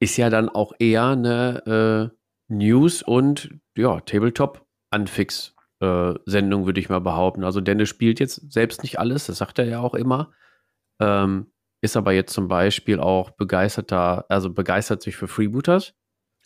ist 0.00 0.16
ja 0.16 0.30
dann 0.30 0.48
auch 0.48 0.72
eher 0.78 1.08
eine 1.08 2.10
äh, 2.10 2.16
News- 2.52 3.02
und 3.02 3.50
ja, 3.76 4.00
Tabletop-Anfix-Sendung, 4.00 6.62
äh, 6.62 6.66
würde 6.66 6.80
ich 6.80 6.88
mal 6.88 7.00
behaupten. 7.00 7.44
Also 7.44 7.60
Dennis 7.60 7.88
spielt 7.88 8.18
jetzt 8.18 8.52
selbst 8.52 8.82
nicht 8.82 8.98
alles, 8.98 9.26
das 9.26 9.38
sagt 9.38 9.60
er 9.60 9.66
ja 9.66 9.78
auch 9.80 9.94
immer. 9.94 10.32
Ähm, 11.00 11.52
ist 11.82 11.96
aber 11.96 12.12
jetzt 12.12 12.32
zum 12.32 12.48
Beispiel 12.48 13.00
auch 13.00 13.30
begeisterter, 13.30 14.26
also 14.28 14.52
begeistert 14.52 15.02
sich 15.02 15.16
für 15.16 15.28
Freebooters. 15.28 15.94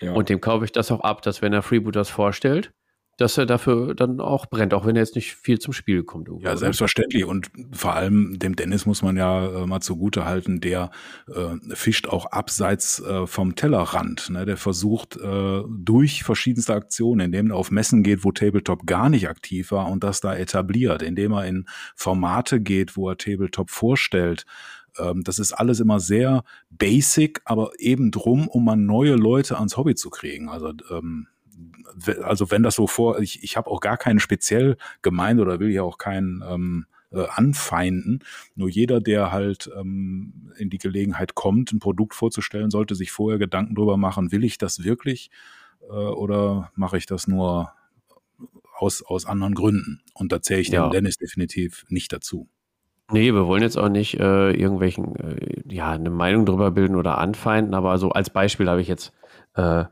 Ja. 0.00 0.12
Und 0.12 0.28
dem 0.28 0.40
kaufe 0.40 0.64
ich 0.64 0.72
das 0.72 0.90
auch 0.90 1.00
ab, 1.00 1.22
dass 1.22 1.42
wenn 1.42 1.52
er 1.52 1.62
Freebooters 1.62 2.10
vorstellt, 2.10 2.72
dass 3.16 3.38
er 3.38 3.46
dafür 3.46 3.94
dann 3.94 4.20
auch 4.20 4.46
brennt, 4.46 4.74
auch 4.74 4.86
wenn 4.86 4.96
er 4.96 5.02
jetzt 5.02 5.14
nicht 5.14 5.34
viel 5.34 5.58
zum 5.58 5.72
Spiel 5.72 6.02
kommt. 6.02 6.28
Irgendwo, 6.28 6.46
ja, 6.46 6.56
selbstverständlich. 6.56 7.24
Und 7.24 7.50
vor 7.72 7.94
allem 7.94 8.38
dem 8.38 8.56
Dennis 8.56 8.86
muss 8.86 9.02
man 9.02 9.16
ja 9.16 9.62
äh, 9.62 9.66
mal 9.66 9.80
zugute 9.80 10.24
halten, 10.24 10.60
der 10.60 10.90
äh, 11.28 11.74
fischt 11.74 12.08
auch 12.08 12.26
abseits 12.26 13.00
äh, 13.00 13.26
vom 13.26 13.54
Tellerrand. 13.54 14.30
Ne? 14.30 14.44
Der 14.44 14.56
versucht 14.56 15.16
äh, 15.16 15.62
durch 15.68 16.24
verschiedenste 16.24 16.74
Aktionen, 16.74 17.26
indem 17.26 17.50
er 17.50 17.56
auf 17.56 17.70
Messen 17.70 18.02
geht, 18.02 18.24
wo 18.24 18.32
Tabletop 18.32 18.86
gar 18.86 19.08
nicht 19.08 19.28
aktiv 19.28 19.70
war 19.70 19.90
und 19.90 20.02
das 20.02 20.20
da 20.20 20.34
etabliert, 20.34 21.02
indem 21.02 21.32
er 21.32 21.46
in 21.46 21.66
Formate 21.94 22.60
geht, 22.60 22.96
wo 22.96 23.08
er 23.08 23.16
Tabletop 23.16 23.70
vorstellt, 23.70 24.44
ähm, 24.98 25.22
das 25.24 25.38
ist 25.38 25.52
alles 25.52 25.80
immer 25.80 26.00
sehr 26.00 26.44
basic, 26.70 27.40
aber 27.44 27.70
eben 27.78 28.10
drum, 28.10 28.48
um 28.48 28.64
mal 28.64 28.76
neue 28.76 29.14
Leute 29.14 29.56
ans 29.56 29.76
Hobby 29.76 29.94
zu 29.94 30.10
kriegen. 30.10 30.48
Also 30.48 30.72
ähm, 30.90 31.28
also 32.22 32.50
wenn 32.50 32.62
das 32.62 32.74
so 32.74 32.86
vor, 32.86 33.20
ich, 33.20 33.42
ich 33.42 33.56
habe 33.56 33.70
auch 33.70 33.80
gar 33.80 33.96
keinen 33.96 34.20
speziell 34.20 34.76
gemeint 35.02 35.40
oder 35.40 35.60
will 35.60 35.70
ja 35.70 35.82
auch 35.82 35.98
keinen 35.98 36.42
ähm, 36.48 36.86
äh, 37.10 37.26
anfeinden. 37.28 38.20
Nur 38.54 38.68
jeder, 38.68 39.00
der 39.00 39.32
halt 39.32 39.70
ähm, 39.78 40.52
in 40.56 40.70
die 40.70 40.78
Gelegenheit 40.78 41.34
kommt, 41.34 41.72
ein 41.72 41.78
Produkt 41.78 42.14
vorzustellen, 42.14 42.70
sollte 42.70 42.94
sich 42.94 43.12
vorher 43.12 43.38
Gedanken 43.38 43.74
drüber 43.74 43.96
machen, 43.96 44.32
will 44.32 44.44
ich 44.44 44.58
das 44.58 44.84
wirklich 44.84 45.30
äh, 45.88 45.92
oder 45.92 46.72
mache 46.74 46.98
ich 46.98 47.06
das 47.06 47.28
nur 47.28 47.72
aus, 48.76 49.02
aus 49.02 49.26
anderen 49.26 49.54
Gründen? 49.54 50.02
Und 50.14 50.32
da 50.32 50.42
zähle 50.42 50.60
ich 50.60 50.68
ja. 50.68 50.86
den 50.86 50.92
Dennis 50.92 51.16
definitiv 51.16 51.84
nicht 51.88 52.12
dazu. 52.12 52.48
Nee, 53.12 53.32
wir 53.32 53.46
wollen 53.46 53.62
jetzt 53.62 53.76
auch 53.76 53.90
nicht 53.90 54.18
äh, 54.18 54.50
irgendwelchen, 54.50 55.14
äh, 55.16 55.62
ja, 55.68 55.90
eine 55.90 56.10
Meinung 56.10 56.46
drüber 56.46 56.70
bilden 56.70 56.96
oder 56.96 57.18
anfeinden, 57.18 57.74
aber 57.74 57.98
so 57.98 58.10
als 58.10 58.30
Beispiel 58.30 58.68
habe 58.68 58.80
ich 58.80 58.88
jetzt 58.88 59.12
äh, 59.54 59.84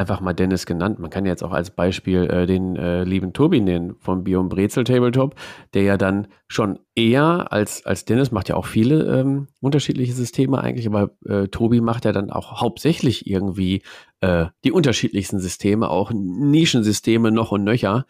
einfach 0.00 0.20
mal 0.20 0.32
Dennis 0.32 0.64
genannt. 0.64 0.98
Man 0.98 1.10
kann 1.10 1.26
jetzt 1.26 1.44
auch 1.44 1.52
als 1.52 1.70
Beispiel 1.70 2.24
äh, 2.24 2.46
den 2.46 2.74
äh, 2.74 3.04
lieben 3.04 3.34
Tobi 3.34 3.60
nehmen 3.60 3.96
vom 4.00 4.24
Biom 4.24 4.48
Brezel 4.48 4.84
Tabletop, 4.84 5.34
der 5.74 5.82
ja 5.82 5.96
dann 5.98 6.26
schon 6.48 6.78
eher 6.94 7.52
als, 7.52 7.84
als 7.84 8.06
Dennis 8.06 8.32
macht 8.32 8.48
ja 8.48 8.56
auch 8.56 8.64
viele 8.64 9.20
ähm, 9.20 9.48
unterschiedliche 9.60 10.14
Systeme 10.14 10.58
eigentlich, 10.58 10.86
aber 10.86 11.10
äh, 11.26 11.48
Tobi 11.48 11.82
macht 11.82 12.06
ja 12.06 12.12
dann 12.12 12.30
auch 12.30 12.62
hauptsächlich 12.62 13.26
irgendwie 13.26 13.82
äh, 14.22 14.46
die 14.64 14.72
unterschiedlichsten 14.72 15.38
Systeme, 15.38 15.90
auch 15.90 16.10
Nischensysteme 16.14 17.30
noch 17.30 17.52
und 17.52 17.64
nöcher. 17.64 18.06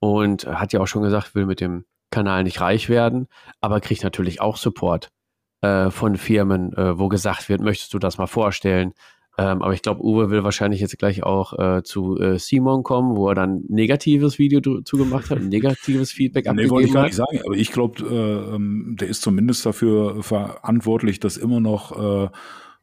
Und 0.00 0.46
hat 0.46 0.72
ja 0.72 0.80
auch 0.80 0.88
schon 0.88 1.02
gesagt, 1.02 1.36
will 1.36 1.46
mit 1.46 1.60
dem 1.60 1.84
Kanal 2.10 2.42
nicht 2.42 2.60
reich 2.60 2.88
werden, 2.88 3.28
aber 3.60 3.80
kriegt 3.80 4.02
natürlich 4.02 4.40
auch 4.40 4.56
Support 4.56 5.10
äh, 5.62 5.90
von 5.90 6.16
Firmen, 6.16 6.72
äh, 6.76 6.98
wo 6.98 7.08
gesagt 7.08 7.48
wird, 7.48 7.60
möchtest 7.60 7.94
du 7.94 8.00
das 8.00 8.18
mal 8.18 8.26
vorstellen? 8.26 8.92
Ähm, 9.42 9.60
aber 9.60 9.74
ich 9.74 9.82
glaube, 9.82 10.04
Uwe 10.04 10.30
will 10.30 10.44
wahrscheinlich 10.44 10.80
jetzt 10.80 10.96
gleich 10.98 11.24
auch 11.24 11.58
äh, 11.58 11.82
zu 11.82 12.16
äh, 12.20 12.38
Simon 12.38 12.84
kommen, 12.84 13.16
wo 13.16 13.28
er 13.28 13.34
dann 13.34 13.64
negatives 13.68 14.38
Video 14.38 14.60
zugemacht 14.82 15.30
hat, 15.30 15.40
negatives 15.42 16.12
Feedback 16.12 16.44
nee, 16.46 16.50
abgegeben 16.50 16.70
wollte 16.70 16.86
ich 16.86 16.94
gar 16.94 17.02
hat. 17.02 17.08
nicht 17.08 17.16
sagen, 17.16 17.40
aber 17.44 17.56
ich 17.56 17.72
glaube, 17.72 18.04
äh, 18.04 18.54
ähm, 18.54 18.96
der 19.00 19.08
ist 19.08 19.22
zumindest 19.22 19.66
dafür 19.66 20.22
verantwortlich, 20.22 21.18
dass 21.18 21.36
immer 21.36 21.58
noch 21.58 22.26
äh, 22.26 22.28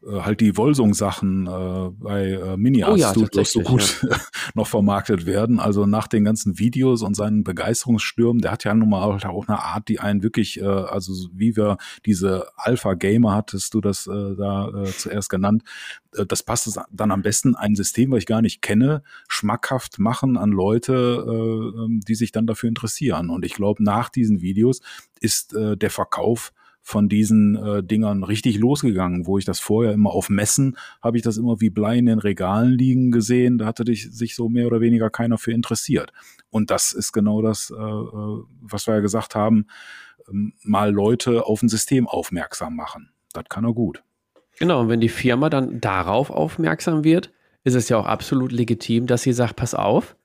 halt 0.08 0.40
die 0.40 0.56
Wolsung-Sachen 0.56 1.48
äh, 1.48 1.90
bei 1.92 2.32
äh, 2.32 2.58
mini 2.58 2.84
Oh 2.86 2.96
ja, 2.96 3.12
Studios 3.12 3.52
so 3.52 3.62
gut 3.62 4.06
noch 4.54 4.68
vermarktet 4.68 5.26
werden. 5.26 5.60
Also 5.60 5.86
nach 5.86 6.08
den 6.08 6.24
ganzen 6.24 6.58
Videos 6.58 7.02
und 7.02 7.16
seinen 7.16 7.44
Begeisterungsstürmen, 7.44 8.42
der 8.42 8.52
hat 8.52 8.64
ja 8.64 8.74
nun 8.74 8.90
mal 8.90 9.02
halt 9.02 9.26
auch 9.26 9.48
eine 9.48 9.62
Art, 9.62 9.90
die 9.90 10.00
einen 10.00 10.24
wirklich, 10.24 10.60
äh, 10.62 10.66
also 10.66 11.14
so 11.14 11.30
wie 11.34 11.56
wir 11.56 11.78
diese 12.06 12.48
Alpha-Gamer 12.56 13.34
hattest 13.34 13.74
du 13.74 13.82
das 13.82 14.08
äh, 14.08 14.36
da 14.36 14.70
äh, 14.70 14.86
zuerst 14.86 15.30
genannt, 15.30 15.64
äh, 16.16 16.26
das 16.26 16.44
passt 16.44 16.80
dann 16.92 17.12
am 17.12 17.22
besten, 17.22 17.56
ein 17.56 17.76
System, 17.76 18.12
was 18.12 18.20
ich 18.20 18.26
gar 18.26 18.42
nicht 18.42 18.62
kenne, 18.62 19.04
schmackhaft 19.28 20.00
machen 20.00 20.38
an 20.38 20.52
Leute, 20.52 20.94
äh, 21.28 21.84
ähm, 21.84 22.02
die 22.08 22.16
sich 22.16 22.32
dann 22.32 22.48
dafür 22.48 22.70
interessieren. 22.70 23.30
Und 23.30 23.46
ich 23.46 23.54
glaube, 23.54 23.84
nach 23.84 24.10
diesen 24.10 24.42
Videos 24.42 24.82
ist 25.20 25.54
äh, 25.54 25.76
der 25.76 25.90
Verkauf 25.90 26.54
von 26.82 27.10
diesen 27.10 27.56
äh, 27.56 27.84
Dingern 27.84 28.24
richtig 28.24 28.58
losgegangen, 28.58 29.28
wo 29.28 29.38
ich 29.38 29.46
das 29.46 29.60
vorher 29.60 29.94
immer 29.94 30.12
auf 30.12 30.30
Messen 30.30 30.78
habe 31.02 31.18
ich 31.18 31.24
das 31.24 31.38
immer 31.38 31.62
wie 31.62 31.70
Blei 31.70 31.98
in 31.98 32.06
den 32.06 32.20
Regalen 32.20 32.72
liegen 32.72 33.12
gesehen. 33.12 33.58
Da 33.58 33.66
hatte 33.66 33.86
dich, 33.86 34.12
sich 34.12 34.36
so 34.36 34.50
mehr 34.50 34.68
oder 34.68 34.82
weniger 34.82 35.10
keiner 35.10 35.38
für 35.38 35.52
interessiert. 35.52 36.12
Und 36.50 36.72
das 36.72 36.94
ist 36.94 37.12
genau 37.12 37.42
das, 37.42 37.72
äh, 37.72 37.82
äh, 37.82 38.44
was 38.62 38.88
wir 38.88 38.96
ja 38.96 39.00
gesagt 39.02 39.36
haben, 39.36 39.68
ähm, 40.30 40.54
mal 40.64 40.92
Leute 40.92 41.46
auf 41.46 41.62
ein 41.62 41.70
System 41.70 42.08
aufmerksam 42.08 42.76
machen. 42.76 43.12
Das 43.34 43.46
kann 43.50 43.66
er 43.66 43.74
gut. 43.74 44.04
Genau, 44.58 44.82
und 44.82 44.90
wenn 44.90 45.00
die 45.00 45.10
Firma 45.10 45.50
dann 45.50 45.80
darauf 45.80 46.32
aufmerksam 46.32 47.04
wird, 47.04 47.32
ist 47.64 47.76
es 47.76 47.90
ja 47.90 47.98
auch 47.98 48.06
absolut 48.06 48.52
legitim, 48.52 49.06
dass 49.06 49.22
sie 49.22 49.34
sagt, 49.34 49.56
pass 49.56 49.74
auf, 49.74 50.16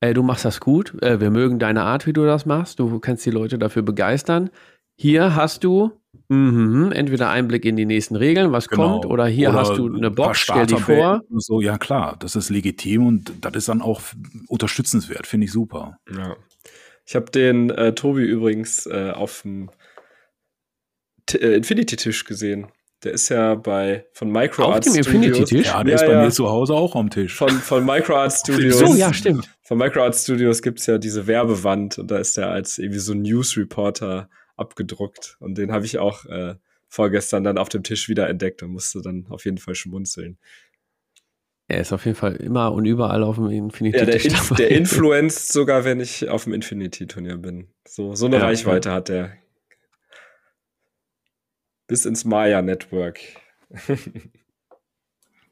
äh, 0.00 0.14
du 0.14 0.22
machst 0.22 0.44
das 0.44 0.60
gut, 0.60 1.00
äh, 1.02 1.20
wir 1.20 1.30
mögen 1.30 1.58
deine 1.58 1.82
Art, 1.82 2.06
wie 2.06 2.12
du 2.12 2.24
das 2.24 2.46
machst, 2.46 2.78
du 2.78 3.00
kannst 3.00 3.24
die 3.26 3.30
Leute 3.30 3.58
dafür 3.58 3.82
begeistern. 3.82 4.50
Hier 4.96 5.34
hast 5.34 5.64
du 5.64 5.92
mhm, 6.28 6.92
entweder 6.92 7.30
Einblick 7.30 7.64
in 7.64 7.76
die 7.76 7.86
nächsten 7.86 8.16
Regeln, 8.16 8.52
was 8.52 8.68
kommt, 8.68 9.06
oder 9.06 9.26
hier 9.26 9.48
Genau. 9.48 9.60
Oder 9.60 9.68
hast 9.70 9.78
du 9.78 9.94
eine 9.94 10.10
Box, 10.10 10.40
stell 10.40 10.66
die 10.66 10.76
vor. 10.76 11.22
So, 11.36 11.60
ja 11.60 11.78
klar, 11.78 12.16
das 12.18 12.36
ist 12.36 12.50
legitim 12.50 13.06
und 13.06 13.32
das 13.40 13.54
ist 13.54 13.68
dann 13.68 13.82
auch 13.82 14.00
unterstützenswert, 14.48 15.26
finde 15.26 15.46
ich 15.46 15.52
super. 15.52 15.98
Ja. 16.14 16.36
Ich 17.06 17.16
habe 17.16 17.30
den 17.30 17.70
äh, 17.70 17.94
Tobi 17.94 18.22
übrigens 18.22 18.86
äh, 18.86 19.10
auf 19.10 19.42
dem 19.42 19.70
äh, 21.32 21.56
Infinity-Tisch 21.56 22.24
gesehen. 22.24 22.68
Der 23.02 23.12
ist 23.12 23.30
ja 23.30 23.54
bei 23.54 24.06
von 24.12 24.30
Microart 24.30 24.78
Auf 24.78 24.80
dem 24.80 25.02
Studios. 25.02 25.06
Infinity-Tisch? 25.14 25.66
Ja, 25.68 25.82
der 25.82 25.94
Ja, 25.94 26.00
ist 26.00 26.06
bei 26.06 26.12
ja. 26.12 26.22
mir 26.22 26.30
zu 26.30 26.48
Hause 26.50 26.74
auch 26.74 26.94
am 26.94 27.08
Tisch. 27.08 27.34
Von, 27.34 27.48
von 27.48 27.84
Microart 27.84 28.32
Studios. 28.32 28.78
So, 28.78 28.94
ja, 28.94 29.12
stimmt. 29.14 29.48
Von 29.62 29.78
Microart 29.78 30.14
Studios 30.14 30.60
gibt's 30.60 30.86
ja 30.86 30.98
diese 30.98 31.26
Werbewand 31.26 31.98
und 31.98 32.10
da 32.10 32.18
ist 32.18 32.36
der 32.36 32.50
als 32.50 32.78
irgendwie 32.78 32.98
so 33.00 33.14
News 33.14 33.56
Reporter 33.56 34.28
abgedruckt. 34.60 35.36
Und 35.40 35.56
den 35.58 35.72
habe 35.72 35.84
ich 35.86 35.98
auch 35.98 36.26
äh, 36.26 36.54
vorgestern 36.88 37.44
dann 37.44 37.58
auf 37.58 37.68
dem 37.68 37.82
Tisch 37.82 38.08
wieder 38.08 38.28
entdeckt 38.28 38.62
und 38.62 38.70
musste 38.70 39.00
dann 39.02 39.26
auf 39.28 39.44
jeden 39.44 39.58
Fall 39.58 39.74
schmunzeln. 39.74 40.38
Er 41.68 41.80
ist 41.80 41.92
auf 41.92 42.04
jeden 42.04 42.16
Fall 42.16 42.34
immer 42.36 42.72
und 42.72 42.84
überall 42.84 43.22
auf 43.22 43.36
dem 43.36 43.48
Infinity 43.48 43.98
Ja, 43.98 44.04
der, 44.04 44.18
der 44.56 44.70
influenzt 44.72 45.52
sogar, 45.52 45.84
wenn 45.84 46.00
ich 46.00 46.28
auf 46.28 46.44
dem 46.44 46.52
Infinity-Turnier 46.52 47.36
bin. 47.36 47.68
So, 47.86 48.16
so 48.16 48.26
eine 48.26 48.36
Ja, 48.38 48.42
Reichweite 48.42 48.90
hat 48.90 49.08
der. 49.08 49.36
Bis 51.86 52.06
ins 52.06 52.24
Maya-Network. 52.24 53.20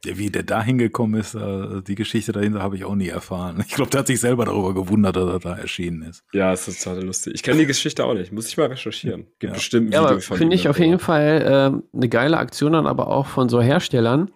Wie 0.04 0.30
der 0.30 0.44
da 0.44 0.62
hingekommen 0.62 1.18
ist, 1.20 1.34
äh, 1.34 1.82
die 1.82 1.96
Geschichte 1.96 2.30
dahinter 2.30 2.62
habe 2.62 2.76
ich 2.76 2.84
auch 2.84 2.94
nie 2.94 3.08
erfahren. 3.08 3.62
Ich 3.66 3.74
glaube, 3.74 3.90
der 3.90 4.00
hat 4.00 4.06
sich 4.06 4.20
selber 4.20 4.44
darüber 4.44 4.72
gewundert, 4.72 5.16
dass 5.16 5.28
er 5.28 5.38
da 5.40 5.56
erschienen 5.56 6.02
ist. 6.02 6.22
Ja, 6.32 6.52
es 6.52 6.68
ist 6.68 6.84
total 6.84 7.02
lustig. 7.02 7.34
Ich 7.34 7.42
kenne 7.42 7.58
die 7.58 7.66
Geschichte 7.66 8.04
auch 8.04 8.14
nicht. 8.14 8.30
Muss 8.32 8.46
ich 8.48 8.56
mal 8.56 8.66
recherchieren. 8.68 9.26
Gibt 9.40 9.42
Ja. 9.44 9.52
bestimmt 9.54 9.88
ein 9.88 9.92
Ja, 9.92 10.04
Video 10.04 10.20
finde 10.20 10.54
ich 10.54 10.68
auf 10.68 10.76
darüber. 10.76 10.86
jeden 10.88 11.00
Fall 11.00 11.44
ähm, 11.48 11.82
eine 11.92 12.08
geile 12.08 12.36
Aktion 12.38 12.72
dann 12.74 12.86
aber 12.86 13.08
auch 13.08 13.26
von 13.26 13.48
so 13.48 13.60
Herstellern, 13.60 14.30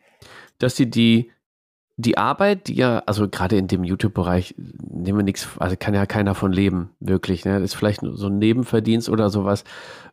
dass 0.59 0.75
sie 0.75 0.91
die, 0.91 1.31
die 1.97 2.19
Arbeit, 2.19 2.67
die 2.67 2.75
ja, 2.75 2.99
also 3.07 3.29
gerade 3.29 3.57
in 3.57 3.69
dem 3.69 3.85
YouTube-Bereich, 3.85 4.57
nehmen 4.59 5.19
wir 5.19 5.25
nichts, 5.25 5.49
also 5.59 5.77
kann 5.79 5.95
ja 5.95 6.07
keiner 6.07 6.35
von 6.35 6.51
leben, 6.53 6.91
wirklich. 6.99 7.45
Ne? 7.45 7.53
Das 7.61 7.71
ist 7.71 7.75
vielleicht 7.75 8.01
so 8.03 8.27
ein 8.27 8.39
Nebenverdienst 8.39 9.09
oder 9.09 9.31
sowas. 9.31 9.63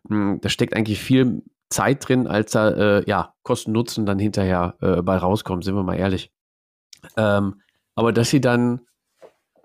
Hm, 0.07 0.39
Da 0.41 0.49
steckt 0.49 0.75
eigentlich 0.75 0.99
viel 0.99 1.41
Zeit 1.69 2.07
drin, 2.07 2.27
als 2.27 2.51
da, 2.51 2.69
äh, 2.69 3.03
ja, 3.07 3.33
Kosten-Nutzen 3.43 4.05
dann 4.05 4.19
hinterher 4.19 4.75
äh, 4.81 5.01
bei 5.01 5.17
rauskommt, 5.17 5.63
sind 5.63 5.75
wir 5.75 5.83
mal 5.83 5.95
ehrlich. 5.97 6.31
Ähm, 7.15 7.61
aber 7.95 8.11
dass 8.11 8.29
sie 8.29 8.41
dann 8.41 8.81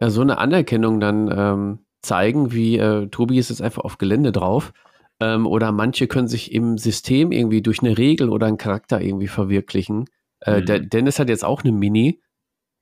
ja, 0.01 0.11
so 0.11 0.21
eine 0.21 0.39
Anerkennung 0.39 1.01
dann 1.01 1.31
ähm, 1.37 1.79
zeigen, 2.03 2.53
wie 2.53 2.79
äh, 2.79 3.07
Tobi 3.09 3.39
ist 3.39 3.49
jetzt 3.51 3.63
einfach 3.63 3.85
auf 3.85 3.99
Gelände 3.99 4.33
drauf. 4.33 4.73
Ähm, 5.21 5.47
oder 5.47 5.73
manche 5.73 6.07
können 6.07 6.29
sich 6.29 6.53
im 6.53 6.77
System 6.77 7.33
irgendwie 7.33 7.63
durch 7.63 7.81
eine 7.81 7.97
Regel 7.97 8.29
oder 8.29 8.47
einen 8.47 8.59
Charakter 8.59 9.01
irgendwie 9.01 9.29
verwirklichen. 9.29 10.07
Äh, 10.41 10.61
Mhm. 10.61 10.67
der 10.67 10.81
Dennis 10.81 11.19
hat 11.19 11.29
jetzt 11.29 11.45
auch 11.45 11.63
eine 11.63 11.73
Mini. 11.73 12.21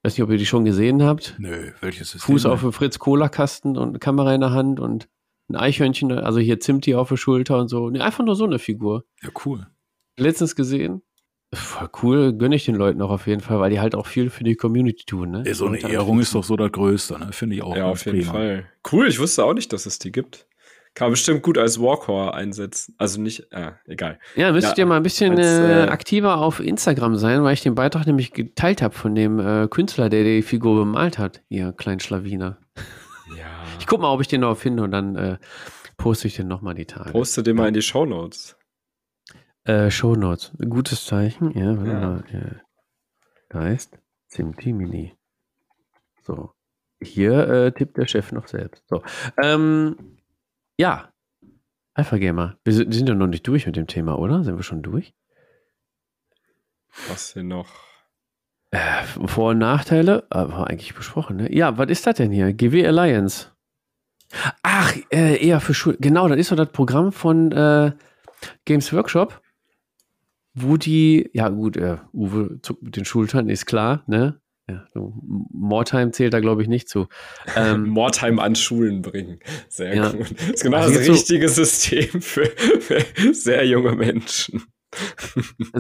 Weiß 0.03 0.15
nicht, 0.15 0.23
ob 0.25 0.31
ihr 0.31 0.39
die 0.39 0.47
schon 0.47 0.65
gesehen 0.65 1.03
habt. 1.03 1.37
Nö, 1.39 1.71
welches 1.81 2.11
System? 2.11 2.35
Fuß 2.35 2.47
auf 2.47 2.63
dem 2.63 2.73
Fritz-Cola-Kasten 2.73 3.77
und 3.77 3.91
eine 3.91 3.99
Kamera 4.01 4.35
in 4.35 4.41
der 4.41 4.51
Hand 4.51 4.81
und 4.81 5.09
ein 5.53 5.57
Eichhörnchen, 5.57 6.13
also 6.13 6.41
hier 6.41 6.61
Zimti 6.61 6.95
auf 6.95 7.09
der 7.09 7.17
Schulter 7.17 7.59
und 7.59 7.69
so. 7.69 7.91
Nee, 7.91 8.01
einfach 8.01 8.25
nur 8.25 8.35
so 8.35 8.45
eine 8.45 8.59
Figur. 8.59 9.05
Ja, 9.23 9.31
cool. 9.45 9.67
Letztens 10.17 10.57
gesehen. 10.57 11.03
Voll 11.55 11.91
cool, 12.03 12.33
gönne 12.33 12.57
ich 12.57 12.65
den 12.65 12.77
Leuten 12.77 13.03
auch 13.03 13.11
auf 13.11 13.27
jeden 13.27 13.43
Fall, 13.43 13.61
weil 13.61 13.71
die 13.71 13.81
halt 13.81 13.95
auch 13.95 14.07
viel 14.07 14.31
für 14.31 14.43
die 14.43 14.57
Community 14.57 15.05
tun. 15.05 15.31
Ne? 15.31 15.43
Ja, 15.47 15.53
so 15.53 15.67
eine 15.67 15.79
Ehrung 15.81 16.19
ist 16.19 16.35
doch 16.35 16.45
so 16.45 16.57
das 16.57 16.73
Größte, 16.73 17.19
ne? 17.19 17.29
Finde 17.33 17.57
ich 17.57 17.63
auch. 17.63 17.77
Ja, 17.77 17.91
auf 17.91 18.07
jeden 18.07 18.21
prima. 18.21 18.33
Fall. 18.33 18.67
Cool, 18.91 19.07
ich 19.07 19.21
wusste 19.21 19.45
auch 19.45 19.53
nicht, 19.53 19.71
dass 19.73 19.85
es 19.85 19.99
die 19.99 20.13
gibt. 20.13 20.47
Kann 20.95 21.07
man 21.07 21.13
bestimmt 21.13 21.43
gut 21.43 21.59
als 21.59 21.81
Warcore 21.81 22.35
einsetzen. 22.35 22.95
Also 22.99 23.21
nicht, 23.21 23.53
ah, 23.53 23.79
egal. 23.87 24.19
Ja, 24.35 24.53
müsstet 24.53 24.79
Ja, 24.79 24.85
ihr 24.85 24.87
mal 24.87 24.97
ein 24.97 25.03
bisschen 25.03 25.33
als, 25.39 25.47
äh, 25.47 25.85
äh, 25.85 25.89
aktiver 25.89 26.39
auf 26.39 26.61
Instagram 26.61 27.17
sein, 27.17 27.43
weil 27.43 27.55
ich 27.55 27.63
den 27.63 27.75
Beitrag 27.75 28.07
nämlich 28.07 28.33
geteilt 28.33 28.81
habe 28.83 28.95
von 28.95 29.15
dem 29.15 29.39
äh, 29.39 29.69
Künstler, 29.69 30.09
der 30.09 30.25
die 30.25 30.43
Figur 30.43 30.77
bemalt 30.77 31.19
hat. 31.19 31.43
Ihr 31.49 31.73
kleinen 31.73 32.01
Schlawiner. 32.01 32.59
Ich 33.83 33.89
guck 33.89 34.01
mal, 34.01 34.13
ob 34.13 34.21
ich 34.21 34.29
den 34.29 34.43
noch 34.43 34.57
finde 34.57 34.85
und 34.85 34.93
dann 34.93 35.17
äh, 35.17 35.39
poste 35.97 36.29
ich 36.29 36.37
den 36.37 36.47
nochmal 36.47 36.75
die 36.75 36.87
Tage. 36.87 37.11
Poste 37.11 37.43
den 37.43 37.57
mal 37.57 37.67
in 37.67 37.75
die 37.75 37.83
Shownotes. 37.83 38.57
Äh, 39.65 39.91
Shownotes. 39.91 40.53
Gutes 40.71 41.05
Zeichen. 41.05 41.51
Ja, 41.59 41.77
warte 41.77 41.91
Ja. 41.91 41.99
mal. 42.01 42.25
Äh, 42.33 42.61
Geist. 43.49 43.99
Zimti 44.29 44.73
Mini. 44.73 45.17
So. 46.23 46.53
Hier 47.03 47.49
äh, 47.49 47.73
tippt 47.73 47.97
der 47.97 48.07
Chef 48.07 48.31
noch 48.31 48.47
selbst. 48.47 48.85
So. 48.89 49.03
Ähm, 49.43 50.17
ja. 50.79 51.13
Alpha 51.95 52.19
Gamer. 52.19 52.57
Wir 52.63 52.75
sind, 52.75 52.87
wir 52.91 52.95
sind 52.97 53.09
ja 53.09 53.17
noch 53.17 53.27
nicht 53.27 53.49
durch 53.49 53.67
mit 53.67 53.75
dem 53.75 53.89
Thema, 53.89 54.17
oder? 54.17 54.45
Sind 54.45 54.57
wir 54.57 54.63
schon 54.63 54.83
durch? 54.83 55.13
Was 57.09 57.33
hier 57.33 57.43
noch? 57.43 57.69
Äh, 58.71 59.03
Vor- 59.27 59.51
und 59.51 59.59
Nachteile, 59.59 60.25
aber 60.31 60.69
eigentlich 60.71 60.95
besprochen, 60.95 61.37
ne? 61.39 61.53
Ja, 61.53 61.77
was 61.79 61.91
ist 61.91 62.07
das 62.07 62.15
denn 62.17 62.31
hier? 62.31 62.53
GW 62.53 62.87
Alliance. 62.87 63.52
Ach, 64.63 64.95
äh, 65.11 65.37
eher 65.47 65.61
für 65.61 65.75
Schul. 65.75 65.97
Genau, 66.01 66.29
das 66.29 66.39
ist 66.39 66.49
so 66.49 66.57
das 66.57 66.71
Programm 66.71 67.13
von 67.13 67.53
äh, 67.53 67.93
Games 68.65 68.93
Workshop, 68.93 69.41
wo 70.55 70.77
die, 70.77 71.31
ja 71.33 71.49
gut, 71.49 71.77
äh, 71.77 71.99
Uwe 72.13 72.59
zuckt 72.63 72.83
mit 72.83 72.97
den 72.97 73.05
Schultern, 73.05 73.49
ist 73.49 73.67
klar, 73.67 74.03
ne? 74.07 74.39
Ja, 74.71 74.85
so, 74.95 75.13
Moretime 75.53 76.13
zählt 76.13 76.33
da, 76.33 76.41
glaube 76.41 76.63
ich, 76.63 76.69
nicht 76.69 76.89
zu. 76.89 77.09
Ähm, 77.57 77.85
Mordheim 77.89 78.39
an 78.39 78.55
Schulen 78.55 79.03
bringen. 79.03 79.41
Sehr 79.69 79.95
Ja. 79.95 80.11
gut. 80.13 80.31
Das 80.39 80.49
ist 80.51 80.63
genau 80.63 80.77
Also 80.79 80.89
das 80.91 80.99
jetzt 80.99 81.07
so- 81.07 81.13
richtige 81.13 81.49
System 81.49 82.23
für, 82.23 82.47
für 82.47 83.35
sehr 83.35 83.67
junge 83.67 83.93
Menschen. 83.97 84.63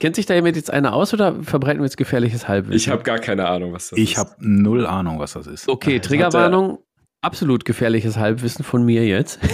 kennt 0.00 0.16
sich 0.16 0.26
da 0.26 0.34
jemand 0.34 0.56
jetzt 0.56 0.70
einer 0.70 0.92
aus 0.94 1.12
oder 1.14 1.42
verbreiten 1.42 1.80
wir 1.80 1.84
jetzt 1.86 1.96
gefährliches 1.96 2.48
Halbwissen? 2.48 2.76
Ich 2.76 2.88
habe 2.88 3.02
gar 3.02 3.18
keine 3.18 3.46
Ahnung, 3.48 3.72
was 3.72 3.90
das 3.90 3.98
ist. 3.98 4.02
Ich 4.02 4.18
habe 4.18 4.34
null 4.38 4.86
Ahnung, 4.86 5.18
was 5.18 5.34
das 5.34 5.46
ist. 5.46 5.68
Okay, 5.68 5.96
Hat 5.96 6.04
Triggerwarnung, 6.06 6.78
absolut 7.24 7.64
gefährliches 7.64 8.16
Halbwissen 8.16 8.64
von 8.64 8.84
mir 8.84 9.06
jetzt. 9.06 9.40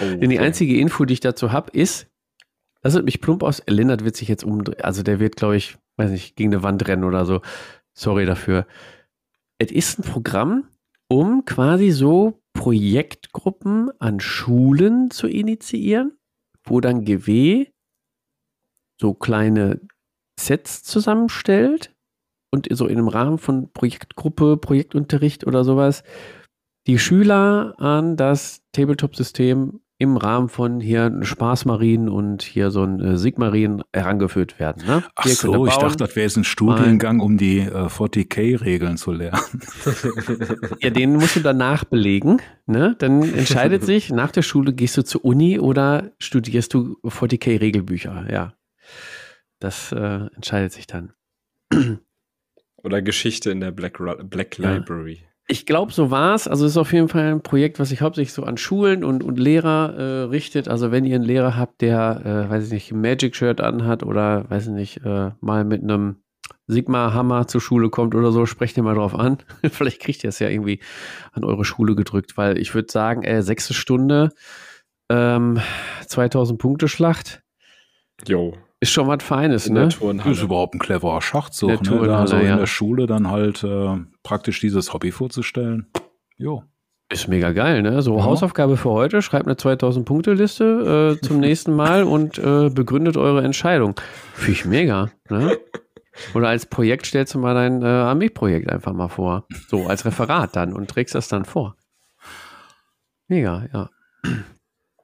Oh, 0.00 0.06
Denn 0.06 0.30
die 0.30 0.38
okay. 0.38 0.46
einzige 0.46 0.80
Info, 0.80 1.04
die 1.04 1.14
ich 1.14 1.20
dazu 1.20 1.52
habe, 1.52 1.70
ist, 1.70 2.08
das 2.80 2.94
wird 2.94 3.04
mich 3.04 3.20
plump 3.20 3.44
aus. 3.44 3.62
Lennart 3.68 4.04
wird 4.04 4.16
sich 4.16 4.26
jetzt 4.26 4.42
umdrehen. 4.42 4.80
Also 4.80 5.04
der 5.04 5.20
wird, 5.20 5.36
glaube 5.36 5.56
ich, 5.56 5.76
weiß 5.98 6.10
nicht, 6.10 6.34
gegen 6.34 6.52
eine 6.52 6.64
Wand 6.64 6.88
rennen 6.88 7.04
oder 7.04 7.24
so. 7.24 7.42
Sorry 7.92 8.26
dafür. 8.26 8.66
Es 9.58 9.70
ist 9.70 10.00
ein 10.00 10.02
Programm, 10.02 10.66
um 11.06 11.44
quasi 11.44 11.92
so 11.92 12.42
Projektgruppen 12.54 13.90
an 14.00 14.18
Schulen 14.18 15.12
zu 15.12 15.28
initiieren, 15.28 16.18
wo 16.64 16.80
dann 16.80 17.04
GW 17.04 17.66
so 19.00 19.14
kleine 19.14 19.80
Sets 20.40 20.82
zusammenstellt 20.82 21.94
und 22.50 22.66
so 22.70 22.86
in 22.86 22.98
einem 22.98 23.08
Rahmen 23.08 23.38
von 23.38 23.72
Projektgruppe, 23.72 24.56
Projektunterricht 24.56 25.46
oder 25.46 25.62
sowas 25.62 26.02
die 26.86 26.98
Schüler 26.98 27.74
an 27.78 28.16
das 28.16 28.62
Tabletop-System 28.72 29.80
im 29.96 30.16
Rahmen 30.16 30.48
von 30.48 30.80
hier 30.80 31.20
Spaßmarien 31.22 32.08
und 32.08 32.42
hier 32.42 32.70
so 32.70 32.82
ein 32.82 33.00
äh, 33.00 33.16
Sigmarien 33.16 33.82
herangeführt 33.92 34.58
werden. 34.58 34.84
Ne? 34.86 35.04
Ach 35.14 35.26
so, 35.26 35.66
ich 35.66 35.76
dachte, 35.76 35.98
das 35.98 36.16
wäre 36.16 36.24
jetzt 36.24 36.36
ein 36.36 36.44
Studiengang, 36.44 37.20
um 37.20 37.38
die 37.38 37.60
äh, 37.60 37.86
40k-Regeln 37.86 38.96
zu 38.96 39.12
lernen. 39.12 39.40
ja, 40.80 40.90
den 40.90 41.14
musst 41.14 41.36
du 41.36 41.40
danach 41.40 41.84
belegen. 41.84 42.42
Ne? 42.66 42.96
Dann 42.98 43.22
entscheidet 43.22 43.84
sich, 43.86 44.10
nach 44.10 44.32
der 44.32 44.42
Schule 44.42 44.72
gehst 44.72 44.96
du 44.96 45.04
zur 45.04 45.24
Uni 45.24 45.60
oder 45.60 46.10
studierst 46.18 46.74
du 46.74 46.98
40k-Regelbücher. 47.04 48.26
Ja, 48.30 48.54
das 49.60 49.92
äh, 49.92 50.26
entscheidet 50.34 50.72
sich 50.72 50.88
dann. 50.88 51.12
Oder 52.82 53.00
Geschichte 53.00 53.52
in 53.52 53.60
der 53.60 53.70
Black, 53.70 53.98
Black 54.28 54.58
Library. 54.58 55.20
Ja. 55.22 55.33
Ich 55.46 55.66
glaube, 55.66 55.92
so 55.92 56.10
war 56.10 56.34
es. 56.34 56.48
Also 56.48 56.64
es 56.64 56.72
ist 56.72 56.78
auf 56.78 56.92
jeden 56.92 57.08
Fall 57.08 57.32
ein 57.32 57.42
Projekt, 57.42 57.78
was 57.78 57.90
sich 57.90 58.00
hauptsächlich 58.00 58.32
so 58.32 58.44
an 58.44 58.56
Schulen 58.56 59.04
und, 59.04 59.22
und 59.22 59.38
Lehrer 59.38 59.94
äh, 59.94 60.22
richtet. 60.24 60.68
Also 60.68 60.90
wenn 60.90 61.04
ihr 61.04 61.16
einen 61.16 61.24
Lehrer 61.24 61.56
habt, 61.56 61.82
der, 61.82 62.22
äh, 62.24 62.50
weiß 62.50 62.66
ich 62.66 62.72
nicht, 62.72 62.92
ein 62.92 63.00
Magic-Shirt 63.02 63.60
anhat 63.60 64.02
oder, 64.02 64.48
weiß 64.48 64.68
ich 64.68 64.72
nicht, 64.72 65.04
äh, 65.04 65.32
mal 65.40 65.64
mit 65.64 65.82
einem 65.82 66.16
Sigma-Hammer 66.66 67.46
zur 67.46 67.60
Schule 67.60 67.90
kommt 67.90 68.14
oder 68.14 68.32
so, 68.32 68.46
sprecht 68.46 68.76
ihr 68.78 68.82
mal 68.82 68.94
drauf 68.94 69.14
an. 69.14 69.36
Vielleicht 69.70 70.00
kriegt 70.00 70.24
ihr 70.24 70.28
es 70.28 70.38
ja 70.38 70.48
irgendwie 70.48 70.80
an 71.32 71.44
eure 71.44 71.66
Schule 71.66 71.94
gedrückt, 71.94 72.38
weil 72.38 72.56
ich 72.56 72.74
würde 72.74 72.90
sagen, 72.90 73.22
äh, 73.22 73.42
sechste 73.42 73.74
Stunde, 73.74 74.30
ähm, 75.10 75.60
2000 76.06 76.58
Punkte 76.58 76.88
Schlacht. 76.88 77.42
Jo. 78.26 78.54
Ist 78.84 78.90
schon 78.90 79.08
was 79.08 79.22
Feines, 79.22 79.66
in 79.66 79.72
ne? 79.72 79.88
Das 79.88 80.26
ist 80.26 80.42
überhaupt 80.42 80.74
ein 80.74 80.78
cleverer 80.78 81.22
Schachzug, 81.22 81.70
ne? 81.70 82.06
Da 82.06 82.26
so 82.26 82.36
ja. 82.36 82.52
in 82.52 82.58
der 82.58 82.66
Schule 82.66 83.06
dann 83.06 83.30
halt 83.30 83.64
äh, 83.64 83.96
praktisch 84.22 84.60
dieses 84.60 84.92
Hobby 84.92 85.10
vorzustellen. 85.10 85.86
Jo. 86.36 86.64
Ist 87.08 87.26
mega 87.26 87.52
geil, 87.52 87.80
ne? 87.80 88.02
So 88.02 88.18
ja. 88.18 88.24
Hausaufgabe 88.24 88.76
für 88.76 88.90
heute, 88.90 89.22
schreibt 89.22 89.46
eine 89.46 89.54
2000-Punkte-Liste 89.54 91.16
äh, 91.18 91.26
zum 91.26 91.40
nächsten 91.40 91.74
Mal 91.74 92.02
und 92.02 92.36
äh, 92.36 92.68
begründet 92.68 93.16
eure 93.16 93.42
Entscheidung. 93.42 93.98
Finde 94.34 94.52
ich 94.52 94.66
mega, 94.66 95.10
ne? 95.30 95.56
Oder 96.34 96.48
als 96.48 96.66
Projekt 96.66 97.06
stellst 97.06 97.32
du 97.32 97.38
mal 97.38 97.54
dein 97.54 97.80
äh, 97.80 97.86
Armeeprojekt 97.86 98.70
einfach 98.70 98.92
mal 98.92 99.08
vor. 99.08 99.46
So, 99.68 99.86
als 99.86 100.04
Referat 100.04 100.56
dann 100.56 100.74
und 100.74 100.90
trägst 100.90 101.14
das 101.14 101.28
dann 101.28 101.46
vor. 101.46 101.74
Mega, 103.28 103.66
ja. 103.72 103.88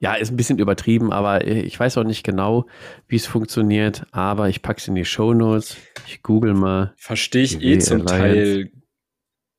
Ja, 0.02 0.14
ist 0.14 0.30
ein 0.30 0.36
bisschen 0.36 0.58
übertrieben, 0.58 1.12
aber 1.12 1.46
ich 1.46 1.78
weiß 1.78 1.98
auch 1.98 2.04
nicht 2.04 2.24
genau, 2.24 2.66
wie 3.06 3.16
es 3.16 3.26
funktioniert, 3.26 4.06
aber 4.12 4.48
ich 4.48 4.62
packe 4.62 4.80
es 4.80 4.88
in 4.88 4.94
die 4.94 5.04
Show 5.04 5.34
Notes. 5.34 5.76
Ich 6.06 6.22
google 6.22 6.54
mal. 6.54 6.94
Verstehe 6.96 7.42
ich 7.42 7.62
eh 7.62 7.78
zum 7.78 8.06
Teil. 8.06 8.70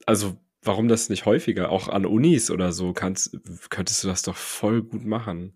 Also, 0.07 0.35
warum 0.63 0.87
das 0.87 1.09
nicht 1.09 1.27
häufiger? 1.27 1.69
Auch 1.69 1.89
an 1.89 2.07
Unis 2.07 2.49
oder 2.49 2.71
so 2.71 2.91
kannst, 2.91 3.37
könntest 3.69 4.03
du 4.03 4.07
das 4.07 4.23
doch 4.23 4.35
voll 4.35 4.81
gut 4.81 5.05
machen. 5.05 5.53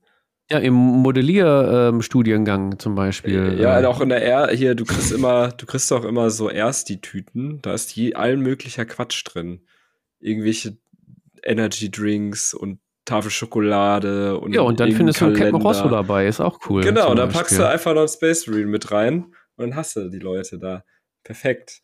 Ja, 0.52 0.60
im 0.60 0.76
Modellierstudiengang 0.76 2.74
ähm, 2.74 2.80
zum 2.80 2.94
Beispiel. 2.94 3.58
Ja, 3.60 3.82
äh, 3.82 3.86
auch 3.86 4.02
in 4.02 4.10
der 4.10 4.24
R 4.24 4.52
hier, 4.52 4.76
du 4.76 4.86
kriegst 4.86 5.12
immer, 5.12 5.48
du 5.48 5.66
kriegst 5.66 5.92
auch 5.92 6.06
immer 6.06 6.30
so 6.30 6.52
erst 6.52 6.90
die 6.90 7.02
Tüten, 7.02 7.60
da 7.64 7.74
ist 7.74 7.96
je, 7.96 8.14
allen 8.14 8.42
möglicher 8.42 8.86
Quatsch 8.86 9.24
drin. 9.26 9.62
Irgendwelche 10.20 10.78
Energy 11.42 11.90
Drinks 11.90 12.54
und 12.54 12.80
Tafel 13.06 13.32
Schokolade 13.32 14.38
und 14.38 14.54
Ja, 14.54 14.62
und 14.62 14.80
dann 14.80 14.92
findest 14.92 15.22
du 15.22 15.32
Captain 15.32 15.56
Rosso 15.56 15.88
dabei, 15.88 16.28
ist 16.28 16.42
auch 16.42 16.60
cool. 16.70 16.84
Genau, 16.84 17.14
da 17.14 17.28
packst 17.28 17.58
du 17.58 17.68
einfach 17.68 17.94
noch 17.94 18.02
ein 18.02 18.08
Space 18.08 18.48
Marine 18.48 18.68
mit 18.68 18.92
rein 18.92 19.26
und 19.58 19.70
dann 19.70 19.76
hast 19.76 19.96
du 19.96 20.10
die 20.10 20.20
Leute 20.20 20.58
da. 20.60 20.84
Perfekt. 21.24 21.82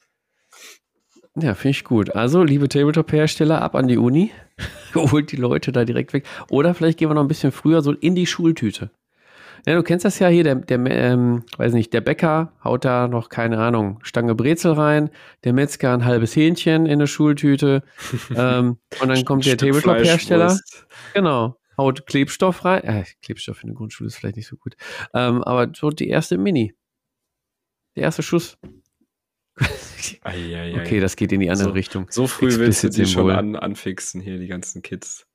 Ja, 1.36 1.54
finde 1.54 1.72
ich 1.72 1.84
gut. 1.84 2.14
Also, 2.14 2.44
liebe 2.44 2.68
Tabletop-Hersteller, 2.68 3.62
ab 3.62 3.76
an 3.76 3.88
die 3.88 3.98
Uni. 3.98 4.32
Holt 4.96 5.32
die 5.32 5.38
Leute 5.38 5.72
da 5.72 5.86
direkt 5.86 6.12
weg. 6.12 6.26
Oder 6.50 6.74
vielleicht 6.74 7.00
gehen 7.00 7.10
wir 7.10 7.14
noch 7.14 7.22
ein 7.22 7.30
bisschen 7.30 7.54
früher 7.54 7.82
so 7.82 7.94
in 7.94 8.16
die 8.16 8.26
Schultüte. 8.26 8.92
Ja, 9.66 9.76
du 9.76 9.84
kennst 9.84 10.06
das 10.06 10.18
ja 10.20 10.28
hier, 10.28 10.44
der, 10.44 10.56
der 10.56 10.80
ähm, 10.88 11.44
weiß 11.58 11.74
nicht, 11.74 11.94
der 11.94 12.02
Bäcker 12.02 12.54
haut 12.64 12.84
da 12.84 13.08
noch, 13.08 13.30
keine 13.30 13.60
Ahnung, 13.60 14.00
Stange 14.04 14.34
Brezel 14.34 14.74
rein, 14.74 15.10
der 15.44 15.54
Metzger 15.54 15.94
ein 15.94 16.06
halbes 16.06 16.36
Hähnchen 16.36 16.86
in 16.86 16.94
eine 16.94 17.08
Schultüte 17.08 17.84
ähm, 18.36 18.78
und 19.00 19.08
dann 19.08 19.24
kommt 19.24 19.46
der 19.46 19.58
Tabletop-Hersteller, 19.58 20.60
genau, 21.14 21.58
haut 21.78 22.08
Klebstoff 22.08 22.66
rein, 22.66 22.84
äh, 22.84 23.04
Klebstoff 23.22 23.64
in 23.64 23.70
der 23.70 23.76
Grundschule 23.76 24.08
ist 24.08 24.16
vielleicht 24.16 24.38
nicht 24.38 24.48
so 24.48 24.58
gut, 24.58 24.76
ähm, 25.14 25.44
aber 25.44 25.72
so 25.76 25.92
die 25.92 26.08
erste 26.08 26.38
Mini, 26.38 26.74
der 27.96 28.04
erste 28.04 28.24
Schuss. 28.24 28.58
okay, 30.24 31.00
das 31.00 31.16
geht 31.16 31.32
in 31.32 31.40
die 31.40 31.52
andere 31.52 31.70
so, 31.70 31.74
Richtung. 31.74 32.08
So 32.10 32.26
früh 32.26 32.58
willst 32.58 32.84
du 32.84 32.90
die 32.90 33.06
schon 33.06 33.30
an, 33.30 33.56
anfixen 33.56 34.22
hier, 34.22 34.40
die 34.40 34.48
ganzen 34.48 34.82
Kids. 34.82 35.28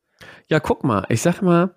Ja, 0.48 0.58
guck 0.58 0.82
mal, 0.82 1.06
ich 1.10 1.22
sag 1.22 1.42
mal, 1.42 1.76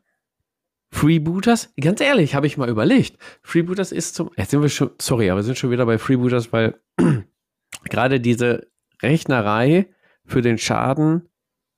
Freebooters, 0.92 1.74
ganz 1.80 2.02
ehrlich, 2.02 2.36
habe 2.36 2.48
ich 2.48 2.58
mal 2.58 2.70
überlegt. 2.70 3.18
Freebooters 3.44 3.92
ist 3.92 4.16
zum, 4.16 4.32
jetzt 4.38 4.52
sind 4.52 4.62
wir 4.62 4.70
schon, 4.70 4.92
sorry, 5.00 5.30
aber 5.30 5.40
wir 5.40 5.44
sind 5.44 5.58
schon 5.58 5.72
wieder 5.72 5.86
bei 5.86 5.98
Freebooters, 5.98 6.52
weil 6.52 6.80
gerade 7.90 8.20
diese 8.20 8.68
Rechnerei 9.02 9.88
für 10.26 10.42
den 10.42 10.58
Schaden 10.58 11.30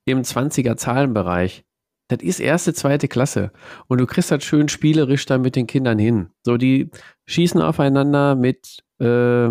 im 0.05 0.21
20er 0.21 0.77
Zahlenbereich, 0.77 1.65
das 2.07 2.21
ist 2.21 2.39
erste, 2.39 2.73
zweite 2.73 3.07
Klasse. 3.07 3.51
Und 3.87 3.99
du 3.99 4.05
kriegst 4.05 4.31
das 4.31 4.43
schön 4.43 4.67
spielerisch 4.67 5.25
dann 5.25 5.41
mit 5.41 5.55
den 5.55 5.67
Kindern 5.67 5.97
hin. 5.97 6.29
So, 6.43 6.57
die 6.57 6.91
schießen 7.25 7.61
aufeinander 7.61 8.35
mit, 8.35 8.83
äh, 8.99 9.49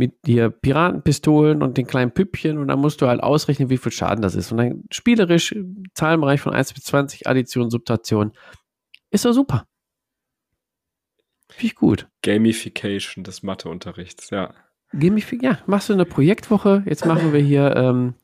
mit 0.00 0.26
dir 0.26 0.48
Piratenpistolen 0.48 1.62
und 1.62 1.76
den 1.76 1.86
kleinen 1.86 2.10
Püppchen 2.10 2.56
und 2.56 2.68
dann 2.68 2.78
musst 2.80 3.02
du 3.02 3.06
halt 3.06 3.22
ausrechnen, 3.22 3.68
wie 3.68 3.76
viel 3.76 3.92
Schaden 3.92 4.22
das 4.22 4.34
ist. 4.34 4.50
Und 4.50 4.56
dann 4.56 4.84
spielerisch, 4.90 5.54
Zahlenbereich 5.94 6.40
von 6.40 6.54
1 6.54 6.72
bis 6.72 6.84
20, 6.84 7.28
Addition, 7.28 7.68
Subtraktion. 7.68 8.32
Ist 9.10 9.26
doch 9.26 9.32
super. 9.32 9.66
Finde 11.50 11.66
ich 11.66 11.74
gut. 11.74 12.08
Gamification 12.22 13.24
des 13.24 13.42
Matheunterrichts, 13.42 14.30
ja. 14.30 14.54
Gamification, 14.92 15.52
ja, 15.52 15.58
machst 15.66 15.90
du 15.90 15.92
eine 15.92 16.06
Projektwoche. 16.06 16.82
Jetzt 16.86 17.04
machen 17.04 17.34
wir 17.34 17.40
hier 17.40 17.76
ähm, 17.76 18.14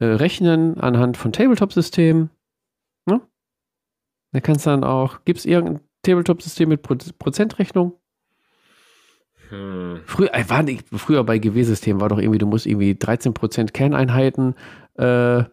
äh, 0.00 0.06
Rechnen 0.06 0.80
anhand 0.80 1.16
von 1.16 1.32
Tabletop-Systemen. 1.32 2.30
Ne? 3.06 3.20
Da 4.32 4.40
kannst 4.40 4.66
du 4.66 4.70
dann 4.70 4.82
auch, 4.82 5.24
gibt 5.24 5.38
es 5.38 5.46
irgendein 5.46 5.80
Tabletop-System 6.02 6.68
mit 6.68 6.82
Pro 6.82 6.96
Prozentrechnung? 7.18 7.92
Hm. 9.50 10.00
Früher, 10.06 10.34
äh, 10.34 10.48
war 10.48 10.62
nicht, 10.62 10.86
früher 10.92 11.24
bei 11.24 11.38
GW-Systemen 11.38 12.00
war 12.00 12.08
doch 12.08 12.18
irgendwie, 12.18 12.38
du 12.38 12.46
musst 12.46 12.66
irgendwie 12.66 12.92
13% 12.92 13.72
Kerneinheiten. 13.72 14.54
Äh, 14.96 15.44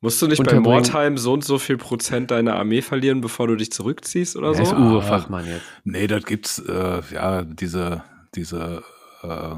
Musst 0.00 0.20
du 0.20 0.26
nicht 0.26 0.42
bei 0.42 0.58
Mordheim 0.58 1.16
so 1.16 1.32
und 1.32 1.44
so 1.44 1.58
viel 1.58 1.76
Prozent 1.76 2.32
deiner 2.32 2.56
Armee 2.56 2.82
verlieren, 2.82 3.20
bevor 3.20 3.46
du 3.46 3.54
dich 3.54 3.70
zurückziehst 3.70 4.36
oder 4.36 4.48
ja, 4.48 4.54
so? 4.54 4.62
Ist 4.64 4.72
Uwe 4.72 5.00
Fachmann 5.00 5.46
jetzt. 5.46 5.62
Nee, 5.84 6.08
das 6.08 6.24
gibt's, 6.24 6.58
äh, 6.58 7.02
ja, 7.14 7.44
diese, 7.44 8.02
diese 8.34 8.82
äh, 9.22 9.54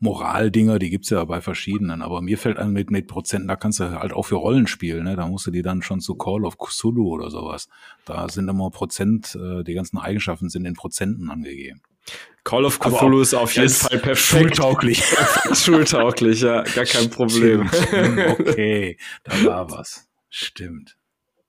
Moraldinger, 0.00 0.80
die 0.80 0.90
gibt's 0.90 1.10
ja 1.10 1.24
bei 1.24 1.40
verschiedenen. 1.40 2.02
Aber 2.02 2.20
mir 2.20 2.36
fällt 2.36 2.58
an 2.58 2.72
mit, 2.72 2.90
mit 2.90 3.06
Prozenten, 3.06 3.46
da 3.46 3.54
kannst 3.54 3.78
du 3.78 3.98
halt 4.00 4.12
auch 4.12 4.24
für 4.24 4.34
Rollen 4.34 4.66
spielen, 4.66 5.04
ne? 5.04 5.14
Da 5.14 5.28
musst 5.28 5.46
du 5.46 5.52
die 5.52 5.62
dann 5.62 5.82
schon 5.82 6.00
zu 6.00 6.16
Call 6.16 6.44
of 6.44 6.58
Cthulhu 6.58 7.08
oder 7.08 7.30
sowas. 7.30 7.68
Da 8.04 8.28
sind 8.28 8.48
immer 8.48 8.70
Prozent, 8.70 9.38
äh, 9.40 9.62
die 9.62 9.74
ganzen 9.74 9.98
Eigenschaften 9.98 10.48
sind 10.48 10.64
in 10.64 10.74
Prozenten 10.74 11.30
angegeben. 11.30 11.80
Call 12.44 12.66
of 12.66 12.78
Cthulhu 12.78 13.20
ist 13.20 13.34
auf 13.34 13.54
jeden 13.56 13.70
Fall 13.70 13.98
perfekt. 13.98 14.18
Schultauglich. 14.18 15.02
Schultauglich, 15.54 16.42
ja, 16.42 16.62
gar 16.62 16.84
kein 16.84 17.08
Problem. 17.08 17.62
okay, 18.38 18.98
da 19.24 19.44
war 19.44 19.70
was. 19.70 20.06
Stimmt. 20.28 20.96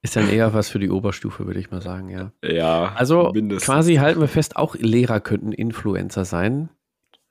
Ist 0.02 0.16
dann 0.16 0.30
eher 0.30 0.54
was 0.54 0.70
für 0.70 0.80
die 0.80 0.90
Oberstufe, 0.90 1.48
würde 1.48 1.60
ich 1.60 1.72
mal 1.72 1.82
sagen, 1.82 2.10
ja. 2.10 2.32
Ja. 2.44 2.94
Also 2.96 3.32
mindestens. 3.34 3.66
quasi 3.66 3.96
halten 3.96 4.22
wir 4.22 4.28
fest, 4.28 4.56
auch 4.56 4.76
Lehrer 4.76 5.20
könnten 5.20 5.52
Influencer 5.52 6.24
sein 6.24 6.70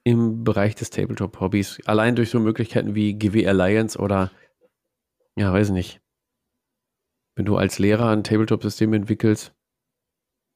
im 0.03 0.45
Bereich 0.45 0.75
des 0.75 0.91
Tabletop-Hobbys. 0.91 1.81
Allein 1.87 2.17
durch 2.17 2.31
so 2.31 2.41
Möglichkeiten 2.41 2.95
wie 2.95 3.15
GW 3.15 3.47
Alliance 3.47 3.99
oder, 3.99 4.31
ja, 5.37 5.53
weiß 5.53 5.71
nicht. 5.71 6.01
Wenn 7.37 7.47
du 7.47 7.57
als 7.57 7.79
Lehrer 7.79 8.11
ein 8.11 8.25
Tabletop-System 8.25 8.93
entwickelst, 8.93 9.55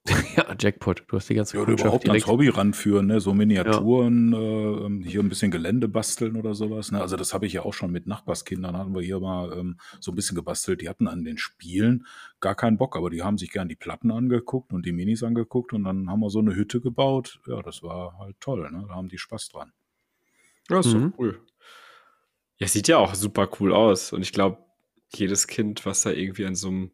ja, 0.36 0.54
Jackpot. 0.58 1.04
Du 1.08 1.16
hast 1.16 1.28
die 1.28 1.34
ganze 1.34 1.56
ja, 1.56 1.62
oder 1.62 1.72
überhaupt 1.72 2.04
direkt. 2.04 2.24
ans 2.24 2.26
Hobby 2.26 2.48
ranführen, 2.48 3.06
ne? 3.06 3.20
so 3.20 3.34
Miniaturen, 3.34 4.32
ja. 4.32 4.38
äh, 4.38 4.86
ähm, 4.86 5.02
hier 5.02 5.20
ein 5.20 5.28
bisschen 5.28 5.50
Gelände 5.50 5.88
basteln 5.88 6.36
oder 6.36 6.54
sowas. 6.54 6.92
Ne? 6.92 7.00
Also 7.00 7.16
das 7.16 7.34
habe 7.34 7.46
ich 7.46 7.52
ja 7.52 7.62
auch 7.62 7.74
schon 7.74 7.90
mit 7.90 8.06
Nachbarskindern, 8.06 8.76
hatten 8.76 8.94
wir 8.94 9.02
hier 9.02 9.20
mal 9.20 9.52
ähm, 9.52 9.78
so 10.00 10.12
ein 10.12 10.14
bisschen 10.14 10.34
gebastelt. 10.34 10.80
Die 10.80 10.88
hatten 10.88 11.08
an 11.08 11.24
den 11.24 11.38
Spielen 11.38 12.06
gar 12.40 12.54
keinen 12.54 12.78
Bock, 12.78 12.96
aber 12.96 13.10
die 13.10 13.22
haben 13.22 13.38
sich 13.38 13.50
gern 13.50 13.68
die 13.68 13.76
Platten 13.76 14.10
angeguckt 14.10 14.72
und 14.72 14.86
die 14.86 14.92
Minis 14.92 15.22
angeguckt 15.22 15.72
und 15.72 15.84
dann 15.84 16.08
haben 16.08 16.20
wir 16.20 16.30
so 16.30 16.38
eine 16.38 16.54
Hütte 16.54 16.80
gebaut. 16.80 17.40
Ja, 17.46 17.60
das 17.62 17.82
war 17.82 18.18
halt 18.18 18.36
toll, 18.40 18.70
ne? 18.70 18.84
da 18.88 18.94
haben 18.94 19.08
die 19.08 19.18
Spaß 19.18 19.48
dran. 19.50 19.72
Ja, 20.70 20.80
ist 20.80 20.94
mhm. 20.94 21.14
cool. 21.18 21.40
Ja, 22.58 22.66
sieht 22.66 22.88
ja 22.88 22.98
auch 22.98 23.14
super 23.14 23.48
cool 23.60 23.72
aus 23.72 24.12
und 24.12 24.22
ich 24.22 24.32
glaube, 24.32 24.58
jedes 25.14 25.46
Kind, 25.46 25.86
was 25.86 26.02
da 26.02 26.10
irgendwie 26.10 26.44
an 26.44 26.54
so 26.54 26.68
einem 26.68 26.90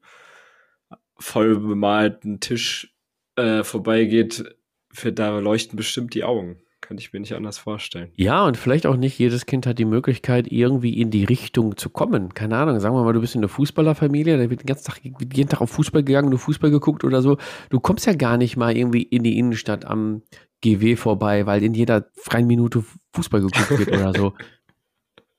voll 1.19 1.59
bemalten 1.59 2.41
Tisch 2.41 2.94
äh, 3.37 3.65
vorbeigeht, 3.65 4.45
für, 4.93 5.13
da 5.13 5.39
leuchten 5.39 5.77
bestimmt 5.77 6.15
die 6.15 6.25
Augen. 6.25 6.59
Kann 6.81 6.99
ich 6.99 7.15
mir 7.15 7.21
nicht 7.21 7.35
anders 7.35 7.57
vorstellen. 7.57 8.13
Ja, 8.15 8.45
und 8.45 8.59
vielleicht 8.59 8.85
auch 8.85 8.97
nicht 8.97 9.19
jedes 9.19 9.47
Kind 9.47 9.67
hat 9.67 9.79
die 9.79 9.87
Möglichkeit, 9.87 10.53
irgendwie 10.53 11.01
in 11.01 11.11
die 11.11 11.25
Richtung 11.25 11.79
zu 11.79 11.89
kommen. 11.89 12.35
Keine 12.35 12.59
Ahnung, 12.59 12.79
sagen 12.79 12.95
wir 12.95 13.03
mal, 13.03 13.15
du 13.15 13.23
bist 13.23 13.35
in 13.35 13.41
einer 13.41 13.49
Fußballerfamilie, 13.49 14.37
da 14.37 14.51
wird 14.51 14.61
den 14.61 14.67
ganzen 14.67 14.85
Tag, 14.85 15.01
jeden 15.03 15.49
Tag 15.49 15.63
auf 15.63 15.71
Fußball 15.71 16.05
gegangen, 16.05 16.31
du 16.31 16.37
Fußball 16.37 16.71
geguckt 16.71 17.03
oder 17.03 17.23
so. 17.23 17.39
Du 17.71 17.81
kommst 17.81 18.05
ja 18.05 18.13
gar 18.13 18.37
nicht 18.37 18.59
mal 18.59 18.77
irgendwie 18.77 19.03
in 19.03 19.23
die 19.23 19.39
Innenstadt 19.39 19.87
am 19.87 20.23
GW 20.61 20.97
vorbei, 20.97 21.47
weil 21.47 21.63
in 21.63 21.73
jeder 21.73 22.11
freien 22.17 22.47
Minute 22.47 22.85
Fußball 23.15 23.41
geguckt 23.41 23.79
wird 23.79 23.89
oder 23.89 24.13
so. 24.15 24.35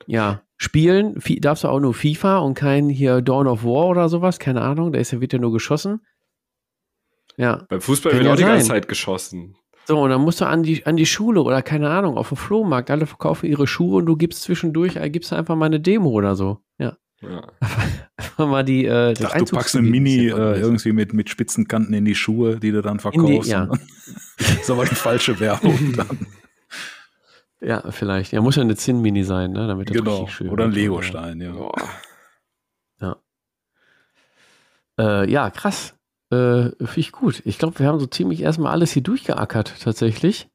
Ja, 0.07 0.43
spielen 0.57 1.19
darfst 1.39 1.63
du 1.63 1.67
auch 1.67 1.79
nur 1.79 1.95
FIFA 1.95 2.37
und 2.39 2.53
kein 2.53 2.89
hier 2.89 3.21
Dawn 3.21 3.47
of 3.47 3.63
War 3.63 3.87
oder 3.87 4.07
sowas, 4.07 4.37
keine 4.37 4.61
Ahnung, 4.61 4.91
da 4.91 4.99
ist 4.99 5.11
ja, 5.11 5.19
wird 5.19 5.33
ja 5.33 5.39
nur 5.39 5.51
geschossen. 5.51 6.01
Ja, 7.37 7.65
Beim 7.69 7.81
Fußball 7.81 8.11
Kann 8.11 8.19
wird 8.19 8.27
ja 8.27 8.33
auch 8.33 8.37
die 8.37 8.43
ganze. 8.43 8.67
Zeit 8.67 8.87
geschossen. 8.87 9.55
so, 9.87 9.99
und 10.01 10.09
dann 10.09 10.21
musst 10.21 10.39
du 10.41 10.45
an 10.45 10.63
die, 10.63 10.85
an 10.85 10.95
die 10.95 11.05
Schule 11.05 11.41
oder 11.41 11.61
keine 11.61 11.89
Ahnung, 11.89 12.17
auf 12.17 12.29
dem 12.29 12.37
Flohmarkt, 12.37 12.89
alle 12.91 13.05
verkaufen 13.05 13.47
ihre 13.47 13.67
Schuhe 13.67 13.97
und 13.97 14.05
du 14.05 14.15
gibst 14.15 14.43
zwischendurch, 14.43 14.95
äh, 14.95 15.09
gibst 15.09 15.33
einfach 15.33 15.55
mal 15.55 15.65
eine 15.65 15.79
Demo 15.79 16.09
oder 16.09 16.35
so. 16.35 16.59
Ja. 16.77 16.97
Ja. 17.21 17.47
Einfach 18.17 18.47
mal 18.47 18.63
die, 18.63 18.85
äh, 18.85 19.13
Ich 19.13 19.19
das 19.19 19.31
dachte, 19.31 19.45
du 19.45 19.55
packst 19.55 19.75
ein 19.75 19.85
Einzugsgebiet 19.85 20.01
Mini 20.03 20.27
äh, 20.27 20.59
irgendwie 20.59 20.91
mit, 20.91 21.13
mit 21.13 21.29
spitzen 21.29 21.67
Kanten 21.67 21.93
in 21.93 22.03
die 22.05 22.13
Schuhe, 22.15 22.59
die 22.59 22.71
du 22.71 22.81
dann 22.81 22.99
verkaufst. 22.99 23.49
ja. 23.49 23.63
Und 23.63 23.71
dann- 23.71 23.87
das 24.37 24.51
ist 24.61 24.69
aber 24.69 24.85
die 24.85 24.95
falsche 24.95 25.39
Werbung 25.39 25.93
dann. 25.97 26.27
Ja, 27.61 27.89
vielleicht. 27.91 28.33
Ja, 28.33 28.41
muss 28.41 28.57
ja 28.57 28.61
eine 28.63 28.75
Zinn-Mini 28.75 29.23
sein, 29.23 29.53
ne? 29.53 29.65
Damit 29.65 29.89
das 29.89 29.95
genau. 29.97 30.17
richtig 30.19 30.35
schön 30.35 30.49
Oder 30.49 30.65
ein. 30.65 30.71
Legostein, 30.71 31.41
ja. 31.41 31.51
Boah. 31.53 31.73
Äh, 34.97 35.29
ja, 35.29 35.49
krass. 35.49 35.94
Äh, 36.35 36.85
Finde 36.85 36.99
ich 36.99 37.11
gut. 37.11 37.41
Ich 37.45 37.57
glaube, 37.57 37.79
wir 37.79 37.87
haben 37.87 37.99
so 37.99 38.05
ziemlich 38.07 38.41
erstmal 38.41 38.71
alles 38.71 38.91
hier 38.91 39.03
durchgeackert, 39.03 39.73
tatsächlich. 39.81 40.47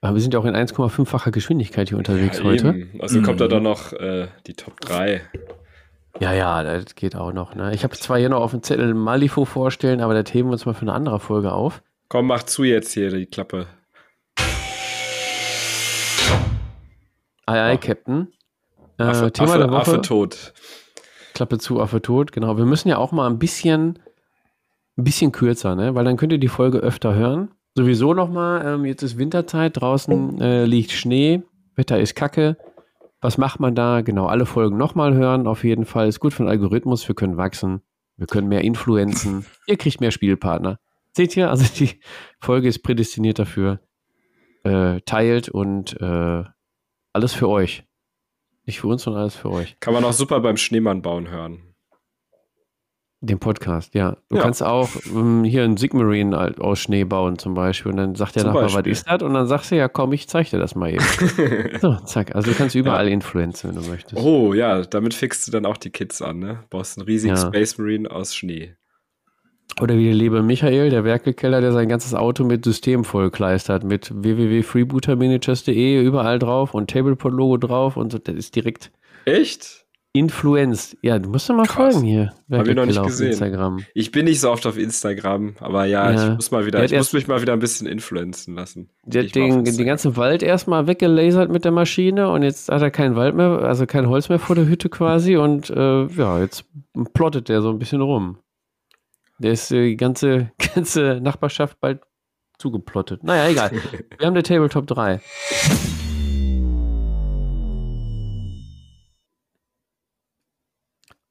Aber 0.00 0.14
wir 0.14 0.20
sind 0.22 0.34
ja 0.34 0.40
auch 0.40 0.44
in 0.44 0.54
1,5-facher 0.54 1.30
Geschwindigkeit 1.30 1.88
hier 1.88 1.98
unterwegs 1.98 2.38
Ja, 2.38 2.44
heute. 2.44 2.86
Also 3.00 3.22
kommt 3.22 3.40
da 3.40 3.46
Mhm. 3.46 3.50
dann 3.50 3.62
noch 3.62 3.92
äh, 3.92 4.28
die 4.46 4.54
Top 4.54 4.80
3. 4.80 5.22
Ja, 6.20 6.32
ja, 6.32 6.62
das 6.62 6.94
geht 6.94 7.16
auch 7.16 7.32
noch. 7.32 7.54
Ne? 7.54 7.74
Ich 7.74 7.82
habe 7.84 7.94
zwar 7.96 8.18
hier 8.18 8.28
noch 8.28 8.40
auf 8.40 8.50
dem 8.52 8.62
Zettel 8.62 8.94
Malifo 8.94 9.44
vorstellen, 9.44 10.00
aber 10.00 10.20
das 10.20 10.32
heben 10.32 10.48
wir 10.48 10.52
uns 10.52 10.64
mal 10.66 10.74
für 10.74 10.82
eine 10.82 10.92
andere 10.92 11.18
Folge 11.20 11.52
auf. 11.52 11.82
Komm, 12.08 12.26
mach 12.28 12.44
zu 12.44 12.64
jetzt 12.64 12.92
hier 12.92 13.10
die 13.10 13.26
Klappe. 13.26 13.66
Ei, 17.46 17.60
ei, 17.62 17.74
Ach. 17.74 17.80
Captain. 17.80 18.28
Äh, 18.98 19.02
Affe, 19.04 19.32
Thema 19.32 19.50
Affe, 19.50 19.58
der 19.58 19.70
Woche. 19.70 19.80
Affe 19.80 20.00
tot. 20.02 20.52
Klappe 21.34 21.58
zu, 21.58 21.80
Affe 21.80 22.00
tot. 22.02 22.32
Genau. 22.32 22.56
Wir 22.56 22.64
müssen 22.64 22.88
ja 22.88 22.98
auch 22.98 23.12
mal 23.12 23.28
ein 23.28 23.38
bisschen, 23.38 23.98
ein 24.96 25.04
bisschen 25.04 25.32
kürzer, 25.32 25.74
ne? 25.74 25.94
Weil 25.94 26.04
dann 26.04 26.16
könnt 26.16 26.32
ihr 26.32 26.38
die 26.38 26.48
Folge 26.48 26.78
öfter 26.78 27.14
hören. 27.14 27.50
Sowieso 27.74 28.14
nochmal, 28.14 28.64
ähm, 28.66 28.84
jetzt 28.86 29.02
ist 29.02 29.18
Winterzeit, 29.18 29.80
draußen 29.80 30.40
äh, 30.40 30.64
liegt 30.64 30.92
Schnee, 30.92 31.42
Wetter 31.74 32.00
ist 32.00 32.14
kacke. 32.14 32.56
Was 33.20 33.38
macht 33.38 33.60
man 33.60 33.74
da? 33.74 34.00
Genau, 34.00 34.26
alle 34.26 34.46
Folgen 34.46 34.76
nochmal 34.76 35.14
hören. 35.14 35.46
Auf 35.46 35.64
jeden 35.64 35.84
Fall 35.84 36.08
ist 36.08 36.20
gut 36.20 36.32
für 36.32 36.44
den 36.44 36.48
Algorithmus. 36.48 37.06
Wir 37.08 37.14
können 37.14 37.36
wachsen. 37.36 37.82
Wir 38.16 38.26
können 38.26 38.48
mehr 38.48 38.62
influenzen. 38.62 39.44
ihr 39.66 39.76
kriegt 39.76 40.00
mehr 40.00 40.10
Spielpartner. 40.10 40.78
Seht 41.12 41.36
ihr? 41.36 41.50
Also 41.50 41.64
die 41.78 42.00
Folge 42.40 42.68
ist 42.68 42.82
prädestiniert 42.82 43.38
dafür. 43.38 43.80
Äh, 44.64 45.00
teilt 45.02 45.48
und 45.48 46.00
äh, 46.00 46.44
alles 47.12 47.34
für 47.34 47.48
euch. 47.48 47.84
Nicht 48.64 48.80
für 48.80 48.88
uns, 48.88 49.02
sondern 49.02 49.22
alles 49.22 49.36
für 49.36 49.50
euch. 49.50 49.78
Kann 49.80 49.94
man 49.94 50.04
auch 50.04 50.12
super 50.12 50.40
beim 50.40 50.56
Schneemann 50.56 51.02
bauen 51.02 51.28
hören. 51.28 51.65
Den 53.22 53.38
Podcast, 53.38 53.94
ja. 53.94 54.18
Du 54.28 54.36
Ja. 54.36 54.42
kannst 54.42 54.62
auch 54.62 54.90
ähm, 55.14 55.42
hier 55.42 55.64
einen 55.64 55.78
Sigmarine 55.78 56.36
halt 56.36 56.60
aus 56.60 56.78
Schnee 56.80 57.04
bauen 57.04 57.38
zum 57.38 57.54
Beispiel 57.54 57.90
und 57.92 57.96
dann 57.96 58.14
sagt 58.14 58.36
der 58.36 58.42
Zum 58.42 58.52
Nachbar, 58.52 58.72
was 58.74 58.86
ist 58.86 59.06
das? 59.08 59.22
Und 59.22 59.32
dann 59.32 59.46
sagst 59.46 59.70
du, 59.70 59.76
ja 59.76 59.88
komm, 59.88 60.12
ich 60.12 60.28
zeig 60.28 60.50
dir 60.50 60.58
das 60.58 60.74
mal 60.74 60.92
eben. 60.92 61.04
so, 61.80 61.94
zack. 62.04 62.36
Also 62.36 62.50
du 62.50 62.56
kannst 62.56 62.74
überall 62.74 63.08
influenzen, 63.08 63.70
wenn 63.74 63.82
du 63.82 63.88
möchtest. 63.88 64.22
oh 64.22 64.52
ja, 64.52 64.82
damit 64.82 65.14
fixst 65.14 65.46
du 65.48 65.50
dann 65.50 65.64
auch 65.64 65.78
die 65.78 65.90
Kids 65.90 66.20
an, 66.20 66.38
ne? 66.40 66.64
Baust 66.68 66.98
einen 66.98 67.06
riesigen 67.06 67.36
Ja. 67.36 67.46
Space 67.46 67.78
Marine 67.78 68.10
aus 68.10 68.34
Schnee. 68.34 68.74
Oder 69.80 69.96
wie 69.96 70.04
der 70.04 70.14
liebe 70.14 70.42
Michael, 70.42 70.90
der 70.90 71.04
Werkelkeller, 71.04 71.60
der 71.60 71.72
sein 71.72 71.88
ganzes 71.88 72.14
Auto 72.14 72.44
mit 72.44 72.64
System 72.64 73.02
vollkleistert, 73.04 73.82
mit 73.82 74.10
www.freebootermanagers.de 74.14 76.02
überall 76.02 76.38
drauf 76.38 76.74
und 76.74 76.90
Tablepod-Logo 76.90 77.56
drauf 77.56 77.96
und 77.96 78.12
so, 78.12 78.18
das 78.18 78.34
ist 78.36 78.54
direkt 78.56 78.92
Echt? 79.24 79.85
Influenced. 80.18 80.96
Ja, 81.02 81.18
du 81.18 81.28
musst 81.30 81.48
doch 81.48 81.54
mal 81.54 81.66
Krass. 81.66 81.94
folgen 81.94 82.06
hier. 82.06 82.32
Hab 82.50 82.66
ich 82.66 82.74
noch 82.74 82.86
nicht 82.86 83.02
gesehen. 83.02 83.28
Instagram. 83.32 83.84
Ich 83.94 84.10
bin 84.10 84.24
nicht 84.24 84.40
so 84.40 84.50
oft 84.50 84.66
auf 84.66 84.76
Instagram, 84.78 85.54
aber 85.60 85.84
ja, 85.84 86.10
Ja. 86.12 86.28
ich 86.30 86.34
muss 86.36 86.50
mal 86.50 86.66
wieder, 86.66 86.78
Der 86.78 86.86
ich 86.86 86.92
muss 86.96 87.12
mich 87.12 87.28
mal 87.28 87.40
wieder 87.42 87.52
ein 87.52 87.58
bisschen 87.58 87.86
influenzen 87.86 88.54
lassen. 88.54 88.90
Der 89.04 89.24
hat 89.24 89.34
den, 89.34 89.64
den 89.64 89.86
ganzen 89.86 90.16
Wald 90.16 90.42
erstmal 90.42 90.86
weggelasert 90.86 91.50
mit 91.50 91.64
der 91.64 91.72
Maschine 91.72 92.30
und 92.30 92.42
jetzt 92.42 92.68
hat 92.70 92.82
er 92.82 92.90
keinen 92.90 93.16
Wald 93.16 93.34
mehr, 93.34 93.50
also 93.62 93.86
kein 93.86 94.08
Holz 94.08 94.28
mehr 94.28 94.38
vor 94.38 94.56
der 94.56 94.66
Hütte 94.66 94.88
quasi 94.88 95.36
und 95.36 95.70
äh, 95.70 96.06
ja, 96.06 96.40
jetzt 96.40 96.64
plottet 97.14 97.48
der 97.48 97.62
so 97.62 97.70
ein 97.70 97.78
bisschen 97.78 98.00
rum. 98.00 98.38
Der 99.38 99.52
ist 99.52 99.70
äh, 99.70 99.88
die 99.90 99.96
ganze, 99.96 100.50
ganze 100.74 101.20
Nachbarschaft 101.22 101.78
bald 101.80 102.00
zugeplottet. 102.58 103.22
Naja, 103.22 103.50
egal. 103.50 103.70
Wir 104.18 104.26
haben 104.26 104.34
der 104.34 104.42
Tabletop 104.42 104.86
3. 104.86 105.20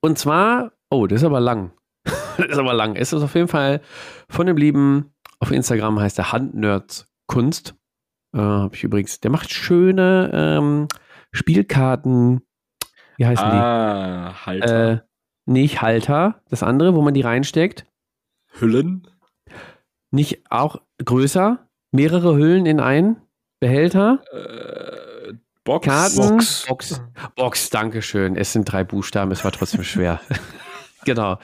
Und 0.05 0.19
zwar, 0.19 0.71
oh, 0.91 1.07
das 1.07 1.21
ist 1.21 1.25
aber 1.25 1.39
lang. 1.39 1.71
das 2.05 2.49
ist 2.49 2.59
aber 2.59 2.75
lang. 2.75 2.95
Es 2.95 3.11
ist 3.11 3.23
auf 3.23 3.33
jeden 3.33 3.47
Fall 3.47 3.81
von 4.29 4.45
dem 4.45 4.55
lieben, 4.55 5.15
auf 5.39 5.49
Instagram 5.49 5.99
heißt 5.99 6.19
er 6.19 6.31
Handnerds 6.31 7.07
Kunst. 7.25 7.73
Äh, 8.35 8.37
Habe 8.37 8.75
ich 8.75 8.83
übrigens, 8.83 9.19
der 9.19 9.31
macht 9.31 9.51
schöne 9.51 10.29
ähm, 10.31 10.87
Spielkarten. 11.31 12.41
Wie 13.17 13.25
heißen 13.25 13.47
Ah, 13.47 14.29
die? 14.29 14.45
Halter. 14.45 14.91
Äh, 14.91 14.99
nicht 15.47 15.81
Halter, 15.81 16.39
das 16.49 16.61
andere, 16.61 16.93
wo 16.93 17.01
man 17.01 17.15
die 17.15 17.21
reinsteckt. 17.21 17.87
Hüllen? 18.59 19.07
Nicht 20.11 20.51
auch 20.51 20.83
größer, 21.03 21.67
mehrere 21.91 22.35
Hüllen 22.35 22.67
in 22.67 22.79
einen 22.79 23.23
Behälter. 23.59 24.21
Äh, 24.31 25.14
Box? 25.65 25.85
Karten. 25.85 26.15
Box. 26.17 26.65
Box. 26.67 27.01
Box, 27.35 27.69
Dankeschön. 27.71 28.35
Es 28.37 28.53
sind 28.53 28.63
drei 28.71 28.83
Buchstaben, 28.85 29.31
es 29.31 29.43
war 29.43 29.51
trotzdem 29.51 29.83
schwer. 29.83 30.21
genau. 31.05 31.37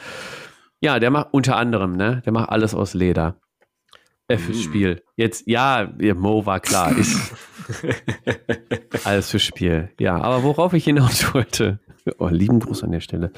Ja, 0.79 0.99
der 0.99 1.11
macht 1.11 1.27
unter 1.31 1.57
anderem, 1.57 1.97
ne? 1.97 2.21
Der 2.25 2.31
macht 2.31 2.49
alles 2.49 2.73
aus 2.73 2.93
Leder. 2.93 3.35
Äh, 4.27 4.37
fürs 4.37 4.57
Mm. 4.57 4.61
Spiel. 4.61 5.03
Jetzt, 5.17 5.43
ja, 5.47 5.91
ja, 5.99 6.13
Mo 6.13 6.45
war 6.45 6.59
klar, 6.59 6.95
ist 6.97 7.33
alles 9.03 9.29
fürs 9.31 9.43
Spiel. 9.43 9.91
Ja, 9.99 10.21
aber 10.21 10.43
worauf 10.43 10.73
ich 10.73 10.85
hinaus 10.85 11.33
wollte. 11.33 11.79
Oh, 12.17 12.27
lieben 12.29 12.59
Gruß 12.59 12.83
an 12.83 12.91
der 12.91 13.01
Stelle. 13.01 13.31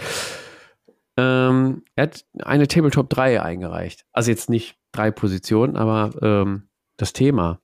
Ähm, 1.17 1.83
er 1.95 2.03
hat 2.03 2.25
eine 2.43 2.67
Tabletop 2.67 3.09
3 3.09 3.41
eingereicht. 3.41 4.05
Also 4.13 4.31
jetzt 4.31 4.49
nicht 4.49 4.75
drei 4.91 5.11
Positionen, 5.11 5.75
aber 5.75 6.11
ähm, 6.21 6.69
das 6.97 7.13
Thema. 7.13 7.59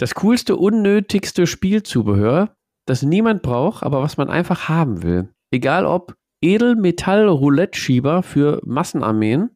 Das 0.00 0.14
coolste, 0.14 0.56
unnötigste 0.56 1.46
Spielzubehör, 1.46 2.56
das 2.86 3.02
niemand 3.02 3.42
braucht, 3.42 3.82
aber 3.82 4.00
was 4.02 4.16
man 4.16 4.30
einfach 4.30 4.68
haben 4.70 5.02
will. 5.02 5.28
Egal 5.50 5.84
ob 5.84 6.16
Edelmetall-Roulette-Schieber 6.42 8.22
für 8.22 8.60
Massenarmeen. 8.64 9.42
Habe 9.42 9.50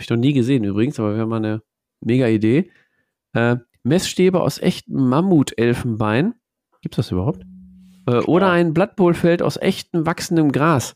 ich 0.00 0.10
noch 0.10 0.18
nie 0.18 0.34
gesehen 0.34 0.64
übrigens, 0.64 0.98
aber 1.00 1.16
wäre 1.16 1.26
mal 1.26 1.36
eine 1.36 1.62
mega 2.04 2.26
Idee. 2.26 2.70
Äh, 3.32 3.56
Messstäbe 3.82 4.40
aus 4.42 4.58
echtem 4.58 5.08
Mammutelfenbein. 5.08 6.34
Gibt 6.82 6.94
es 6.94 7.06
das 7.06 7.10
überhaupt? 7.12 7.42
Äh, 8.06 8.16
oder 8.24 8.48
Ja. 8.48 8.52
ein 8.52 8.74
Blattbohlfeld 8.74 9.40
aus 9.42 9.56
echtem 9.56 10.04
wachsendem 10.04 10.52
Gras. 10.52 10.94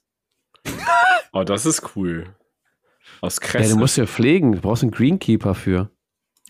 Oh, 1.32 1.44
das 1.44 1.64
ist 1.64 1.96
cool. 1.96 2.34
Aus 3.22 3.36
Ja, 3.40 3.46
Kresse. 3.48 3.72
du 3.74 3.78
musst 3.78 3.96
ja 3.96 4.06
pflegen. 4.06 4.52
Du 4.52 4.60
brauchst 4.60 4.82
einen 4.82 4.92
Greenkeeper 4.92 5.54
für. 5.54 5.90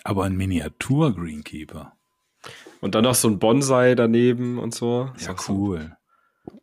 Aber 0.02 0.24
ein 0.24 0.36
Miniatur-Greenkeeper. 0.36 1.95
Und 2.86 2.94
dann 2.94 3.04
noch 3.04 3.14
so 3.14 3.28
ein 3.28 3.38
Bonsai 3.38 3.94
daneben 3.94 4.58
und 4.58 4.74
so. 4.74 5.08
Ja, 5.08 5.12
Ist 5.16 5.28
auch 5.28 5.48
cool. 5.50 5.94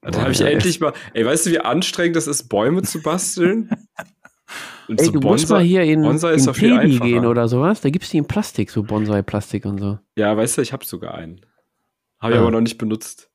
Dann 0.02 0.16
habe 0.20 0.32
ich 0.32 0.40
Ja, 0.40 0.48
endlich 0.48 0.80
mal. 0.80 0.94
Ey, 1.14 1.26
weißt 1.26 1.46
du, 1.46 1.52
wie 1.52 1.60
anstrengend 1.60 2.16
es 2.18 2.26
ist, 2.28 2.50
Bäume 2.50 2.82
zu 2.82 3.02
basteln? 3.02 3.70
Und 4.88 5.00
Ey, 5.00 5.06
so 5.06 5.12
du 5.14 5.20
musst 5.22 5.50
mal 5.50 5.62
hier 5.64 5.84
in, 5.84 6.02
Bonsai 6.02 6.34
ist 6.34 6.46
in 6.62 6.74
einfacher. 6.78 7.06
gehen 7.06 7.26
oder 7.26 7.48
sowas. 7.48 7.80
Da 7.82 7.90
gibt 7.90 8.04
es 8.04 8.12
die 8.12 8.18
in 8.18 8.26
Plastik, 8.26 8.70
so 8.70 8.84
Bonsai-Plastik 8.84 9.66
und 9.66 9.80
so. 9.80 9.98
Ja, 10.18 10.36
weißt 10.36 10.58
du, 10.58 10.62
ich 10.62 10.74
habe 10.74 10.86
sogar 10.86 11.16
einen. 11.16 11.42
Habe 12.20 12.34
ich 12.34 12.40
Ah. 12.40 12.42
aber 12.42 12.52
noch 12.52 12.62
nicht 12.62 12.78
benutzt. 12.78 13.30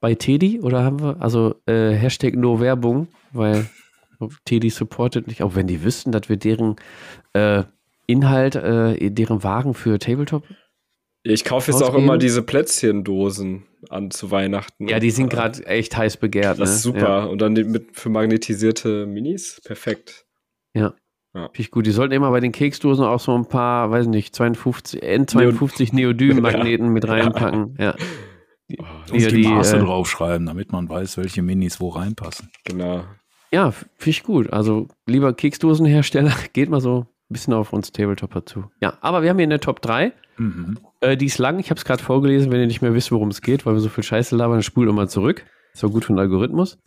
Bei 0.00 0.14
Teddy 0.14 0.60
oder 0.60 0.82
haben 0.82 1.00
wir, 1.00 1.16
also 1.20 1.54
äh, 1.66 1.92
Hashtag 1.92 2.34
No 2.36 2.60
Werbung, 2.60 3.06
weil 3.32 3.70
Teddy 4.44 4.70
supportet 4.70 5.28
nicht, 5.28 5.42
auch 5.42 5.54
wenn 5.54 5.68
die 5.68 5.82
wüssten, 5.84 6.10
dass 6.12 6.28
wir 6.28 6.36
deren 6.36 6.76
äh, 7.32 7.62
Inhalt, 8.06 8.56
äh, 8.56 9.10
deren 9.10 9.42
Waren 9.44 9.74
für 9.74 9.98
Tabletop. 10.00 10.42
Ich 11.30 11.44
kaufe 11.44 11.70
jetzt 11.70 11.82
auch 11.82 11.94
immer 11.94 12.18
diese 12.18 12.42
Plätzchendosen 12.42 13.64
an 13.90 14.10
zu 14.10 14.30
Weihnachten. 14.30 14.88
Ja, 14.88 14.98
die 14.98 15.10
sind 15.10 15.28
gerade 15.28 15.64
echt 15.66 15.96
heiß 15.96 16.16
begehrt. 16.16 16.58
Das 16.58 16.70
ne? 16.70 16.74
ist 16.74 16.82
super. 16.82 17.00
Ja. 17.00 17.24
Und 17.24 17.40
dann 17.40 17.54
die 17.54 17.64
mit 17.64 17.88
für 17.92 18.08
magnetisierte 18.08 19.06
Minis. 19.06 19.60
Perfekt. 19.64 20.26
Ja. 20.74 20.94
Ja. 21.34 21.42
Finde 21.48 21.60
ich 21.60 21.70
gut. 21.70 21.86
Die 21.86 21.90
sollten 21.90 22.14
immer 22.14 22.30
bei 22.30 22.40
den 22.40 22.52
Keksdosen 22.52 23.04
auch 23.04 23.20
so 23.20 23.36
ein 23.36 23.46
paar, 23.46 23.90
weiß 23.90 24.06
nicht, 24.06 24.34
52, 24.34 25.02
N52 25.02 25.94
Neodym-Magneten 25.94 26.88
mit 26.92 27.06
reinpacken. 27.06 27.76
Ja. 27.78 27.94
Oh, 28.78 28.84
Und 29.12 29.20
Ja, 29.20 29.28
die, 29.28 29.42
die, 29.42 29.48
Maße 29.48 29.76
äh, 29.76 29.80
draufschreiben, 29.80 30.46
damit 30.46 30.72
man 30.72 30.88
weiß, 30.88 31.18
welche 31.18 31.42
Minis 31.42 31.80
wo 31.80 31.90
reinpassen. 31.90 32.50
genau. 32.64 33.04
Ja, 33.50 33.70
finde 33.70 34.10
ich 34.10 34.22
gut. 34.24 34.52
Also, 34.52 34.88
lieber 35.06 35.32
Keksdosenhersteller, 35.32 36.34
geht 36.52 36.68
mal 36.68 36.80
so 36.80 37.06
bisschen 37.28 37.54
auf 37.54 37.72
uns 37.72 37.92
Tabletopper 37.92 38.44
zu. 38.46 38.70
Ja, 38.80 38.96
aber 39.00 39.22
wir 39.22 39.30
haben 39.30 39.38
hier 39.38 39.44
eine 39.46 39.60
Top 39.60 39.82
3. 39.82 40.12
Mhm. 40.38 40.78
Äh, 41.00 41.16
die 41.16 41.26
ist 41.26 41.38
lang. 41.38 41.58
Ich 41.58 41.70
habe 41.70 41.78
es 41.78 41.84
gerade 41.84 42.02
vorgelesen. 42.02 42.50
Wenn 42.52 42.60
ihr 42.60 42.66
nicht 42.66 42.82
mehr 42.82 42.94
wisst, 42.94 43.12
worum 43.12 43.28
es 43.28 43.42
geht, 43.42 43.66
weil 43.66 43.74
wir 43.74 43.80
so 43.80 43.88
viel 43.88 44.04
Scheiße 44.04 44.34
labern, 44.36 44.54
dann 44.56 44.62
spult 44.62 44.88
immer 44.88 45.08
zurück. 45.08 45.44
Ist 45.74 45.84
auch 45.84 45.90
gut 45.90 46.04
für 46.04 46.12
den 46.12 46.18
Algorithmus. 46.18 46.78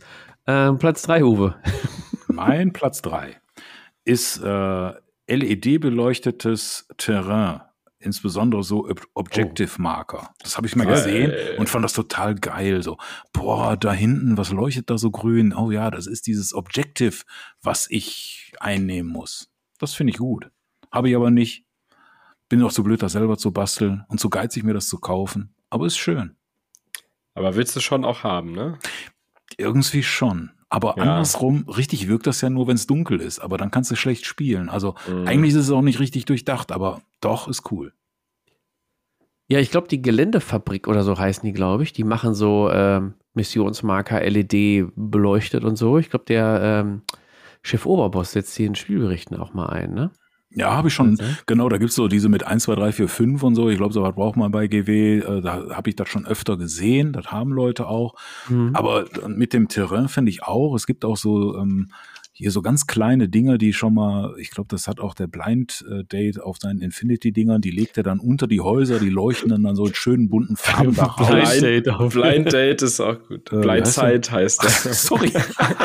Ähm, 0.47 0.77
Platz 0.80 1.03
3, 1.03 1.23
Uwe. 1.23 1.55
Mein 2.27 2.73
Platz 2.73 3.01
3 3.01 3.35
ist 4.05 4.41
äh, 4.43 4.91
LED-beleuchtetes 5.27 6.88
Terrain, 6.97 7.61
insbesondere 7.99 8.63
so 8.63 8.88
Ob- 8.89 9.05
Objective 9.13 9.81
Marker. 9.81 10.34
Das 10.41 10.57
habe 10.57 10.68
ich 10.68 10.76
mal 10.76 10.85
Geil. 10.85 10.95
gesehen 10.95 11.34
und 11.59 11.69
fand 11.69 11.84
das 11.85 11.93
total 11.93 12.35
geil. 12.35 12.81
So, 12.84 12.97
boah, 13.34 13.77
da 13.77 13.93
hinten, 13.93 14.38
was 14.38 14.51
leuchtet 14.51 14.89
da 14.89 14.97
so 14.97 15.11
grün? 15.11 15.53
Oh 15.53 15.72
ja, 15.72 15.91
das 15.91 16.07
ist 16.07 16.26
dieses 16.27 16.53
Objective, 16.53 17.23
was 17.61 17.88
ich 17.89 18.53
einnehmen 18.59 19.11
muss. 19.11 19.51
Das 19.82 19.94
finde 19.94 20.12
ich 20.12 20.18
gut. 20.20 20.49
Habe 20.91 21.10
ich 21.10 21.16
aber 21.16 21.32
nicht. 21.32 21.66
Bin 22.49 22.62
auch 22.64 22.72
zu 22.72 22.84
blöd, 22.84 23.02
das 23.02 23.14
selber 23.14 23.38
zu 23.38 23.52
basteln 23.52 24.03
und 24.10 24.20
zu 24.20 24.30
geizig, 24.30 24.64
mir 24.64 24.74
das 24.74 24.88
zu 24.88 24.99
kaufen. 24.99 25.53
Aber 25.70 25.86
ist 25.86 25.98
schön. 25.98 26.36
Aber 27.34 27.56
willst 27.56 27.76
du 27.76 27.80
schon 27.80 28.03
auch 28.06 28.24
haben, 28.24 28.52
ne? 28.52 28.78
Irgendwie 29.58 30.03
schon. 30.03 30.52
Aber 30.70 30.95
Ja. 30.98 31.03
andersrum, 31.03 31.66
richtig 31.68 32.08
wirkt 32.08 32.28
das 32.28 32.41
ja 32.41 32.49
nur, 32.49 32.68
wenn 32.68 32.76
es 32.76 32.88
dunkel 32.88 33.20
ist. 33.22 33.40
Aber 33.40 33.58
dann 33.58 33.72
kannst 33.72 33.90
du 33.91 33.95
schlecht 33.95 34.26
spielen. 34.26 34.70
Also 34.70 34.95
Mhm. 35.08 35.28
eigentlich 35.28 35.52
ist 35.53 35.62
es 35.62 35.72
auch 35.72 35.82
nicht 35.82 35.99
richtig 35.99 36.26
durchdacht, 36.26 36.72
aber 36.72 37.02
doch 37.22 37.48
ist 37.48 37.72
cool. 37.72 37.94
Ja, 39.48 39.60
ich 39.60 39.72
glaube, 39.72 39.88
die 39.88 40.02
Geländefabrik 40.02 40.88
oder 40.88 41.03
so 41.03 41.18
heißen 41.18 41.44
die, 41.45 41.52
glaube 41.53 41.84
ich. 41.84 41.91
Die 41.94 42.03
machen 42.06 42.34
so 42.34 42.70
ähm, 42.72 43.16
Missionsmarker, 43.34 44.22
LED 44.30 44.86
beleuchtet 44.95 45.64
und 45.64 45.76
so. 45.76 45.98
Ich 45.98 46.10
glaube, 46.10 46.26
der 46.26 46.60
ähm, 46.86 47.02
Chef 47.62 47.86
Oberboss 47.86 48.32
setzt 48.32 48.58
die 48.58 48.66
in 48.66 48.76
Spielberichten 48.76 49.38
auch 49.38 49.54
mal 49.54 49.68
ein, 49.68 49.94
ne? 49.94 50.12
Ja, 50.54 50.74
habe 50.74 50.90
ich 50.90 50.94
schon. 50.94 51.14
Okay. 51.14 51.34
Genau, 51.46 51.70
da 51.70 51.78
gibt's 51.78 51.96
so 51.96 52.10
diese 52.10 52.28
mit 52.28 52.46
1, 52.46 52.64
2, 52.64 52.76
3, 52.76 52.92
4, 52.92 53.08
5 53.08 53.44
und 53.44 53.56
so. 53.56 53.70
Ich 53.70 53.78
glaube, 53.78 53.94
so 53.94 54.02
was 54.04 54.14
braucht 54.14 54.36
man 54.36 54.52
bei 54.52 54.68
GW. 54.68 55.20
Äh, 55.20 55.42
Da 55.42 55.70
habe 55.70 55.90
ich 55.90 55.96
das 55.96 56.10
schon 56.10 56.26
öfter 56.26 56.58
gesehen. 56.58 57.14
Das 57.14 57.32
haben 57.32 57.54
Leute 57.54 57.88
auch. 57.88 58.16
Mhm. 58.50 58.72
Aber 58.76 59.06
mit 59.28 59.54
dem 59.54 59.70
Terrain 59.70 60.10
finde 60.10 60.30
ich 60.30 60.44
auch. 60.44 60.76
Es 60.76 60.86
gibt 60.88 61.06
auch 61.06 61.16
so 61.16 61.58
ähm, 61.58 61.92
hier 62.41 62.49
so 62.49 62.63
ganz 62.63 62.88
kleine 62.88 63.30
Dinger, 63.30 63.59
die 63.59 63.72
schon 63.72 63.93
mal, 63.93 64.34
ich 64.39 64.49
glaube, 64.49 64.68
das 64.69 64.88
hat 64.88 64.99
auch 64.99 65.13
der 65.13 65.27
Blind 65.27 65.85
äh, 65.88 66.03
Date 66.03 66.41
auf 66.41 66.57
seinen 66.57 66.80
Infinity-Dingern, 66.80 67.61
die 67.61 67.69
legt 67.69 67.97
er 67.97 68.03
dann 68.03 68.19
unter 68.19 68.47
die 68.47 68.61
Häuser, 68.61 68.97
die 68.97 69.09
leuchten 69.11 69.49
dann, 69.49 69.61
dann 69.61 69.76
so 69.76 69.85
in 69.85 69.93
schönen 69.93 70.27
bunten 70.27 70.55
Farben 70.55 70.97
raus. 70.99 71.30
Blind 71.30 71.61
Date 71.61 71.89
auf. 71.89 72.13
Blind 72.13 72.51
Date 72.51 72.81
ist 72.81 72.99
auch 72.99 73.19
gut. 73.27 73.51
Äh, 73.53 73.61
Blind 73.61 73.85
heißt 73.85 73.93
Sight 73.93 74.31
heißt 74.31 74.63
das. 74.63 74.84
Sorry. 75.07 75.31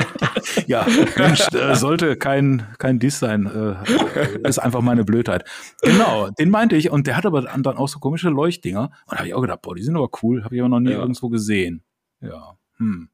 ja, 0.67 0.87
Mensch, 1.19 1.47
äh, 1.53 1.75
sollte 1.75 2.17
kein, 2.17 2.67
kein 2.79 2.99
Diss 3.01 3.19
sein. 3.19 3.45
Äh, 3.45 4.49
ist 4.49 4.59
einfach 4.59 4.81
meine 4.81 5.05
Blödheit. 5.05 5.45
Genau, 5.83 6.31
den 6.31 6.49
meinte 6.49 6.75
ich. 6.77 6.91
Und 6.91 7.07
der 7.07 7.19
hat 7.19 7.27
aber 7.27 7.43
dann 7.43 7.67
auch 7.77 7.89
so 7.89 7.99
komische 7.99 8.31
Leuchtdinger. 8.31 8.85
Und 8.85 9.13
da 9.13 9.19
habe 9.19 9.29
ich 9.29 9.35
auch 9.35 9.43
gedacht, 9.43 9.61
boah, 9.61 9.75
die 9.75 9.83
sind 9.83 9.95
aber 9.95 10.09
cool. 10.23 10.43
Habe 10.43 10.55
ich 10.55 10.63
aber 10.63 10.71
noch 10.71 10.81
nie 10.81 10.93
Ja. 10.93 11.01
irgendwo 11.01 11.29
gesehen. 11.29 11.83
Ja. 12.23 12.57
Hm. 12.79 13.11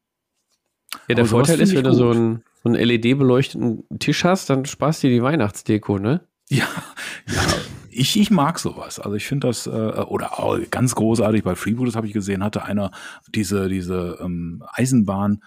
Ja, 1.09 1.17
der 1.17 1.25
Aber 1.25 1.29
Vorteil 1.31 1.61
ist, 1.61 1.75
wenn 1.75 1.83
du 1.83 1.93
so 1.93 2.13
gut. 2.13 2.41
Einen, 2.65 2.75
so 2.75 2.81
einen 2.81 2.89
LED-beleuchteten 2.89 3.85
Tisch 3.99 4.25
hast, 4.25 4.51
dann 4.51 4.65
sparst 4.65 5.03
du 5.03 5.09
dir 5.09 5.15
die 5.15 5.23
Weihnachtsdeko, 5.23 5.99
ne? 5.99 6.21
Ja, 6.49 6.67
ja. 7.29 7.43
Ich, 7.95 8.19
ich 8.19 8.31
mag 8.31 8.59
sowas. 8.59 8.99
Also 8.99 9.17
ich 9.17 9.27
finde 9.27 9.49
das, 9.49 9.67
äh, 9.67 9.71
oder 9.71 10.39
auch 10.39 10.59
ganz 10.71 10.95
großartig 10.95 11.45
bei 11.45 11.55
Freeboot, 11.55 11.89
das 11.89 11.97
habe 11.97 12.07
ich 12.07 12.13
gesehen, 12.15 12.43
hatte 12.43 12.65
einer 12.65 12.91
diese, 13.35 13.69
diese 13.69 14.19
ähm, 14.23 14.63
Eisenbahn 14.73 15.43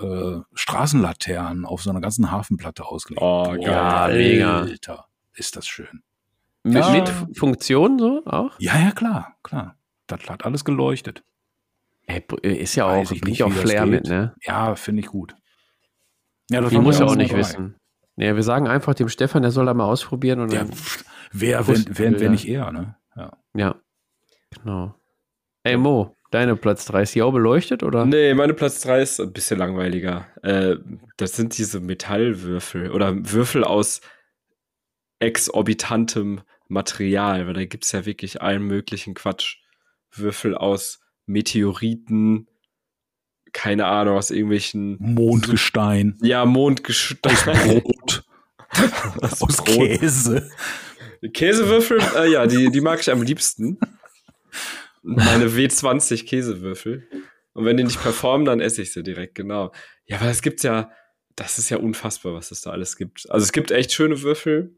äh, 0.00 0.36
Straßenlaternen 0.54 1.64
auf 1.64 1.82
so 1.82 1.90
einer 1.90 2.00
ganzen 2.00 2.30
Hafenplatte 2.30 2.84
ausgelegt. 2.86 3.20
Oh, 3.22 3.44
Boah, 3.44 3.58
geil. 3.58 4.16
mega. 4.16 4.60
Alter, 4.60 5.06
ist 5.34 5.56
das 5.56 5.66
schön. 5.66 6.02
Mit, 6.62 6.76
Ja. 6.84 6.90
mit 6.90 7.36
Funktion 7.36 7.98
so 7.98 8.22
auch? 8.26 8.52
Ja, 8.58 8.78
ja, 8.78 8.90
klar, 8.92 9.36
klar. 9.42 9.76
Das 10.06 10.20
hat 10.28 10.44
alles 10.44 10.64
geleuchtet. 10.64 11.24
Ey, 12.06 12.22
ist 12.42 12.74
ja 12.76 12.86
auch, 12.86 13.04
bringt 13.08 13.24
nicht, 13.26 13.38
ja 13.40 13.46
auch 13.46 13.52
Flair 13.52 13.86
mit, 13.86 14.06
ne? 14.06 14.34
Ja, 14.42 14.74
finde 14.76 15.00
ich 15.00 15.08
gut. 15.08 15.34
Ja, 16.50 16.60
das 16.60 16.72
muss 16.72 16.98
ja 16.98 17.06
auch 17.06 17.14
nicht 17.16 17.32
dabei. 17.32 17.40
wissen. 17.40 17.76
Ja, 18.16 18.34
wir 18.34 18.42
sagen 18.42 18.66
einfach 18.66 18.94
dem 18.94 19.08
Stefan, 19.08 19.42
der 19.42 19.50
soll 19.52 19.66
da 19.66 19.74
mal 19.74 19.84
ausprobieren 19.84 20.40
und 20.40 20.52
Ja, 20.52 20.60
dann, 20.60 20.72
pff, 20.72 21.04
wer, 21.32 21.66
wenn, 21.68 21.84
wenn, 21.98 22.14
wenn 22.14 22.22
ja. 22.22 22.30
nicht 22.30 22.48
er, 22.48 22.72
ne? 22.72 22.96
Ja. 23.16 23.32
ja. 23.54 23.74
Genau. 24.50 24.94
Ey 25.62 25.76
Mo, 25.76 26.16
deine 26.30 26.56
Platz 26.56 26.86
3 26.86 27.02
ist 27.02 27.14
die 27.14 27.22
auch 27.22 27.32
beleuchtet 27.32 27.82
oder? 27.82 28.06
Nee, 28.06 28.34
meine 28.34 28.54
Platz 28.54 28.80
3 28.80 29.02
ist 29.02 29.20
ein 29.20 29.32
bisschen 29.32 29.58
langweiliger. 29.58 30.26
Äh, 30.42 30.76
das 31.16 31.32
sind 31.36 31.56
diese 31.58 31.80
Metallwürfel 31.80 32.90
oder 32.90 33.14
Würfel 33.32 33.62
aus 33.62 34.00
exorbitantem 35.20 36.40
Material, 36.68 37.46
weil 37.46 37.54
da 37.54 37.64
gibt's 37.64 37.92
ja 37.92 38.04
wirklich 38.06 38.42
allen 38.42 38.62
möglichen 38.62 39.14
Quatsch. 39.14 39.58
Würfel 40.10 40.54
aus 40.56 41.00
Meteoriten, 41.26 42.47
keine 43.52 43.86
Ahnung, 43.86 44.16
aus 44.16 44.30
irgendwelchen, 44.30 44.96
Mondgestein, 45.00 46.16
ja, 46.22 46.44
Mondgestein. 46.44 47.82
Brot, 47.82 48.24
aus 49.22 49.42
aus 49.42 49.56
Brot. 49.56 50.00
Käse. 50.00 50.50
Käsewürfel, 51.32 51.98
äh, 52.16 52.30
ja, 52.30 52.46
die, 52.46 52.70
die 52.70 52.80
mag 52.80 53.00
ich 53.00 53.10
am 53.10 53.22
liebsten. 53.22 53.78
Meine 55.02 55.46
W20 55.46 56.26
Käsewürfel. 56.26 57.08
Und 57.54 57.64
wenn 57.64 57.76
die 57.76 57.84
nicht 57.84 58.00
performen, 58.00 58.44
dann 58.44 58.60
esse 58.60 58.82
ich 58.82 58.92
sie 58.92 59.02
direkt, 59.02 59.34
genau. 59.34 59.72
Ja, 60.06 60.18
aber 60.18 60.26
das 60.26 60.42
gibt's 60.42 60.62
ja, 60.62 60.92
das 61.34 61.58
ist 61.58 61.70
ja 61.70 61.78
unfassbar, 61.78 62.34
was 62.34 62.50
es 62.50 62.60
da 62.60 62.70
alles 62.70 62.96
gibt. 62.96 63.28
Also 63.30 63.44
es 63.44 63.52
gibt 63.52 63.70
echt 63.70 63.92
schöne 63.92 64.22
Würfel. 64.22 64.76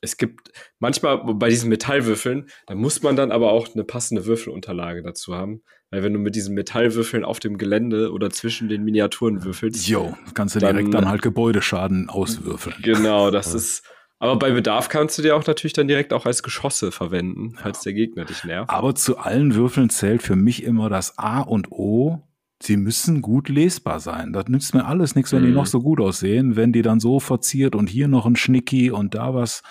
Es 0.00 0.16
gibt 0.16 0.50
manchmal 0.78 1.18
bei 1.34 1.48
diesen 1.48 1.68
Metallwürfeln, 1.68 2.50
da 2.66 2.74
muss 2.74 3.02
man 3.02 3.16
dann 3.16 3.32
aber 3.32 3.52
auch 3.52 3.74
eine 3.74 3.84
passende 3.84 4.26
Würfelunterlage 4.26 5.02
dazu 5.02 5.34
haben. 5.34 5.62
Weil 5.94 6.02
wenn 6.02 6.12
du 6.12 6.18
mit 6.18 6.34
diesen 6.34 6.56
Metallwürfeln 6.56 7.24
auf 7.24 7.38
dem 7.38 7.56
Gelände 7.56 8.10
oder 8.10 8.28
zwischen 8.30 8.68
den 8.68 8.82
Miniaturen 8.82 9.44
würfelst, 9.44 9.86
Jo, 9.86 10.16
kannst 10.34 10.56
du 10.56 10.58
Dann- 10.58 10.74
direkt 10.74 10.92
dann 10.92 11.08
halt 11.08 11.22
Gebäudeschaden 11.22 12.08
auswürfeln. 12.08 12.74
Genau, 12.82 13.30
das 13.30 13.54
ist. 13.54 13.84
Aber 14.18 14.36
bei 14.36 14.50
Bedarf 14.50 14.88
kannst 14.88 15.16
du 15.18 15.22
dir 15.22 15.36
auch 15.36 15.46
natürlich 15.46 15.72
dann 15.72 15.86
direkt 15.86 16.12
auch 16.12 16.26
als 16.26 16.42
Geschosse 16.42 16.90
verwenden, 16.90 17.54
falls 17.62 17.82
der 17.82 17.92
Gegner 17.92 18.24
dich 18.24 18.42
nervt. 18.42 18.70
Aber 18.70 18.96
zu 18.96 19.18
allen 19.18 19.54
Würfeln 19.54 19.88
zählt 19.88 20.22
für 20.24 20.34
mich 20.34 20.64
immer 20.64 20.88
das 20.88 21.16
A 21.16 21.40
und 21.42 21.70
O. 21.70 22.20
Sie 22.60 22.76
müssen 22.76 23.22
gut 23.22 23.48
lesbar 23.48 24.00
sein. 24.00 24.32
Das 24.32 24.48
nützt 24.48 24.74
mir 24.74 24.86
alles 24.86 25.14
nichts, 25.14 25.32
wenn 25.32 25.42
die 25.42 25.48
Mhm. 25.50 25.54
noch 25.54 25.66
so 25.66 25.80
gut 25.80 26.00
aussehen. 26.00 26.56
Wenn 26.56 26.72
die 26.72 26.82
dann 26.82 26.98
so 26.98 27.20
verziert 27.20 27.76
und 27.76 27.88
hier 27.88 28.08
noch 28.08 28.26
ein 28.26 28.34
Schnicki 28.34 28.90
und 28.90 29.14
da 29.14 29.32
was. 29.32 29.62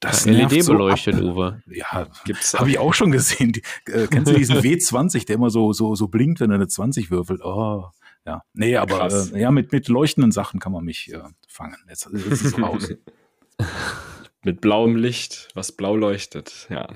Das 0.00 0.26
LED 0.26 0.62
so 0.62 0.72
beleuchtet, 0.72 1.16
ab. 1.16 1.22
Uwe. 1.22 1.62
Ja, 1.66 2.06
Gibt's 2.24 2.54
habe 2.54 2.70
ich 2.70 2.78
auch 2.78 2.94
schon 2.94 3.10
gesehen. 3.10 3.52
Die, 3.52 3.62
äh, 3.86 4.06
kennst 4.10 4.30
du 4.30 4.36
diesen 4.36 4.58
W20, 4.58 5.26
der 5.26 5.36
immer 5.36 5.50
so, 5.50 5.72
so, 5.72 5.94
so 5.94 6.08
blinkt, 6.08 6.40
wenn 6.40 6.50
er 6.50 6.56
eine 6.56 6.68
20 6.68 7.10
würfelt? 7.10 7.40
Oh, 7.42 7.86
ja. 8.24 8.42
Nee, 8.52 8.76
aber 8.76 9.10
äh, 9.10 9.40
ja, 9.40 9.50
mit, 9.50 9.72
mit 9.72 9.88
leuchtenden 9.88 10.30
Sachen 10.30 10.60
kann 10.60 10.72
man 10.72 10.84
mich 10.84 11.12
äh, 11.12 11.20
fangen. 11.48 11.76
Jetzt, 11.88 12.08
jetzt 12.12 12.26
ist 12.26 12.44
es 12.44 12.62
raus. 12.62 12.88
mit 14.44 14.60
blauem 14.60 14.96
Licht, 14.96 15.48
was 15.54 15.72
blau 15.72 15.96
leuchtet. 15.96 16.68
Ja. 16.70 16.88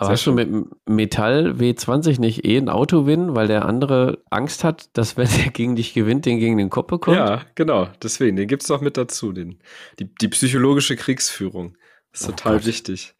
Aber 0.00 0.10
hast 0.10 0.24
du 0.26 0.32
mit 0.32 0.48
dem 0.48 0.70
Metall 0.86 1.54
W20 1.58 2.20
nicht 2.20 2.44
eh 2.44 2.56
ein 2.56 2.68
Auto 2.68 3.00
gewinnen, 3.00 3.34
weil 3.34 3.48
der 3.48 3.64
andere 3.64 4.22
Angst 4.30 4.62
hat, 4.62 4.96
dass 4.96 5.16
wenn 5.16 5.28
er 5.44 5.50
gegen 5.50 5.74
dich 5.74 5.92
gewinnt, 5.92 6.24
den 6.24 6.38
gegen 6.38 6.56
den 6.56 6.70
Kopf 6.70 6.86
bekommt? 6.86 7.16
Ja, 7.16 7.42
genau. 7.56 7.88
Deswegen, 8.00 8.36
den 8.36 8.46
gibt's 8.46 8.68
noch 8.68 8.80
mit 8.80 8.96
dazu. 8.96 9.32
Den, 9.32 9.58
die, 9.98 10.14
die 10.14 10.28
psychologische 10.28 10.94
Kriegsführung. 10.94 11.76
Ist 12.12 12.24
Oh 12.24 12.28
total 12.32 12.54
Gott. 12.58 12.66
wichtig. 12.66 13.14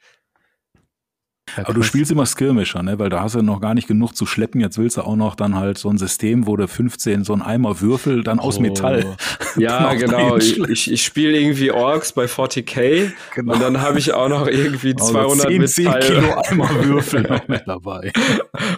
Ja, 1.56 1.64
Aber 1.64 1.72
du 1.72 1.82
spielst 1.82 2.10
immer 2.10 2.26
Skirmisher, 2.26 2.82
ne? 2.82 2.98
Weil 2.98 3.08
da 3.08 3.22
hast 3.22 3.34
du 3.34 3.40
noch 3.40 3.62
gar 3.62 3.72
nicht 3.72 3.88
genug 3.88 4.12
zu 4.14 4.26
schleppen. 4.26 4.60
Jetzt 4.60 4.76
willst 4.76 4.98
du 4.98 5.00
auch 5.00 5.16
noch 5.16 5.34
dann 5.34 5.54
halt 5.54 5.78
so 5.78 5.88
ein 5.88 5.96
System, 5.96 6.46
wo 6.46 6.56
du 6.58 6.68
15 6.68 7.24
so 7.24 7.32
ein 7.32 7.40
Eimer 7.40 7.80
Würfel 7.80 8.22
dann 8.22 8.38
aus 8.38 8.58
Oh. 8.58 8.60
Metall. 8.60 9.16
Ja, 9.56 9.94
genau. 9.94 10.36
Ich, 10.36 10.88
ich, 10.90 11.02
spiele 11.04 11.36
irgendwie 11.40 11.72
Orks 11.72 12.12
bei 12.12 12.26
40k 12.26 13.10
Genau. 13.34 13.54
und 13.54 13.60
dann 13.60 13.80
habe 13.80 13.98
ich 13.98 14.12
auch 14.12 14.28
noch 14.28 14.46
irgendwie 14.46 14.94
Also 14.96 15.10
200 15.12 15.48
10, 15.48 15.66
10 15.66 15.84
Metall. 15.84 16.00
Kilo 16.02 16.34
Eimer 16.42 16.84
Würfel 16.84 17.22
noch 17.28 17.48
mit 17.48 17.62
dabei. 17.66 18.12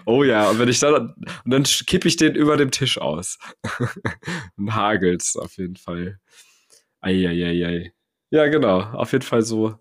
Oh 0.06 0.22
ja, 0.24 0.48
und 0.48 0.58
wenn 0.60 0.68
ich 0.68 0.78
dann, 0.78 0.94
und 1.44 1.50
dann 1.50 1.64
kippe 1.64 2.08
ich 2.08 2.16
den 2.16 2.34
über 2.34 2.56
dem 2.56 2.70
Tisch 2.70 2.96
aus. 2.98 3.38
und 4.56 4.74
hagelt's 4.74 5.36
auf 5.36 5.56
jeden 5.58 5.76
Fall. 5.76 6.18
Eieiei. 7.00 7.92
Ja, 8.30 8.46
genau. 8.46 8.80
Auf 8.80 9.12
jeden 9.12 9.24
Fall 9.24 9.42
so 9.42 9.74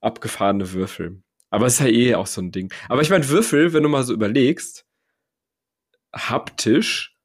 abgefahrene 0.00 0.72
Würfel. 0.72 1.22
Aber 1.50 1.66
es 1.66 1.74
ist 1.74 1.80
ja 1.80 1.86
eh 1.86 2.14
auch 2.14 2.26
so 2.26 2.40
ein 2.42 2.52
Ding. 2.52 2.72
Aber 2.88 3.00
ich 3.02 3.10
meine, 3.10 3.28
Würfel, 3.28 3.72
wenn 3.72 3.82
du 3.82 3.88
mal 3.88 4.02
so 4.04 4.12
überlegst, 4.12 4.86
haptisch 6.14 7.16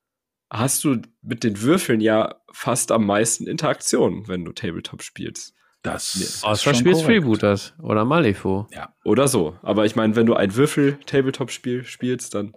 hast 0.49 0.83
du 0.83 1.01
mit 1.21 1.43
den 1.43 1.61
Würfeln 1.61 1.99
ja 1.99 2.41
fast 2.51 2.91
am 2.91 3.05
meisten 3.05 3.47
Interaktion, 3.47 4.27
wenn 4.27 4.45
du 4.45 4.51
Tabletop 4.51 5.01
spielst. 5.01 5.55
Das 5.81 6.15
Nee. 6.15 6.23
ist 6.23 6.43
Außer 6.45 6.63
schon 6.63 6.75
spielst. 6.75 7.03
Freebooters 7.03 7.73
oder 7.79 8.05
Malifaux. 8.05 8.67
Oder 9.03 9.27
so. 9.27 9.57
Aber 9.61 9.85
ich 9.85 9.95
meine, 9.95 10.15
wenn 10.15 10.25
du 10.25 10.33
ein 10.35 10.55
Würfel-Tabletop-Spiel 10.55 11.83
spielst, 11.83 12.35
dann 12.35 12.55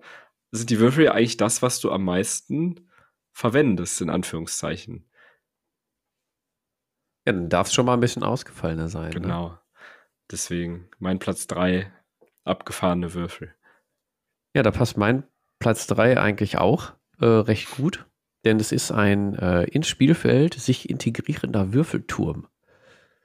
sind 0.52 0.70
die 0.70 0.78
Würfel 0.78 1.06
ja 1.06 1.12
eigentlich 1.12 1.36
das, 1.36 1.60
was 1.62 1.80
du 1.80 1.90
am 1.90 2.04
meisten 2.04 2.88
verwendest, 3.32 4.00
in 4.00 4.10
Anführungszeichen. 4.10 5.10
Ja, 7.26 7.32
dann 7.32 7.48
darf 7.48 7.66
es 7.66 7.74
schon 7.74 7.86
mal 7.86 7.94
ein 7.94 8.00
bisschen 8.00 8.22
ausgefallener 8.22 8.88
sein. 8.88 9.10
Ne? 9.10 9.58
Deswegen 10.30 10.88
mein 10.98 11.18
Platz 11.18 11.46
3, 11.46 11.90
abgefahrene 12.44 13.14
Würfel. 13.14 13.54
Ja, 14.54 14.62
da 14.62 14.70
passt 14.70 14.96
mein 14.96 15.24
Platz 15.58 15.86
3 15.86 16.20
eigentlich 16.20 16.58
auch 16.58 16.94
äh, 17.20 17.26
recht 17.26 17.70
gut, 17.72 18.06
denn 18.44 18.58
es 18.58 18.72
ist 18.72 18.90
ein 18.90 19.34
äh, 19.34 19.64
ins 19.64 19.88
Spielfeld 19.88 20.54
sich 20.54 20.90
integrierender 20.90 21.72
Würfelturm. 21.72 22.48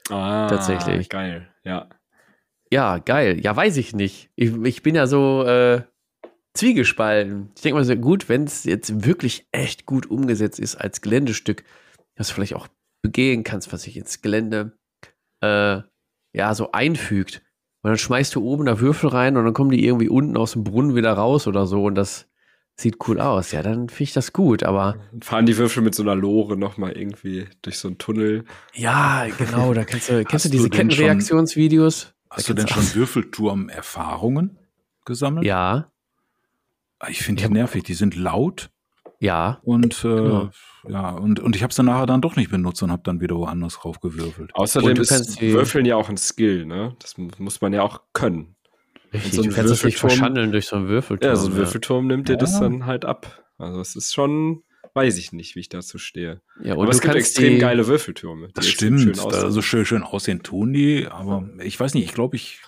Ah, 0.09 0.47
Tatsächlich. 0.47 1.09
Geil, 1.09 1.47
ja. 1.63 1.89
Ja, 2.71 2.99
geil. 2.99 3.39
Ja, 3.41 3.55
weiß 3.55 3.77
ich 3.77 3.93
nicht. 3.93 4.29
Ich, 4.35 4.53
ich 4.63 4.83
bin 4.83 4.95
ja 4.95 5.07
so 5.07 5.45
äh, 5.45 5.83
zwiegespalten. 6.53 7.51
Ich 7.55 7.61
denke 7.61 7.77
mal 7.77 7.85
so, 7.85 7.95
gut, 7.95 8.29
wenn 8.29 8.45
es 8.45 8.63
jetzt 8.63 9.05
wirklich 9.05 9.47
echt 9.51 9.85
gut 9.85 10.09
umgesetzt 10.09 10.59
ist 10.59 10.75
als 10.75 11.01
Geländestück, 11.01 11.63
dass 12.15 12.29
du 12.29 12.33
vielleicht 12.33 12.55
auch 12.55 12.67
begehen 13.01 13.43
kannst, 13.43 13.73
was 13.73 13.83
sich 13.83 13.97
ins 13.97 14.21
Gelände 14.21 14.77
äh, 15.41 15.81
ja 16.33 16.53
so 16.55 16.71
einfügt. 16.71 17.41
Und 17.83 17.89
dann 17.89 17.97
schmeißt 17.97 18.35
du 18.35 18.43
oben 18.43 18.65
da 18.65 18.79
Würfel 18.79 19.09
rein 19.09 19.37
und 19.37 19.45
dann 19.45 19.53
kommen 19.53 19.71
die 19.71 19.83
irgendwie 19.85 20.09
unten 20.09 20.37
aus 20.37 20.51
dem 20.53 20.63
Brunnen 20.63 20.95
wieder 20.95 21.13
raus 21.13 21.47
oder 21.47 21.65
so 21.65 21.85
und 21.85 21.95
das 21.95 22.27
sieht 22.75 22.97
cool 23.07 23.19
aus. 23.19 23.51
Ja, 23.51 23.63
dann 23.63 23.89
finde 23.89 24.03
ich 24.03 24.13
das 24.13 24.33
gut, 24.33 24.63
aber 24.63 24.97
Dann 25.11 25.21
fahren 25.21 25.45
die 25.45 25.57
Würfel 25.57 25.81
mit 25.83 25.95
so 25.95 26.03
einer 26.03 26.15
Lore 26.15 26.57
nochmal 26.57 26.91
irgendwie 26.97 27.47
durch 27.63 27.77
so 27.79 27.87
einen 27.87 27.97
Tunnel. 27.97 28.45
ja, 28.73 29.25
genau, 29.37 29.73
da 29.73 29.83
kannst 29.83 30.09
du, 30.09 30.23
kennst 30.25 30.45
du 30.45 30.49
diese 30.51 30.63
schon- 30.63 30.71
Kettenreaktionsvideos? 30.71 32.13
Hast 32.29 32.47
du 32.49 32.53
denn 32.53 32.65
kannst 32.65 32.91
schon 32.93 32.99
Würfelturm-Erfahrungen 33.01 34.57
gesammelt? 35.05 35.45
Ja, 35.45 35.91
Ich 37.09 37.23
finde 37.23 37.43
die 37.43 37.49
nervig. 37.53 37.83
Die 37.83 37.93
sind 37.93 38.15
laut 38.15 38.69
ja. 39.21 39.59
und 39.63 40.03
äh, 40.03 40.07
Genau. 40.07 40.49
ja 40.87 41.09
und, 41.11 41.39
und 41.39 41.55
ich 41.55 41.63
habe 41.63 41.73
sie 41.73 41.83
nachher 41.83 42.05
dann 42.05 42.21
doch 42.21 42.35
nicht 42.35 42.51
benutzt 42.51 42.83
und 42.83 42.91
habe 42.91 43.03
dann 43.05 43.21
wieder 43.21 43.35
woanders 43.37 43.75
drauf 43.79 43.99
gewürfelt. 44.01 44.53
Außerdem 44.55 44.97
ist 44.97 45.41
Würfeln 45.41 45.85
ja 45.85 45.95
auch 45.95 46.09
ein 46.09 46.17
Skill, 46.17 46.65
ne? 46.65 46.95
Das 46.99 47.17
mu- 47.17 47.29
muss 47.37 47.61
man 47.61 47.71
ja 47.71 47.83
auch 47.83 48.01
können. 48.13 48.55
Richtig, 49.13 49.33
so 49.33 49.41
ein 49.43 49.49
du 49.49 49.55
kannst 49.55 49.71
es 49.71 49.83
nicht 49.83 49.95
Würfelturm- 49.97 49.99
verschandeln 50.09 50.51
durch 50.51 50.65
so 50.67 50.75
einen 50.77 50.87
Würfelturm. 50.89 51.29
Ja, 51.29 51.35
so 51.35 51.47
ein 51.49 51.55
Würfelturm 51.55 52.07
nimmt 52.07 52.27
dir 52.29 52.37
das 52.37 52.53
Ja. 52.55 52.61
dann 52.61 52.85
halt 52.85 53.05
ab. 53.05 53.43
Also 53.57 53.79
es 53.79 53.95
ist 53.95 54.13
schon, 54.13 54.63
weiß 54.93 55.17
ich 55.17 55.31
nicht, 55.31 55.55
wie 55.55 55.61
ich 55.61 55.69
dazu 55.69 55.97
stehe. 55.97 56.41
Ja, 56.61 56.73
Aber 56.73 56.81
und 56.83 56.89
es 56.89 56.97
du 56.97 57.03
gibt 57.03 57.15
extrem 57.15 57.53
die, 57.53 57.59
geile 57.59 57.87
Würfeltürme. 57.87 58.49
Das 58.53 58.67
stimmt. 58.67 59.01
Schön 59.01 59.19
aussehen. 59.19 59.43
also 59.43 59.61
schön, 59.61 59.85
schön 59.85 60.03
aussehen 60.03 60.43
tun 60.43 60.73
die, 60.73 61.07
aber 61.07 61.47
ich 61.63 61.79
weiß 61.79 61.93
nicht, 61.93 62.05
ich 62.05 62.13
glaube, 62.13 62.35
ich, 62.35 62.61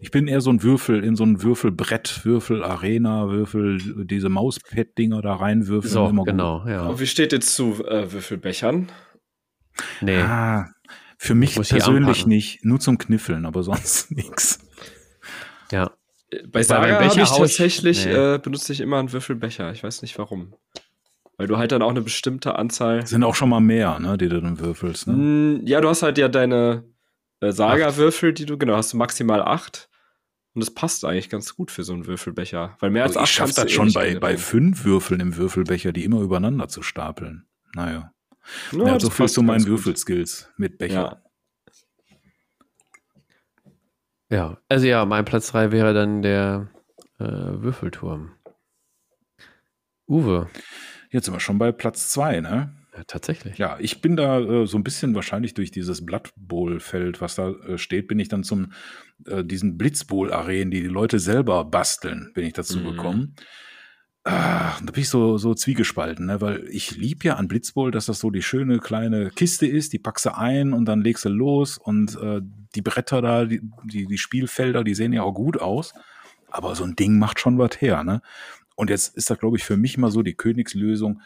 ich 0.00 0.10
bin 0.10 0.28
eher 0.28 0.40
so 0.40 0.50
ein 0.50 0.62
Würfel 0.62 1.02
in 1.04 1.16
so 1.16 1.24
ein 1.24 1.42
Würfelbrett, 1.42 2.24
Würfelarena, 2.24 3.28
Würfel, 3.28 4.06
diese 4.06 4.28
Mauspad-Dinger 4.28 5.22
da 5.22 5.34
reinwürfeln. 5.34 5.92
So, 5.92 6.08
immer 6.08 6.18
gut. 6.22 6.28
genau, 6.28 6.64
ja. 6.66 6.82
Aber 6.82 7.00
wie 7.00 7.06
steht 7.06 7.32
jetzt 7.32 7.54
zu 7.54 7.84
äh, 7.86 8.12
Würfelbechern? 8.12 8.90
Nee. 10.00 10.18
Ah, 10.18 10.68
für 11.18 11.34
mich 11.34 11.54
persönlich 11.54 12.26
nicht, 12.26 12.64
nur 12.64 12.80
zum 12.80 12.98
Kniffeln, 12.98 13.46
aber 13.46 13.62
sonst 13.64 14.10
nichts. 14.10 14.60
Ja. 15.70 15.90
Äh, 16.30 16.46
Bei 16.46 16.62
meinem 16.68 16.94
habe 16.96 17.04
ich- 17.22 17.28
tatsächlich, 17.30 18.06
nee. 18.06 18.12
äh, 18.12 18.38
benutze 18.38 18.72
ich 18.72 18.80
immer 18.80 18.98
einen 18.98 19.12
Würfelbecher. 19.12 19.72
Ich 19.72 19.82
weiß 19.82 20.02
nicht 20.02 20.18
warum. 20.18 20.54
Weil 21.40 21.46
du 21.46 21.56
halt 21.56 21.72
dann 21.72 21.80
auch 21.80 21.88
eine 21.88 22.02
bestimmte 22.02 22.56
Anzahl. 22.56 23.06
Sind 23.06 23.24
auch 23.24 23.34
schon 23.34 23.48
mal 23.48 23.60
mehr, 23.60 23.98
ne, 23.98 24.18
die 24.18 24.28
du 24.28 24.42
dann 24.42 24.60
würfelst. 24.60 25.06
Ne? 25.06 25.14
Mm, 25.14 25.66
Ja, 25.66 25.80
du 25.80 25.88
hast 25.88 26.02
halt 26.02 26.18
ja 26.18 26.28
deine 26.28 26.84
äh, 27.40 27.50
Saga-Würfel, 27.50 28.34
die 28.34 28.44
du, 28.44 28.58
genau, 28.58 28.76
hast 28.76 28.92
du 28.92 28.98
maximal 28.98 29.40
acht. 29.40 29.88
Und 30.52 30.60
das 30.62 30.74
passt 30.74 31.02
eigentlich 31.02 31.30
ganz 31.30 31.56
gut 31.56 31.70
für 31.70 31.82
so 31.82 31.94
einen 31.94 32.06
Würfelbecher. 32.06 32.76
Weil 32.80 32.90
mehr 32.90 33.04
als 33.04 33.16
Also 33.16 33.20
acht 33.20 33.48
ich 33.48 33.54
du 33.54 33.62
das 33.62 33.72
eh 33.72 33.74
schon 33.74 33.90
bei, 33.94 34.18
bei 34.18 34.36
fünf 34.36 34.84
Würfeln 34.84 35.18
im 35.20 35.34
Würfelbecher, 35.38 35.92
die 35.92 36.04
immer 36.04 36.20
übereinander 36.20 36.68
zu 36.68 36.82
stapeln. 36.82 37.46
Naja. 37.74 38.12
Ja, 38.72 38.86
Ja, 38.86 39.00
so 39.00 39.08
viel 39.08 39.26
zu 39.30 39.40
meinen. 39.42 39.64
Würfelskills 39.64 40.50
mit 40.58 40.76
Becher. 40.76 41.22
Ja. 44.28 44.36
Ja. 44.36 44.58
Also 44.68 44.86
ja, 44.86 45.06
mein 45.06 45.24
Platz 45.24 45.52
3 45.52 45.72
wäre 45.72 45.94
dann 45.94 46.20
der 46.20 46.68
äh, 47.18 47.24
Würfelturm. 47.24 48.32
Uwe. 50.06 50.50
Jetzt 51.10 51.24
sind 51.26 51.34
wir 51.34 51.40
schon 51.40 51.58
bei 51.58 51.72
Platz 51.72 52.08
zwei, 52.08 52.40
ne? 52.40 52.72
Ja, 52.96 53.04
tatsächlich. 53.06 53.56
Ja, 53.58 53.76
ich 53.80 54.00
bin 54.00 54.16
da 54.16 54.40
äh, 54.40 54.66
so 54.66 54.76
ein 54.76 54.84
bisschen 54.84 55.14
wahrscheinlich 55.14 55.54
durch 55.54 55.70
dieses 55.70 56.04
Blood 56.04 56.32
Bowl-Feld, 56.36 57.20
was 57.20 57.36
da 57.36 57.50
äh, 57.50 57.78
steht, 57.78 58.08
bin 58.08 58.18
ich 58.18 58.28
dann 58.28 58.42
zum 58.44 58.72
äh, 59.26 59.44
diesen 59.44 59.78
Blitzbowl-Arenen, 59.78 60.70
die 60.70 60.80
die 60.82 60.88
Leute 60.88 61.18
selber 61.20 61.64
basteln, 61.64 62.30
bin 62.34 62.44
ich 62.46 62.52
dazu 62.52 62.78
Mhm. 62.80 62.84
gekommen. 62.84 63.34
Ah, 64.24 64.76
da 64.84 64.92
bin 64.92 65.00
ich 65.02 65.08
so, 65.08 65.38
so 65.38 65.54
zwiegespalten, 65.54 66.26
ne? 66.26 66.42
weil 66.42 66.66
ich 66.70 66.94
lieb 66.96 67.24
ja 67.24 67.36
an 67.36 67.48
Blitzbowl, 67.48 67.90
dass 67.90 68.04
das 68.06 68.18
so 68.18 68.30
die 68.30 68.42
schöne 68.42 68.78
kleine 68.78 69.30
Kiste 69.30 69.66
ist, 69.66 69.94
die 69.94 69.98
packst 69.98 70.26
du 70.26 70.36
ein 70.36 70.74
und 70.74 70.84
dann 70.84 71.00
legst 71.00 71.24
du 71.24 71.30
los 71.30 71.78
und 71.78 72.16
äh, 72.20 72.42
die 72.74 72.82
Bretter 72.82 73.22
da, 73.22 73.46
die, 73.46 73.62
die, 73.84 74.06
die 74.06 74.18
Spielfelder, 74.18 74.84
die 74.84 74.94
sehen 74.94 75.14
ja 75.14 75.22
auch 75.22 75.32
gut 75.32 75.58
aus, 75.58 75.94
aber 76.50 76.74
so 76.74 76.84
ein 76.84 76.96
Ding 76.96 77.18
macht 77.18 77.40
schon 77.40 77.56
was 77.56 77.80
her, 77.80 78.04
ne? 78.04 78.20
Und 78.80 78.88
jetzt 78.88 79.14
ist 79.14 79.28
da, 79.28 79.34
glaube 79.34 79.58
ich, 79.58 79.64
für 79.64 79.76
mich 79.76 79.98
mal 79.98 80.10
so 80.10 80.22
die 80.22 80.32
Königslösung, 80.32 81.20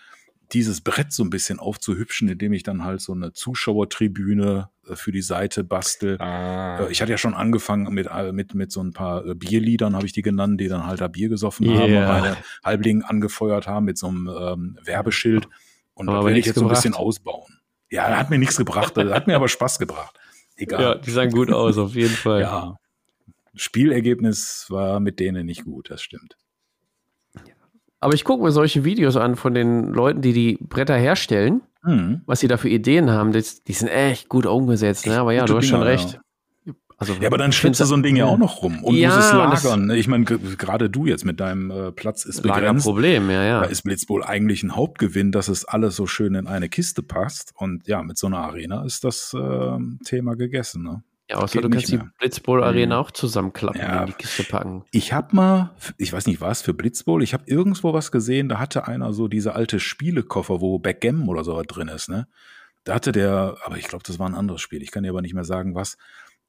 dieses 0.52 0.80
Brett 0.80 1.12
so 1.12 1.22
ein 1.22 1.30
bisschen 1.30 1.60
aufzuhübschen, 1.60 2.28
indem 2.28 2.52
ich 2.52 2.64
dann 2.64 2.82
halt 2.82 3.00
so 3.00 3.12
eine 3.12 3.32
Zuschauertribüne 3.32 4.70
äh, 4.88 4.96
für 4.96 5.12
die 5.12 5.22
Seite 5.22 5.62
bastel. 5.62 6.20
Ah. 6.20 6.80
Äh, 6.80 6.90
Ich 6.90 7.00
hatte 7.00 7.12
ja 7.12 7.16
schon 7.16 7.32
angefangen 7.32 7.94
mit, 7.94 8.08
äh, 8.08 8.32
mit, 8.32 8.56
mit 8.56 8.72
so 8.72 8.82
ein 8.82 8.92
paar 8.92 9.22
Bierliedern, 9.36 9.94
habe 9.94 10.04
ich 10.04 10.12
die 10.12 10.22
genannt, 10.22 10.60
die 10.60 10.66
dann 10.66 10.84
halt 10.84 11.00
da 11.00 11.06
Bier 11.06 11.28
gesoffen 11.28 11.68
haben 11.70 11.84
und 11.84 11.90
Yeah. 11.90 12.08
meine 12.08 12.36
Halblingen 12.64 13.04
angefeuert 13.04 13.68
haben 13.68 13.84
mit 13.84 13.98
so 13.98 14.08
einem 14.08 14.28
ähm, 14.36 14.78
Werbeschild. 14.82 15.46
Und 15.94 16.08
Aber 16.08 16.18
das 16.18 16.26
werde 16.26 16.40
ich 16.40 16.46
jetzt 16.46 16.58
so 16.58 16.64
ein 16.64 16.68
bisschen 16.68 16.94
ausbauen. 16.94 17.60
Ja, 17.88 18.18
hat 18.18 18.30
mir 18.30 18.38
nichts 18.38 18.56
gebracht, 18.56 18.96
das 18.96 19.12
hat 19.12 19.28
mir 19.28 19.36
aber 19.36 19.46
Spaß 19.46 19.78
gebracht. 19.78 20.18
Egal. 20.56 20.82
Ja, 20.82 20.94
die 20.96 21.10
sahen 21.12 21.30
gut 21.30 21.52
aus, 21.52 21.78
auf 21.78 21.94
jeden 21.94 22.16
Fall. 22.16 22.40
Ja. 22.40 22.78
Spielergebnis 23.54 24.66
war 24.70 24.98
mit 24.98 25.20
denen 25.20 25.46
nicht 25.46 25.62
gut, 25.64 25.90
das 25.90 26.02
stimmt. 26.02 26.36
Aber 28.04 28.12
ich 28.14 28.22
gucke 28.24 28.42
mir 28.44 28.52
solche 28.52 28.84
Videos 28.84 29.16
an 29.16 29.34
von 29.34 29.54
den 29.54 29.88
Leuten, 29.92 30.20
die 30.20 30.32
die 30.34 30.58
Bretter 30.60 30.96
herstellen, 30.96 31.62
Hm. 31.84 32.20
was 32.26 32.40
sie 32.40 32.48
da 32.48 32.56
für 32.58 32.68
Ideen 32.68 33.10
haben. 33.10 33.32
Das, 33.32 33.62
die 33.64 33.72
sind 33.72 33.88
echt 33.88 34.28
gut 34.28 34.44
umgesetzt. 34.46 35.06
Ne? 35.06 35.18
Aber 35.18 35.32
ja, 35.32 35.44
du 35.46 35.56
hast 35.56 35.66
schon 35.66 35.82
recht. 35.82 36.20
Also, 36.96 37.14
Ja, 37.20 37.26
aber 37.28 37.38
dann 37.38 37.50
schleppst 37.52 37.80
du 37.80 37.84
so 37.86 37.94
ein 37.96 38.02
Ding 38.02 38.14
ja 38.16 38.24
auch 38.26 38.38
noch 38.38 38.62
rum 38.62 38.84
und 38.84 38.94
Ja, 38.94 39.08
musst 39.16 39.28
es 39.28 39.32
lagern. 39.32 39.86
ne? 39.86 39.96
Ich 39.96 40.06
meine, 40.06 40.24
gerade 40.24 40.88
du 40.88 41.06
jetzt 41.06 41.24
mit 41.24 41.40
deinem 41.40 41.70
äh, 41.70 41.92
Platz 41.92 42.24
ist 42.24 42.42
begrenzt. 42.42 42.86
Lagerproblem, 42.86 43.30
ja, 43.30 43.42
ja. 43.42 43.60
Da 43.60 43.66
ist 43.66 43.82
Blitzbowl 43.82 44.22
eigentlich 44.22 44.62
ein 44.62 44.76
Hauptgewinn, 44.76 45.32
dass 45.32 45.48
es 45.48 45.64
alles 45.64 45.96
so 45.96 46.06
schön 46.06 46.34
in 46.34 46.46
eine 46.46 46.68
Kiste 46.68 47.02
passt. 47.02 47.52
Und 47.56 47.86
ja, 47.88 48.02
mit 48.02 48.16
so 48.16 48.26
einer 48.28 48.38
Arena 48.38 48.84
ist 48.84 49.02
das 49.04 49.34
ähm, 49.38 49.98
Thema 50.04 50.36
gegessen. 50.36 50.82
Ne? 50.84 51.02
Ja 51.30 51.36
außer 51.38 51.54
geht 51.54 51.64
du 51.64 51.70
kannst 51.70 51.90
nicht 51.90 51.92
die 51.92 51.96
mehr. 52.04 52.12
Blitzbowl-Arena 52.18 52.96
Mhm. 52.96 53.00
auch 53.02 53.10
zusammenklappen 53.10 53.80
Ja. 53.80 53.92
und 53.96 54.00
in 54.00 54.06
die 54.06 54.12
Kiste 54.22 54.44
packen. 54.44 54.84
Ich 54.90 55.12
habe 55.12 55.34
mal, 55.34 55.74
ich 55.98 56.12
weiß 56.12 56.26
nicht 56.26 56.40
was, 56.40 56.62
für 56.62 56.74
Blitzbowl, 56.74 57.22
ich 57.22 57.32
habe 57.34 57.44
irgendwo 57.46 57.92
was 57.92 58.12
gesehen, 58.12 58.48
da 58.48 58.58
hatte 58.58 58.86
einer 58.86 59.12
so 59.12 59.28
diese 59.28 59.54
alte 59.54 59.80
Spielekoffer, 59.80 60.60
wo 60.60 60.78
Backgammon 60.78 61.28
oder 61.28 61.44
so 61.44 61.56
was 61.56 61.66
drin 61.66 61.88
ist. 61.88 62.08
Ne? 62.08 62.26
Da 62.84 62.94
hatte 62.94 63.12
der, 63.12 63.56
aber 63.64 63.78
ich 63.78 63.88
glaube, 63.88 64.04
das 64.06 64.18
war 64.18 64.28
ein 64.28 64.34
anderes 64.34 64.60
Spiel, 64.60 64.82
ich 64.82 64.90
kann 64.90 65.02
dir 65.04 65.10
aber 65.10 65.22
nicht 65.22 65.34
mehr 65.34 65.44
sagen, 65.44 65.74
was. 65.74 65.96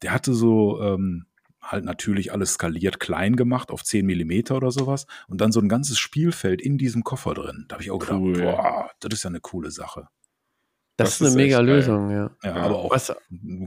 Der 0.02 0.12
hatte 0.12 0.34
so 0.34 0.82
ähm, 0.82 1.26
halt 1.62 1.86
natürlich 1.86 2.32
alles 2.34 2.54
skaliert 2.56 3.00
klein 3.00 3.38
gemacht 3.38 3.72
auf 3.72 3.84
10 3.84 4.06
Millimeter 4.06 4.56
oder 4.58 4.70
sowas 4.72 5.08
und 5.30 5.40
dann 5.42 5.52
so 5.54 5.60
ein 5.62 5.70
ganzes 5.70 5.98
Spielfeld 5.98 6.62
in 6.62 6.78
diesem 6.78 7.04
Koffer 7.04 7.34
drin. 7.34 7.66
Da 7.70 7.76
habe 7.76 7.84
ich 7.84 7.90
auch 7.92 7.98
gedacht, 8.00 8.20
Cool. 8.20 8.42
boah, 8.42 8.92
das 9.00 9.14
ist 9.14 9.24
ja 9.24 9.30
eine 9.30 9.40
coole 9.40 9.72
Sache. 9.72 10.10
Das, 10.98 11.18
Das 11.20 11.22
ist 11.22 11.34
eine 11.34 11.44
mega 11.44 11.58
echt. 11.58 11.66
Lösung, 11.66 12.10
ja. 12.12 12.32
Ja, 12.44 12.56
aber 12.56 12.76
auch 12.76 12.92
Was, 12.92 13.14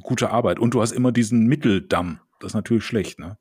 gute 0.02 0.30
Arbeit. 0.30 0.59
Und 0.59 0.74
du 0.74 0.80
hast 0.80 0.92
immer 0.92 1.12
diesen 1.12 1.46
Mitteldamm. 1.46 2.20
Das 2.40 2.52
ist 2.52 2.55
natürlich 2.55 2.84
schlecht, 2.84 3.18
ne? 3.18 3.36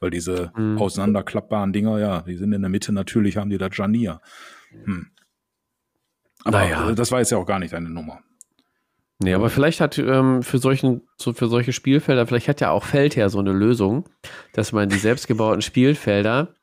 Weil 0.00 0.10
diese 0.10 0.52
Mhm. 0.56 0.78
auseinanderklappbaren 0.78 1.72
Dinger, 1.72 1.98
ja, 1.98 2.22
die 2.22 2.36
sind 2.36 2.52
in 2.52 2.60
der 2.60 2.68
Mitte 2.68 2.92
natürlich, 2.92 3.36
haben 3.36 3.50
die 3.50 3.58
da 3.58 3.68
Janier. 3.72 4.20
Hm. 4.84 5.06
Aber 6.44 6.58
Naja. 6.58 6.90
äh, 6.90 6.94
das 6.94 7.12
war 7.12 7.20
jetzt 7.20 7.30
ja 7.30 7.38
auch 7.38 7.46
gar 7.46 7.58
nicht 7.58 7.72
deine 7.72 7.88
Nummer. 7.88 8.20
Nee, 9.20 9.34
aber 9.34 9.48
vielleicht 9.50 9.80
hat 9.80 9.96
ähm, 9.98 10.42
für, 10.42 10.58
solchen, 10.58 11.02
so 11.16 11.32
für 11.32 11.46
solche 11.46 11.72
Spielfelder, 11.72 12.26
vielleicht 12.26 12.48
hat 12.48 12.60
ja 12.60 12.70
auch 12.70 12.82
Feldherr 12.84 13.30
so 13.30 13.38
eine 13.38 13.52
Lösung, 13.52 14.08
dass 14.52 14.72
man 14.72 14.88
die 14.88 14.96
selbstgebauten 14.98 15.62
Spielfelder 15.62 16.54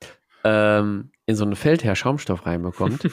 ähm, 0.43 1.11
in 1.30 1.35
so 1.35 1.43
einen 1.45 1.56
Feldherr-Schaumstoff 1.56 2.45
reinbekommt. 2.47 3.07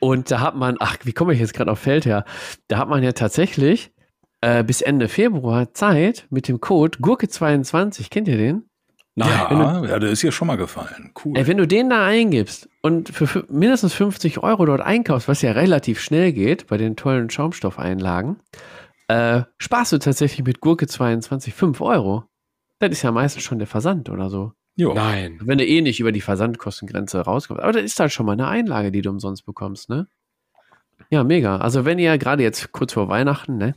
Und 0.00 0.30
da 0.30 0.40
hat 0.40 0.56
man, 0.56 0.76
ach, 0.80 0.96
wie 1.04 1.12
komme 1.12 1.34
ich 1.34 1.40
jetzt 1.40 1.52
gerade 1.52 1.70
auf 1.70 1.78
Feldherr? 1.78 2.24
Da 2.68 2.78
hat 2.78 2.88
man 2.88 3.02
ja 3.02 3.12
tatsächlich 3.12 3.92
äh, 4.40 4.64
bis 4.64 4.80
Ende 4.80 5.06
Februar 5.08 5.74
Zeit 5.74 6.26
mit 6.30 6.48
dem 6.48 6.60
Code 6.60 6.98
Gurke22, 6.98 8.08
kennt 8.10 8.26
ihr 8.28 8.38
den? 8.38 8.64
ja, 9.16 9.84
ja, 9.84 9.98
der 9.98 10.10
ist 10.10 10.22
hier 10.22 10.32
schon 10.32 10.48
mal 10.48 10.56
gefallen. 10.56 11.12
Cool. 11.22 11.36
Ey, 11.36 11.46
wenn 11.46 11.58
du 11.58 11.66
den 11.68 11.90
da 11.90 12.06
eingibst 12.06 12.70
und 12.80 13.10
für 13.10 13.26
fü- 13.26 13.44
mindestens 13.52 13.92
50 13.92 14.38
Euro 14.42 14.64
dort 14.64 14.80
einkaufst, 14.80 15.28
was 15.28 15.42
ja 15.42 15.52
relativ 15.52 16.00
schnell 16.00 16.32
geht 16.32 16.66
bei 16.68 16.78
den 16.78 16.96
tollen 16.96 17.28
Schaumstoffeinlagen, 17.28 18.36
äh, 19.08 19.42
sparst 19.58 19.92
du 19.92 19.98
tatsächlich 19.98 20.46
mit 20.46 20.60
Gurke 20.60 20.86
22 20.86 21.52
5 21.52 21.82
Euro. 21.82 22.24
Das 22.78 22.90
ist 22.90 23.02
ja 23.02 23.12
meistens 23.12 23.42
schon 23.42 23.58
der 23.58 23.68
Versand 23.68 24.08
oder 24.08 24.30
so. 24.30 24.52
Jo. 24.76 24.94
Nein. 24.94 25.38
Wenn 25.42 25.58
du 25.58 25.66
eh 25.66 25.80
nicht 25.80 26.00
über 26.00 26.12
die 26.12 26.20
Versandkostengrenze 26.20 27.20
rauskommst. 27.20 27.62
Aber 27.62 27.72
das 27.72 27.82
ist 27.82 28.00
halt 28.00 28.12
schon 28.12 28.26
mal 28.26 28.32
eine 28.32 28.48
Einlage, 28.48 28.90
die 28.90 29.02
du 29.02 29.10
umsonst 29.10 29.44
bekommst, 29.44 29.88
ne? 29.88 30.08
Ja, 31.10 31.24
mega. 31.24 31.58
Also 31.58 31.84
wenn 31.84 31.98
ihr 31.98 32.16
gerade 32.16 32.42
jetzt 32.42 32.72
kurz 32.72 32.94
vor 32.94 33.08
Weihnachten, 33.08 33.58
ne, 33.58 33.74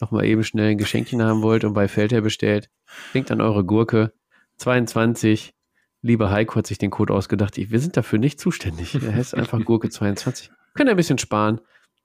nochmal 0.00 0.26
eben 0.26 0.44
schnell 0.44 0.72
ein 0.72 0.78
Geschenkchen 0.78 1.22
haben 1.22 1.40
wollt 1.40 1.64
und 1.64 1.72
bei 1.72 1.88
Feldherr 1.88 2.20
bestellt, 2.20 2.68
denkt 3.14 3.30
an 3.30 3.40
eure 3.40 3.64
Gurke. 3.64 4.12
22. 4.58 5.54
Lieber 6.02 6.30
Heiko 6.30 6.56
hat 6.56 6.66
sich 6.66 6.76
den 6.76 6.90
Code 6.90 7.14
ausgedacht. 7.14 7.56
Ich, 7.56 7.70
wir 7.70 7.80
sind 7.80 7.96
dafür 7.96 8.18
nicht 8.18 8.38
zuständig. 8.38 8.94
Er 9.02 9.14
heißt 9.14 9.34
einfach 9.34 9.64
Gurke 9.64 9.88
22. 9.88 10.50
Könnt 10.74 10.88
ihr 10.88 10.94
ein 10.94 10.96
bisschen 10.96 11.18
sparen. 11.18 11.60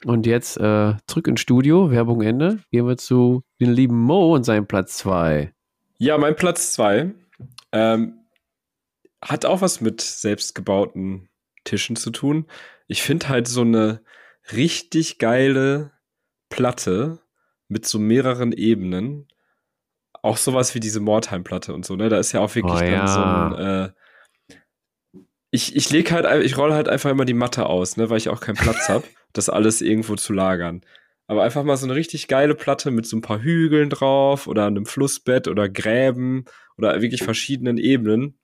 Und 0.05 0.25
jetzt 0.25 0.55
äh, 0.57 0.93
zurück 1.07 1.27
ins 1.27 1.41
Studio, 1.41 1.91
Werbung 1.91 2.21
Ende. 2.21 2.59
Gehen 2.71 2.87
wir 2.87 2.95
zu 2.95 3.43
den 3.59 3.71
lieben 3.71 3.99
Mo 3.99 4.33
und 4.33 4.45
seinem 4.45 4.65
Platz 4.65 4.97
2. 4.99 5.51
Ja, 5.97 6.17
mein 6.17 6.37
Platz 6.37 6.71
2 6.71 7.11
ähm, 7.73 8.18
hat 9.21 9.45
auch 9.45 9.61
was 9.61 9.81
mit 9.81 10.01
selbstgebauten 10.01 11.29
Tischen 11.63 11.95
zu 11.95 12.09
tun. 12.11 12.45
Ich 12.87 13.01
finde 13.03 13.29
halt 13.29 13.47
so 13.47 13.61
eine 13.61 14.01
richtig 14.51 15.19
geile 15.19 15.91
Platte 16.49 17.19
mit 17.67 17.85
so 17.85 17.99
mehreren 17.99 18.51
Ebenen. 18.51 19.27
Auch 20.21 20.37
sowas 20.37 20.75
wie 20.75 20.79
diese 20.79 20.99
Mordheim-Platte 20.99 21.73
und 21.73 21.85
so, 21.85 21.95
ne? 21.95 22.09
Da 22.09 22.17
ist 22.17 22.31
ja 22.31 22.41
auch 22.41 22.53
wirklich 22.55 22.73
Oh 22.73 22.79
dann 22.79 22.91
ja. 22.91 23.07
so 23.07 23.21
ein. 23.21 23.53
Äh, 23.53 23.91
ich 25.51 25.75
ich 25.75 25.89
lege 25.89 26.11
halt, 26.11 26.43
ich 26.43 26.57
rolle 26.57 26.73
halt 26.73 26.89
einfach 26.89 27.09
immer 27.09 27.25
die 27.25 27.33
Matte 27.33 27.67
aus, 27.67 27.95
ne? 27.95 28.09
Weil 28.09 28.17
ich 28.17 28.29
auch 28.29 28.41
keinen 28.41 28.57
Platz 28.57 28.89
habe, 28.89 29.05
das 29.33 29.49
alles 29.49 29.81
irgendwo 29.81 30.15
zu 30.15 30.33
lagern. 30.33 30.81
Aber 31.27 31.43
einfach 31.43 31.63
mal 31.63 31.77
so 31.77 31.85
eine 31.85 31.95
richtig 31.95 32.27
geile 32.27 32.55
Platte 32.55 32.89
mit 32.89 33.05
so 33.05 33.15
ein 33.15 33.21
paar 33.21 33.41
Hügeln 33.41 33.91
drauf 33.91 34.47
oder 34.47 34.65
einem 34.65 34.87
Flussbett 34.87 35.47
oder 35.47 35.69
Gräben 35.69 36.45
oder 36.75 37.01
wirklich 37.01 37.21
verschiedenen 37.21 37.77
Ebenen. 37.77 38.38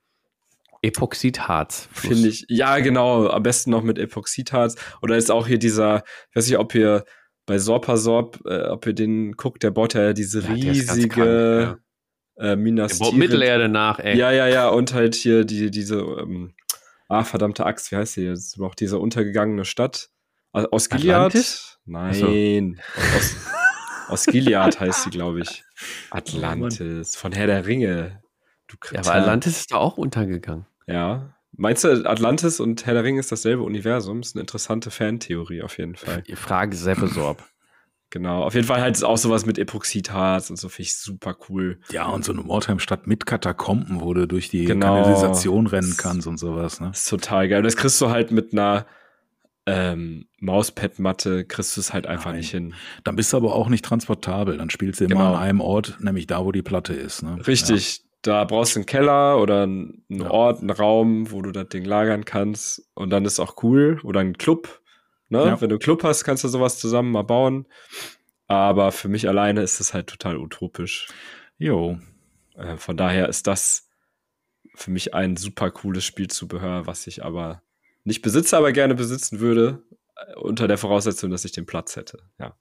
Epoxidharz. 0.86 1.90
Finde 1.91 2.28
ich, 2.30 2.45
ja, 2.48 2.80
genau. 2.80 3.28
Am 3.28 3.44
besten 3.44 3.72
noch 3.72 3.84
mit 3.84 3.98
Epoxidharz. 3.98 4.76
Oder 5.02 5.18
ist 5.18 5.32
auch 5.32 5.48
hier 5.48 5.60
dieser, 5.60 6.03
ich 6.30 6.36
weiß 6.36 6.48
nicht, 6.48 6.57
ob 6.57 6.76
ihr 6.76 7.06
bei 7.45 7.57
Sorpasorb, 7.57 8.40
äh, 8.45 8.68
ob 8.68 8.86
ihr 8.86 8.94
den 8.94 9.34
guckt, 9.34 9.64
der 9.64 9.72
baut 9.72 9.94
ja 9.94 10.14
diese 10.14 10.41
Ja, 10.41 10.53
riesige 10.53 11.80
äh, 12.38 12.56
Minas 12.56 12.98
Der 12.98 13.06
baut. 13.06 13.16
Mittelerde 13.16 13.70
nach, 13.70 13.99
ey. 13.99 14.18
Ja, 14.18 14.32
ja, 14.32 14.48
ja. 14.48 14.70
Und 14.70 14.94
halt 14.94 15.16
hier 15.16 15.45
die, 15.45 15.72
diese, 15.72 15.99
ähm, 15.99 16.53
ah, 17.07 17.24
verdammte 17.24 17.66
Axt, 17.66 17.91
wie 17.91 17.95
heißt 17.95 18.14
sie 18.14 18.26
jetzt 18.26 18.57
noch? 18.57 18.76
Diese 18.76 18.99
untergegangene 18.99 19.66
Stadt. 19.66 20.10
Aus, 20.52 20.90
Gilead? 20.90 21.34
Nein. 21.86 22.82
Aus, 23.16 23.36
aus 24.07 24.26
Gilead 24.26 24.80
heißt 24.80 25.03
sie, 25.03 25.10
glaube 25.10 25.41
ich. 25.41 25.64
Atlantis. 26.10 27.16
Von 27.16 27.34
Herr 27.34 27.48
der 27.48 27.66
Ringe. 27.66 28.22
Du 28.68 28.78
Ja, 28.91 29.02
aber 29.02 29.16
Atlantis 29.16 29.57
ist 29.57 29.72
da 29.72 29.78
auch 29.78 29.98
untergegangen. 29.98 30.66
Ja. 30.88 31.34
Meinst 31.57 31.84
du, 31.86 32.07
Atlantis 32.10 32.60
und 32.60 32.86
Herr 32.86 32.94
der 32.95 33.03
Ringe 33.03 33.20
ist 33.20 33.32
dasselbe 33.32 33.64
Universum? 33.64 34.20
Ist 34.20 34.36
eine 34.36 34.41
interessante 34.41 34.91
Fantheorie 34.91 35.62
auf 35.62 35.78
jeden 35.78 35.95
Fall. 35.95 36.22
Die 36.24 36.36
Frage 36.36 36.76
Seppe 36.76 37.07
Sorb. 37.07 37.44
Genau. 38.10 38.44
Auf 38.44 38.53
jeden 38.56 38.68
Fall 38.68 38.82
halt 38.82 39.02
auch 39.03 39.18
sowas 39.18 39.45
mit 39.45 39.57
Epoxidharz 39.57 40.49
und 40.49 40.57
so 40.57 40.70
finde 40.70 40.84
ich 40.84 40.95
super 40.98 41.36
cool. 41.49 41.80
Ja, 41.91 42.07
und 42.07 42.24
so 42.24 42.32
eine 42.34 42.41
Mordheim-Stadt 42.41 43.07
mit 43.07 43.26
Katakomben, 43.26 43.99
wo 44.02 44.14
du 44.14 44.28
durch 44.28 44.49
die 44.49 44.66
Genau. 44.66 44.86
Kanalisation 45.02 45.68
rennen 45.68 45.95
kannst 45.98 46.28
und 46.28 46.38
sowas, 46.38 46.80
ne? 46.80 46.90
Das 46.90 47.02
ist 47.03 47.10
total 47.10 47.48
geil. 47.49 47.62
Das 47.64 47.76
kriegst 47.76 47.99
du 48.02 48.10
halt 48.10 48.32
mit 48.32 48.53
einer 48.53 48.86
ähm, 49.66 50.28
Mauspad-Matte, 50.40 51.45
kriegst 51.45 51.76
du 51.76 51.82
es 51.82 51.91
halt 51.94 52.06
einfach 52.06 52.32
Nein. 52.32 52.38
nicht 52.40 52.52
hin. 52.52 52.74
Dann 53.03 53.16
bist 53.16 53.34
du 53.34 53.38
aber 53.38 53.56
auch 53.56 53.68
nicht 53.70 53.84
transportabel. 53.84 54.57
Dann 54.57 54.70
spielst 54.70 54.99
du 54.99 55.06
immer 55.06 55.16
Genau. 55.16 55.34
an 55.34 55.41
einem 55.41 55.62
Ort, 55.62 55.98
nämlich 55.99 56.28
da, 56.28 56.45
wo 56.45 56.52
die 56.52 56.62
Platte 56.62 56.94
ist. 56.94 57.24
Ne? 57.24 57.40
Richtig. 57.48 58.03
Da 58.26 58.43
brauchst 58.43 58.76
du 58.76 58.80
einen 58.80 58.88
Keller 58.88 59.39
oder 59.39 59.64
einen 59.64 60.03
einen 60.10 60.22
Ja. 60.22 60.31
Ort, 60.31 60.60
einen 60.60 60.72
Raum, 60.72 61.31
wo 61.31 61.41
du 61.43 61.52
das 61.52 61.69
Ding 61.69 61.85
lagern 61.85 62.26
kannst. 62.26 62.89
Und 62.95 63.11
dann 63.11 63.23
ist 63.23 63.39
auch 63.39 63.61
cool. 63.64 63.99
Oder 64.03 64.22
ein 64.22 64.38
Club. 64.38 64.81
Ne? 65.30 65.45
Ja. 65.45 65.61
Wenn 65.61 65.69
du 65.69 65.76
einen 65.76 65.80
Club 65.80 66.03
hast, 66.03 66.23
kannst 66.23 66.43
du 66.43 66.47
sowas 66.47 66.80
zusammen 66.80 67.11
mal 67.11 67.23
bauen. 67.23 67.68
Aber 68.47 68.91
für 68.91 69.10
mich 69.10 69.27
alleine 69.27 69.61
ist 69.61 69.80
es 69.80 69.93
halt 69.93 70.07
total 70.07 70.38
utopisch. 70.38 71.07
Jo. 71.57 71.99
Äh, 72.56 72.77
von 72.77 72.97
daher 72.97 73.30
ist 73.30 73.45
das 73.47 73.89
für 74.73 74.91
mich 74.91 75.14
ein 75.14 75.38
super 75.38 75.69
cooles 75.72 76.03
Spielzubehör, 76.03 76.88
was 76.88 77.06
ich 77.07 77.23
aber 77.23 77.61
nicht 78.03 78.22
besitze, 78.22 78.57
aber 78.57 78.72
gerne 78.72 78.95
besitzen 78.95 79.39
würde, 79.39 79.84
äh, 80.15 80.35
unter 80.35 80.68
der 80.68 80.77
Voraussetzung, 80.77 81.30
dass 81.30 81.45
ich 81.45 81.52
den 81.52 81.65
Platz 81.65 81.95
hätte. 81.95 82.19
Ja. 82.39 82.56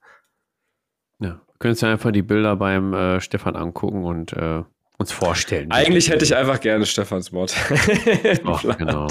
Ja. 1.20 1.41
Könntest 1.59 1.82
du 1.82 1.86
einfach 1.86 2.12
die 2.12 2.23
Bilder 2.23 2.57
beim 2.57 2.93
äh, 2.93 3.20
Stefan 3.20 3.57
angucken 3.57 4.05
und 4.05 4.32
äh, 4.35 4.62
uns 4.99 5.11
vorstellen. 5.12 5.71
Eigentlich 5.73 6.09
hätte 6.11 6.25
ich 6.25 6.35
einfach 6.37 6.61
gerne 6.61 6.87
Stefans 6.87 7.33
Mord. 7.33 7.55
Ach, 8.45 8.79
genau. 8.79 9.07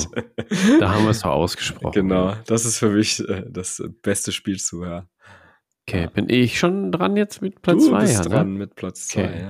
Da 0.79 0.93
haben 0.93 1.03
wir 1.03 1.11
es 1.11 1.19
doch 1.21 1.31
ausgesprochen. 1.31 1.91
Genau, 1.93 2.35
das 2.45 2.65
ist 2.65 2.77
für 2.79 2.89
mich 2.89 3.19
äh, 3.27 3.43
das 3.47 3.83
beste 4.01 4.31
Spielzubehör. 4.31 5.07
Okay, 5.87 6.07
bin 6.13 6.29
ich 6.29 6.57
schon 6.57 6.91
dran 6.93 7.17
jetzt 7.17 7.41
mit 7.41 7.61
Platz 7.61 7.83
du 7.83 7.89
2? 7.89 7.99
bist 8.01 8.13
ja, 8.13 8.21
dran 8.29 8.53
Ne? 8.53 8.59
mit 8.59 8.75
Platz 8.75 9.07
2, 9.09 9.23
Okay. 9.23 9.41
ja. 9.41 9.49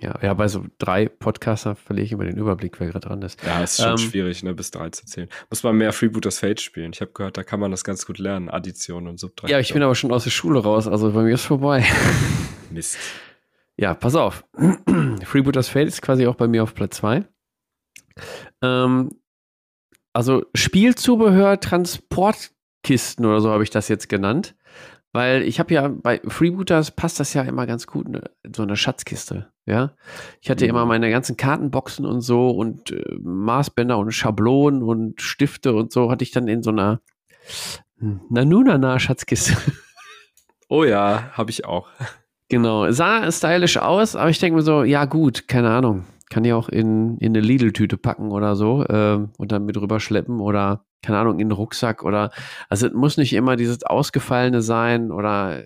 Ja, 0.00 0.14
ja, 0.22 0.34
bei 0.34 0.46
so 0.46 0.64
drei 0.78 1.08
Podcaster 1.08 1.74
verliere 1.74 2.04
ich 2.04 2.12
immer 2.12 2.22
den 2.22 2.36
Überblick, 2.36 2.78
wer 2.78 2.86
gerade 2.86 3.08
dran 3.08 3.20
ist. 3.22 3.42
Ja, 3.44 3.64
ist 3.64 3.78
schon 3.82 3.90
Ähm, 3.90 3.98
schwierig, 3.98 4.44
ne, 4.44 4.54
bis 4.54 4.70
drei 4.70 4.90
zu 4.90 5.04
zählen. 5.06 5.28
Muss 5.50 5.64
man 5.64 5.76
mehr 5.76 5.92
Freebooters 5.92 6.38
Fate 6.38 6.60
spielen. 6.60 6.92
Ich 6.94 7.00
habe 7.00 7.10
gehört, 7.12 7.36
da 7.36 7.42
kann 7.42 7.58
man 7.58 7.72
das 7.72 7.82
ganz 7.82 8.06
gut 8.06 8.18
lernen, 8.18 8.48
Addition 8.48 9.08
und 9.08 9.18
Subtraktion. 9.18 9.50
Ja, 9.50 9.58
ich 9.58 9.72
bin 9.72 9.82
aber 9.82 9.96
schon 9.96 10.12
aus 10.12 10.22
der 10.22 10.30
Schule 10.30 10.60
raus, 10.60 10.86
also 10.86 11.10
bei 11.10 11.22
mir 11.22 11.34
ist 11.34 11.44
vorbei. 11.46 11.84
Mist. 12.70 12.96
Ja, 13.78 13.94
pass 13.94 14.14
auf. 14.16 14.44
Freebooters 15.24 15.68
Fate 15.68 15.86
ist 15.88 16.02
quasi 16.02 16.26
auch 16.26 16.34
bei 16.34 16.48
mir 16.48 16.62
auf 16.64 16.74
Platz 16.74 16.96
2. 16.96 17.24
Ähm, 18.62 19.10
also 20.12 20.44
Spielzubehör, 20.54 21.60
Transportkisten 21.60 23.24
oder 23.24 23.40
so 23.40 23.50
habe 23.50 23.62
ich 23.62 23.70
das 23.70 23.88
jetzt 23.88 24.08
genannt. 24.08 24.56
Weil 25.12 25.42
ich 25.42 25.58
habe 25.58 25.72
ja 25.72 25.88
bei 25.88 26.20
Freebooters 26.26 26.90
passt 26.90 27.18
das 27.18 27.32
ja 27.32 27.42
immer 27.42 27.66
ganz 27.66 27.86
gut, 27.86 28.08
ne? 28.08 28.30
so 28.54 28.62
eine 28.62 28.76
Schatzkiste. 28.76 29.50
Ja, 29.64 29.94
ich 30.40 30.50
hatte 30.50 30.64
Mhm. 30.64 30.70
immer 30.70 30.86
meine 30.86 31.10
ganzen 31.10 31.36
Kartenboxen 31.36 32.04
und 32.04 32.20
so 32.20 32.50
und 32.50 32.90
äh, 32.90 33.16
Maßbänder 33.22 33.96
und 33.96 34.12
Schablonen 34.12 34.82
und 34.82 35.22
Stifte 35.22 35.72
und 35.74 35.92
so 35.92 36.10
hatte 36.10 36.24
ich 36.24 36.30
dann 36.30 36.46
in 36.46 36.62
so 36.62 36.70
einer 36.70 37.00
hm, 37.98 38.20
Nanunana-Schatzkiste. 38.28 39.56
Oh 40.68 40.84
ja, 40.84 41.30
habe 41.32 41.50
ich 41.50 41.64
auch. 41.64 41.88
Genau, 42.48 42.90
sah 42.90 43.30
stylisch 43.30 43.76
aus, 43.76 44.16
aber 44.16 44.30
ich 44.30 44.38
denke 44.38 44.56
mir 44.56 44.62
so, 44.62 44.82
ja 44.82 45.04
gut, 45.04 45.48
keine 45.48 45.70
Ahnung. 45.70 46.04
Kann 46.30 46.44
ich 46.44 46.52
auch 46.52 46.68
in, 46.68 47.16
in 47.18 47.34
eine 47.34 47.40
Lidl-Tüte 47.40 47.96
packen 47.96 48.30
oder 48.32 48.54
so 48.54 48.84
ähm, 48.88 49.30
und 49.38 49.50
dann 49.50 49.64
mit 49.64 49.78
rüberschleppen 49.78 50.40
oder, 50.40 50.84
keine 51.02 51.18
Ahnung, 51.18 51.38
in 51.38 51.46
einen 51.46 51.52
Rucksack 51.52 52.04
oder, 52.04 52.30
also 52.68 52.86
es 52.86 52.92
muss 52.92 53.16
nicht 53.16 53.32
immer 53.32 53.56
dieses 53.56 53.82
Ausgefallene 53.82 54.60
sein 54.60 55.10
oder 55.10 55.62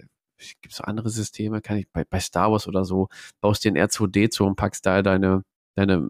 gibt 0.60 0.74
es 0.74 0.80
andere 0.80 1.10
Systeme, 1.10 1.60
kann 1.60 1.78
ich 1.78 1.86
bei, 1.92 2.04
bei 2.04 2.20
Star 2.20 2.50
Wars 2.52 2.68
oder 2.68 2.84
so, 2.84 3.08
baust 3.40 3.64
dir 3.64 3.72
ein 3.72 3.78
R2D2 3.78 4.42
und 4.42 4.56
packst 4.56 4.86
da 4.86 5.02
deine, 5.02 5.42
deine 5.74 6.08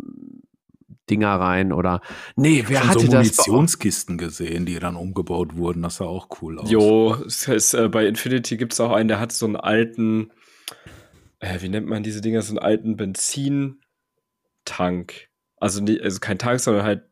Dinger 1.11 1.35
rein 1.35 1.73
oder, 1.73 2.01
nee, 2.37 2.65
wer 2.67 2.87
hatte 2.87 3.01
so 3.01 3.07
das? 3.07 3.37
Munitionskisten 3.37 4.19
gesehen, 4.19 4.67
die 4.67 4.79
dann 4.79 4.97
umgebaut 4.97 5.57
wurden. 5.57 5.83
Das 5.83 5.97
sah 5.97 6.05
auch 6.05 6.29
cool 6.41 6.59
aus. 6.59 6.71
Jo, 6.71 7.15
es 7.27 7.49
ist, 7.49 7.75
äh, 7.75 7.89
bei 7.89 8.07
Infinity 8.07 8.57
gibt 8.57 8.73
es 8.73 8.81
auch 8.81 8.93
einen, 8.93 9.09
der 9.09 9.19
hat 9.21 9.33
so 9.33 9.47
einen 9.47 9.57
alten, 9.57 10.31
äh, 11.41 11.61
wie 11.61 11.69
nennt 11.69 11.87
man 11.87 12.03
diese 12.03 12.21
Dinger, 12.21 12.43
so 12.43 12.53
einen 12.53 12.59
alten 12.59 12.97
Benzintank. 12.97 13.79
Also, 15.57 15.83
nie, 15.83 16.01
also 16.01 16.21
kein 16.21 16.39
Tank, 16.39 16.61
sondern 16.61 16.85
halt 16.85 17.05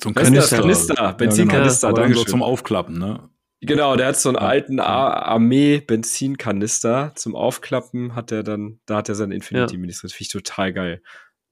So 0.00 0.10
ein? 0.10 0.14
Kanister. 0.14 0.58
Kanister, 0.60 1.12
Benzinkanister, 1.14 1.88
dann 1.88 1.96
so 1.96 2.02
Dankeschön. 2.02 2.26
zum 2.26 2.42
Aufklappen, 2.42 2.98
ne? 2.98 3.28
Genau, 3.62 3.94
der 3.94 4.06
hat 4.06 4.16
so 4.16 4.30
einen 4.30 4.36
Ja, 4.38 4.46
alten 4.48 4.78
ja. 4.78 4.84
Armee-Benzinkanister 4.84 7.12
zum 7.14 7.36
Aufklappen, 7.36 8.14
hat 8.14 8.32
er 8.32 8.42
dann, 8.42 8.80
da 8.86 8.96
hat 8.96 9.08
er 9.10 9.14
seine 9.14 9.34
Infinity-Minis 9.34 10.00
drin. 10.00 10.08
Finde 10.10 10.22
ich 10.22 10.28
total 10.30 10.72
geil. 10.72 11.02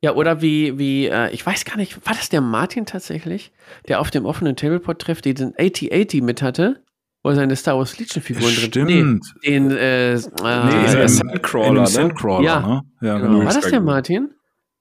Ja, 0.01 0.14
oder 0.14 0.40
wie, 0.40 0.78
wie, 0.78 1.06
äh, 1.06 1.30
ich 1.32 1.44
weiß 1.44 1.64
gar 1.64 1.76
nicht, 1.76 2.06
war 2.06 2.14
das 2.14 2.28
der 2.28 2.40
Martin 2.40 2.86
tatsächlich, 2.86 3.52
der 3.89 4.01
auf 4.01 4.10
dem 4.10 4.24
offenen 4.26 4.56
Tableport-Treff 4.56 5.20
diesen 5.20 5.55
8080 5.59 6.22
mit 6.22 6.40
hatte, 6.40 6.82
wo 7.28 7.34
seine 7.34 7.55
Star 7.56 7.76
Wars 7.76 7.98
Legion-Figuren 7.98 8.44
drin 8.55 8.64
Stimmt. 8.70 9.34
Nee, 9.42 9.50
den, 9.50 9.70
äh, 9.70 10.14
äh, 10.14 10.16
Nee, 10.16 10.84
dieser 10.86 11.02
ähm, 11.02 11.09
Sandcrawler, 11.09 11.68
in 11.68 11.74
ne? 11.74 11.86
Sandcrawler, 11.86 12.44
Ja. 12.44 12.60
ne? 12.60 12.82
Ja, 13.00 13.18
genau. 13.18 13.30
genau. 13.38 13.44
War 13.46 13.55
das 13.55 13.70
der 13.70 13.80
Martin? 13.80 14.30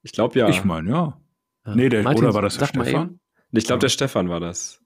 Ich 0.03 0.11
glaube 0.14 0.40
ja. 0.40 0.48
Ich 0.49 0.64
meine, 0.64 0.90
ja. 0.90 1.18
Ja. 1.65 1.76
Nee, 1.76 1.90
der- 1.90 2.06
oder 2.06 2.34
war 2.34 2.41
das 2.41 2.57
der 2.57 2.68
Stefan? 2.68 3.19
ich 3.52 3.65
glaube, 3.65 3.80
der 3.82 3.90
Stefan 3.90 4.30
war 4.30 4.40
das. 4.40 4.80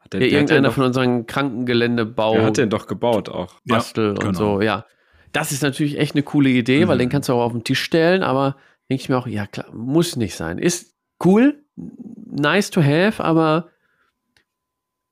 Hat 0.00 0.12
der, 0.12 0.20
Ja, 0.20 0.26
der 0.26 0.32
irgendeiner 0.38 0.68
doch, 0.68 0.74
von 0.74 0.84
unseren 0.84 1.26
Krankengeländebau 1.26 2.34
der 2.34 2.44
hat 2.44 2.56
den 2.56 2.70
doch 2.70 2.86
gebaut 2.86 3.28
auch. 3.28 3.54
Ja, 3.64 3.76
Bastel 3.76 4.10
und 4.10 4.20
genau. 4.20 4.32
so, 4.38 4.60
ja. 4.60 4.86
Das 5.32 5.52
ist 5.52 5.62
natürlich 5.62 5.98
echt 5.98 6.14
eine 6.14 6.22
coole 6.22 6.48
Idee, 6.50 6.88
weil 6.88 6.96
Mhm. 6.96 7.00
den 7.00 7.08
kannst 7.10 7.28
du 7.28 7.32
auch 7.34 7.42
auf 7.44 7.52
den 7.52 7.64
Tisch 7.64 7.82
stellen, 7.82 8.22
aber 8.22 8.56
denke 8.90 9.02
ich 9.02 9.08
mir 9.08 9.16
auch, 9.18 9.26
ja 9.26 9.46
klar, 9.46 9.66
muss 9.72 10.16
nicht 10.16 10.34
sein. 10.34 10.58
Ist 10.58 10.96
cool, 11.24 11.62
nice 11.76 12.70
to 12.70 12.82
have, 12.82 13.22
aber 13.22 13.68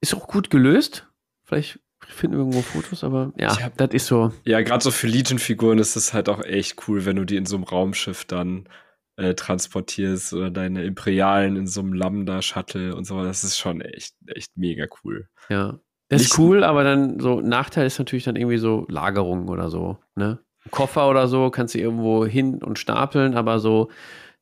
ist 0.00 0.14
auch 0.14 0.26
gut 0.28 0.50
gelöst. 0.50 1.07
Vielleicht 1.48 1.80
finde 2.06 2.36
irgendwo 2.38 2.60
Fotos, 2.60 3.02
aber 3.02 3.32
ja, 3.36 3.50
Ich 3.52 3.62
hab- 3.64 3.76
das 3.78 3.90
ist 3.92 4.06
so. 4.06 4.32
Ja, 4.44 4.60
gerade 4.60 4.84
so 4.84 4.90
für 4.90 5.06
Legion-Figuren 5.08 5.78
ist 5.78 5.96
es 5.96 6.12
halt 6.14 6.28
auch 6.28 6.44
echt 6.44 6.86
cool, 6.86 7.04
wenn 7.06 7.16
du 7.16 7.24
die 7.24 7.36
in 7.36 7.46
so 7.46 7.56
einem 7.56 7.64
Raumschiff 7.64 8.24
dann 8.26 8.68
äh, 9.16 9.34
transportierst 9.34 10.32
oder 10.34 10.50
deine 10.50 10.84
Imperialen 10.84 11.56
in 11.56 11.66
so 11.66 11.80
einem 11.80 11.92
Lambda-Shuttle 11.94 12.94
und 12.94 13.04
so. 13.04 13.24
Das 13.24 13.42
ist 13.42 13.58
schon 13.58 13.80
echt, 13.80 14.14
echt 14.26 14.56
mega 14.56 14.86
cool. 15.02 15.28
Ja. 15.48 15.80
Das 16.08 16.22
Nicht- 16.22 16.30
ist 16.32 16.38
cool, 16.38 16.62
aber 16.62 16.84
dann 16.84 17.18
so 17.18 17.40
Nachteil 17.40 17.86
ist 17.86 17.98
natürlich 17.98 18.24
dann 18.24 18.36
irgendwie 18.36 18.58
so 18.58 18.86
Lagerung 18.88 19.48
oder 19.48 19.70
so, 19.70 19.98
ne? 20.14 20.38
Ein 20.64 20.70
Koffer 20.70 21.08
oder 21.08 21.26
so 21.28 21.50
kannst 21.50 21.74
du 21.74 21.78
irgendwo 21.78 22.24
hin 22.26 22.62
und 22.62 22.78
stapeln, 22.78 23.34
aber 23.34 23.58
so 23.58 23.90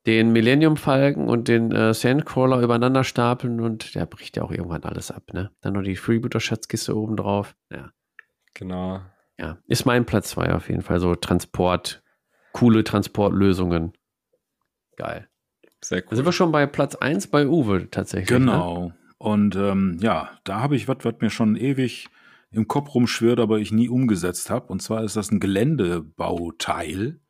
den 0.06 0.32
Millennium 0.32 0.76
Falken 0.76 1.28
und 1.28 1.48
den 1.48 1.72
äh, 1.72 1.92
Sandcrawler 1.92 2.60
übereinander 2.60 3.02
stapeln 3.04 3.60
und 3.60 3.94
der 3.94 4.06
bricht 4.06 4.36
ja 4.36 4.44
auch 4.44 4.52
irgendwann 4.52 4.84
alles 4.84 5.10
ab, 5.10 5.32
ne? 5.32 5.50
Dann 5.60 5.74
noch 5.74 5.82
die 5.82 5.96
Freebooter 5.96 6.40
Schatzkiste 6.40 6.96
oben 6.96 7.16
drauf. 7.16 7.56
Ja. 7.70 7.90
Genau. 8.54 9.00
Ja, 9.38 9.58
ist 9.66 9.84
mein 9.84 10.06
Platz 10.06 10.30
2 10.30 10.54
auf 10.54 10.68
jeden 10.70 10.82
Fall 10.82 11.00
so 11.00 11.14
Transport, 11.14 12.02
coole 12.52 12.84
Transportlösungen. 12.84 13.92
Geil. 14.96 15.28
Sehr 15.84 16.00
Da 16.02 16.08
sind 16.10 16.20
cool. 16.20 16.28
wir 16.28 16.32
schon 16.32 16.52
bei 16.52 16.66
Platz 16.66 16.94
1 16.94 17.26
bei 17.26 17.46
Uwe 17.46 17.90
tatsächlich. 17.90 18.30
Ne? 18.30 18.46
Genau. 18.46 18.92
Und 19.18 19.56
ähm, 19.56 19.98
ja, 20.00 20.30
da 20.44 20.60
habe 20.60 20.76
ich 20.76 20.88
was, 20.88 20.98
was 21.02 21.14
mir 21.20 21.30
schon 21.30 21.56
ewig 21.56 22.08
im 22.50 22.68
Kopf 22.68 22.94
rumschwirrt, 22.94 23.40
aber 23.40 23.58
ich 23.58 23.72
nie 23.72 23.88
umgesetzt 23.88 24.48
habe. 24.50 24.68
Und 24.68 24.80
zwar 24.80 25.04
ist 25.04 25.16
das 25.16 25.30
ein 25.30 25.40
Geländebauteil. 25.40 27.20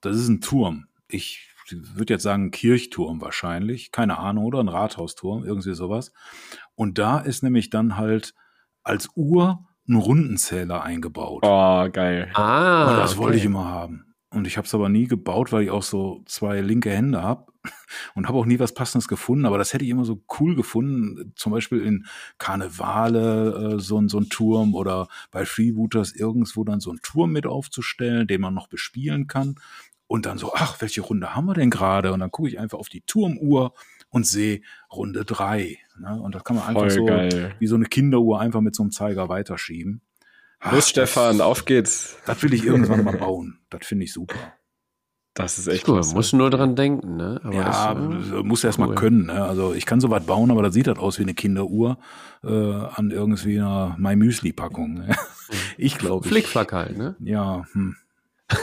Das 0.00 0.16
ist 0.16 0.28
ein 0.28 0.40
Turm. 0.40 0.86
Ich 1.08 1.51
würde 1.96 2.14
jetzt 2.14 2.22
sagen, 2.22 2.46
ein 2.46 2.50
Kirchturm 2.50 3.20
wahrscheinlich. 3.20 3.92
Keine 3.92 4.18
Ahnung, 4.18 4.44
oder 4.44 4.60
ein 4.60 4.68
Rathausturm, 4.68 5.44
irgendwie 5.44 5.74
sowas. 5.74 6.12
Und 6.74 6.98
da 6.98 7.18
ist 7.18 7.42
nämlich 7.42 7.70
dann 7.70 7.96
halt 7.96 8.34
als 8.82 9.08
Uhr 9.14 9.66
ein 9.88 9.96
Rundenzähler 9.96 10.82
eingebaut. 10.82 11.42
Oh, 11.44 11.88
geil. 11.92 12.30
Ah, 12.34 12.90
Und 12.90 12.96
das 12.98 13.16
wollte 13.16 13.36
ich 13.36 13.42
okay. 13.42 13.46
immer 13.52 13.64
haben. 13.66 14.06
Und 14.30 14.46
ich 14.46 14.56
habe 14.56 14.66
es 14.66 14.74
aber 14.74 14.88
nie 14.88 15.06
gebaut, 15.08 15.52
weil 15.52 15.64
ich 15.64 15.70
auch 15.70 15.82
so 15.82 16.22
zwei 16.24 16.62
linke 16.62 16.88
Hände 16.90 17.20
habe 17.22 17.52
und 18.14 18.26
habe 18.28 18.38
auch 18.38 18.46
nie 18.46 18.58
was 18.58 18.72
Passendes 18.72 19.06
gefunden. 19.06 19.44
Aber 19.44 19.58
das 19.58 19.74
hätte 19.74 19.84
ich 19.84 19.90
immer 19.90 20.06
so 20.06 20.22
cool 20.40 20.56
gefunden, 20.56 21.34
zum 21.36 21.52
Beispiel 21.52 21.82
in 21.82 22.06
Karnevale 22.38 23.74
äh, 23.74 23.78
so, 23.80 23.98
ein- 24.00 24.08
so 24.08 24.18
ein 24.18 24.28
Turm 24.28 24.74
oder 24.74 25.08
bei 25.30 25.44
Freebooters 25.44 26.12
irgendwo 26.14 26.64
dann 26.64 26.80
so 26.80 26.90
einen 26.90 27.00
Turm 27.02 27.32
mit 27.32 27.46
aufzustellen, 27.46 28.26
den 28.26 28.40
man 28.40 28.54
noch 28.54 28.68
bespielen 28.68 29.26
kann. 29.26 29.56
Und 30.12 30.26
dann 30.26 30.36
so, 30.36 30.52
ach, 30.54 30.76
welche 30.80 31.00
Runde 31.00 31.34
haben 31.34 31.46
wir 31.46 31.54
denn 31.54 31.70
gerade? 31.70 32.12
Und 32.12 32.20
dann 32.20 32.30
gucke 32.30 32.48
ich 32.48 32.58
einfach 32.58 32.78
auf 32.78 32.90
die 32.90 33.00
Turmuhr 33.00 33.72
und 34.10 34.26
sehe 34.26 34.60
Runde 34.92 35.24
drei. 35.24 35.78
Ne? 35.98 36.20
Und 36.20 36.34
das 36.34 36.44
kann 36.44 36.56
man 36.56 36.66
einfach 36.66 36.82
Voll 36.82 36.90
so 36.90 37.04
geil. 37.06 37.54
wie 37.58 37.66
so 37.66 37.76
eine 37.76 37.86
Kinderuhr 37.86 38.38
einfach 38.38 38.60
mit 38.60 38.74
so 38.74 38.82
einem 38.82 38.90
Zeiger 38.92 39.30
weiterschieben. 39.30 40.02
Ach, 40.60 40.72
Los, 40.72 40.90
Stefan, 40.90 41.38
das- 41.38 41.46
auf 41.46 41.64
geht's. 41.64 42.16
das 42.26 42.42
will 42.42 42.52
ich 42.52 42.64
irgendwann 42.64 43.04
mal 43.04 43.16
bauen. 43.16 43.58
Das 43.70 43.86
finde 43.86 44.04
ich 44.04 44.12
super. 44.12 44.36
Das 45.34 45.58
ist 45.58 45.66
echt 45.66 45.88
Cool, 45.88 45.94
klasse. 45.94 46.14
muss 46.14 46.34
nur 46.34 46.50
dran 46.50 46.76
denken, 46.76 47.16
ne? 47.16 47.40
Aber 47.42 47.54
ja, 47.54 47.94
das, 47.94 48.30
äh, 48.32 48.42
muss 48.42 48.62
erst 48.64 48.78
mal 48.78 48.90
cool. 48.90 48.94
können. 48.96 49.26
Ne? 49.28 49.42
Also 49.42 49.72
ich 49.72 49.86
kann 49.86 49.98
sowas 49.98 50.26
bauen, 50.26 50.50
aber 50.50 50.62
das 50.62 50.74
sieht 50.74 50.88
halt 50.88 50.98
aus 50.98 51.18
wie 51.18 51.22
eine 51.22 51.32
Kinderuhr 51.32 51.96
äh, 52.44 52.48
an 52.50 53.10
irgendwie 53.10 53.58
einer 53.58 53.96
My 53.98 54.14
Müsli 54.14 54.52
Packung. 54.52 54.92
ne? 54.92 55.16
ich 55.78 55.96
glaube. 55.96 56.28
Flickflack 56.28 56.74
halt, 56.74 56.98
ne? 56.98 57.16
Ja, 57.20 57.64
hm. 57.72 57.96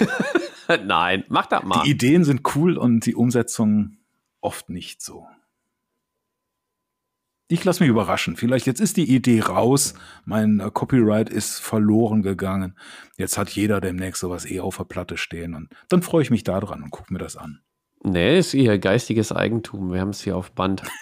Nein, 0.86 1.24
mach 1.30 1.48
das 1.48 1.64
mal. 1.64 1.84
die 1.84 1.92
Ideen 1.92 2.24
sind 2.24 2.56
cool 2.56 2.78
und 2.78 3.06
die 3.06 3.16
Umsetzung 3.16 3.98
oft 4.42 4.70
nicht 4.70 5.02
so. 5.02 5.28
Ich 7.52 7.64
lasse 7.66 7.82
mich 7.82 7.90
überraschen. 7.90 8.36
Vielleicht 8.38 8.68
jetzt 8.68 8.80
ist 8.80 8.96
die 8.98 9.12
Idee 9.12 9.42
raus. 9.42 9.96
Mein 10.24 10.60
äh, 10.60 10.70
Copyright 10.72 11.30
ist 11.30 11.60
verloren 11.60 12.22
gegangen. 12.22 12.78
Jetzt 13.18 13.40
hat 13.40 13.50
jeder 13.50 13.82
demnächst 13.82 14.22
sowas 14.22 14.46
eh 14.46 14.60
auf 14.60 14.78
der 14.78 14.84
Platte 14.84 15.18
stehen. 15.18 15.56
Und 15.56 15.70
dann 15.90 16.04
freue 16.04 16.22
ich 16.22 16.30
mich 16.30 16.44
da 16.44 16.60
dran 16.60 16.84
und 16.84 16.92
gucke 16.92 17.12
mir 17.12 17.18
das 17.18 17.36
an. 17.36 17.62
Nee, 18.04 18.38
ist 18.38 18.54
ihr 18.54 18.78
geistiges 18.78 19.32
Eigentum. 19.32 19.92
Wir 19.92 20.00
haben 20.00 20.10
es 20.10 20.22
hier 20.22 20.38
auf 20.38 20.52
Band. 20.52 20.84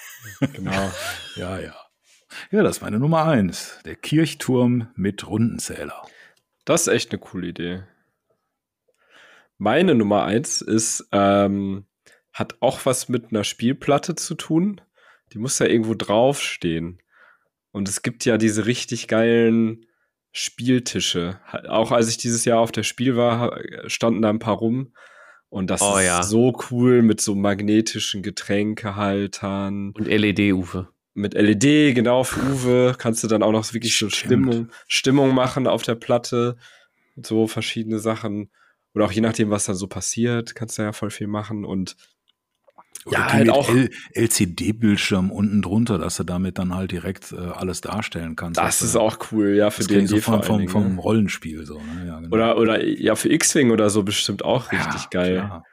Genau. 0.54 0.92
Ja, 1.38 1.58
ja. 1.58 1.74
Ja, 2.52 2.62
das 2.62 2.78
ist 2.78 2.82
meine 2.82 3.00
Nummer 3.00 3.26
eins. 3.26 3.80
Der 3.86 3.96
Kirchturm 3.96 4.90
mit 4.96 5.26
Rundenzähler. 5.26 6.06
Das 6.66 6.82
ist 6.82 6.94
echt 6.94 7.12
eine 7.12 7.20
coole 7.20 7.48
Idee. 7.48 7.84
Meine 9.58 9.96
Nummer 9.96 10.24
eins 10.26 10.62
ist, 10.62 11.08
ähm, 11.12 11.86
hat 12.34 12.58
auch 12.60 12.86
was 12.86 13.10
mit 13.10 13.32
einer 13.32 13.44
Spielplatte 13.44 14.16
zu 14.16 14.36
tun. 14.36 14.82
Die 15.34 15.40
muss 15.40 15.60
ja 15.60 15.66
irgendwo 15.66 15.96
draufstehen. 15.96 17.02
Und 17.72 17.90
es 17.90 18.02
gibt 18.02 18.26
ja 18.26 18.38
diese 18.38 18.66
richtig 18.66 19.08
geilen 19.08 19.86
Spieltische. 20.32 21.40
Auch 21.68 21.92
als 21.92 22.10
ich 22.10 22.18
dieses 22.18 22.46
Jahr 22.46 22.60
auf 22.60 22.72
der 22.72 22.84
Spiel 22.84 23.16
war, 23.16 23.60
standen 23.88 24.22
da 24.22 24.30
ein 24.30 24.40
paar 24.40 24.56
rum. 24.58 24.94
Und 25.50 25.70
das 25.70 25.82
Oh 25.82 25.98
ist 25.98 26.06
ja. 26.06 26.22
so 26.24 26.58
cool 26.70 27.02
mit 27.02 27.22
so 27.22 27.34
magnetischen 27.34 28.22
Getränkehaltern, 28.22 29.92
Und 29.96 30.08
LED-Ufe. 30.08 30.90
mit 31.14 31.34
LED, 31.34 31.96
genau, 31.96 32.24
für 32.24 32.40
Uwe 32.42 32.96
kannst 32.98 33.24
du 33.24 33.28
dann 33.28 33.42
auch 33.44 33.52
noch 33.52 33.74
wirklich 33.74 33.98
so. 33.98 34.10
Stimmung, 34.10 34.70
Stimmung 34.88 35.34
machen 35.34 35.66
auf 35.68 35.84
der 35.84 35.96
Platte. 35.96 36.58
So 37.16 37.48
verschiedene 37.48 38.00
Sachen. 38.00 38.52
Oder 38.98 39.06
auch 39.06 39.12
je 39.12 39.22
nachdem, 39.22 39.52
was 39.52 39.66
dann 39.66 39.76
so 39.76 39.86
passiert, 39.86 40.56
kannst 40.56 40.80
du 40.80 40.82
ja 40.82 40.92
voll 40.92 41.12
viel 41.12 41.28
machen. 41.28 41.66
Und 41.66 41.96
Oder 43.06 43.20
Ja, 43.20 43.32
halt 43.34 43.50
auch- 43.52 43.70
LCD-Bildschirm 44.14 45.32
unten 45.32 45.62
drunter, 45.62 46.00
dass 46.00 46.18
du 46.18 46.24
damit 46.24 46.58
dann 46.58 46.74
halt 46.74 46.92
direkt 46.92 47.32
äh, 47.32 47.36
alles 47.38 47.82
darstellen 47.82 48.36
kannst. 48.36 48.60
das 48.60 48.82
ist 48.82 48.96
auch 48.96 49.20
cool, 49.32 49.50
ja, 49.56 49.70
für 49.70 49.84
ich 49.84 50.10
so 50.10 50.18
vom, 50.18 50.42
vom, 50.42 50.68
vom 50.68 50.96
ne? 50.96 51.00
Rollenspiel. 51.02 51.64
So, 51.68 51.76
ne? 51.76 52.08
ja, 52.08 52.20
genau. 52.20 52.34
Oder, 52.36 52.58
oder 52.58 52.84
ja, 52.84 53.16
für 53.16 53.30
X-Wing 53.32 53.70
oder 53.70 53.92
so 53.92 54.02
bestimmt 54.02 54.44
auch 54.44 54.72
Ja, 54.74 54.84
richtig 54.86 55.12
geil. 55.12 55.36
klar. 55.36 55.64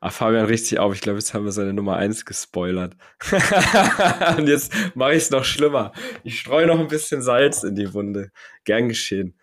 Ah, 0.00 0.10
Fabian 0.10 0.46
richtig 0.46 0.78
auf. 0.78 0.94
Ich 0.94 1.00
glaube, 1.00 1.18
jetzt 1.18 1.34
haben 1.34 1.44
wir 1.44 1.50
seine 1.50 1.72
Nummer 1.72 1.96
eins 1.96 2.24
gespoilert. 2.24 2.94
Und 4.38 4.46
jetzt 4.46 4.72
mache 4.94 5.10
ich 5.14 5.24
es 5.24 5.30
noch 5.30 5.44
schlimmer. 5.44 5.90
Ich 6.22 6.38
streue 6.38 6.68
noch 6.68 6.78
ein 6.78 6.86
bisschen 6.86 7.20
Salz 7.22 7.64
in 7.64 7.74
die 7.74 7.92
Wunde. 7.92 8.30
Gern 8.62 8.88
geschehen. 8.88 9.36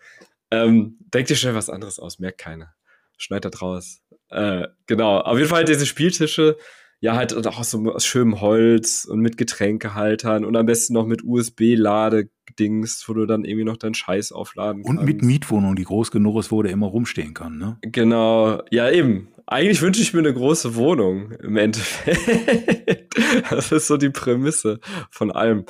Ähm, 0.50 0.96
denk 1.12 1.26
dir 1.26 1.36
schnell 1.36 1.54
was 1.54 1.68
anderes 1.68 1.98
aus, 1.98 2.18
merkt 2.18 2.38
keiner. 2.38 2.72
Schneid 3.16 3.44
das 3.44 3.60
raus. 3.62 4.00
Äh, 4.28 4.68
genau. 4.86 5.18
Auf 5.18 5.38
jeden 5.38 5.48
Fall 5.48 5.64
diese 5.64 5.86
Spieltische, 5.86 6.56
ja, 7.00 7.14
halt 7.14 7.32
und 7.32 7.46
auch 7.46 7.58
aus 7.58 7.70
so 7.70 7.92
aus 7.92 8.06
schönem 8.06 8.40
Holz 8.40 9.04
und 9.04 9.20
mit 9.20 9.36
Getränkehaltern 9.36 10.44
und 10.44 10.56
am 10.56 10.66
besten 10.66 10.94
noch 10.94 11.06
mit 11.06 11.22
USB-Ladedings, 11.22 13.04
wo 13.06 13.14
du 13.14 13.26
dann 13.26 13.44
irgendwie 13.44 13.64
noch 13.64 13.76
deinen 13.76 13.94
Scheiß 13.94 14.32
aufladen 14.32 14.82
Und 14.82 14.96
kannst. 14.96 15.12
mit 15.12 15.22
Mietwohnung, 15.22 15.76
die 15.76 15.84
groß 15.84 16.10
genug 16.10 16.38
ist, 16.38 16.50
wo 16.50 16.62
der 16.62 16.72
immer 16.72 16.86
rumstehen 16.86 17.34
kann. 17.34 17.58
Ne? 17.58 17.78
Genau, 17.82 18.62
ja 18.70 18.90
eben. 18.90 19.28
Eigentlich 19.46 19.80
wünsche 19.82 20.02
ich 20.02 20.12
mir 20.12 20.20
eine 20.20 20.34
große 20.34 20.74
Wohnung 20.74 21.30
im 21.32 21.56
Endeffekt. 21.56 23.16
das 23.50 23.70
ist 23.70 23.86
so 23.86 23.96
die 23.96 24.10
Prämisse 24.10 24.80
von 25.10 25.30
allem. 25.30 25.66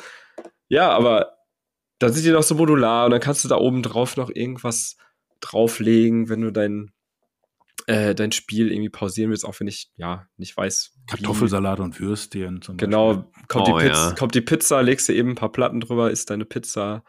Ja, 0.68 0.90
aber 0.90 1.36
dann 1.98 2.12
sind 2.12 2.24
die 2.24 2.30
noch 2.30 2.42
so 2.42 2.54
modular 2.54 3.04
und 3.04 3.10
dann 3.10 3.20
kannst 3.20 3.44
du 3.44 3.48
da 3.48 3.56
oben 3.56 3.82
drauf 3.82 4.16
noch 4.16 4.30
irgendwas 4.30 4.96
drauflegen, 5.40 6.28
wenn 6.28 6.40
du 6.40 6.50
dein, 6.50 6.90
äh, 7.86 8.14
dein 8.14 8.32
Spiel 8.32 8.72
irgendwie 8.72 8.90
pausieren 8.90 9.30
willst, 9.30 9.44
auch 9.44 9.58
wenn 9.60 9.68
ich 9.68 9.90
ja 9.96 10.26
nicht 10.36 10.56
weiß. 10.56 10.92
Kartoffelsalat 11.06 11.80
und 11.80 12.00
Würstchen 12.00 12.62
zum 12.62 12.76
Beispiel. 12.76 12.88
Genau, 12.88 13.30
kommt, 13.48 13.68
Oh, 13.68 13.78
die 13.78 13.84
Pizza, 13.86 14.08
ja. 14.08 14.14
kommt 14.14 14.34
die 14.34 14.40
Pizza, 14.40 14.80
legst 14.80 15.08
du 15.08 15.12
eben 15.12 15.30
ein 15.30 15.34
paar 15.36 15.52
Platten 15.52 15.80
drüber, 15.80 16.10
isst 16.10 16.30
deine 16.30 16.44
Pizza 16.44 17.04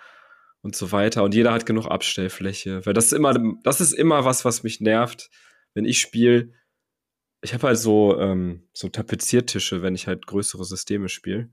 und 0.61 0.75
so 0.75 0.91
weiter. 0.91 1.23
Und 1.23 1.33
jeder 1.33 1.53
hat 1.53 1.65
genug 1.65 1.87
Abstellfläche. 1.87 2.85
Weil 2.85 2.93
das 2.93 3.05
ist 3.05 3.13
immer, 3.13 3.33
das 3.63 3.81
ist 3.81 3.93
immer 3.93 4.25
was, 4.25 4.45
was 4.45 4.63
mich 4.63 4.81
nervt, 4.81 5.29
wenn 5.73 5.85
ich 5.85 5.99
spiele. 5.99 6.51
Ich 7.41 7.53
habe 7.53 7.67
halt 7.67 7.77
so, 7.77 8.19
ähm, 8.19 8.67
so 8.73 8.89
Tapeziertische, 8.89 9.81
wenn 9.81 9.95
ich 9.95 10.07
halt 10.07 10.27
größere 10.27 10.65
Systeme 10.65 11.09
spiele. 11.09 11.49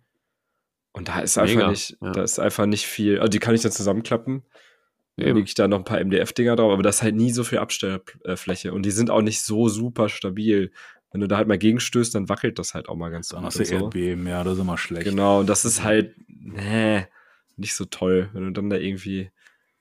Und 0.92 1.08
da 1.08 1.20
ist 1.20 1.38
einfach 1.38 1.54
Mega, 1.56 1.70
nicht, 1.70 1.96
ja. 2.00 2.12
da 2.12 2.22
ist 2.22 2.38
einfach 2.38 2.66
nicht 2.66 2.86
viel. 2.86 3.18
Also 3.18 3.28
die 3.28 3.38
kann 3.38 3.54
ich 3.54 3.62
dann 3.62 3.72
zusammenklappen. 3.72 4.44
Eben. 5.16 5.36
lege 5.36 5.46
ich 5.46 5.54
da 5.54 5.68
noch 5.68 5.78
ein 5.78 5.84
paar 5.84 6.00
MDF-Dinger 6.00 6.56
drauf, 6.56 6.72
aber 6.72 6.82
das 6.82 6.96
ist 6.96 7.02
halt 7.02 7.14
nie 7.14 7.30
so 7.30 7.44
viel 7.44 7.58
Abstellfläche. 7.58 8.72
Und 8.72 8.84
die 8.84 8.90
sind 8.90 9.10
auch 9.10 9.22
nicht 9.22 9.42
so 9.42 9.68
super 9.68 10.08
stabil. 10.08 10.72
Wenn 11.12 11.20
du 11.20 11.28
da 11.28 11.36
halt 11.36 11.46
mal 11.46 11.58
gegenstößt, 11.58 12.14
dann 12.14 12.28
wackelt 12.28 12.58
das 12.58 12.74
halt 12.74 12.88
auch 12.88 12.96
mal 12.96 13.10
ganz 13.10 13.28
gut 13.28 13.42
hast 13.42 13.60
du 13.60 13.64
so. 13.64 13.74
Erdbeben, 13.74 14.26
ja, 14.26 14.42
das 14.42 14.54
ist 14.54 14.60
immer 14.60 14.78
schlecht. 14.78 15.04
Genau, 15.04 15.40
und 15.40 15.48
das 15.48 15.64
ist 15.64 15.84
halt, 15.84 16.14
nee, 16.26 17.06
nicht 17.56 17.74
so 17.74 17.84
toll, 17.84 18.30
wenn 18.32 18.46
du 18.46 18.50
dann 18.50 18.70
da 18.70 18.76
irgendwie 18.76 19.30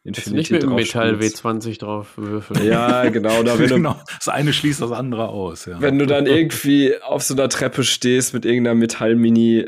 Infinity 0.03 0.35
nicht 0.35 0.51
mit 0.51 0.64
dem 0.64 0.76
Metall 0.76 1.15
spielst. 1.15 1.43
W20 1.43 1.80
drauf 1.80 2.18
würfeln. 2.18 2.65
Ja, 2.65 3.10
genau, 3.10 3.39
oder 3.39 3.57
wenn 3.57 3.69
du, 3.69 3.76
genau. 3.77 3.99
Das 4.19 4.27
eine 4.27 4.51
schließt 4.51 4.81
das 4.81 4.91
andere 4.91 5.30
aus. 5.30 5.65
Ja. 5.65 5.81
wenn 5.81 5.97
du 5.97 6.05
dann 6.05 6.27
irgendwie 6.27 7.01
auf 7.01 7.23
so 7.23 7.34
einer 7.34 7.49
Treppe 7.49 7.84
stehst 7.84 8.34
mit 8.34 8.45
irgendeiner 8.45 8.76
Metallmini 8.76 9.65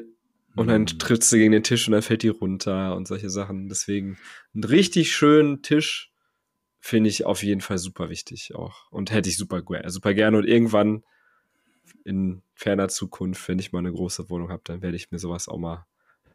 und 0.56 0.68
dann 0.68 0.82
Mhm. 0.84 1.00
trittst 1.00 1.32
du 1.32 1.38
gegen 1.38 1.52
den 1.52 1.64
Tisch 1.64 1.88
und 1.88 1.92
dann 1.94 2.02
fällt 2.02 2.24
die 2.24 2.30
runter 2.30 2.96
und 2.96 3.08
solche 3.08 3.30
Sachen. 3.30 3.70
Deswegen 3.70 4.18
einen 4.54 4.64
richtig 4.64 5.12
schönen 5.14 5.62
Tisch 5.62 6.12
finde 6.80 7.10
ich 7.10 7.26
auf 7.26 7.42
jeden 7.44 7.62
Fall 7.62 7.78
super 7.78 8.10
wichtig 8.10 8.54
auch. 8.56 8.90
Und 8.92 9.12
hätte 9.12 9.30
ich 9.30 9.38
super, 9.38 9.64
super 9.88 10.14
gerne. 10.14 10.38
Und 10.38 10.46
irgendwann 10.46 11.04
in 12.04 12.42
ferner 12.54 12.88
Zukunft, 12.88 13.48
wenn 13.48 13.60
ich 13.60 13.72
mal 13.72 13.80
eine 13.80 13.92
große 13.92 14.30
Wohnung 14.30 14.50
habe, 14.50 14.62
dann 14.66 14.82
werde 14.82 14.96
ich 14.96 15.12
mir 15.12 15.20
sowas 15.20 15.48
auch 15.48 15.58
mal 15.58 15.86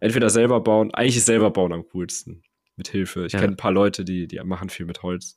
entweder 0.01 0.31
selber 0.31 0.61
bauen. 0.61 0.93
Eigentlich 0.93 1.17
ist 1.19 1.27
selber 1.27 1.51
bauen 1.51 1.73
am 1.73 1.85
coolsten. 1.93 2.43
mit 2.77 2.89
Hilfe. 2.89 3.27
Ich 3.27 3.35
Ja. 3.35 3.41
kenne 3.41 3.53
ein 3.53 3.57
paar 3.59 3.73
Leute, 3.73 4.07
die, 4.07 4.27
die 4.27 4.41
machen 4.43 4.71
viel 4.71 4.87
mit 4.87 5.03
Holz. 5.03 5.37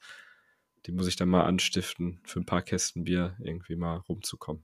Die 0.85 0.93
muss 0.93 1.07
ich 1.07 1.17
dann 1.17 1.27
mal 1.27 1.43
anstiften, 1.43 2.21
für 2.23 2.39
ein 2.39 2.45
paar 2.45 2.61
Kästen 2.61 3.03
Bier 3.03 3.35
irgendwie 3.41 3.75
mal 3.75 3.97
rumzukommen. 3.97 4.63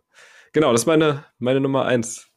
Genau, 0.54 0.72
das 0.72 0.82
ist 0.84 0.88
meine, 0.88 1.26
meine 1.40 1.60
Nummer 1.60 1.84
eins. 1.86 2.30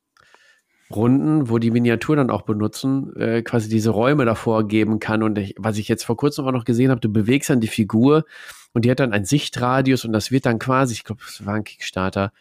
Runden, 0.93 1.49
wo 1.49 1.59
die 1.59 1.71
Miniaturen 1.71 2.17
dann 2.17 2.29
auch 2.31 2.41
benutzen, 2.43 3.15
äh, 3.15 3.41
quasi 3.43 3.69
diese 3.69 3.91
Räume 3.91 4.25
davor 4.25 4.67
geben 4.67 4.99
kann. 4.99 5.21
Und 5.23 5.37
ich, 5.37 5.53
was 5.57 5.77
ich 5.77 5.87
jetzt 5.87 6.03
vor 6.03 6.17
kurzem 6.17 6.45
auch 6.45 6.51
noch 6.51 6.65
gesehen 6.65 6.89
habe, 6.89 6.99
du 6.99 7.09
bewegst 7.09 7.49
dann 7.49 7.59
die 7.61 7.67
Figur 7.67 8.25
und 8.73 8.85
die 8.85 8.91
hat 8.91 8.99
dann 8.99 9.13
einen 9.13 9.25
Sichtradius 9.25 10.03
und 10.05 10.13
das 10.13 10.31
wird 10.31 10.45
dann 10.47 10.57
quasi, 10.59 10.93
ich 10.93 11.03
glaube, 11.03 11.21
das 11.23 11.45
war 11.45 11.53
ein 11.53 11.63
Kickstarter, 11.63 12.31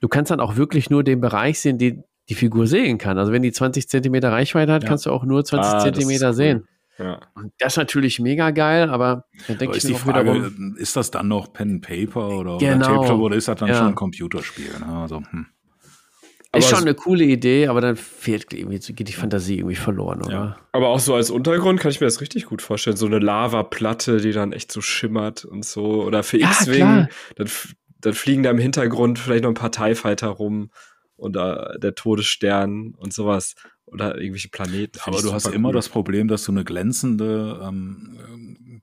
du 0.00 0.08
kannst 0.08 0.30
dann 0.30 0.40
auch 0.40 0.56
wirklich 0.56 0.90
nur 0.90 1.02
den 1.02 1.20
Bereich 1.20 1.60
sehen, 1.60 1.78
den 1.78 2.04
die 2.28 2.34
Figur 2.34 2.66
sehen 2.66 2.96
kann. 2.98 3.18
Also 3.18 3.32
wenn 3.32 3.42
die 3.42 3.52
20 3.52 3.88
Zentimeter 3.88 4.32
Reichweite 4.32 4.72
hat, 4.72 4.82
Ja. 4.82 4.88
kannst 4.88 5.06
du 5.06 5.10
auch 5.10 5.24
nur 5.24 5.44
20 5.44 5.72
Ah, 5.74 5.78
Zentimeter 5.80 6.28
cool. 6.28 6.34
sehen. 6.34 6.68
ja. 6.98 7.20
Und 7.34 7.52
das 7.58 7.74
ist 7.74 7.76
natürlich 7.78 8.18
mega 8.20 8.50
geil, 8.50 8.88
aber 8.88 9.24
dann 9.46 9.58
denke 9.58 9.76
ich 9.76 9.84
ist 9.84 9.88
die 9.88 9.92
mir 9.92 9.98
auch 9.98 10.02
Frage, 10.02 10.34
wiederum, 10.34 10.76
ist 10.78 10.94
das 10.96 11.10
dann 11.10 11.28
noch 11.28 11.52
Pen 11.52 11.70
and 11.72 11.82
Paper 11.86 12.28
oder, 12.38 12.58
Genau. 12.58 12.76
oder 12.76 12.80
Tabletop 12.86 13.20
oder 13.20 13.36
ist 13.36 13.48
das 13.48 13.56
dann 13.58 13.68
Ja. 13.70 13.74
schon 13.76 13.86
ein 13.88 13.94
Computerspiel? 13.94 14.70
Ne? 14.80 14.86
Also, 14.86 15.22
hm. 15.30 15.46
Ist 16.58 16.68
schon 16.68 16.80
eine 16.80 16.94
coole 16.94 17.24
Idee, 17.24 17.68
aber 17.68 17.80
dann 17.80 17.96
fehlt 17.96 18.52
irgendwie, 18.52 18.78
geht 18.78 19.08
die 19.08 19.12
Fantasie 19.12 19.58
irgendwie 19.58 19.76
verloren, 19.76 20.22
oder? 20.22 20.32
Ja. 20.32 20.56
Aber 20.72 20.88
auch 20.88 20.98
so 20.98 21.14
als 21.14 21.30
Untergrund 21.30 21.80
kann 21.80 21.90
ich 21.90 22.00
mir 22.00 22.06
das 22.06 22.20
richtig 22.20 22.46
gut 22.46 22.62
vorstellen. 22.62 22.96
So 22.96 23.06
eine 23.06 23.18
Lavaplatte, 23.18 24.18
die 24.18 24.32
dann 24.32 24.52
echt 24.52 24.72
so 24.72 24.80
schimmert 24.80 25.44
und 25.44 25.64
so. 25.64 26.02
Oder 26.04 26.22
für 26.22 26.38
Ja, 26.38 26.50
X-Wing, 26.50 27.08
dann, 27.36 27.50
dann 28.00 28.12
fliegen 28.12 28.42
da 28.42 28.50
im 28.50 28.58
Hintergrund 28.58 29.18
vielleicht 29.18 29.44
noch 29.44 29.50
ein 29.50 29.54
paar 29.54 29.72
TIE 29.72 29.94
Fighter 29.94 30.28
rum. 30.28 30.70
Oder 31.16 31.76
der 31.78 31.94
Todesstern 31.94 32.94
und 32.96 33.12
sowas. 33.12 33.54
Oder 33.86 34.18
irgendwelche 34.18 34.48
Planeten. 34.48 34.98
Aber 35.04 35.22
du 35.22 35.32
hast 35.32 35.46
immer 35.46 35.68
cool. 35.68 35.74
das 35.74 35.88
Problem, 35.88 36.26
dass 36.26 36.44
du 36.44 36.52
eine 36.52 36.64
glänzende, 36.64 37.60
ähm, 37.62 38.18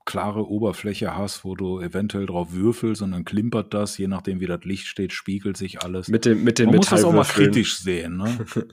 klare 0.04 0.46
Oberfläche 0.46 1.16
hast, 1.16 1.44
wo 1.44 1.54
du 1.54 1.80
eventuell 1.80 2.26
drauf 2.26 2.52
würfelst 2.52 3.02
und 3.02 3.12
dann 3.12 3.24
klimpert 3.24 3.74
das, 3.74 3.98
je 3.98 4.08
nachdem 4.08 4.40
wie 4.40 4.46
das 4.46 4.64
Licht 4.64 4.86
steht, 4.86 5.12
spiegelt 5.12 5.56
sich 5.56 5.82
alles. 5.82 6.08
Mit, 6.08 6.24
dem, 6.24 6.44
mit 6.44 6.58
den 6.58 6.66
Man 6.66 6.76
muss 6.76 6.88
das 6.88 7.04
auch 7.04 7.12
mal 7.12 7.24
kritisch 7.24 7.78
sehen. 7.78 8.16
Ne? 8.16 8.38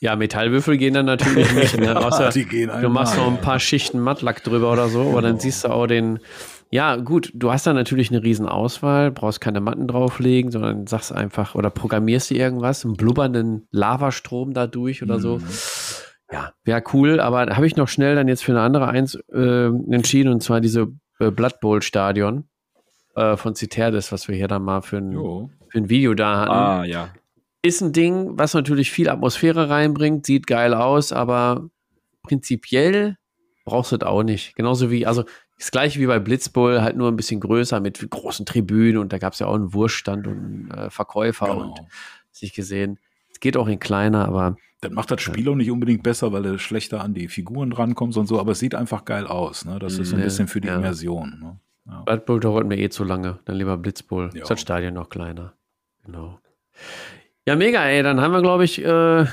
Ja, 0.00 0.14
Metallwürfel 0.14 0.76
gehen 0.76 0.92
dann 0.92 1.06
natürlich 1.06 1.50
nicht, 1.54 1.78
ne? 1.78 1.96
außer 2.04 2.28
die 2.28 2.44
gehen 2.44 2.70
du 2.82 2.90
machst 2.90 3.16
noch 3.16 3.28
ein 3.28 3.40
paar 3.40 3.58
Schichten 3.58 3.98
Mattlack 3.98 4.44
drüber 4.44 4.70
oder 4.70 4.90
so, 4.90 5.08
aber 5.08 5.22
dann 5.22 5.38
siehst 5.38 5.64
du 5.64 5.68
auch 5.68 5.86
den, 5.86 6.18
ja 6.70 6.96
gut, 6.96 7.30
du 7.34 7.50
hast 7.50 7.66
da 7.66 7.72
natürlich 7.72 8.10
eine 8.10 8.22
riesen 8.22 8.46
Auswahl, 8.46 9.10
brauchst 9.10 9.40
keine 9.40 9.60
Matten 9.60 9.88
drauflegen, 9.88 10.50
sondern 10.50 10.86
sagst 10.86 11.12
einfach 11.12 11.54
oder 11.54 11.70
programmierst 11.70 12.30
dir 12.30 12.36
irgendwas, 12.36 12.84
einen 12.84 12.96
blubbernden 12.96 13.66
Lavastrom 13.70 14.52
dadurch 14.52 15.02
oder 15.02 15.18
so. 15.18 15.38
Mhm. 15.38 15.44
Ja, 16.30 16.52
wäre 16.64 16.82
cool, 16.92 17.20
aber 17.20 17.46
habe 17.54 17.66
ich 17.66 17.76
noch 17.76 17.88
schnell 17.88 18.16
dann 18.16 18.26
jetzt 18.28 18.42
für 18.42 18.52
eine 18.52 18.60
andere 18.62 18.88
eins 18.88 19.14
äh, 19.32 19.66
entschieden 19.66 20.32
und 20.32 20.42
zwar 20.42 20.60
diese 20.60 20.88
äh, 21.20 21.30
Blood 21.30 21.60
Bowl 21.60 21.82
Stadion 21.82 22.48
äh, 23.14 23.36
von 23.36 23.54
Citerdes, 23.54 24.10
was 24.10 24.26
wir 24.26 24.34
hier 24.34 24.48
dann 24.48 24.62
mal 24.62 24.82
für 24.82 24.96
ein, 24.98 25.12
Jo. 25.12 25.50
für 25.68 25.78
ein 25.78 25.88
Video 25.88 26.14
da 26.14 26.40
hatten. 26.40 26.50
Ah, 26.50 26.84
ja. 26.84 27.08
Ist 27.62 27.80
ein 27.80 27.92
Ding, 27.92 28.36
was 28.38 28.54
natürlich 28.54 28.90
viel 28.90 29.08
Atmosphäre 29.08 29.68
reinbringt, 29.70 30.26
sieht 30.26 30.46
geil 30.46 30.74
aus, 30.74 31.12
aber 31.12 31.68
prinzipiell 32.24 33.16
brauchst 33.64 33.92
du 33.92 33.96
das 33.96 34.08
auch 34.08 34.22
nicht. 34.22 34.54
Genauso 34.56 34.90
wie, 34.90 35.06
also 35.06 35.24
das 35.58 35.70
gleiche 35.70 35.98
wie 36.00 36.06
bei 36.06 36.18
Blitzbowl, 36.18 36.82
halt 36.82 36.96
nur 36.96 37.08
ein 37.08 37.16
bisschen 37.16 37.40
größer 37.40 37.80
mit 37.80 38.08
großen 38.10 38.46
Tribünen 38.46 38.98
und 38.98 39.12
da 39.12 39.18
gab 39.18 39.32
es 39.32 39.38
ja 39.38 39.46
auch 39.46 39.54
einen 39.54 39.72
Wurststand 39.72 40.26
und 40.26 40.36
einen 40.36 40.70
äh, 40.70 40.90
Verkäufer 40.90 41.46
Genau. 41.46 41.60
und 41.68 41.80
sich 42.30 42.52
gesehen. 42.52 42.98
Es 43.30 43.40
geht 43.40 43.56
auch 43.56 43.66
in 43.68 43.78
kleiner, 43.80 44.26
aber 44.26 44.56
Das 44.80 44.90
macht 44.92 45.10
das 45.10 45.22
Spiel 45.22 45.48
auch 45.48 45.54
nicht 45.54 45.70
unbedingt 45.70 46.02
besser, 46.02 46.32
weil 46.32 46.42
du 46.42 46.58
schlechter 46.58 47.02
an 47.02 47.14
die 47.14 47.28
Figuren 47.28 47.70
drankommst 47.70 48.18
und 48.18 48.26
so, 48.26 48.38
aber 48.38 48.52
es 48.52 48.58
sieht 48.58 48.74
einfach 48.74 49.04
geil 49.06 49.26
aus. 49.26 49.64
Ne? 49.64 49.78
Das 49.78 49.98
ist 49.98 50.10
so 50.10 50.16
ein 50.16 50.20
Mhm. 50.20 50.24
bisschen 50.24 50.48
für 50.48 50.60
die 50.60 50.68
Ja. 50.68 50.76
Immersion. 50.76 51.38
Ne? 51.40 51.58
Ja. 51.88 52.02
Blood 52.02 52.26
Bowl 52.26 52.40
dauert 52.40 52.66
mir 52.66 52.76
eh 52.78 52.88
zu 52.90 53.04
lange. 53.04 53.38
Dann 53.46 53.56
lieber 53.56 53.76
Blitzbowl. 53.78 54.30
Ja. 54.34 54.42
Ist 54.42 54.50
das 54.50 54.60
Stadion 54.60 54.92
noch 54.94 55.08
kleiner. 55.08 55.54
Genau. 56.04 56.38
Ja, 57.46 57.56
mega, 57.56 57.82
ey. 57.84 58.02
Dann 58.02 58.20
haben 58.20 58.32
wir, 58.32 58.42
glaube 58.42 58.64
ich, 58.64 58.84
äh, 58.84 59.24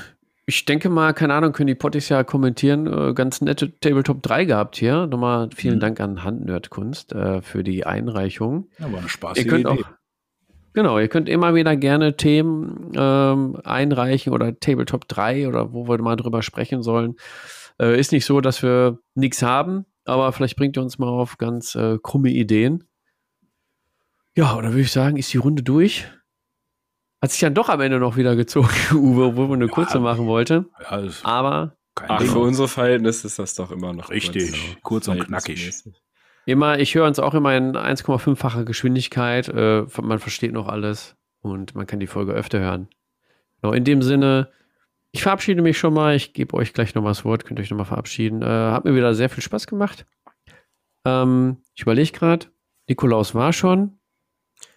ich 0.46 0.64
denke 0.64 0.88
mal, 0.88 1.12
keine 1.14 1.34
Ahnung, 1.34 1.52
können 1.52 1.66
die 1.66 1.74
Potties 1.74 2.08
ja 2.08 2.22
kommentieren, 2.24 2.86
äh, 2.86 3.12
ganz 3.12 3.40
nette 3.40 3.78
Tabletop 3.80 4.22
3 4.22 4.44
gehabt 4.44 4.76
hier. 4.76 5.06
Nochmal 5.06 5.50
vielen 5.54 5.76
Mhm. 5.76 5.80
Dank 5.80 6.00
an 6.00 6.24
Handnerdkunst 6.24 7.12
äh, 7.12 7.42
für 7.42 7.64
die 7.64 7.84
Einreichung. 7.86 8.68
Ja, 8.78 8.86
war 8.86 8.98
eine 8.98 9.06
Ihr 9.06 9.08
spaßige 9.08 9.46
könnt 9.48 9.66
auch, 9.66 9.74
Idee. 9.74 9.84
Genau, 10.74 10.98
ihr 10.98 11.08
könnt 11.08 11.28
immer 11.28 11.54
wieder 11.54 11.74
gerne 11.76 12.16
Themen 12.16 12.92
ähm, 12.94 13.56
einreichen 13.64 14.32
oder 14.32 14.58
Tabletop 14.58 15.08
3 15.08 15.48
oder 15.48 15.72
wo 15.72 15.88
wir 15.88 16.00
mal 16.02 16.16
drüber 16.16 16.42
sprechen 16.42 16.82
sollen. 16.82 17.16
Äh, 17.80 17.98
ist 17.98 18.12
nicht 18.12 18.26
so, 18.26 18.40
dass 18.40 18.62
wir 18.62 18.98
nichts 19.14 19.42
haben, 19.42 19.86
aber 20.04 20.30
vielleicht 20.32 20.56
bringt 20.56 20.76
ihr 20.76 20.82
uns 20.82 20.98
mal 20.98 21.08
auf 21.08 21.38
ganz 21.38 21.74
äh, 21.74 21.98
krumme 22.02 22.30
Ideen. 22.30 22.84
Ja, 24.36 24.56
oder 24.56 24.70
würde 24.70 24.82
ich 24.82 24.92
sagen, 24.92 25.16
ist 25.16 25.32
die 25.32 25.38
Runde 25.38 25.62
durch? 25.62 26.06
Hat 27.22 27.30
sich 27.30 27.40
dann 27.40 27.54
doch 27.54 27.68
am 27.68 27.80
Ende 27.80 27.98
noch 27.98 28.16
wieder 28.16 28.36
gezogen, 28.36 28.68
Uwe, 28.92 29.26
obwohl 29.26 29.48
wir 29.48 29.54
eine 29.54 29.66
Ja. 29.66 29.70
kurze 29.70 29.98
machen 30.00 30.26
wollte. 30.26 30.66
Ja, 30.80 31.02
Aber 31.22 31.76
Ach, 32.08 32.20
für 32.20 32.40
unsere 32.40 32.66
Verhältnisse 32.68 33.28
ist 33.28 33.38
das 33.38 33.54
doch 33.54 33.70
immer 33.70 33.92
noch 33.92 34.10
Richtig, 34.10 34.50
kurz, 34.82 35.06
kurz 35.06 35.08
und 35.08 35.24
verhältnismäßig. 35.24 35.94
Immer, 36.46 36.78
ich 36.78 36.94
höre 36.94 37.06
uns 37.06 37.18
auch 37.18 37.34
immer 37.34 37.56
in 37.56 37.76
1,5-facher 37.76 38.64
Geschwindigkeit. 38.64 39.48
Äh, 39.48 39.84
man 40.00 40.18
versteht 40.18 40.52
noch 40.52 40.68
alles 40.68 41.16
und 41.40 41.74
man 41.74 41.86
kann 41.86 42.00
die 42.00 42.06
Folge 42.06 42.32
öfter 42.32 42.58
hören. 42.60 42.88
Genau, 43.60 43.72
in 43.72 43.84
dem 43.84 44.02
Sinne, 44.02 44.50
ich 45.12 45.22
verabschiede 45.22 45.62
mich 45.62 45.78
schon 45.78 45.94
mal. 45.94 46.14
Ich 46.16 46.32
gebe 46.32 46.54
euch 46.54 46.72
gleich 46.72 46.94
noch 46.94 47.02
mal 47.02 47.10
das 47.10 47.24
Wort, 47.24 47.44
könnt 47.44 47.60
euch 47.60 47.70
noch 47.70 47.78
mal 47.78 47.84
verabschieden. 47.84 48.42
Äh, 48.42 48.46
hat 48.46 48.84
mir 48.84 48.94
wieder 48.94 49.14
sehr 49.14 49.30
viel 49.30 49.42
Spaß 49.42 49.66
gemacht. 49.66 50.06
Ähm, 51.04 51.58
ich 51.74 51.82
überlege 51.82 52.12
gerade, 52.12 52.46
Nikolaus 52.88 53.34
war 53.34 53.52
schon. 53.52 53.98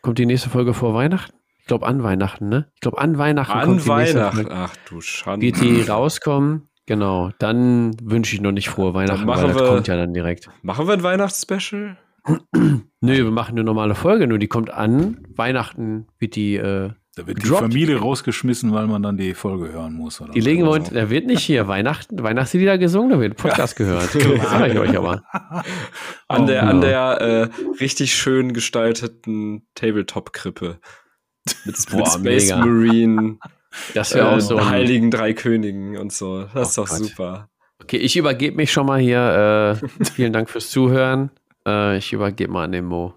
Kommt 0.02 0.20
die 0.20 0.26
nächste 0.26 0.50
Folge 0.50 0.74
vor 0.74 0.94
Weihnachten? 0.94 1.36
Ich 1.60 1.66
glaube 1.66 1.86
an 1.86 2.02
Weihnachten, 2.02 2.48
ne? 2.48 2.72
Ich 2.76 2.82
glaube 2.82 2.98
an 3.00 3.18
Weihnachten 3.18 3.52
kommt 3.52 3.64
An 3.64 3.70
die 3.84 3.90
nächste 3.90 4.20
Weihnachten. 4.20 4.36
Folge. 4.36 4.52
Ach 4.54 4.76
du 4.88 5.02
Schande. 5.02 5.46
Wird 5.46 5.62
die 5.62 5.82
rauskommen? 5.82 6.70
Genau, 6.88 7.32
dann 7.40 7.96
wünsche 8.02 8.34
ich 8.36 8.42
noch 8.42 8.52
nicht 8.54 8.70
frohe 8.70 8.94
Weihnachten, 8.94 9.28
weil 9.28 9.46
das 9.48 9.56
wir- 9.56 9.68
kommt 9.68 9.88
ja 9.88 9.96
dann 9.98 10.14
direkt. 10.14 10.50
Machen 10.64 10.88
wir 10.88 10.94
ein 10.94 11.04
Weihnachtsspecial? 11.04 11.98
Nö, 12.56 12.82
wir 13.02 13.32
machen 13.32 13.52
eine 13.52 13.64
normale 13.64 13.94
Folge, 13.96 14.26
nur 14.28 14.40
die 14.40 14.48
kommt 14.48 14.70
an. 14.72 15.26
Weihnachten 15.36 16.08
wird 16.20 16.36
die, 16.36 16.56
äh, 16.56 16.92
Da 17.16 17.28
wird 17.28 17.42
die. 17.44 17.48
Familie 17.48 17.98
rausgeschmissen, 18.00 18.74
weil 18.74 18.88
man 18.88 19.02
dann 19.04 19.18
die 19.18 19.34
Folge 19.34 19.72
hören 19.72 19.94
muss. 19.94 20.20
Oder 20.22 20.32
die 20.34 20.40
legen 20.42 20.64
wir 20.64 20.72
so. 20.72 20.76
uns, 20.80 20.90
da 20.90 21.10
wird 21.10 21.26
nicht 21.28 21.44
hier 21.44 21.68
Weihnachten, 21.68 22.22
Weihnachtslieder 22.24 22.78
gesungen, 22.78 23.12
da 23.12 23.20
wird 23.20 23.38
Podcast 23.38 23.76
gehört. 23.76 24.14
Das 24.14 24.50
sag 24.50 24.72
ich 24.72 24.80
euch 24.80 24.98
aber. 24.98 25.24
An 26.30 26.44
Oh, 26.44 26.46
der, 26.48 26.60
genau. 26.62 26.72
an 26.72 26.82
der 26.82 27.22
äh, 27.22 27.50
richtig 27.80 28.14
schön 28.16 28.52
gestalteten 28.54 29.66
Tabletop-Krippe. 29.76 30.80
Mit, 31.66 31.76
Boah, 31.92 31.98
mit 32.00 32.08
Space 32.10 32.44
mega. 32.50 32.58
Marine, 32.66 33.38
Das 33.94 34.12
äh, 34.12 34.16
wäre 34.16 34.30
auch 34.30 34.40
so. 34.40 34.58
Ein, 34.58 34.70
Heiligen 34.70 35.12
Drei 35.12 35.34
Königen 35.34 35.98
und 35.98 36.12
so. 36.14 36.44
Das 36.54 36.70
ist 36.70 36.78
Oh 36.78 36.84
doch 36.84 36.90
Gott. 36.90 36.98
super. 37.00 37.50
okay, 37.82 37.98
ich 37.98 38.16
übergebe 38.18 38.56
mich 38.56 38.72
schon 38.72 38.86
mal 38.86 39.00
hier. 39.00 39.80
Äh, 39.84 40.04
vielen 40.14 40.34
Dank 40.34 40.50
fürs 40.50 40.70
Zuhören. 40.70 41.32
Äh, 41.66 41.98
ich 41.98 42.14
übergebe 42.14 42.52
mal 42.52 42.64
an 42.66 42.72
den 42.72 42.86
Mo. 42.86 43.14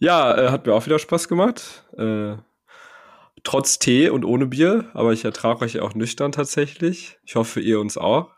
Ja, 0.00 0.36
äh, 0.36 0.50
hat 0.50 0.66
mir 0.66 0.74
auch 0.74 0.86
wieder 0.86 0.98
Spaß 0.98 1.28
gemacht. 1.28 1.84
Äh, 1.96 2.36
trotz 3.44 3.78
Tee 3.78 4.08
und 4.10 4.24
ohne 4.24 4.46
Bier, 4.46 4.86
aber 4.94 5.12
ich 5.12 5.24
ertrage 5.24 5.64
euch 5.64 5.80
auch 5.80 5.94
nüchtern 5.94 6.32
tatsächlich. 6.32 7.18
Ich 7.24 7.36
hoffe, 7.36 7.60
ihr 7.60 7.80
uns 7.80 7.96
auch. 7.98 8.30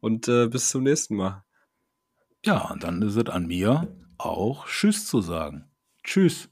Und 0.00 0.28
äh, 0.28 0.46
bis 0.46 0.70
zum 0.70 0.82
nächsten 0.84 1.16
Mal. 1.16 1.42
Ja, 2.44 2.70
und 2.70 2.84
dann 2.84 3.02
ist 3.02 3.16
es 3.16 3.26
an 3.28 3.46
mir, 3.46 3.88
auch 4.18 4.66
Tschüss 4.68 5.06
zu 5.06 5.20
sagen. 5.20 5.68
Tschüss. 6.04 6.48